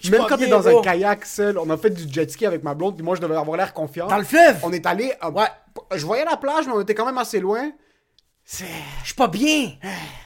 Je 0.03 0.11
Même 0.11 0.23
quand 0.27 0.39
t'es 0.39 0.47
dans 0.49 0.67
un 0.67 0.81
kayak 0.81 1.27
seul, 1.27 1.59
on 1.59 1.69
a 1.69 1.77
fait 1.77 1.91
du 1.91 2.11
jet 2.11 2.29
ski 2.31 2.47
avec 2.47 2.63
ma 2.65 2.75
blonde, 2.75 2.97
puis 2.97 3.05
moi 3.05 3.15
je 3.15 3.21
devais 3.21 3.37
avoir 3.37 3.57
l'air 3.59 3.75
confiant. 3.75 4.07
Dans 4.09 4.17
le 4.17 4.25
fleuve! 4.25 4.57
On 4.63 4.73
est 4.73 4.87
allé. 4.87 5.13
euh, 5.23 5.31
Ouais. 5.31 5.47
Je 5.95 6.07
voyais 6.07 6.25
la 6.25 6.39
plage, 6.39 6.67
mais 6.67 6.73
on 6.73 6.81
était 6.81 6.95
quand 6.95 7.05
même 7.05 7.19
assez 7.19 7.41
loin. 7.41 7.71
Je 8.47 8.65
suis 9.05 9.15
pas 9.15 9.29
bien. 9.29 9.73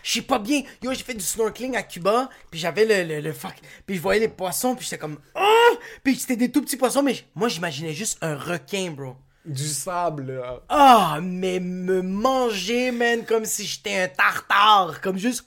Je 0.03 0.11
suis 0.11 0.23
pas 0.23 0.39
bien. 0.39 0.63
Yo, 0.83 0.93
j'ai 0.93 1.05
fait 1.05 1.15
du 1.15 1.25
snorkeling 1.25 1.77
à 1.77 1.83
Cuba, 1.85 2.29
puis 2.51 2.59
j'avais 2.59 2.85
le, 2.85 3.15
le, 3.15 3.21
le 3.21 3.33
fuck. 3.33 3.55
Puis 3.87 3.97
je 3.97 4.01
voyais 4.01 4.21
les 4.21 4.29
poissons, 4.29 4.75
puis 4.75 4.85
j'étais 4.85 4.99
comme 4.99 5.19
ah! 5.35 5.71
Puis 6.03 6.17
c'était 6.17 6.37
des 6.37 6.51
tout 6.51 6.63
petits 6.63 6.77
poissons, 6.77 7.03
mais 7.03 7.17
moi 7.35 7.49
j'imaginais 7.49 7.95
juste 7.95 8.19
un 8.21 8.37
requin, 8.37 8.91
bro. 8.91 9.17
Du 9.49 9.67
sable. 9.67 10.33
là. 10.33 10.61
Ah, 10.69 11.19
mais 11.23 11.59
me 11.59 12.03
manger, 12.03 12.91
man, 12.91 13.25
comme 13.25 13.45
si 13.45 13.65
j'étais 13.65 14.03
un 14.03 14.09
tartare, 14.09 15.01
comme 15.01 15.17
juste. 15.17 15.45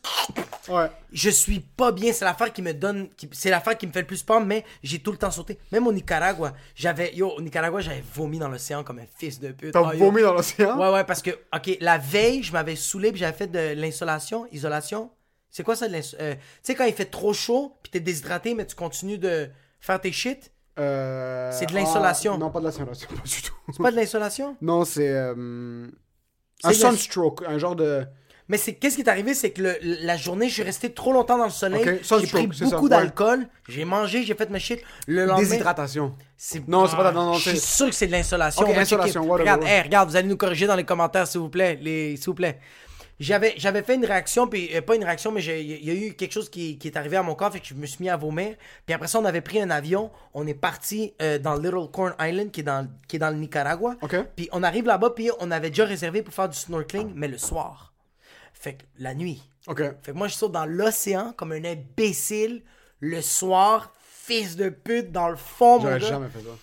Ouais. 0.67 0.89
Je 1.11 1.29
suis 1.29 1.59
pas 1.59 1.91
bien, 1.91 2.11
c'est 2.13 2.25
l'affaire 2.25 2.51
qui 2.51 2.61
me 2.61 2.73
donne, 2.73 3.09
c'est 3.31 3.49
l'affaire 3.49 3.77
qui 3.77 3.85
me 3.85 3.91
fait 3.91 4.01
le 4.01 4.07
plus 4.07 4.23
peur, 4.23 4.41
mais 4.41 4.63
j'ai 4.83 4.99
tout 4.99 5.11
le 5.11 5.17
temps 5.17 5.31
sauté. 5.31 5.57
Même 5.71 5.85
au 5.87 5.93
Nicaragua, 5.93 6.53
j'avais, 6.75 7.13
yo, 7.13 7.29
au 7.29 7.41
Nicaragua, 7.41 7.81
j'avais 7.81 8.03
vomi 8.13 8.39
dans 8.39 8.49
l'océan 8.49 8.83
comme 8.83 8.99
un 8.99 9.05
fils 9.17 9.39
de 9.39 9.51
pute. 9.51 9.73
T'as 9.73 9.93
yo. 9.93 9.99
vomi 9.99 10.21
dans 10.21 10.33
l'océan? 10.33 10.79
Ouais, 10.79 10.91
ouais, 10.91 11.03
parce 11.03 11.21
que, 11.21 11.31
ok, 11.53 11.77
la 11.79 11.97
veille, 11.97 12.43
je 12.43 12.51
m'avais 12.51 12.75
saoulé, 12.75 13.11
puis 13.11 13.19
j'avais 13.19 13.37
fait 13.37 13.47
de 13.47 13.73
l'insolation, 13.79 14.47
isolation. 14.51 15.11
C'est 15.49 15.63
quoi 15.63 15.75
ça, 15.75 15.87
de 15.87 15.93
euh, 15.95 16.33
Tu 16.35 16.39
sais, 16.63 16.75
quand 16.75 16.85
il 16.85 16.93
fait 16.93 17.05
trop 17.05 17.33
chaud, 17.33 17.75
puis 17.83 17.91
t'es 17.91 17.99
déshydraté, 17.99 18.53
mais 18.55 18.65
tu 18.65 18.75
continues 18.75 19.17
de 19.17 19.49
faire 19.79 19.99
tes 19.99 20.11
shit? 20.11 20.51
Euh, 20.79 21.51
C'est 21.53 21.65
de 21.67 21.73
l'insolation. 21.73 22.33
ah, 22.35 22.37
non, 22.37 22.49
pas 22.49 22.59
de 22.59 22.65
l'insolation, 22.65 23.07
pas 23.15 23.15
du 23.23 23.41
tout. 23.41 23.53
C'est 23.73 23.81
pas 23.83 23.91
de 23.91 23.95
l'insolation? 23.97 24.55
Non, 24.61 24.85
c'est. 24.85 25.09
euh, 25.09 25.87
un 26.63 26.73
sunstroke, 26.73 27.43
un 27.47 27.57
genre 27.57 27.75
de. 27.75 28.05
Mais 28.47 28.57
c'est 28.57 28.73
qu'est-ce 28.73 28.95
qui 28.95 29.01
est 29.01 29.07
arrivé, 29.09 29.33
c'est 29.33 29.51
que 29.51 29.61
le- 29.61 29.77
la 29.81 30.17
journée, 30.17 30.49
je 30.49 30.55
suis 30.55 30.63
resté 30.63 30.91
trop 30.93 31.13
longtemps 31.13 31.37
dans 31.37 31.45
le 31.45 31.51
soleil. 31.51 31.81
Ok, 32.01 32.19
j'ai 32.19 32.27
pris 32.27 32.47
beaucoup 32.47 32.89
d'alcool. 32.89 33.47
J'ai 33.69 33.85
mangé, 33.85 34.23
j'ai 34.23 34.35
fait 34.35 34.49
mes 34.49 34.59
shit. 34.59 34.81
Le 35.07 35.25
lendemain, 35.25 35.47
Déshydratation. 35.47 36.13
Non, 36.67 36.85
c'est 36.87 36.97
pas 36.97 37.11
non, 37.13 37.27
non, 37.27 37.33
Je 37.33 37.51
suis 37.51 37.59
sûr 37.59 37.85
que 37.87 37.95
c'est 37.95 38.07
de 38.07 38.11
l'insolation. 38.11 38.63
Ok, 38.63 38.69
On 38.71 38.73
va 38.73 38.81
insolation, 38.81 39.21
checker. 39.21 39.29
whatever, 39.31 39.49
Regarde, 39.51 39.63
hey, 39.63 39.81
regarde, 39.83 40.09
vous 40.09 40.15
allez 40.17 40.27
nous 40.27 40.35
corriger 40.37 40.67
dans 40.67 40.75
les 40.75 40.83
commentaires, 40.83 41.27
s'il 41.27 41.39
vous 41.39 41.49
plaît, 41.49 41.77
les, 41.81 42.17
s'il 42.17 42.25
vous 42.25 42.33
plaît. 42.33 42.59
J'avais, 43.21 43.53
j'avais 43.55 43.83
fait 43.83 43.95
une 43.95 44.05
réaction, 44.05 44.47
puis 44.47 44.75
euh, 44.75 44.81
pas 44.81 44.95
une 44.95 45.03
réaction, 45.03 45.31
mais 45.31 45.43
il 45.43 45.85
y 45.85 45.91
a 45.91 45.93
eu 45.93 46.13
quelque 46.13 46.31
chose 46.31 46.49
qui, 46.49 46.79
qui 46.79 46.87
est 46.87 46.97
arrivé 46.97 47.17
à 47.17 47.23
mon 47.23 47.35
corps, 47.35 47.51
fait 47.51 47.59
que 47.59 47.67
je 47.67 47.75
me 47.75 47.85
suis 47.85 48.03
mis 48.03 48.09
à 48.09 48.17
vomir. 48.17 48.55
Puis 48.85 48.95
après 48.95 49.07
ça, 49.07 49.19
on 49.19 49.25
avait 49.25 49.41
pris 49.41 49.61
un 49.61 49.69
avion, 49.69 50.09
on 50.33 50.47
est 50.47 50.55
parti 50.55 51.13
euh, 51.21 51.37
dans 51.37 51.53
Little 51.55 51.91
Corn 51.91 52.15
Island, 52.19 52.49
qui 52.49 52.61
est 52.61 52.63
dans, 52.63 52.89
qui 53.07 53.17
est 53.17 53.19
dans 53.19 53.29
le 53.29 53.35
Nicaragua. 53.35 53.95
Puis 54.35 54.49
on 54.51 54.63
arrive 54.63 54.85
là-bas, 54.85 55.11
puis 55.11 55.29
on 55.39 55.51
avait 55.51 55.69
déjà 55.69 55.85
réservé 55.85 56.23
pour 56.23 56.33
faire 56.33 56.49
du 56.49 56.57
snorkeling, 56.57 57.11
mais 57.13 57.27
le 57.27 57.37
soir. 57.37 57.93
Fait 58.53 58.73
que 58.73 58.83
la 58.97 59.13
nuit. 59.13 59.43
Fait 60.01 60.11
que 60.11 60.17
moi, 60.17 60.27
je 60.27 60.33
saute 60.33 60.51
dans 60.51 60.65
l'océan 60.65 61.33
comme 61.37 61.51
un 61.51 61.63
imbécile 61.63 62.63
le 62.99 63.21
soir, 63.21 63.93
fils 64.03 64.55
de 64.55 64.69
pute, 64.69 65.11
dans 65.11 65.29
le 65.29 65.35
fond, 65.35 65.79
J'aurais 65.79 65.99
jamais 65.99 66.29
fait 66.29 66.39
ça. 66.39 66.57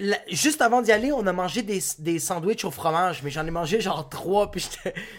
La- 0.00 0.18
juste 0.28 0.62
avant 0.62 0.82
d'y 0.82 0.90
aller, 0.90 1.12
on 1.12 1.24
a 1.28 1.32
mangé 1.32 1.62
des, 1.62 1.80
des 2.00 2.18
sandwichs 2.18 2.64
au 2.64 2.70
fromage, 2.72 3.22
mais 3.22 3.30
j'en 3.30 3.46
ai 3.46 3.50
mangé 3.52 3.80
genre 3.80 4.08
trois, 4.08 4.50
puis, 4.50 4.66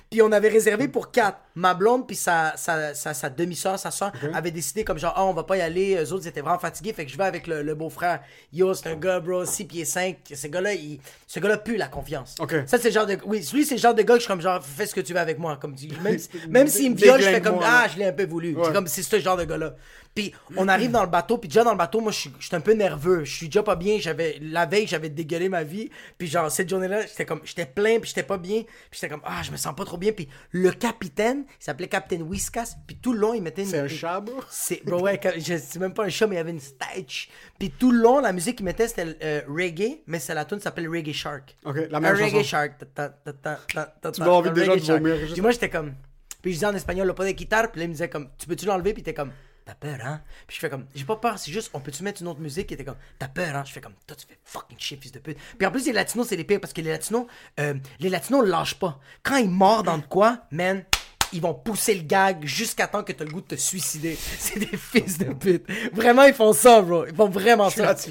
puis 0.09 0.21
on 0.21 0.31
avait 0.31 0.49
réservé 0.49 0.87
pour 0.89 1.11
quatre. 1.11 1.37
Ma 1.55 1.73
blonde, 1.75 2.07
puis 2.07 2.15
sa, 2.15 2.53
sa, 2.57 2.95
sa, 2.95 3.13
sa 3.13 3.29
demi-soeur, 3.29 3.77
sa 3.77 3.91
soeur, 3.91 4.11
avaient 4.33 4.49
décidé 4.51 4.83
comme 4.83 4.97
genre, 4.97 5.13
ah, 5.15 5.23
on 5.25 5.33
va 5.33 5.43
pas 5.43 5.55
y 5.57 5.61
aller, 5.61 5.95
eux 6.03 6.11
autres 6.11 6.25
ils 6.25 6.29
étaient 6.29 6.41
vraiment 6.41 6.57
fatigués, 6.59 6.91
fait 6.91 7.05
que 7.05 7.11
je 7.11 7.17
vais 7.17 7.23
avec 7.23 7.45
le, 7.45 7.61
le 7.61 7.75
beau-frère. 7.75 8.21
Yo, 8.51 8.73
c'est 8.73 8.89
un 8.89 8.95
gars, 8.95 9.19
bro, 9.19 9.45
6 9.45 9.65
pieds 9.65 9.85
5, 9.85 10.17
ce 10.33 10.47
gars-là, 10.47 10.73
il, 10.73 10.99
ce 11.27 11.39
gars-là 11.39 11.57
pue 11.59 11.77
la 11.77 11.87
confiance. 11.87 12.35
Ok. 12.39 12.55
Ça, 12.65 12.79
c'est 12.79 12.89
le 12.89 12.93
genre 12.93 13.05
de, 13.05 13.17
oui, 13.25 13.47
lui, 13.53 13.65
c'est 13.65 13.75
le 13.75 13.81
genre 13.81 13.93
de 13.93 14.01
gars 14.01 14.15
que 14.15 14.19
je 14.19 14.23
suis 14.23 14.27
comme 14.27 14.41
genre, 14.41 14.61
fais 14.65 14.87
ce 14.87 14.95
que 14.95 15.01
tu 15.01 15.13
veux 15.13 15.19
avec 15.19 15.37
moi, 15.37 15.57
comme 15.61 15.75
même, 16.01 16.17
si- 16.17 16.29
même 16.49 16.67
s'il 16.67 16.91
me 16.91 16.97
viole, 16.97 17.21
je 17.21 17.25
fais 17.35 17.41
comme, 17.41 17.59
ah, 17.63 17.85
je 17.93 17.99
l'ai 17.99 18.05
un 18.07 18.13
peu 18.13 18.25
voulu. 18.25 18.55
Ouais. 18.55 18.63
C'est 18.65 18.73
comme, 18.73 18.87
c'est 18.87 19.03
ce 19.03 19.19
genre 19.19 19.37
de 19.37 19.45
gars-là. 19.45 19.75
Puis 20.15 20.31
on 20.57 20.67
arrive 20.67 20.91
dans 20.91 21.01
le 21.03 21.09
bateau, 21.09 21.37
puis 21.39 21.47
déjà 21.49 21.63
dans 21.63 21.71
le 21.71 21.77
bateau, 21.77 21.99
moi 21.99 22.11
je 22.11 22.19
suis 22.19 22.31
je 22.39 22.45
suis 22.47 22.55
un 22.55 22.59
peu 22.61 22.73
nerveux, 22.73 23.23
je 23.23 23.35
suis 23.35 23.47
déjà 23.47 23.63
pas 23.63 23.75
bien, 23.75 23.97
j'avais 23.99 24.37
la 24.41 24.65
veille, 24.67 24.85
j'avais 24.85 25.09
dégueulé 25.09 25.49
ma 25.49 25.63
vie, 25.63 25.89
puis 26.19 26.27
genre 26.27 26.51
cette 26.51 26.69
journée-là, 26.69 27.05
j'étais 27.07 27.25
comme 27.25 27.41
j'étais 27.43 27.65
plein, 27.65 27.99
puis 27.99 28.09
j'étais 28.09 28.21
pas 28.23 28.37
bien, 28.37 28.61
puis 28.61 28.99
j'étais 28.99 29.09
comme 29.09 29.21
ah, 29.25 29.41
je 29.43 29.49
me 29.51 29.57
sens 29.57 29.75
pas 29.75 29.85
trop 29.85 29.97
bien, 29.97 30.11
puis 30.11 30.27
le 30.51 30.69
capitaine, 30.71 31.45
il 31.59 31.63
s'appelait 31.63 31.87
Capitaine 31.87 32.21
Whiskas, 32.21 32.75
puis 32.85 32.95
tout 32.97 33.13
le 33.13 33.19
long, 33.19 33.33
il 33.33 33.41
mettait 33.41 33.63
une 33.63 33.69
C'est 33.69 33.79
un 33.79 33.87
chat, 33.87 34.19
bro? 34.19 34.35
c'est 34.51 34.83
bro, 34.85 35.01
ouais, 35.01 35.19
je- 35.37 35.57
c'est 35.57 35.79
même 35.79 35.93
pas 35.95 36.03
un 36.05 36.09
chat, 36.09 36.27
mais 36.27 36.35
il 36.35 36.37
y 36.37 36.41
avait 36.41 36.51
une 36.51 36.59
stage. 36.59 37.29
Puis 37.57 37.71
tout 37.71 37.91
le 37.91 37.99
long, 37.99 38.19
la 38.19 38.33
musique 38.33 38.57
qu'il 38.57 38.65
mettait, 38.65 38.87
c'était 38.87 39.17
euh, 39.23 39.41
reggae, 39.47 40.01
mais 40.05 40.19
c'est 40.19 40.35
la 40.35 40.45
tune 40.45 40.59
s'appelle 40.59 40.87
Reggae 40.87 41.11
Shark. 41.13 41.57
Ok, 41.65 41.75
la 41.89 41.97
un 41.97 42.01
même 42.01 42.15
reggae 42.15 42.29
chanson. 42.29 42.43
Shark. 42.43 42.73
Ta- 42.93 43.09
ta- 43.09 43.59
ta- 44.01 44.11
Tu 44.11 44.21
m'as 44.21 44.27
envie 44.27 44.49
un 44.49 44.51
déjà 44.53 44.71
reggae 44.73 44.81
de 44.81 44.85
shark. 44.85 45.01
vomir, 45.01 45.15
Puis 45.31 45.41
moi, 45.41 45.51
j'étais 45.51 45.69
comme. 45.69 45.93
Puis 46.41 46.51
je 46.51 46.57
disais 46.57 46.65
en 46.67 46.75
espagnol, 46.75 47.07
le 47.07 47.13
pas 47.13 47.25
de 47.25 47.31
guitare. 47.31 47.71
Puis 47.71 47.79
là, 47.79 47.85
il 47.85 47.87
me 47.89 47.93
disait 47.93 48.09
comme, 48.09 48.29
tu 48.37 48.45
peux-tu 48.47 48.65
l'enlever? 48.65 48.93
Puis 48.93 49.01
t'es 49.03 49.13
comme, 49.13 49.31
t'as 49.65 49.75
peur, 49.75 49.97
hein? 50.03 50.21
Puis 50.47 50.55
je 50.55 50.61
fais 50.61 50.69
comme, 50.69 50.85
j'ai 50.93 51.05
pas 51.05 51.15
peur, 51.15 51.39
c'est 51.39 51.51
juste, 51.51 51.69
on 51.73 51.79
peut-tu 51.79 52.03
mettre 52.03 52.21
une 52.21 52.27
autre 52.27 52.39
musique? 52.39 52.69
Il 52.71 52.73
était 52.75 52.83
comme, 52.83 52.97
t'as 53.19 53.27
peur, 53.27 53.55
hein? 53.55 53.63
Je 53.65 53.71
fais 53.71 53.81
comme, 53.81 53.93
toi, 54.05 54.15
tu 54.15 54.25
fais 54.27 54.37
fucking 54.43 54.77
shit, 54.79 55.01
fils 55.01 55.11
de 55.11 55.19
pute. 55.19 55.37
Puis 55.57 55.67
en 55.67 55.71
plus, 55.71 55.85
les 55.85 55.93
latinos, 55.93 56.27
c'est 56.27 56.35
les 56.35 56.43
pires 56.43 56.59
parce 56.59 56.73
que 56.73 56.81
les 56.81 56.91
latinos, 56.91 57.25
euh, 57.59 57.73
les 57.99 58.09
latinos 58.09 58.45
lâchent 58.45 58.79
pas. 58.79 58.99
Quand 59.21 59.37
ils 59.37 59.49
mordent 59.49 59.85
dans 59.85 59.97
de 59.97 60.05
quoi, 60.05 60.39
man, 60.51 60.83
ils 61.31 61.41
vont 61.41 61.53
pousser 61.53 61.95
le 61.95 62.03
gag 62.03 62.45
jusqu'à 62.45 62.87
temps 62.87 63.03
que 63.03 63.11
t'as 63.11 63.25
le 63.25 63.31
goût 63.31 63.41
de 63.41 63.47
te 63.47 63.55
suicider. 63.55 64.17
C'est 64.39 64.59
des 64.59 64.77
fils 64.77 65.17
de 65.17 65.33
pute. 65.33 65.65
Vraiment, 65.93 66.23
ils 66.23 66.33
font 66.33 66.53
ça, 66.53 66.81
bro. 66.81 67.05
Ils 67.07 67.15
font 67.15 67.29
vraiment 67.29 67.69
ça. 67.69 67.95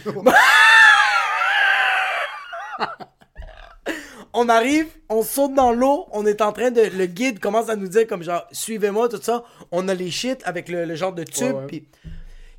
On 4.35 4.49
arrive, 4.49 4.87
on 5.09 5.23
saute 5.23 5.55
dans 5.55 5.73
l'eau, 5.73 6.07
on 6.13 6.25
est 6.25 6.41
en 6.41 6.53
train 6.53 6.71
de. 6.71 6.81
Le 6.81 7.07
guide 7.07 7.39
commence 7.39 7.69
à 7.69 7.77
nous 7.77 7.89
dire 7.89 8.07
comme 8.07 8.23
genre, 8.23 8.47
suivez-moi, 8.51 9.09
tout 9.09 9.21
ça. 9.21 9.45
On 9.71 9.89
a 9.89 9.95
les 9.95 10.11
shit 10.11 10.41
avec 10.45 10.69
le, 10.69 10.85
le 10.85 10.95
genre 10.95 11.13
de 11.13 11.25
tube, 11.25 11.57
puis. 11.69 11.87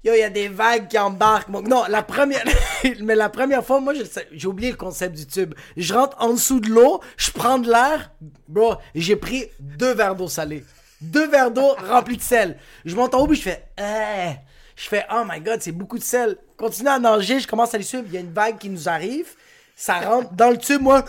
Yo, 0.03 0.13
il 0.13 0.19
y 0.19 0.23
a 0.23 0.29
des 0.29 0.49
vagues 0.49 0.89
qui 0.89 0.99
embarquent. 0.99 1.47
Non, 1.47 1.85
la 1.87 2.03
première. 2.03 2.43
Mais 3.01 3.15
la 3.15 3.29
première 3.29 3.65
fois, 3.65 3.79
moi, 3.79 3.93
j'ai 4.33 4.47
oublié 4.47 4.71
le 4.71 4.75
concept 4.75 5.15
du 5.15 5.25
tube. 5.25 5.53
Je 5.77 5.93
rentre 5.93 6.17
en 6.19 6.33
dessous 6.33 6.59
de 6.59 6.67
l'eau, 6.69 6.99
je 7.15 7.31
prends 7.31 7.57
de 7.57 7.69
l'air. 7.69 8.11
Bro, 8.49 8.75
j'ai 8.95 9.15
pris 9.15 9.47
deux 9.61 9.93
verres 9.93 10.15
d'eau 10.15 10.27
salée. 10.27 10.65
Deux 10.99 11.27
verres 11.27 11.51
d'eau 11.51 11.75
remplis 11.87 12.17
de 12.17 12.21
sel. 12.21 12.57
Je 12.83 12.95
monte 12.95 13.13
en 13.13 13.21
haut, 13.21 13.27
puis 13.27 13.37
je 13.37 13.43
fais. 13.43 13.63
Eh. 13.77 14.33
Je 14.75 14.87
fais, 14.87 15.05
oh 15.13 15.23
my 15.25 15.39
god, 15.39 15.61
c'est 15.61 15.71
beaucoup 15.71 15.97
de 15.97 16.03
sel. 16.03 16.37
Continue 16.57 16.89
à 16.89 16.99
nager, 16.99 17.39
je 17.39 17.47
commence 17.47 17.73
à 17.73 17.77
les 17.77 17.83
suivre. 17.83 18.03
Il 18.07 18.13
y 18.13 18.17
a 18.17 18.21
une 18.21 18.33
vague 18.33 18.57
qui 18.57 18.69
nous 18.69 18.89
arrive. 18.89 19.27
Ça 19.75 19.99
rentre 20.01 20.33
dans 20.33 20.49
le 20.49 20.57
tube, 20.57 20.81
moi. 20.81 21.03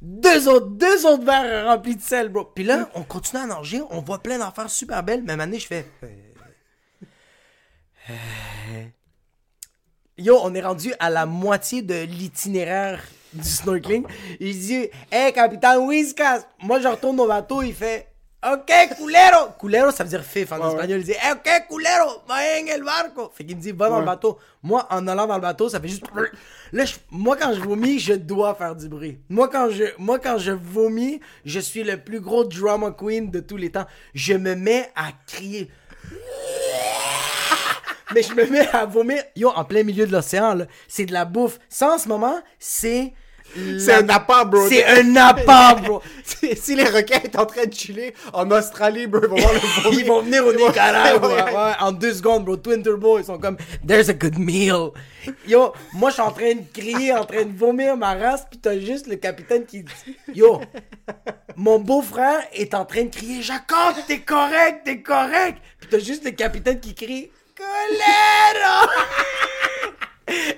Deux 0.00 0.48
autres, 0.48 0.66
deux 0.66 1.06
autres 1.06 1.24
verres 1.24 1.66
remplis 1.66 1.94
de 1.94 2.02
sel, 2.02 2.28
bro. 2.28 2.44
Puis 2.44 2.64
là, 2.64 2.88
on 2.94 3.02
continue 3.02 3.42
à 3.42 3.46
nager, 3.46 3.82
on 3.90 4.00
voit 4.00 4.18
plein 4.18 4.38
d'affaires 4.38 4.68
super 4.68 5.02
belles. 5.02 5.22
Même 5.22 5.40
année, 5.40 5.58
je 5.58 5.66
fais. 5.66 5.86
Yo, 10.18 10.38
on 10.42 10.54
est 10.54 10.60
rendu 10.60 10.92
à 10.98 11.08
la 11.08 11.24
moitié 11.24 11.82
de 11.82 12.02
l'itinéraire 12.02 13.02
du 13.32 13.48
snorkeling. 13.48 14.04
Il 14.40 14.58
dit, 14.58 14.88
hey, 15.10 15.32
capitaine 15.32 15.78
Whiskas. 15.78 16.42
Moi, 16.60 16.80
je 16.80 16.88
retourne 16.88 17.18
au 17.20 17.26
bateau, 17.26 17.62
il 17.62 17.74
fait, 17.74 18.11
ok, 18.44 18.96
culero. 18.96 19.52
Culero, 19.58 19.90
ça 19.90 20.04
veut 20.04 20.10
dire 20.10 20.24
fif 20.24 20.52
en 20.52 20.58
Ouais, 20.60 20.68
espagnol. 20.72 20.98
Il 21.00 21.04
dit, 21.04 21.12
hey, 21.12 21.32
ok, 21.32 21.66
culero, 21.68 22.22
va 22.28 22.34
en 22.34 22.66
el 22.66 22.82
barco. 22.82 23.30
Fait 23.34 23.44
qu'il 23.44 23.56
me 23.56 23.62
dit, 23.62 23.72
va 23.72 23.88
dans 23.88 24.00
le 24.00 24.06
bateau. 24.06 24.38
Moi, 24.62 24.86
en 24.90 25.06
allant 25.08 25.26
dans 25.26 25.36
le 25.36 25.40
bateau, 25.40 25.68
ça 25.68 25.80
fait 25.80 25.88
juste. 25.88 26.04
Là, 26.72 26.84
je- 26.84 26.94
moi, 27.10 27.36
quand 27.36 27.52
je 27.54 27.60
vomis, 27.60 27.98
je 27.98 28.14
dois 28.14 28.54
faire 28.54 28.74
du 28.74 28.88
bruit. 28.88 29.18
Moi 29.28 29.48
quand, 29.48 29.68
je, 29.70 29.84
moi, 29.98 30.18
quand 30.18 30.38
je 30.38 30.52
vomis, 30.52 31.20
je 31.44 31.60
suis 31.60 31.84
le 31.84 31.98
plus 31.98 32.20
gros 32.20 32.44
drama 32.44 32.90
queen 32.92 33.30
de 33.30 33.40
tous 33.40 33.56
les 33.58 33.70
temps. 33.70 33.86
Je 34.14 34.34
me 34.34 34.54
mets 34.54 34.90
à 34.96 35.10
crier. 35.26 35.70
Mais 38.14 38.22
je 38.22 38.34
me 38.34 38.44
mets 38.46 38.68
à 38.68 38.84
vomir. 38.84 39.22
Yo, 39.36 39.50
en 39.50 39.64
plein 39.64 39.84
milieu 39.84 40.06
de 40.06 40.12
l'océan, 40.12 40.54
là. 40.54 40.66
C'est 40.88 41.06
de 41.06 41.12
la 41.12 41.24
bouffe. 41.24 41.58
Ça, 41.68 41.94
en 41.94 41.98
ce 41.98 42.08
moment, 42.08 42.40
c'est. 42.58 43.12
C'est 43.78 43.94
un 43.94 44.08
appât, 44.08 44.44
bro. 44.44 44.68
C'est 44.68 44.84
un 44.84 45.16
appât, 45.28 45.74
bro. 45.74 46.02
Si 46.24 46.74
les 46.74 46.84
requins 46.84 47.20
sont 47.32 47.40
en 47.40 47.46
train 47.46 47.66
de 47.66 47.72
chiller 47.74 48.14
en 48.32 48.50
Australie, 48.50 49.06
bro, 49.06 49.20
ils 49.22 49.28
vont 49.28 49.36
voir 49.36 49.52
le 49.52 49.82
vomi. 49.82 49.96
Ils 50.02 50.06
vont 50.06 50.22
venir 50.22 50.46
au 50.46 50.52
Nicaragua. 50.52 51.28
Ouais. 51.52 51.72
en 51.80 51.92
deux 51.92 52.14
secondes, 52.14 52.44
bro. 52.44 52.56
Twin 52.56 52.82
Turbo, 52.82 53.18
ils 53.18 53.24
sont 53.24 53.38
comme, 53.38 53.56
there's 53.86 54.08
a 54.08 54.14
good 54.14 54.38
meal. 54.38 54.90
Yo, 55.46 55.72
moi, 55.92 56.10
je 56.10 56.14
suis 56.14 56.22
en 56.22 56.30
train 56.32 56.54
de 56.54 56.64
crier, 56.72 57.12
en 57.12 57.24
train 57.24 57.44
de 57.44 57.56
vomir 57.56 57.96
ma 57.96 58.14
race, 58.14 58.44
pis 58.50 58.58
t'as 58.58 58.78
juste 58.78 59.06
le 59.06 59.16
capitaine 59.16 59.64
qui 59.66 59.82
dit, 59.82 60.16
yo, 60.34 60.60
mon 61.56 61.78
beau-frère 61.78 62.40
est 62.52 62.74
en 62.74 62.84
train 62.84 63.04
de 63.04 63.10
crier, 63.10 63.42
Jacob, 63.42 63.94
t'es 64.06 64.20
correct, 64.20 64.82
t'es 64.84 65.00
correct. 65.00 65.58
Pis 65.80 65.88
t'as 65.90 65.98
juste 65.98 66.24
le 66.24 66.30
capitaine 66.32 66.80
qui 66.80 66.94
crie, 66.94 67.30
colère. 67.56 68.88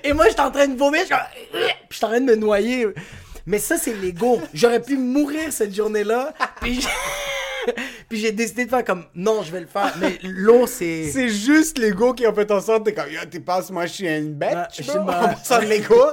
Et 0.03 0.13
moi, 0.13 0.27
j'étais 0.29 0.41
en 0.41 0.51
train 0.51 0.67
de 0.67 0.77
vomir, 0.77 1.01
je 1.01 1.05
suis 1.07 1.15
j'étais 1.89 2.05
en 2.05 2.09
train 2.09 2.19
de 2.21 2.25
me 2.25 2.35
noyer. 2.35 2.87
Mais 3.45 3.59
ça, 3.59 3.77
c'est 3.77 3.93
l'ego. 3.93 4.41
J'aurais 4.53 4.81
pu 4.81 4.97
mourir 4.97 5.51
cette 5.51 5.73
journée-là, 5.75 6.33
puis 6.61 6.81
j'ai- 6.81 7.73
puis 8.09 8.19
j'ai 8.19 8.31
décidé 8.31 8.65
de 8.65 8.69
faire 8.69 8.83
comme, 8.83 9.05
non, 9.15 9.43
je 9.43 9.51
vais 9.51 9.59
le 9.61 9.67
faire. 9.67 9.93
Mais 9.99 10.17
l'eau, 10.23 10.65
c'est... 10.67 11.09
C'est 11.11 11.29
juste 11.29 11.77
l'ego 11.77 12.13
qui 12.13 12.25
a 12.25 12.33
fait 12.33 12.49
en 12.51 12.61
sorte 12.61 12.85
t'es 12.85 12.93
comme, 12.93 13.09
yo, 13.11 13.19
t'es 13.29 13.39
pas, 13.39 13.61
moi, 13.71 13.85
je 13.85 13.93
suis 13.93 14.07
une 14.07 14.33
je 14.33 14.83
bro. 14.83 15.13
suis 15.43 15.53
En 15.53 15.59
l'ego, 15.59 16.03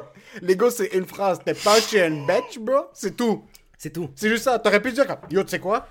l'ego, 0.42 0.70
c'est 0.70 0.86
une 0.94 1.06
phrase. 1.06 1.38
T'es 1.44 1.54
pas, 1.54 1.76
je 1.76 1.82
suis 1.86 1.98
une 2.00 2.26
bitch, 2.26 2.58
bro. 2.58 2.86
C'est 2.92 3.16
tout. 3.16 3.44
C'est 3.78 3.90
tout. 3.90 4.10
C'est 4.14 4.28
juste 4.28 4.44
ça. 4.44 4.58
T'aurais 4.58 4.80
pu 4.80 4.92
dire 4.92 5.06
comme, 5.06 5.16
yo, 5.30 5.42
tu 5.42 5.50
sais 5.50 5.58
quoi? 5.58 5.86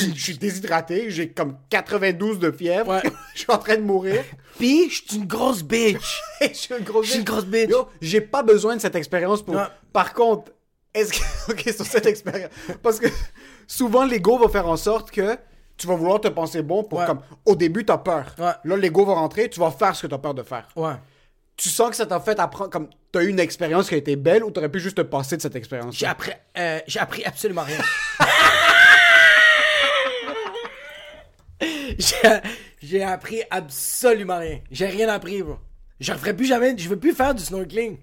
Suis, 0.00 0.16
je 0.16 0.22
suis 0.22 0.38
déshydraté, 0.38 1.10
j'ai 1.10 1.28
comme 1.30 1.56
92 1.70 2.38
de 2.38 2.50
fièvre, 2.50 2.88
Ouais. 2.90 3.02
je 3.34 3.38
suis 3.40 3.50
en 3.50 3.58
train 3.58 3.76
de 3.76 3.82
mourir. 3.82 4.22
Pis, 4.58 4.90
je 4.90 5.02
suis 5.08 5.16
une 5.16 5.26
grosse 5.26 5.62
bitch. 5.62 6.20
je 6.40 6.46
suis 6.54 6.74
une 6.78 6.84
grosse 6.84 7.06
suis 7.06 7.18
une 7.18 7.24
bitch. 7.24 7.32
grosse 7.32 7.46
bitch. 7.46 7.70
Yo, 7.70 7.88
j'ai 8.00 8.20
pas 8.20 8.42
besoin 8.42 8.76
de 8.76 8.80
cette 8.80 8.94
expérience 8.96 9.42
pour. 9.42 9.54
Ouais. 9.56 9.62
Par 9.92 10.12
contre, 10.14 10.52
est-ce 10.94 11.12
que. 11.12 11.50
Ok, 11.52 11.60
sur 11.74 11.86
cette 11.86 12.06
expérience. 12.06 12.50
Parce 12.82 12.98
que 13.00 13.06
souvent, 13.66 14.04
l'ego 14.04 14.38
va 14.38 14.48
faire 14.48 14.66
en 14.68 14.76
sorte 14.76 15.10
que 15.10 15.36
tu 15.76 15.86
vas 15.86 15.94
vouloir 15.96 16.20
te 16.20 16.28
penser 16.28 16.62
bon 16.62 16.84
pour 16.84 16.98
Ouais. 17.00 17.06
comme. 17.06 17.20
Au 17.46 17.56
début, 17.56 17.84
t'as 17.84 17.98
peur. 17.98 18.34
Là, 18.38 18.60
l'ego 18.76 19.04
va 19.06 19.14
rentrer, 19.14 19.48
tu 19.48 19.58
vas 19.60 19.70
faire 19.70 19.96
ce 19.96 20.02
que 20.02 20.06
t'as 20.08 20.18
peur 20.18 20.34
de 20.34 20.42
faire. 20.42 20.68
Ouais. 20.76 20.94
Tu 21.56 21.68
sens 21.68 21.90
que 21.90 21.96
ça 21.96 22.06
t'a 22.06 22.18
fait 22.20 22.38
apprendre. 22.40 22.70
Comme 22.70 22.88
t'as 23.10 23.22
eu 23.22 23.28
une 23.28 23.40
expérience 23.40 23.88
qui 23.88 23.94
a 23.94 23.98
été 23.98 24.16
belle 24.16 24.42
ou 24.44 24.50
t'aurais 24.50 24.70
pu 24.70 24.80
juste 24.80 24.96
te 24.96 25.02
passer 25.02 25.36
de 25.36 25.42
cette 25.42 25.54
expérience. 25.56 25.94
J'ai 25.96 26.06
appris, 26.06 26.32
euh, 26.58 26.78
j'ai 26.86 26.98
appris 26.98 27.24
absolument 27.24 27.62
rien. 27.62 27.78
J'ai, 32.82 33.02
appris 33.02 33.42
absolument 33.50 34.38
rien. 34.38 34.60
J'ai 34.70 34.86
rien 34.86 35.08
appris, 35.08 35.42
bro. 35.42 35.56
Je 36.00 36.12
referai 36.12 36.34
plus 36.34 36.46
jamais, 36.46 36.76
je 36.76 36.88
veux 36.88 36.98
plus 36.98 37.12
faire 37.12 37.34
du 37.34 37.42
snorkeling. 37.42 37.98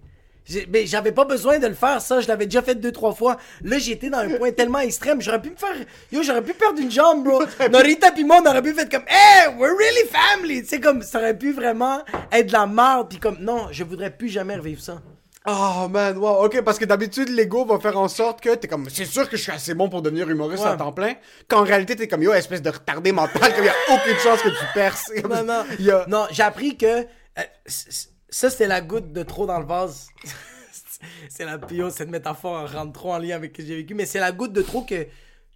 Mais 0.69 0.87
j'avais 0.87 1.11
pas 1.11 1.25
besoin 1.25 1.59
de 1.59 1.67
le 1.67 1.75
faire, 1.75 2.01
ça. 2.01 2.21
Je 2.21 2.27
l'avais 2.27 2.45
déjà 2.45 2.61
fait 2.61 2.75
deux, 2.75 2.91
trois 2.91 3.13
fois. 3.13 3.37
Là, 3.61 3.77
j'étais 3.77 4.09
dans 4.09 4.19
un 4.19 4.29
point 4.29 4.51
tellement 4.51 4.79
extrême. 4.79 5.21
J'aurais 5.21 5.41
pu 5.41 5.51
me 5.51 5.55
faire. 5.55 5.75
Yo, 6.11 6.23
j'aurais 6.23 6.41
pu 6.41 6.53
perdre 6.53 6.79
une 6.79 6.89
jambe, 6.89 7.23
bro. 7.23 7.43
Norita 7.71 8.11
pis 8.11 8.23
moi, 8.23 8.41
on 8.43 8.49
aurait 8.49 8.61
pu 8.63 8.73
faire 8.73 8.89
comme, 8.89 9.05
hey, 9.07 9.53
we're 9.57 9.75
really 9.77 10.07
family. 10.09 10.61
Tu 10.63 10.69
sais, 10.69 10.79
comme, 10.79 11.03
ça 11.03 11.19
aurait 11.19 11.37
pu 11.37 11.51
vraiment 11.51 11.99
être 12.31 12.47
de 12.47 12.53
la 12.53 12.65
merde. 12.65 13.09
Puis 13.09 13.19
comme, 13.19 13.37
non, 13.39 13.67
je 13.71 13.83
voudrais 13.83 14.09
plus 14.09 14.29
jamais 14.29 14.55
revivre 14.55 14.81
ça. 14.81 15.01
Oh 15.47 15.87
man, 15.89 16.17
wow, 16.17 16.45
ok, 16.45 16.61
parce 16.63 16.77
que 16.77 16.85
d'habitude, 16.85 17.29
l'ego 17.29 17.63
va 17.65 17.79
faire 17.79 17.97
en 17.97 18.07
sorte 18.09 18.41
que 18.41 18.53
t'es 18.55 18.67
comme, 18.67 18.89
c'est 18.89 19.05
sûr 19.05 19.27
que 19.29 19.37
je 19.37 19.41
suis 19.41 19.51
assez 19.51 19.73
bon 19.73 19.87
pour 19.89 20.01
devenir 20.01 20.29
humoriste 20.29 20.63
Ouais. 20.63 20.69
à 20.71 20.75
temps 20.75 20.91
plein, 20.91 21.15
qu'en 21.47 21.63
réalité, 21.63 21.95
t'es 21.95 22.07
comme, 22.09 22.21
yo, 22.21 22.33
espèce 22.33 22.61
de 22.61 22.69
retardé 22.69 23.11
mental, 23.13 23.53
qu'il 23.55 23.63
y 23.63 23.69
a 23.69 23.73
aucune 23.93 24.17
chance 24.17 24.41
que 24.41 24.49
tu 24.49 24.65
perces. 24.73 25.11
Non, 25.29 25.43
non. 25.43 25.63
A- 25.93 26.05
Non, 26.07 26.27
j'ai 26.31 26.43
appris 26.43 26.77
que. 26.77 27.03
euh, 27.03 27.43
ça, 27.65 28.49
c'était 28.49 28.67
la 28.67 28.81
goutte 28.81 29.11
de 29.13 29.23
trop 29.23 29.45
dans 29.45 29.59
le 29.59 29.65
vase. 29.65 30.09
c'est 31.29 31.45
la 31.45 31.57
pio, 31.57 31.89
cette 31.89 32.09
métaphore 32.09 32.69
rentre 32.71 32.91
trop 32.93 33.13
en 33.13 33.17
lien 33.17 33.35
avec 33.37 33.53
ce 33.55 33.61
que 33.61 33.67
j'ai 33.67 33.75
vécu, 33.77 33.93
mais 33.95 34.05
c'est 34.05 34.19
la 34.19 34.31
goutte 34.33 34.53
de 34.53 34.61
trop 34.61 34.81
que 34.83 35.07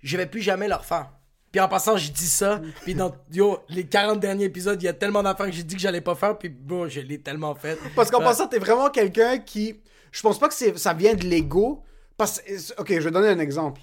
je 0.02 0.18
vais 0.18 0.26
plus 0.26 0.42
jamais 0.42 0.68
le 0.70 0.76
refaire. 0.76 1.10
Puis 1.54 1.62
en 1.62 1.68
passant, 1.68 1.96
je 1.98 2.12
dis 2.12 2.28
ça, 2.28 2.60
puis 2.82 2.96
dans 2.96 3.14
yo, 3.32 3.60
les 3.70 3.86
40 3.86 4.20
derniers 4.20 4.46
épisodes, 4.46 4.82
il 4.82 4.86
y 4.86 4.90
a 4.90 4.94
tellement 4.94 5.22
d'affaires 5.22 5.46
que 5.46 5.52
j'ai 5.52 5.62
dit 5.62 5.76
que 5.76 5.82
j'allais 5.82 6.02
pas 6.02 6.16
faire, 6.16 6.36
puis 6.36 6.50
bon, 6.50 6.88
je 6.90 7.00
l'ai 7.00 7.22
tellement 7.22 7.54
fait. 7.54 7.78
Parce 7.96 8.10
qu'en 8.10 8.18
Ouais. 8.18 8.26
passant, 8.26 8.48
t'es 8.48 8.58
vraiment 8.58 8.90
quelqu'un 8.90 9.38
qui. 9.38 9.80
Je 10.12 10.22
pense 10.24 10.40
pas 10.40 10.50
que 10.50 10.56
ça 10.78 10.94
vient 10.96 11.14
de 11.14 11.24
l'ego. 11.26 11.84
Parce... 12.18 12.42
Ok, 12.80 12.90
je 12.90 13.00
vais 13.00 13.12
donner 13.12 13.28
un 13.28 13.38
exemple. 13.38 13.82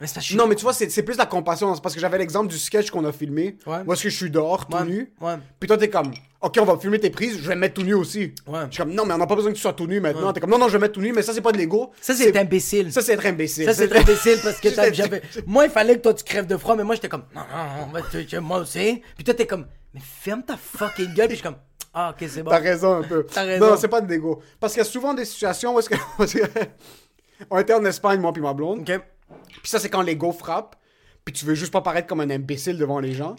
Mais 0.00 0.08
c'est 0.08 0.34
Non, 0.34 0.48
mais 0.48 0.56
tu 0.56 0.62
vois, 0.64 0.72
c'est 0.72 0.90
c'est 0.90 1.04
plus 1.04 1.16
la 1.16 1.24
compassion. 1.26 1.72
C'est 1.74 1.80
parce 1.82 1.94
que 1.94 2.00
j'avais 2.00 2.18
l'exemple 2.18 2.48
du 2.48 2.58
sketch 2.58 2.90
qu'on 2.90 3.04
a 3.04 3.12
filmé. 3.12 3.56
Ouais. 3.64 3.78
Où 3.86 3.92
est-ce 3.92 4.02
que 4.02 4.08
je 4.10 4.16
suis 4.16 4.30
dehors, 4.30 4.66
tout 4.66 4.76
Ouais, 4.76 4.84
nu. 4.84 5.12
ouais. 5.20 5.34
Puis 5.60 5.68
toi, 5.68 5.78
t'es 5.78 5.88
comme, 5.88 6.12
ok, 6.40 6.58
on 6.60 6.64
va 6.64 6.76
filmer 6.78 6.98
tes 6.98 7.10
prises, 7.10 7.38
je 7.40 7.46
vais 7.48 7.54
me 7.54 7.60
mettre 7.60 7.74
tout 7.74 7.84
nu 7.84 7.94
aussi. 7.94 8.34
Ouais. 8.48 8.60
Je 8.70 8.74
suis 8.74 8.82
comme, 8.82 8.92
non, 8.92 9.06
mais 9.06 9.14
on 9.14 9.18
n'a 9.18 9.26
pas 9.28 9.36
besoin 9.36 9.52
que 9.52 9.56
tu 9.56 9.62
sois 9.62 9.72
tout 9.72 9.86
nu 9.86 10.00
maintenant. 10.00 10.32
T'es 10.32 10.40
comme, 10.40 10.50
non, 10.50 10.58
non, 10.58 10.66
je 10.66 10.72
vais 10.72 10.78
mettre 10.80 10.94
tout 10.94 11.00
nu, 11.00 11.12
mais 11.12 11.22
ça, 11.22 11.32
c'est 11.32 11.40
pas 11.40 11.52
de 11.52 11.58
l'ego. 11.58 11.92
Ça, 12.00 12.12
c'est 12.12 12.36
imbécile. 12.36 12.92
Ça, 12.92 13.02
c'est 13.02 13.12
être 13.12 13.24
imbécile. 13.26 13.66
Ça, 13.66 13.72
c'est 13.74 13.86
très 13.88 14.00
imbécile 14.00 14.38
parce 14.42 14.58
que 14.60 14.68
t'as- 14.74 14.92
j'avais. 14.92 15.22
Moi, 15.46 15.66
il 15.66 15.70
fallait 15.70 15.94
que 15.96 16.00
toi, 16.02 16.12
tu 16.14 16.24
crèves 16.24 16.46
de 16.48 16.56
froid, 16.56 16.74
mais 16.74 16.82
moi, 16.84 16.96
j'étais 16.96 17.08
comme, 17.08 17.24
non, 17.34 17.42
non, 17.42 17.80
non, 17.82 17.86
moi, 17.92 18.00
tu- 18.10 18.26
tu- 18.26 18.38
moi 18.40 18.58
aussi. 18.58 19.00
Puis 19.14 19.22
toi, 19.22 19.32
t'es 19.34 19.46
comme, 19.46 19.66
mais 19.94 20.00
ferme 20.02 20.42
ta 20.42 20.56
fucking 20.56 21.14
gueule. 21.14 21.28
Puis 21.28 21.36
je 21.36 21.40
suis 21.42 21.48
comme, 21.48 21.58
ah, 21.94 22.10
ok, 22.18 22.28
c'est 22.28 22.42
bon. 22.42 22.50
T'as 22.50 22.58
raison 22.58 22.94
un 22.96 23.02
peu. 23.04 23.24
T'as 23.32 23.44
raison. 23.44 23.70
Non, 23.70 23.76
c'est 23.76 23.86
pas 23.86 24.00
de 24.00 24.10
l'ego. 24.10 24.42
Parce 24.58 24.72
qu'il 24.72 24.82
y 24.82 24.86
a 24.86 24.90
souvent 24.90 25.14
des 25.14 25.24
situations 25.24 25.72
où 25.76 25.78
est-ce 25.78 25.88
que. 25.88 25.94
on 27.50 27.58
était 27.58 27.74
en 27.74 27.84
Espagne, 27.84 28.20
moi 28.20 28.32
puis 28.32 28.42
ma 28.42 28.52
blonde. 28.52 28.80
Ok. 28.80 29.00
Puis 29.62 29.70
ça, 29.70 29.78
c'est 29.78 29.88
quand 29.90 30.02
l'ego 30.02 30.32
frappe. 30.32 30.76
Puis 31.24 31.32
tu 31.32 31.44
veux 31.44 31.54
juste 31.54 31.72
pas 31.72 31.80
paraître 31.80 32.06
comme 32.06 32.20
un 32.20 32.30
imbécile 32.30 32.76
devant 32.78 33.00
les 33.00 33.12
gens. 33.14 33.36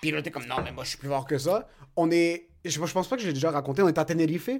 Puis 0.00 0.10
là, 0.12 0.22
t'es 0.22 0.30
comme, 0.30 0.46
non, 0.46 0.56
mais 0.62 0.72
moi, 0.72 0.84
je 0.84 0.90
suis 0.90 0.98
plus 0.98 1.08
fort 1.08 1.26
que 1.26 1.38
ça. 1.38 1.68
On 1.96 2.10
est. 2.10 2.48
Je, 2.64 2.70
je 2.84 2.92
pense 2.92 3.08
pas 3.08 3.16
que 3.16 3.22
je 3.22 3.26
l'ai 3.28 3.32
déjà 3.32 3.50
raconté. 3.50 3.82
On 3.82 3.88
est 3.88 3.98
à 3.98 4.04
Tenerife. 4.04 4.50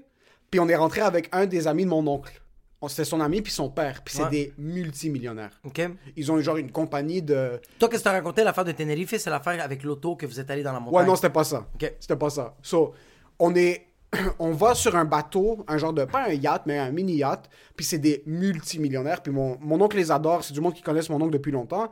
Puis 0.50 0.60
on 0.60 0.68
est 0.68 0.76
rentré 0.76 1.00
avec 1.00 1.28
un 1.32 1.46
des 1.46 1.66
amis 1.68 1.84
de 1.84 1.90
mon 1.90 2.06
oncle. 2.06 2.40
On- 2.80 2.88
C'était 2.88 3.04
son 3.04 3.20
ami 3.20 3.42
puis 3.42 3.52
son 3.52 3.68
père. 3.70 4.02
Puis 4.04 4.14
c'est 4.16 4.24
Ouais. 4.24 4.30
des 4.30 4.52
multimillionnaires. 4.58 5.60
Ok. 5.64 5.80
Ils 6.16 6.30
ont 6.32 6.40
genre 6.40 6.56
une 6.56 6.70
compagnie 6.72 7.22
de. 7.22 7.60
Toi, 7.78 7.88
qu'est-ce 7.88 8.00
que 8.02 8.08
t'as 8.08 8.12
raconté 8.12 8.44
l'affaire 8.44 8.64
de 8.64 8.72
Tenerife 8.72 9.16
C'est 9.16 9.30
l'affaire 9.30 9.62
avec 9.62 9.82
l'auto 9.82 10.16
que 10.16 10.26
vous 10.26 10.38
êtes 10.40 10.50
allé 10.50 10.62
dans 10.62 10.72
la 10.72 10.80
montagne? 10.80 11.00
Ouais, 11.00 11.06
non, 11.06 11.16
c'était 11.16 11.30
pas 11.30 11.44
ça. 11.44 11.66
Ok. 11.74 11.92
C'était 12.00 12.16
pas 12.16 12.30
ça. 12.30 12.54
So, 12.62 12.94
on 13.38 13.54
est. 13.54 13.85
On 14.38 14.52
va 14.52 14.74
sur 14.74 14.96
un 14.96 15.04
bateau, 15.04 15.64
un 15.68 15.78
genre 15.78 15.92
de. 15.92 16.04
Pas 16.04 16.28
un 16.28 16.32
yacht, 16.32 16.62
mais 16.66 16.78
un 16.78 16.90
mini-yacht. 16.90 17.48
Puis 17.76 17.84
c'est 17.84 17.98
des 17.98 18.22
multimillionnaires. 18.26 19.22
Puis 19.22 19.32
mon, 19.32 19.58
mon 19.60 19.80
oncle 19.80 19.96
les 19.96 20.10
adore. 20.10 20.44
C'est 20.44 20.54
du 20.54 20.60
monde 20.60 20.74
qui 20.74 20.82
connaissent 20.82 21.10
mon 21.10 21.20
oncle 21.20 21.32
depuis 21.32 21.52
longtemps. 21.52 21.90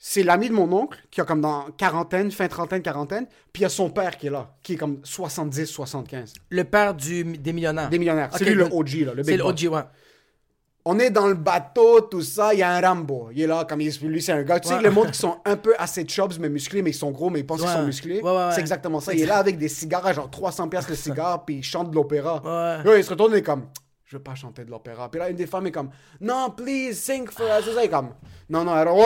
C'est 0.00 0.22
l'ami 0.22 0.48
de 0.48 0.54
mon 0.54 0.72
oncle, 0.72 0.96
qui 1.10 1.20
a 1.20 1.24
comme 1.24 1.40
dans 1.40 1.72
quarantaine, 1.72 2.30
fin 2.30 2.46
trentaine, 2.46 2.82
quarantaine. 2.82 3.26
Puis 3.52 3.60
il 3.60 3.62
y 3.62 3.66
a 3.66 3.68
son 3.68 3.90
père 3.90 4.16
qui 4.16 4.28
est 4.28 4.30
là, 4.30 4.54
qui 4.62 4.74
est 4.74 4.76
comme 4.76 5.00
70, 5.02 5.66
75. 5.66 6.34
Le 6.50 6.62
père 6.62 6.94
du, 6.94 7.24
des 7.24 7.52
millionnaires. 7.52 7.90
Des 7.90 7.98
millionnaires. 7.98 8.30
C'est 8.32 8.44
lui 8.44 8.54
le. 8.54 8.64
OG, 8.72 8.94
là, 9.06 9.14
le 9.14 9.24
C'est 9.24 9.36
le 9.36 9.42
boss. 9.42 9.52
OG, 9.64 9.72
ouais. 9.72 9.82
On 10.84 10.98
est 10.98 11.10
dans 11.10 11.26
le 11.26 11.34
bateau, 11.34 12.00
tout 12.02 12.22
ça. 12.22 12.54
Il 12.54 12.60
y 12.60 12.62
a 12.62 12.70
un 12.70 12.80
Rambo. 12.80 13.28
Il 13.32 13.42
est 13.42 13.46
là, 13.46 13.64
comme 13.68 13.80
il, 13.82 13.92
lui, 14.02 14.22
c'est 14.22 14.32
un 14.32 14.42
gars. 14.42 14.58
Tu 14.58 14.68
sais, 14.68 14.76
Ouais. 14.76 14.82
le 14.82 14.90
monde 14.90 15.10
qui 15.10 15.18
sont 15.18 15.36
un 15.44 15.56
peu 15.56 15.74
assez 15.78 16.06
chubs, 16.08 16.32
mais 16.40 16.48
musclés, 16.48 16.80
mais 16.82 16.90
ils 16.90 16.94
sont 16.94 17.10
gros, 17.10 17.28
mais 17.28 17.40
ils 17.40 17.46
pensent 17.46 17.60
qu'ils 17.60 17.68
sont 17.70 17.82
musclés. 17.84 18.22
Ouais. 18.22 18.48
C'est 18.52 18.60
exactement 18.60 19.00
ça. 19.00 19.12
Il 19.12 19.20
est 19.22 19.26
là 19.26 19.36
avec 19.36 19.58
des 19.58 19.68
cigares 19.68 20.06
à 20.06 20.12
genre 20.14 20.30
300$ 20.30 20.68
piastres 20.70 20.90
le 20.90 20.96
cigare, 21.04 21.44
puis 21.44 21.56
il 21.56 21.62
chante 21.62 21.90
de 21.90 21.94
l'opéra. 21.94 22.40
Il 22.86 23.04
se 23.04 23.10
retourne 23.10 23.34
et 23.34 23.38
est 23.38 23.42
comme, 23.42 23.66
je 24.06 24.16
veux 24.16 24.22
pas 24.22 24.34
chanter 24.34 24.64
de 24.64 24.70
l'opéra. 24.70 25.10
Puis 25.10 25.20
là, 25.20 25.28
une 25.28 25.36
des 25.36 25.46
femmes 25.46 25.66
est 25.66 25.72
comme, 25.72 25.90
non, 26.22 26.48
please, 26.56 26.94
sing 26.94 27.28
for 27.28 27.46
us. 27.46 27.66
Est 27.76 27.88
comme, 27.88 28.10
non, 28.48 28.64
non, 28.64 28.74
elle 28.80 28.88
oh, 28.90 29.04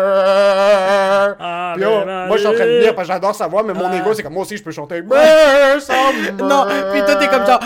summer. 0.00 1.36
Puis 1.74 1.82
yo, 1.82 1.90
moi, 2.04 2.32
je 2.32 2.38
suis 2.38 2.46
en 2.48 2.52
train 2.52 2.66
de 2.66 2.70
venir 2.78 2.94
parce 2.94 3.08
que 3.08 3.14
j'adore 3.14 3.34
sa 3.34 3.46
voix, 3.46 3.62
mais 3.62 3.72
mon 3.72 3.86
Ah. 3.86 3.96
ego, 3.96 4.12
c'est 4.12 4.22
comme, 4.22 4.34
moi 4.34 4.42
aussi, 4.42 4.56
je 4.58 4.62
peux 4.62 4.70
chanter. 4.72 5.00
Mer, 5.00 5.80
summer. 5.80 6.32
Non, 6.38 6.66
puis 6.92 7.00
toi, 7.00 7.16
t'es 7.16 7.28
comme 7.28 7.46
genre, 7.46 7.60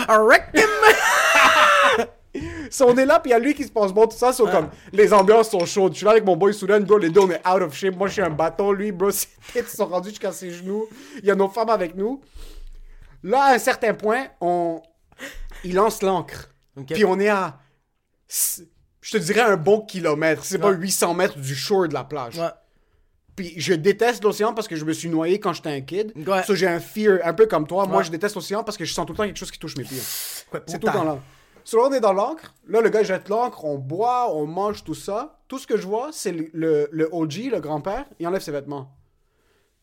Si 2.75 2.83
on 2.83 2.95
est 2.97 3.05
là, 3.05 3.19
puis 3.21 3.29
il 3.29 3.33
y 3.33 3.35
a 3.35 3.39
lui 3.39 3.53
qui 3.53 3.63
se 3.63 3.71
passe 3.71 3.93
bon, 3.93 4.05
tout 4.05 4.17
ça, 4.17 4.33
c'est 4.33 4.43
comme 4.43 4.69
les 4.91 5.13
ambiances 5.13 5.49
sont 5.51 5.65
chaudes. 5.65 5.93
Je 5.93 5.97
suis 5.97 6.05
là 6.05 6.11
avec 6.11 6.25
mon 6.25 6.35
boy 6.35 6.53
Soudan, 6.53 6.81
bro, 6.81 6.97
les 6.97 7.09
deux 7.09 7.21
on 7.21 7.29
est 7.31 7.47
out 7.47 7.61
of 7.61 7.73
shape. 7.73 7.95
Moi 7.95 8.07
je 8.09 8.13
suis 8.13 8.21
un 8.21 8.29
bâton, 8.29 8.73
lui, 8.73 8.91
bro, 8.91 9.11
ses 9.11 9.27
têtes 9.53 9.69
sont 9.69 9.85
rendues 9.85 10.09
jusqu'à 10.09 10.33
ses 10.33 10.51
genoux. 10.51 10.85
Il 11.19 11.25
y 11.25 11.31
a 11.31 11.35
nos 11.35 11.47
femmes 11.47 11.69
avec 11.69 11.95
nous. 11.95 12.21
Là, 13.23 13.43
à 13.43 13.53
un 13.53 13.59
certain 13.59 13.93
point, 13.93 14.25
on. 14.41 14.81
Il 15.63 15.75
lance 15.75 16.01
l'ancre. 16.01 16.49
Puis 16.87 17.05
on 17.05 17.17
est 17.19 17.29
à. 17.29 17.59
Je 18.27 19.11
te 19.11 19.17
dirais 19.17 19.41
un 19.41 19.55
bon 19.55 19.81
kilomètre. 19.81 20.43
C'est 20.43 20.57
pas 20.57 20.71
Ouais. 20.71 20.75
800 20.77 21.13
mètres 21.13 21.37
du 21.37 21.55
shore 21.55 21.87
de 21.87 21.93
la 21.93 22.03
plage. 22.03 22.37
Ouais. 22.37 22.49
Puis 23.35 23.53
je 23.57 23.73
déteste 23.73 24.23
l'océan 24.23 24.53
parce 24.53 24.67
que 24.67 24.75
je 24.75 24.83
me 24.85 24.93
suis 24.93 25.09
noyé 25.09 25.39
quand 25.39 25.53
j'étais 25.53 25.69
un 25.69 25.81
kid. 25.81 26.11
Ouais. 26.27 26.41
J'ai 26.49 26.67
un 26.67 26.79
fear, 26.79 27.19
un 27.23 27.33
peu 27.33 27.45
comme 27.47 27.67
toi. 27.67 27.85
Moi, 27.85 28.03
je 28.03 28.11
déteste 28.11 28.35
l'océan 28.35 28.63
parce 28.63 28.77
que 28.77 28.83
je 28.85 28.93
sens 28.93 29.05
tout 29.05 29.13
le 29.13 29.17
temps 29.17 29.25
quelque 29.25 29.37
chose 29.37 29.51
qui 29.51 29.59
touche 29.59 29.75
mes 29.77 29.83
pieds. 29.83 30.01
Ouais, 30.53 30.59
C'est 30.67 30.79
tout 30.79 30.87
putain. 30.87 30.93
dans 30.99 31.03
l'encre. 31.03 31.21
So, 31.65 31.83
on 31.83 31.91
est 31.91 31.99
dans 31.99 32.13
l'encre. 32.13 32.53
Là, 32.67 32.79
le 32.79 32.89
gars 32.89 33.01
jette 33.01 33.27
l'encre, 33.27 33.65
on 33.65 33.79
boit, 33.79 34.31
on 34.31 34.45
mange 34.45 34.83
tout 34.83 34.93
ça. 34.93 35.39
Tout 35.47 35.57
ce 35.57 35.65
que 35.65 35.77
je 35.77 35.87
vois, 35.87 36.11
c'est 36.11 36.31
le, 36.31 36.49
le, 36.53 36.87
le 36.91 37.09
OG, 37.11 37.49
le 37.51 37.59
grand-père, 37.59 38.05
il 38.19 38.27
enlève 38.27 38.41
ses 38.41 38.51
vêtements. 38.51 38.95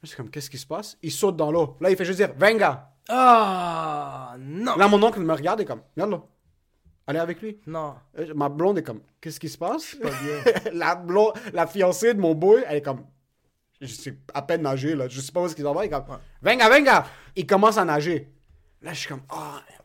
Là, 0.03 0.09
C'est 0.09 0.17
comme, 0.17 0.31
qu'est-ce 0.31 0.49
qui 0.49 0.59
se 0.59 0.67
passe? 0.67 0.97
Il 1.03 1.11
saute 1.11 1.37
dans 1.37 1.51
l'eau. 1.51 1.77
Là, 1.81 1.91
il 1.91 1.97
fait 1.97 2.05
juste 2.05 2.19
dire, 2.21 2.33
venga. 2.37 2.93
Ah, 3.09 4.37
non. 4.39 4.77
Là, 4.77 4.87
mon 4.87 5.03
oncle 5.03 5.19
me 5.21 5.33
regarde 5.35 5.61
et 5.61 5.65
comme, 5.65 5.83
regarde 5.97 6.13
là. 6.13 6.23
Allez 7.09 7.19
avec 7.19 7.43
lui. 7.43 7.61
Non. 7.67 7.97
Euh, 8.17 8.33
Ma 8.33 8.49
blonde 8.49 8.79
est 8.79 8.85
comme, 8.85 9.01
qu'est-ce 9.21 9.41
qui 9.41 9.49
se 9.49 9.59
passe? 9.59 9.97
la, 10.73 10.95
blonde, 10.95 11.33
la 11.53 11.67
fiancée 11.67 12.15
de 12.15 12.21
mon 12.21 12.37
boy, 12.37 12.63
elle 12.69 12.77
est 12.77 12.83
comme, 12.83 13.05
je 13.81 13.89
sais 13.89 14.17
à 14.33 14.43
peine 14.43 14.63
nager, 14.63 14.95
là. 14.95 15.09
Je 15.09 15.21
sais 15.21 15.33
pas 15.33 15.43
où 15.43 15.47
est-ce 15.47 15.57
qu'il 15.57 15.65
s'en 15.65 15.75
va. 15.75 15.85
Il 15.85 15.89
est 15.89 15.91
comme, 15.91 16.05
venga, 16.41 16.69
venga. 16.69 17.07
Il 17.35 17.45
commence 17.45 17.77
à 17.77 17.85
nager. 17.85 18.33
Là, 18.83 18.93
je 18.93 19.01
suis 19.01 19.09
comme, 19.09 19.23
ah, 19.31 19.61
ah, 19.69 19.82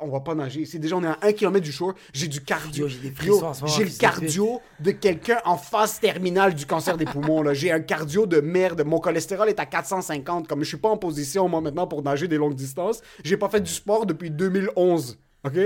on 0.00 0.08
va 0.08 0.20
pas 0.20 0.34
nager 0.34 0.60
ici. 0.62 0.78
Déjà, 0.78 0.96
on 0.96 1.02
est 1.02 1.06
à 1.06 1.18
un 1.22 1.32
kilomètre 1.32 1.64
du 1.64 1.72
shore. 1.72 1.94
J'ai 2.12 2.28
du 2.28 2.40
cardio. 2.40 2.88
J'ai 2.88 3.84
le 3.84 3.98
cardio 3.98 4.60
de 4.80 4.90
quelqu'un 4.92 5.38
en 5.44 5.56
phase 5.56 6.00
terminale 6.00 6.54
du 6.54 6.66
cancer 6.66 6.96
des 6.96 7.04
poumons. 7.04 7.42
là. 7.42 7.54
J'ai 7.54 7.70
un 7.72 7.80
cardio 7.80 8.26
de 8.26 8.40
merde. 8.40 8.82
Mon 8.84 8.98
cholestérol 8.98 9.48
est 9.48 9.60
à 9.60 9.66
450. 9.66 10.48
Comme 10.48 10.62
je 10.62 10.68
suis 10.68 10.76
pas 10.76 10.88
en 10.88 10.96
position, 10.96 11.48
moi, 11.48 11.60
maintenant, 11.60 11.86
pour 11.86 12.02
nager 12.02 12.28
des 12.28 12.36
longues 12.36 12.54
distances. 12.54 13.00
J'ai 13.24 13.36
pas 13.36 13.48
fait 13.48 13.60
du 13.60 13.70
sport 13.70 14.06
depuis 14.06 14.30
2011. 14.30 15.18
OK? 15.44 15.58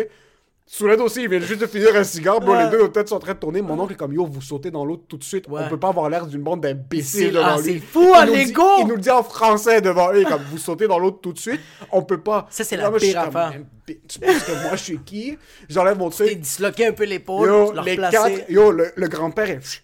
Souled 0.67 0.99
aussi, 1.01 1.23
il 1.23 1.29
vient 1.29 1.41
juste 1.41 1.61
de 1.61 1.67
finir 1.67 1.95
un 1.95 2.05
cigare, 2.05 2.41
bro. 2.41 2.53
Ouais. 2.53 2.65
Les 2.65 2.71
deux, 2.71 2.79
nos 2.79 2.89
têtes 2.89 3.09
sont 3.11 3.17
en 3.17 3.21
train 3.21 3.35
de 3.35 3.39
tourner. 3.39 3.61
Mon 3.61 3.79
oncle 3.79 3.93
est 3.93 3.97
comme, 3.97 4.15
yo, 4.15 4.25
vous 4.25 4.41
sautez 4.41 4.71
dans 4.71 4.85
l'eau 4.87 4.97
tout 4.97 5.19
de 5.19 5.25
suite. 5.25 5.47
Ouais. 5.47 5.61
On 5.67 5.69
peut 5.69 5.79
pas 5.79 5.89
avoir 5.89 6.09
l'air 6.09 6.27
d'une 6.27 6.41
bande 6.43 6.62
d'imbéciles 6.62 7.33
devant 7.33 7.45
ah, 7.45 7.61
lui. 7.61 7.75
c'est 7.75 7.79
fou, 7.81 8.12
hein, 8.17 8.25
Il 8.25 8.31
nous 8.31 8.33
dit- 8.37 8.45
l'ego! 8.47 8.62
Il 8.81 8.87
nous 8.87 8.95
le 8.97 9.01
dit 9.01 9.11
en 9.11 9.23
français 9.23 9.83
devant 9.83 10.11
lui, 10.11 10.25
comme, 10.25 10.43
vous 10.51 10.57
sautez 10.57 10.89
dans 10.89 10.99
l'eau 10.99 11.11
tout 11.11 11.35
de 11.35 11.39
suite. 11.39 11.61
On 11.93 12.03
peut 12.03 12.21
pas. 12.21 12.47
Ça, 12.49 12.65
c'est 12.65 12.79
la 12.79 12.89
moi, 12.89 12.99
pire 12.99 13.21
affaire. 13.21 13.53
Tu 13.87 14.19
penses 14.19 14.43
que 14.43 14.53
moi, 14.62 14.71
je 14.73 14.83
suis 14.83 14.99
qui? 15.01 15.37
J'enlève 15.69 15.99
mon 15.99 16.09
truc. 16.09 16.41
disloqué 16.41 16.87
un 16.87 16.93
peu 16.93 17.05
l'épaule, 17.05 17.47
Yo, 17.47 17.73
les 17.83 17.97
quatre, 17.99 18.51
yo, 18.51 18.71
le, 18.71 18.91
le 18.97 19.09
grand-père 19.09 19.51
est. 19.51 19.83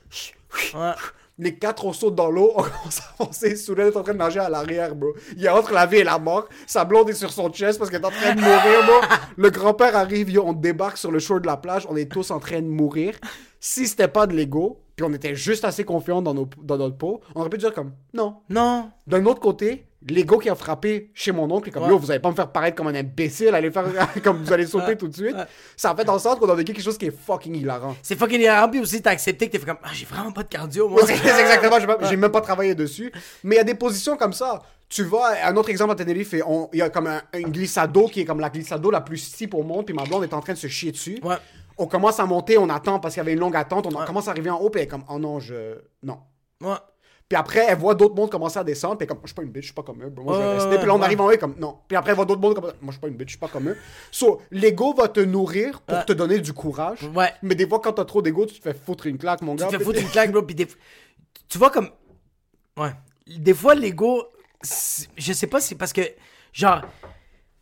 Ouais. 0.74 0.92
Les 1.40 1.54
quatre, 1.54 1.86
on 1.86 1.92
saute 1.94 2.14
dans 2.14 2.30
l'eau, 2.30 2.52
on 2.56 2.62
commence 2.62 3.00
à 3.00 3.22
avancer. 3.22 3.56
Soudain, 3.56 3.86
est 3.86 3.96
en 3.96 4.02
train 4.02 4.12
de 4.12 4.18
nager 4.18 4.40
à 4.40 4.50
l'arrière, 4.50 4.94
bro. 4.94 5.14
Il 5.36 5.44
est 5.44 5.48
entre 5.48 5.72
la 5.72 5.86
vie 5.86 5.98
et 5.98 6.04
la 6.04 6.18
mort. 6.18 6.46
Sa 6.66 6.84
blonde 6.84 7.08
est 7.08 7.14
sur 7.14 7.32
son 7.32 7.48
chest 7.50 7.78
parce 7.78 7.90
qu'elle 7.90 8.02
est 8.02 8.06
en 8.06 8.10
train 8.10 8.34
de 8.34 8.40
mourir, 8.40 8.86
bro. 8.86 9.16
Le 9.36 9.50
grand-père 9.50 9.96
arrive, 9.96 10.30
yo, 10.30 10.44
on 10.46 10.52
débarque 10.52 10.98
sur 10.98 11.10
le 11.10 11.18
shore 11.18 11.40
de 11.40 11.46
la 11.46 11.56
plage. 11.56 11.86
On 11.88 11.96
est 11.96 12.12
tous 12.12 12.30
en 12.30 12.40
train 12.40 12.60
de 12.60 12.68
mourir. 12.68 13.14
Si 13.58 13.88
c'était 13.88 14.08
pas 14.08 14.26
de 14.26 14.34
l'ego, 14.34 14.82
puis 14.96 15.06
on 15.08 15.14
était 15.14 15.34
juste 15.34 15.64
assez 15.64 15.84
confiants 15.84 16.20
dans, 16.20 16.34
nos, 16.34 16.48
dans 16.62 16.76
notre 16.76 16.98
peau, 16.98 17.22
on 17.34 17.40
aurait 17.40 17.50
pu 17.50 17.56
dire 17.58 17.72
comme 17.72 17.92
non. 18.12 18.36
Non. 18.50 18.90
D'un 19.06 19.24
autre 19.24 19.40
côté, 19.40 19.86
l'ego 20.08 20.38
qui 20.38 20.48
a 20.48 20.54
frappé 20.54 21.10
chez 21.14 21.32
mon 21.32 21.50
oncle, 21.50 21.70
comme 21.70 21.82
Ouais. 21.84 21.90
yo, 21.90 21.98
vous 21.98 22.10
allez 22.10 22.20
pas 22.20 22.30
me 22.30 22.34
faire 22.34 22.50
paraître 22.50 22.76
comme 22.76 22.86
un 22.88 22.94
imbécile, 22.94 23.54
allez 23.54 23.70
faire 23.70 23.84
comme 24.24 24.42
vous 24.42 24.52
allez 24.52 24.66
sauter 24.66 24.96
tout 24.96 25.08
de 25.08 25.14
suite. 25.14 25.36
Ça 25.76 25.90
a 25.90 25.96
fait 25.96 26.08
en 26.08 26.18
sorte 26.18 26.40
qu'on 26.40 26.48
a 26.48 26.54
vécu 26.54 26.72
quelque 26.72 26.84
chose 26.84 26.96
qui 26.98 27.06
est 27.06 27.16
fucking 27.16 27.54
hilarant. 27.54 27.94
C'est 28.02 28.16
fucking 28.18 28.40
hilarant, 28.40 28.68
puis 28.70 28.80
aussi 28.80 29.02
t'as 29.02 29.10
accepté 29.10 29.46
que 29.46 29.52
t'es 29.52 29.58
fait 29.58 29.66
comme, 29.66 29.78
ah, 29.82 29.90
j'ai 29.92 30.06
vraiment 30.06 30.32
pas 30.32 30.42
de 30.42 30.48
cardio, 30.48 30.88
moi. 30.88 31.02
C'est 31.06 31.12
exactement, 31.14 31.76
j'ai 32.08 32.16
même 32.16 32.32
pas 32.32 32.40
travaillé 32.40 32.74
dessus. 32.74 33.12
Mais 33.44 33.56
il 33.56 33.58
y 33.58 33.60
a 33.60 33.64
des 33.64 33.74
positions 33.74 34.16
comme 34.16 34.32
ça. 34.32 34.62
Tu 34.88 35.04
vois, 35.04 35.32
un 35.44 35.54
autre 35.56 35.68
exemple 35.70 35.92
à 35.92 35.94
Tenerife, 35.94 36.32
il 36.32 36.78
y 36.78 36.82
a 36.82 36.90
comme 36.90 37.06
un, 37.06 37.22
un 37.32 37.42
glissado 37.42 38.08
qui 38.08 38.22
est 38.22 38.24
comme 38.24 38.40
la 38.40 38.50
glissado 38.50 38.90
la 38.90 39.00
plus 39.00 39.18
steep 39.18 39.54
au 39.54 39.62
monde, 39.62 39.84
puis 39.86 39.94
ma 39.94 40.02
blonde 40.04 40.24
est 40.24 40.34
en 40.34 40.40
train 40.40 40.54
de 40.54 40.58
se 40.58 40.66
chier 40.66 40.90
dessus. 40.90 41.20
Ouais. 41.22 41.36
On 41.78 41.86
commence 41.86 42.18
à 42.18 42.26
monter, 42.26 42.58
on 42.58 42.68
attend 42.68 42.98
parce 42.98 43.14
qu'il 43.14 43.20
y 43.20 43.24
avait 43.24 43.32
une 43.34 43.38
longue 43.38 43.54
attente, 43.56 43.86
on 43.86 44.04
commence 44.04 44.26
à 44.28 44.32
arriver 44.32 44.50
en 44.50 44.58
haut, 44.58 44.68
puis 44.68 44.80
elle 44.80 44.86
est 44.86 44.90
comme, 44.90 45.04
oh 45.08 45.18
non, 45.18 45.38
je. 45.40 45.78
Non. 46.02 46.18
Ouais. 46.60 46.74
Puis 47.30 47.38
après, 47.38 47.64
elle 47.68 47.78
voit 47.78 47.94
d'autres 47.94 48.16
mondes 48.16 48.28
commencer 48.28 48.58
à 48.58 48.64
descendre, 48.64 48.98
puis 48.98 49.06
comme, 49.06 49.20
je 49.22 49.28
suis 49.28 49.34
pas 49.36 49.42
une 49.42 49.52
bitch, 49.52 49.62
je 49.62 49.66
suis 49.68 49.74
pas 49.74 49.84
comme 49.84 50.02
eux, 50.02 50.12
moi 50.16 50.34
je 50.34 50.40
vais 50.40 50.54
rester. 50.54 50.78
Puis 50.78 50.86
là, 50.88 50.96
on 50.96 51.00
arrive 51.00 51.20
en 51.20 51.30
haut, 51.30 51.38
comme, 51.38 51.54
non. 51.60 51.78
Puis 51.86 51.96
après, 51.96 52.10
elle 52.10 52.16
voit 52.16 52.24
d'autres 52.24 52.40
mondes 52.40 52.56
comme, 52.56 52.64
moi 52.64 52.74
je 52.86 52.90
suis 52.90 53.00
pas 53.00 53.06
une 53.06 53.14
bitch, 53.14 53.28
je 53.28 53.32
suis 53.34 53.38
pas 53.38 53.46
comme 53.46 53.68
eux. 53.68 53.76
So, 54.10 54.42
l'ego 54.50 54.94
va 54.94 55.06
te 55.06 55.20
nourrir 55.20 55.80
pour 55.82 56.04
te 56.04 56.12
donner 56.12 56.40
du 56.40 56.52
courage. 56.52 57.08
Ouais. 57.14 57.32
Mais 57.42 57.54
des 57.54 57.68
fois, 57.68 57.78
quand 57.78 57.92
t'as 57.92 58.04
trop 58.04 58.20
d'ego, 58.20 58.46
tu 58.46 58.58
te 58.58 58.62
fais 58.62 58.74
foutre 58.74 59.06
une 59.06 59.16
claque, 59.16 59.42
mon 59.42 59.54
Tu 59.54 59.62
gars. 59.62 59.68
te 59.70 59.78
fais 59.78 59.84
foutre 59.84 60.00
une 60.00 60.08
claque, 60.08 60.32
bro, 60.32 60.42
puis 60.42 60.56
des... 60.56 60.66
Tu 61.48 61.56
vois 61.56 61.70
comme... 61.70 61.90
Ouais. 62.76 62.90
Des 63.28 63.54
fois, 63.54 63.76
l'ego... 63.76 64.24
Je 65.16 65.32
sais 65.32 65.46
pas, 65.46 65.60
c'est 65.60 65.76
parce 65.76 65.92
que... 65.92 66.02
Genre... 66.52 66.82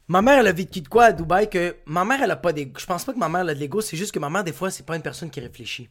Ma 0.06 0.22
mère, 0.22 0.38
elle 0.38 0.46
a 0.46 0.52
vécu 0.52 0.80
de 0.80 0.88
quoi 0.88 1.04
à 1.04 1.12
Dubaï 1.12 1.50
que... 1.50 1.76
Ma 1.84 2.06
mère, 2.06 2.22
elle 2.22 2.30
a 2.30 2.36
pas 2.36 2.54
d'ego. 2.54 2.72
Je 2.78 2.86
pense 2.86 3.04
pas 3.04 3.12
que 3.12 3.18
ma 3.18 3.28
mère 3.28 3.42
elle 3.42 3.50
a 3.50 3.54
de 3.54 3.60
l'ego, 3.60 3.82
c'est 3.82 3.98
juste 3.98 4.12
que 4.12 4.18
ma 4.18 4.30
mère, 4.30 4.44
des 4.44 4.54
fois, 4.54 4.70
c'est 4.70 4.86
pas 4.86 4.96
une 4.96 5.02
personne 5.02 5.28
qui 5.28 5.40
réfléchit. 5.40 5.90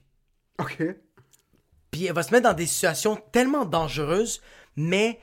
Ok. 0.59 0.83
Elle 2.05 2.13
va 2.13 2.23
se 2.23 2.31
mettre 2.31 2.47
dans 2.49 2.55
des 2.55 2.65
situations 2.65 3.17
tellement 3.31 3.65
dangereuses, 3.65 4.41
mais 4.75 5.19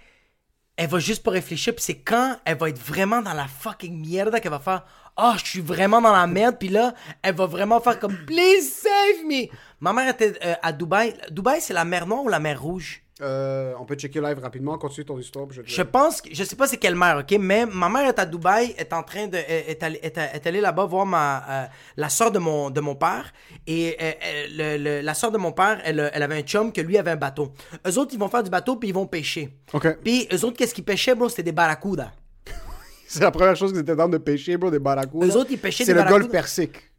elle 0.77 0.89
va 0.89 0.99
juste 0.99 1.23
pas 1.23 1.31
réfléchir. 1.31 1.75
Puis 1.75 1.85
c'est 1.85 1.99
quand 1.99 2.37
elle 2.45 2.59
va 2.59 2.69
être 2.69 2.79
vraiment 2.79 3.23
dans 3.23 3.33
la 3.33 3.47
fucking 3.47 4.11
merde 4.11 4.41
qu'elle 4.41 4.51
va 4.51 4.59
faire 4.59 4.85
Ah, 5.17 5.37
je 5.39 5.45
suis 5.45 5.61
vraiment 5.61 6.01
dans 6.01 6.13
la 6.13 6.27
merde. 6.27 6.57
Puis 6.59 6.69
là, 6.69 6.95
elle 7.23 7.35
va 7.35 7.47
vraiment 7.47 7.81
faire 7.81 7.99
comme 7.99 8.17
Please 8.27 8.63
save 8.63 9.25
me. 9.25 9.47
Ma 9.81 9.93
mère 9.93 10.09
était 10.09 10.35
euh, 10.45 10.55
à 10.63 10.73
Dubaï. 10.73 11.15
Dubaï, 11.31 11.61
c'est 11.61 11.75
la 11.75 11.85
mer 11.85 12.07
Noire 12.07 12.25
ou 12.25 12.29
la 12.29 12.41
mer 12.41 12.61
Rouge? 12.61 13.04
Euh, 13.23 13.75
on 13.79 13.85
peut 13.85 13.95
checker 13.95 14.21
live 14.21 14.41
rapidement, 14.41 14.77
continue 14.77 15.07
ton 15.07 15.17
histoire. 15.21 15.47
je 15.51 15.63
te 15.63 15.69
Je 15.71 15.83
pense, 15.83 16.21
que- 16.21 16.35
je 16.35 16.43
sais 16.43 16.57
pas 16.57 16.67
c'est 16.67 16.79
quelle 16.79 16.97
mer, 16.97 17.19
ok, 17.21 17.37
mais 17.39 17.65
ma 17.65 17.89
mère 17.89 18.09
est 18.09 18.19
à 18.19 18.27
Dubaï, 18.27 18.75
est 18.77 18.93
en 18.93 19.05
train 19.05 19.29
de, 19.29 19.37
est, 19.37 19.71
est 19.71 19.83
allée, 19.85 20.01
allée 20.45 20.61
là-bas 20.61 20.85
voir 20.87 21.07
ma, 21.07 21.45
euh, 21.49 21.67
la 21.97 22.09
soeur 22.09 22.33
de 22.33 22.41
mon, 22.41 22.71
de 22.71 22.81
mon 22.81 22.97
père, 22.97 23.33
et 23.69 23.97
euh, 24.01 24.13
le- 24.51 24.83
le- 24.83 25.01
la 25.01 25.15
soeur 25.15 25.31
de 25.31 25.39
mon 25.39 25.53
père, 25.53 25.81
elle, 25.85 26.11
elle 26.13 26.23
avait 26.25 26.39
un 26.39 26.43
chum 26.43 26.73
que 26.73 26.81
lui 26.81 26.99
avait 26.99 27.13
un 27.13 27.17
bateau. 27.17 27.53
Eux 27.87 27.99
autres, 27.99 28.11
ils 28.15 28.19
vont 28.19 28.29
faire 28.29 28.43
du 28.43 28.51
bateau 28.51 28.75
puis 28.77 28.89
ils 28.89 28.95
vont 28.95 29.07
pêcher. 29.07 29.59
Ok. 29.73 29.97
Puis 30.03 30.27
eux 30.33 30.45
autres, 30.45 30.57
qu'est-ce 30.57 30.75
qu'ils 30.75 30.85
pêchaient, 30.85 31.15
bro, 31.15 31.29
c'était 31.29 31.45
des 31.45 31.53
barracudas. 31.53 32.11
C'est 33.07 33.21
la 33.23 33.31
première 33.31 33.55
chose 33.55 33.71
qu'ils 33.71 33.83
étaient 33.83 33.95
dans 33.95 34.09
de 34.09 34.19
pêcher, 34.19 34.57
bro, 34.57 34.73
des 34.73 34.81
barracudas. 34.81 35.25
Eux 35.27 35.37
autres, 35.37 35.51
ils 35.53 35.59
pêchaient 35.59 35.85
C'est 35.85 35.93
des 35.95 36.01
le 36.01 36.05
golfe 36.05 36.11
barracudas. 36.27 36.33
persique. 36.33 36.91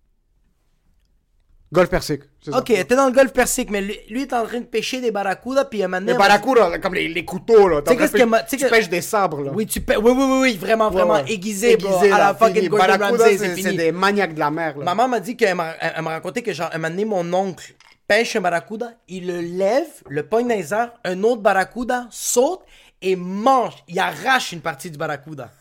Golfe 1.74 1.90
persique, 1.90 2.22
c'est 2.44 2.52
ça. 2.52 2.60
Ok, 2.60 2.70
elle 2.70 2.80
était 2.82 2.96
dans 2.96 3.08
le 3.08 3.12
golfe 3.12 3.34
Persique, 3.34 3.72
mais 3.72 3.82
lui, 3.82 3.98
lui 4.10 4.22
est 4.22 4.34
en 4.34 4.46
train 4.46 4.60
de 4.60 4.66
pêcher 4.66 5.02
des 5.02 5.10
barracudas, 5.12 5.66
puis 5.66 5.84
un 5.84 5.88
moment 5.88 6.06
Les 6.06 6.14
barracudas, 6.14 6.78
comme 6.78 6.94
les, 6.94 7.08
les 7.08 7.26
couteaux, 7.26 7.68
là. 7.68 7.82
Tu 7.82 7.96
que 7.96 8.04
que- 8.06 8.70
pêches 8.70 8.88
des 8.88 9.02
sabres, 9.02 9.42
là. 9.42 9.52
Oui, 9.54 9.66
tu 9.66 9.82
pêches, 9.82 9.98
oui, 9.98 10.12
oui, 10.16 10.24
oui, 10.26 10.38
oui, 10.42 10.58
vraiment, 10.58 10.92
vraiment 10.92 11.16
ouais. 11.16 11.32
aiguisé, 11.32 11.74
Aiguisé, 11.74 12.12
à 12.12 12.18
là, 12.18 12.28
la 12.28 12.34
fucking. 12.36 12.70
Gordon 12.70 12.98
Ramsay, 13.00 13.38
c'est 13.38 13.62
c'est 13.62 13.74
des 13.74 13.92
maniaques 13.92 14.36
de 14.36 14.40
la 14.40 14.52
mer, 14.52 14.78
là. 14.78 14.86
Maman 14.86 15.08
m'a 15.08 15.20
dit 15.20 15.36
qu'elle 15.36 15.56
m'a 15.56 15.74
elle 15.80 16.02
m'a 16.04 16.12
raconté 16.12 16.44
que, 16.44 16.54
genre, 16.54 16.70
un 16.72 16.78
moment 16.78 16.90
donné, 16.92 17.06
mon 17.06 17.34
oncle 17.34 17.74
pêche 18.08 18.36
un 18.36 18.42
barracuda, 18.42 18.94
il 19.08 19.26
le 19.28 19.42
lève, 19.42 19.88
le 20.08 20.24
pogne 20.28 20.48
dans 20.48 20.56
les 20.56 20.72
airs, 20.72 20.92
un 21.04 21.24
autre 21.24 21.42
barracuda 21.42 22.08
saute 22.12 22.62
et 23.02 23.16
mange. 23.16 23.74
Il 23.88 23.98
arrache 24.00 24.52
une 24.52 24.62
partie 24.62 24.92
du 24.92 24.98
barracuda. 24.98 25.52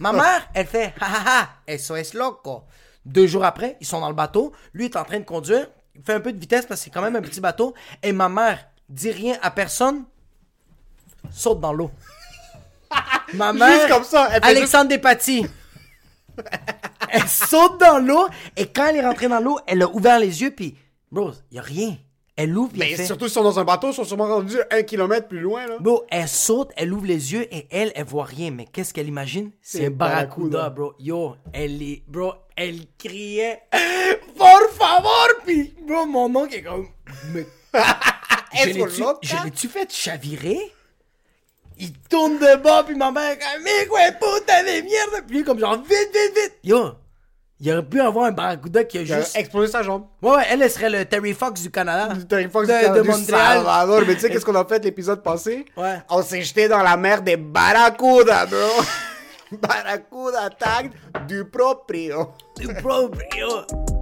Ma 0.00 0.12
mère, 0.12 0.48
elle 0.54 0.66
fait 0.66 0.92
ha 1.00 1.06
ha 1.06 1.40
ha, 1.40 1.48
eso 1.68 1.94
es 1.94 2.12
loco. 2.14 2.64
Deux 3.04 3.26
jours 3.26 3.44
après, 3.44 3.76
ils 3.80 3.86
sont 3.86 4.00
dans 4.00 4.08
le 4.08 4.14
bateau. 4.14 4.52
Lui 4.74 4.84
est 4.86 4.96
en 4.96 5.04
train 5.04 5.18
de 5.18 5.24
conduire. 5.24 5.68
Il 5.94 6.02
fait 6.02 6.14
un 6.14 6.20
peu 6.20 6.32
de 6.32 6.38
vitesse 6.38 6.66
parce 6.66 6.80
que 6.80 6.84
c'est 6.84 6.90
quand 6.90 7.02
même 7.02 7.16
un 7.16 7.22
petit 7.22 7.40
bateau. 7.40 7.74
Et 8.02 8.12
ma 8.12 8.28
mère 8.28 8.66
dit 8.88 9.10
rien 9.10 9.36
à 9.42 9.50
personne, 9.50 10.04
saute 11.30 11.60
dans 11.60 11.72
l'eau. 11.72 11.90
Ma 13.34 13.52
mère, 13.52 13.88
comme 13.88 14.04
ça, 14.04 14.24
Alexandre 14.42 14.88
Despatie. 14.88 15.46
elle 17.08 17.28
saute 17.28 17.80
dans 17.80 17.98
l'eau 17.98 18.26
et 18.56 18.66
quand 18.66 18.86
elle 18.86 18.96
est 18.96 19.06
rentrée 19.06 19.28
dans 19.28 19.40
l'eau, 19.40 19.58
elle 19.66 19.82
a 19.82 19.88
ouvert 19.88 20.18
les 20.18 20.42
yeux 20.42 20.50
puis 20.50 20.76
bro, 21.10 21.32
y 21.50 21.58
a 21.58 21.62
rien. 21.62 21.96
Elle 22.34 22.56
ouvre 22.56 22.72
Mais 22.76 22.90
elle 22.90 22.96
fait 22.96 23.04
surtout, 23.04 23.26
ils 23.26 23.30
sont 23.30 23.42
dans 23.42 23.58
un 23.58 23.64
bateau, 23.64 23.90
ils 23.90 23.94
sont 23.94 24.04
sûrement 24.04 24.26
rendus 24.26 24.58
un 24.70 24.82
kilomètre 24.82 25.28
plus 25.28 25.40
loin, 25.40 25.66
là. 25.66 25.76
Bro, 25.78 26.06
elle 26.10 26.28
saute, 26.28 26.70
elle 26.76 26.92
ouvre 26.92 27.04
les 27.04 27.32
yeux 27.34 27.46
et 27.54 27.66
elle, 27.70 27.92
elle 27.94 28.06
voit 28.06 28.24
rien. 28.24 28.50
Mais 28.50 28.64
qu'est-ce 28.64 28.94
qu'elle 28.94 29.08
imagine? 29.08 29.50
C'est 29.60 29.86
un 29.86 29.90
barracuda, 29.90 30.70
bro. 30.70 30.94
Yo, 30.98 31.36
elle 31.52 31.82
est, 31.82 32.02
bro, 32.08 32.32
elle 32.56 32.80
criait, 32.96 33.62
por 34.38 34.62
favor! 34.78 35.28
Puis, 35.44 35.74
bro, 35.86 36.06
mon 36.06 36.34
oncle 36.34 36.54
est 36.54 36.62
comme, 36.62 36.88
mais, 37.34 37.46
je 38.54 39.44
l'ai-tu, 39.44 39.68
fait 39.68 39.92
chavirer? 39.92 40.58
Il 41.78 41.92
tourne 42.08 42.38
de 42.38 42.62
bas, 42.62 42.82
puis 42.84 42.94
ma 42.94 43.10
mère 43.10 43.32
est 43.32 43.38
comme, 43.38 43.62
mais 43.62 43.86
quoi, 43.86 44.00
puta 44.12 44.62
de 44.62 44.82
merde! 44.82 45.24
Puis 45.28 45.44
comme 45.44 45.58
genre, 45.58 45.76
vite, 45.82 45.90
vite, 45.90 46.34
vite! 46.34 46.58
Yo, 46.64 46.92
il 47.64 47.70
aurait 47.72 47.82
pu 47.84 48.00
avoir 48.00 48.26
un 48.26 48.32
barracuda 48.32 48.82
qui 48.82 48.98
a 48.98 49.02
Il 49.02 49.06
juste. 49.06 49.36
explosé 49.36 49.70
sa 49.70 49.82
jambe. 49.84 50.06
Ouais, 50.20 50.32
ouais, 50.32 50.42
elle, 50.50 50.62
elle 50.62 50.70
serait 50.70 50.90
le 50.90 51.04
Terry 51.04 51.32
Fox 51.32 51.62
du 51.62 51.70
Canada. 51.70 52.12
Du 52.12 52.26
Terry 52.26 52.48
Fox 52.50 52.66
de, 52.66 52.72
du 52.74 52.80
Canada, 52.80 53.00
de 53.02 53.06
Montréal. 53.06 53.24
Salvador. 53.28 54.02
Mais 54.06 54.14
tu 54.14 54.20
sais 54.20 54.30
qu'est-ce 54.32 54.44
qu'on 54.44 54.54
a 54.56 54.64
fait 54.64 54.82
l'épisode 54.84 55.22
passé? 55.22 55.64
Ouais. 55.76 55.98
On 56.10 56.22
s'est 56.22 56.42
jeté 56.42 56.66
dans 56.66 56.82
la 56.82 56.96
mer 56.96 57.22
des 57.22 57.36
barracudas, 57.36 58.46
bro. 58.46 58.58
Barracuda 59.60 60.48
tagged 60.58 60.92
du 61.28 61.44
proprio. 61.44 62.30
Du 62.58 62.68
proprio. 62.74 64.01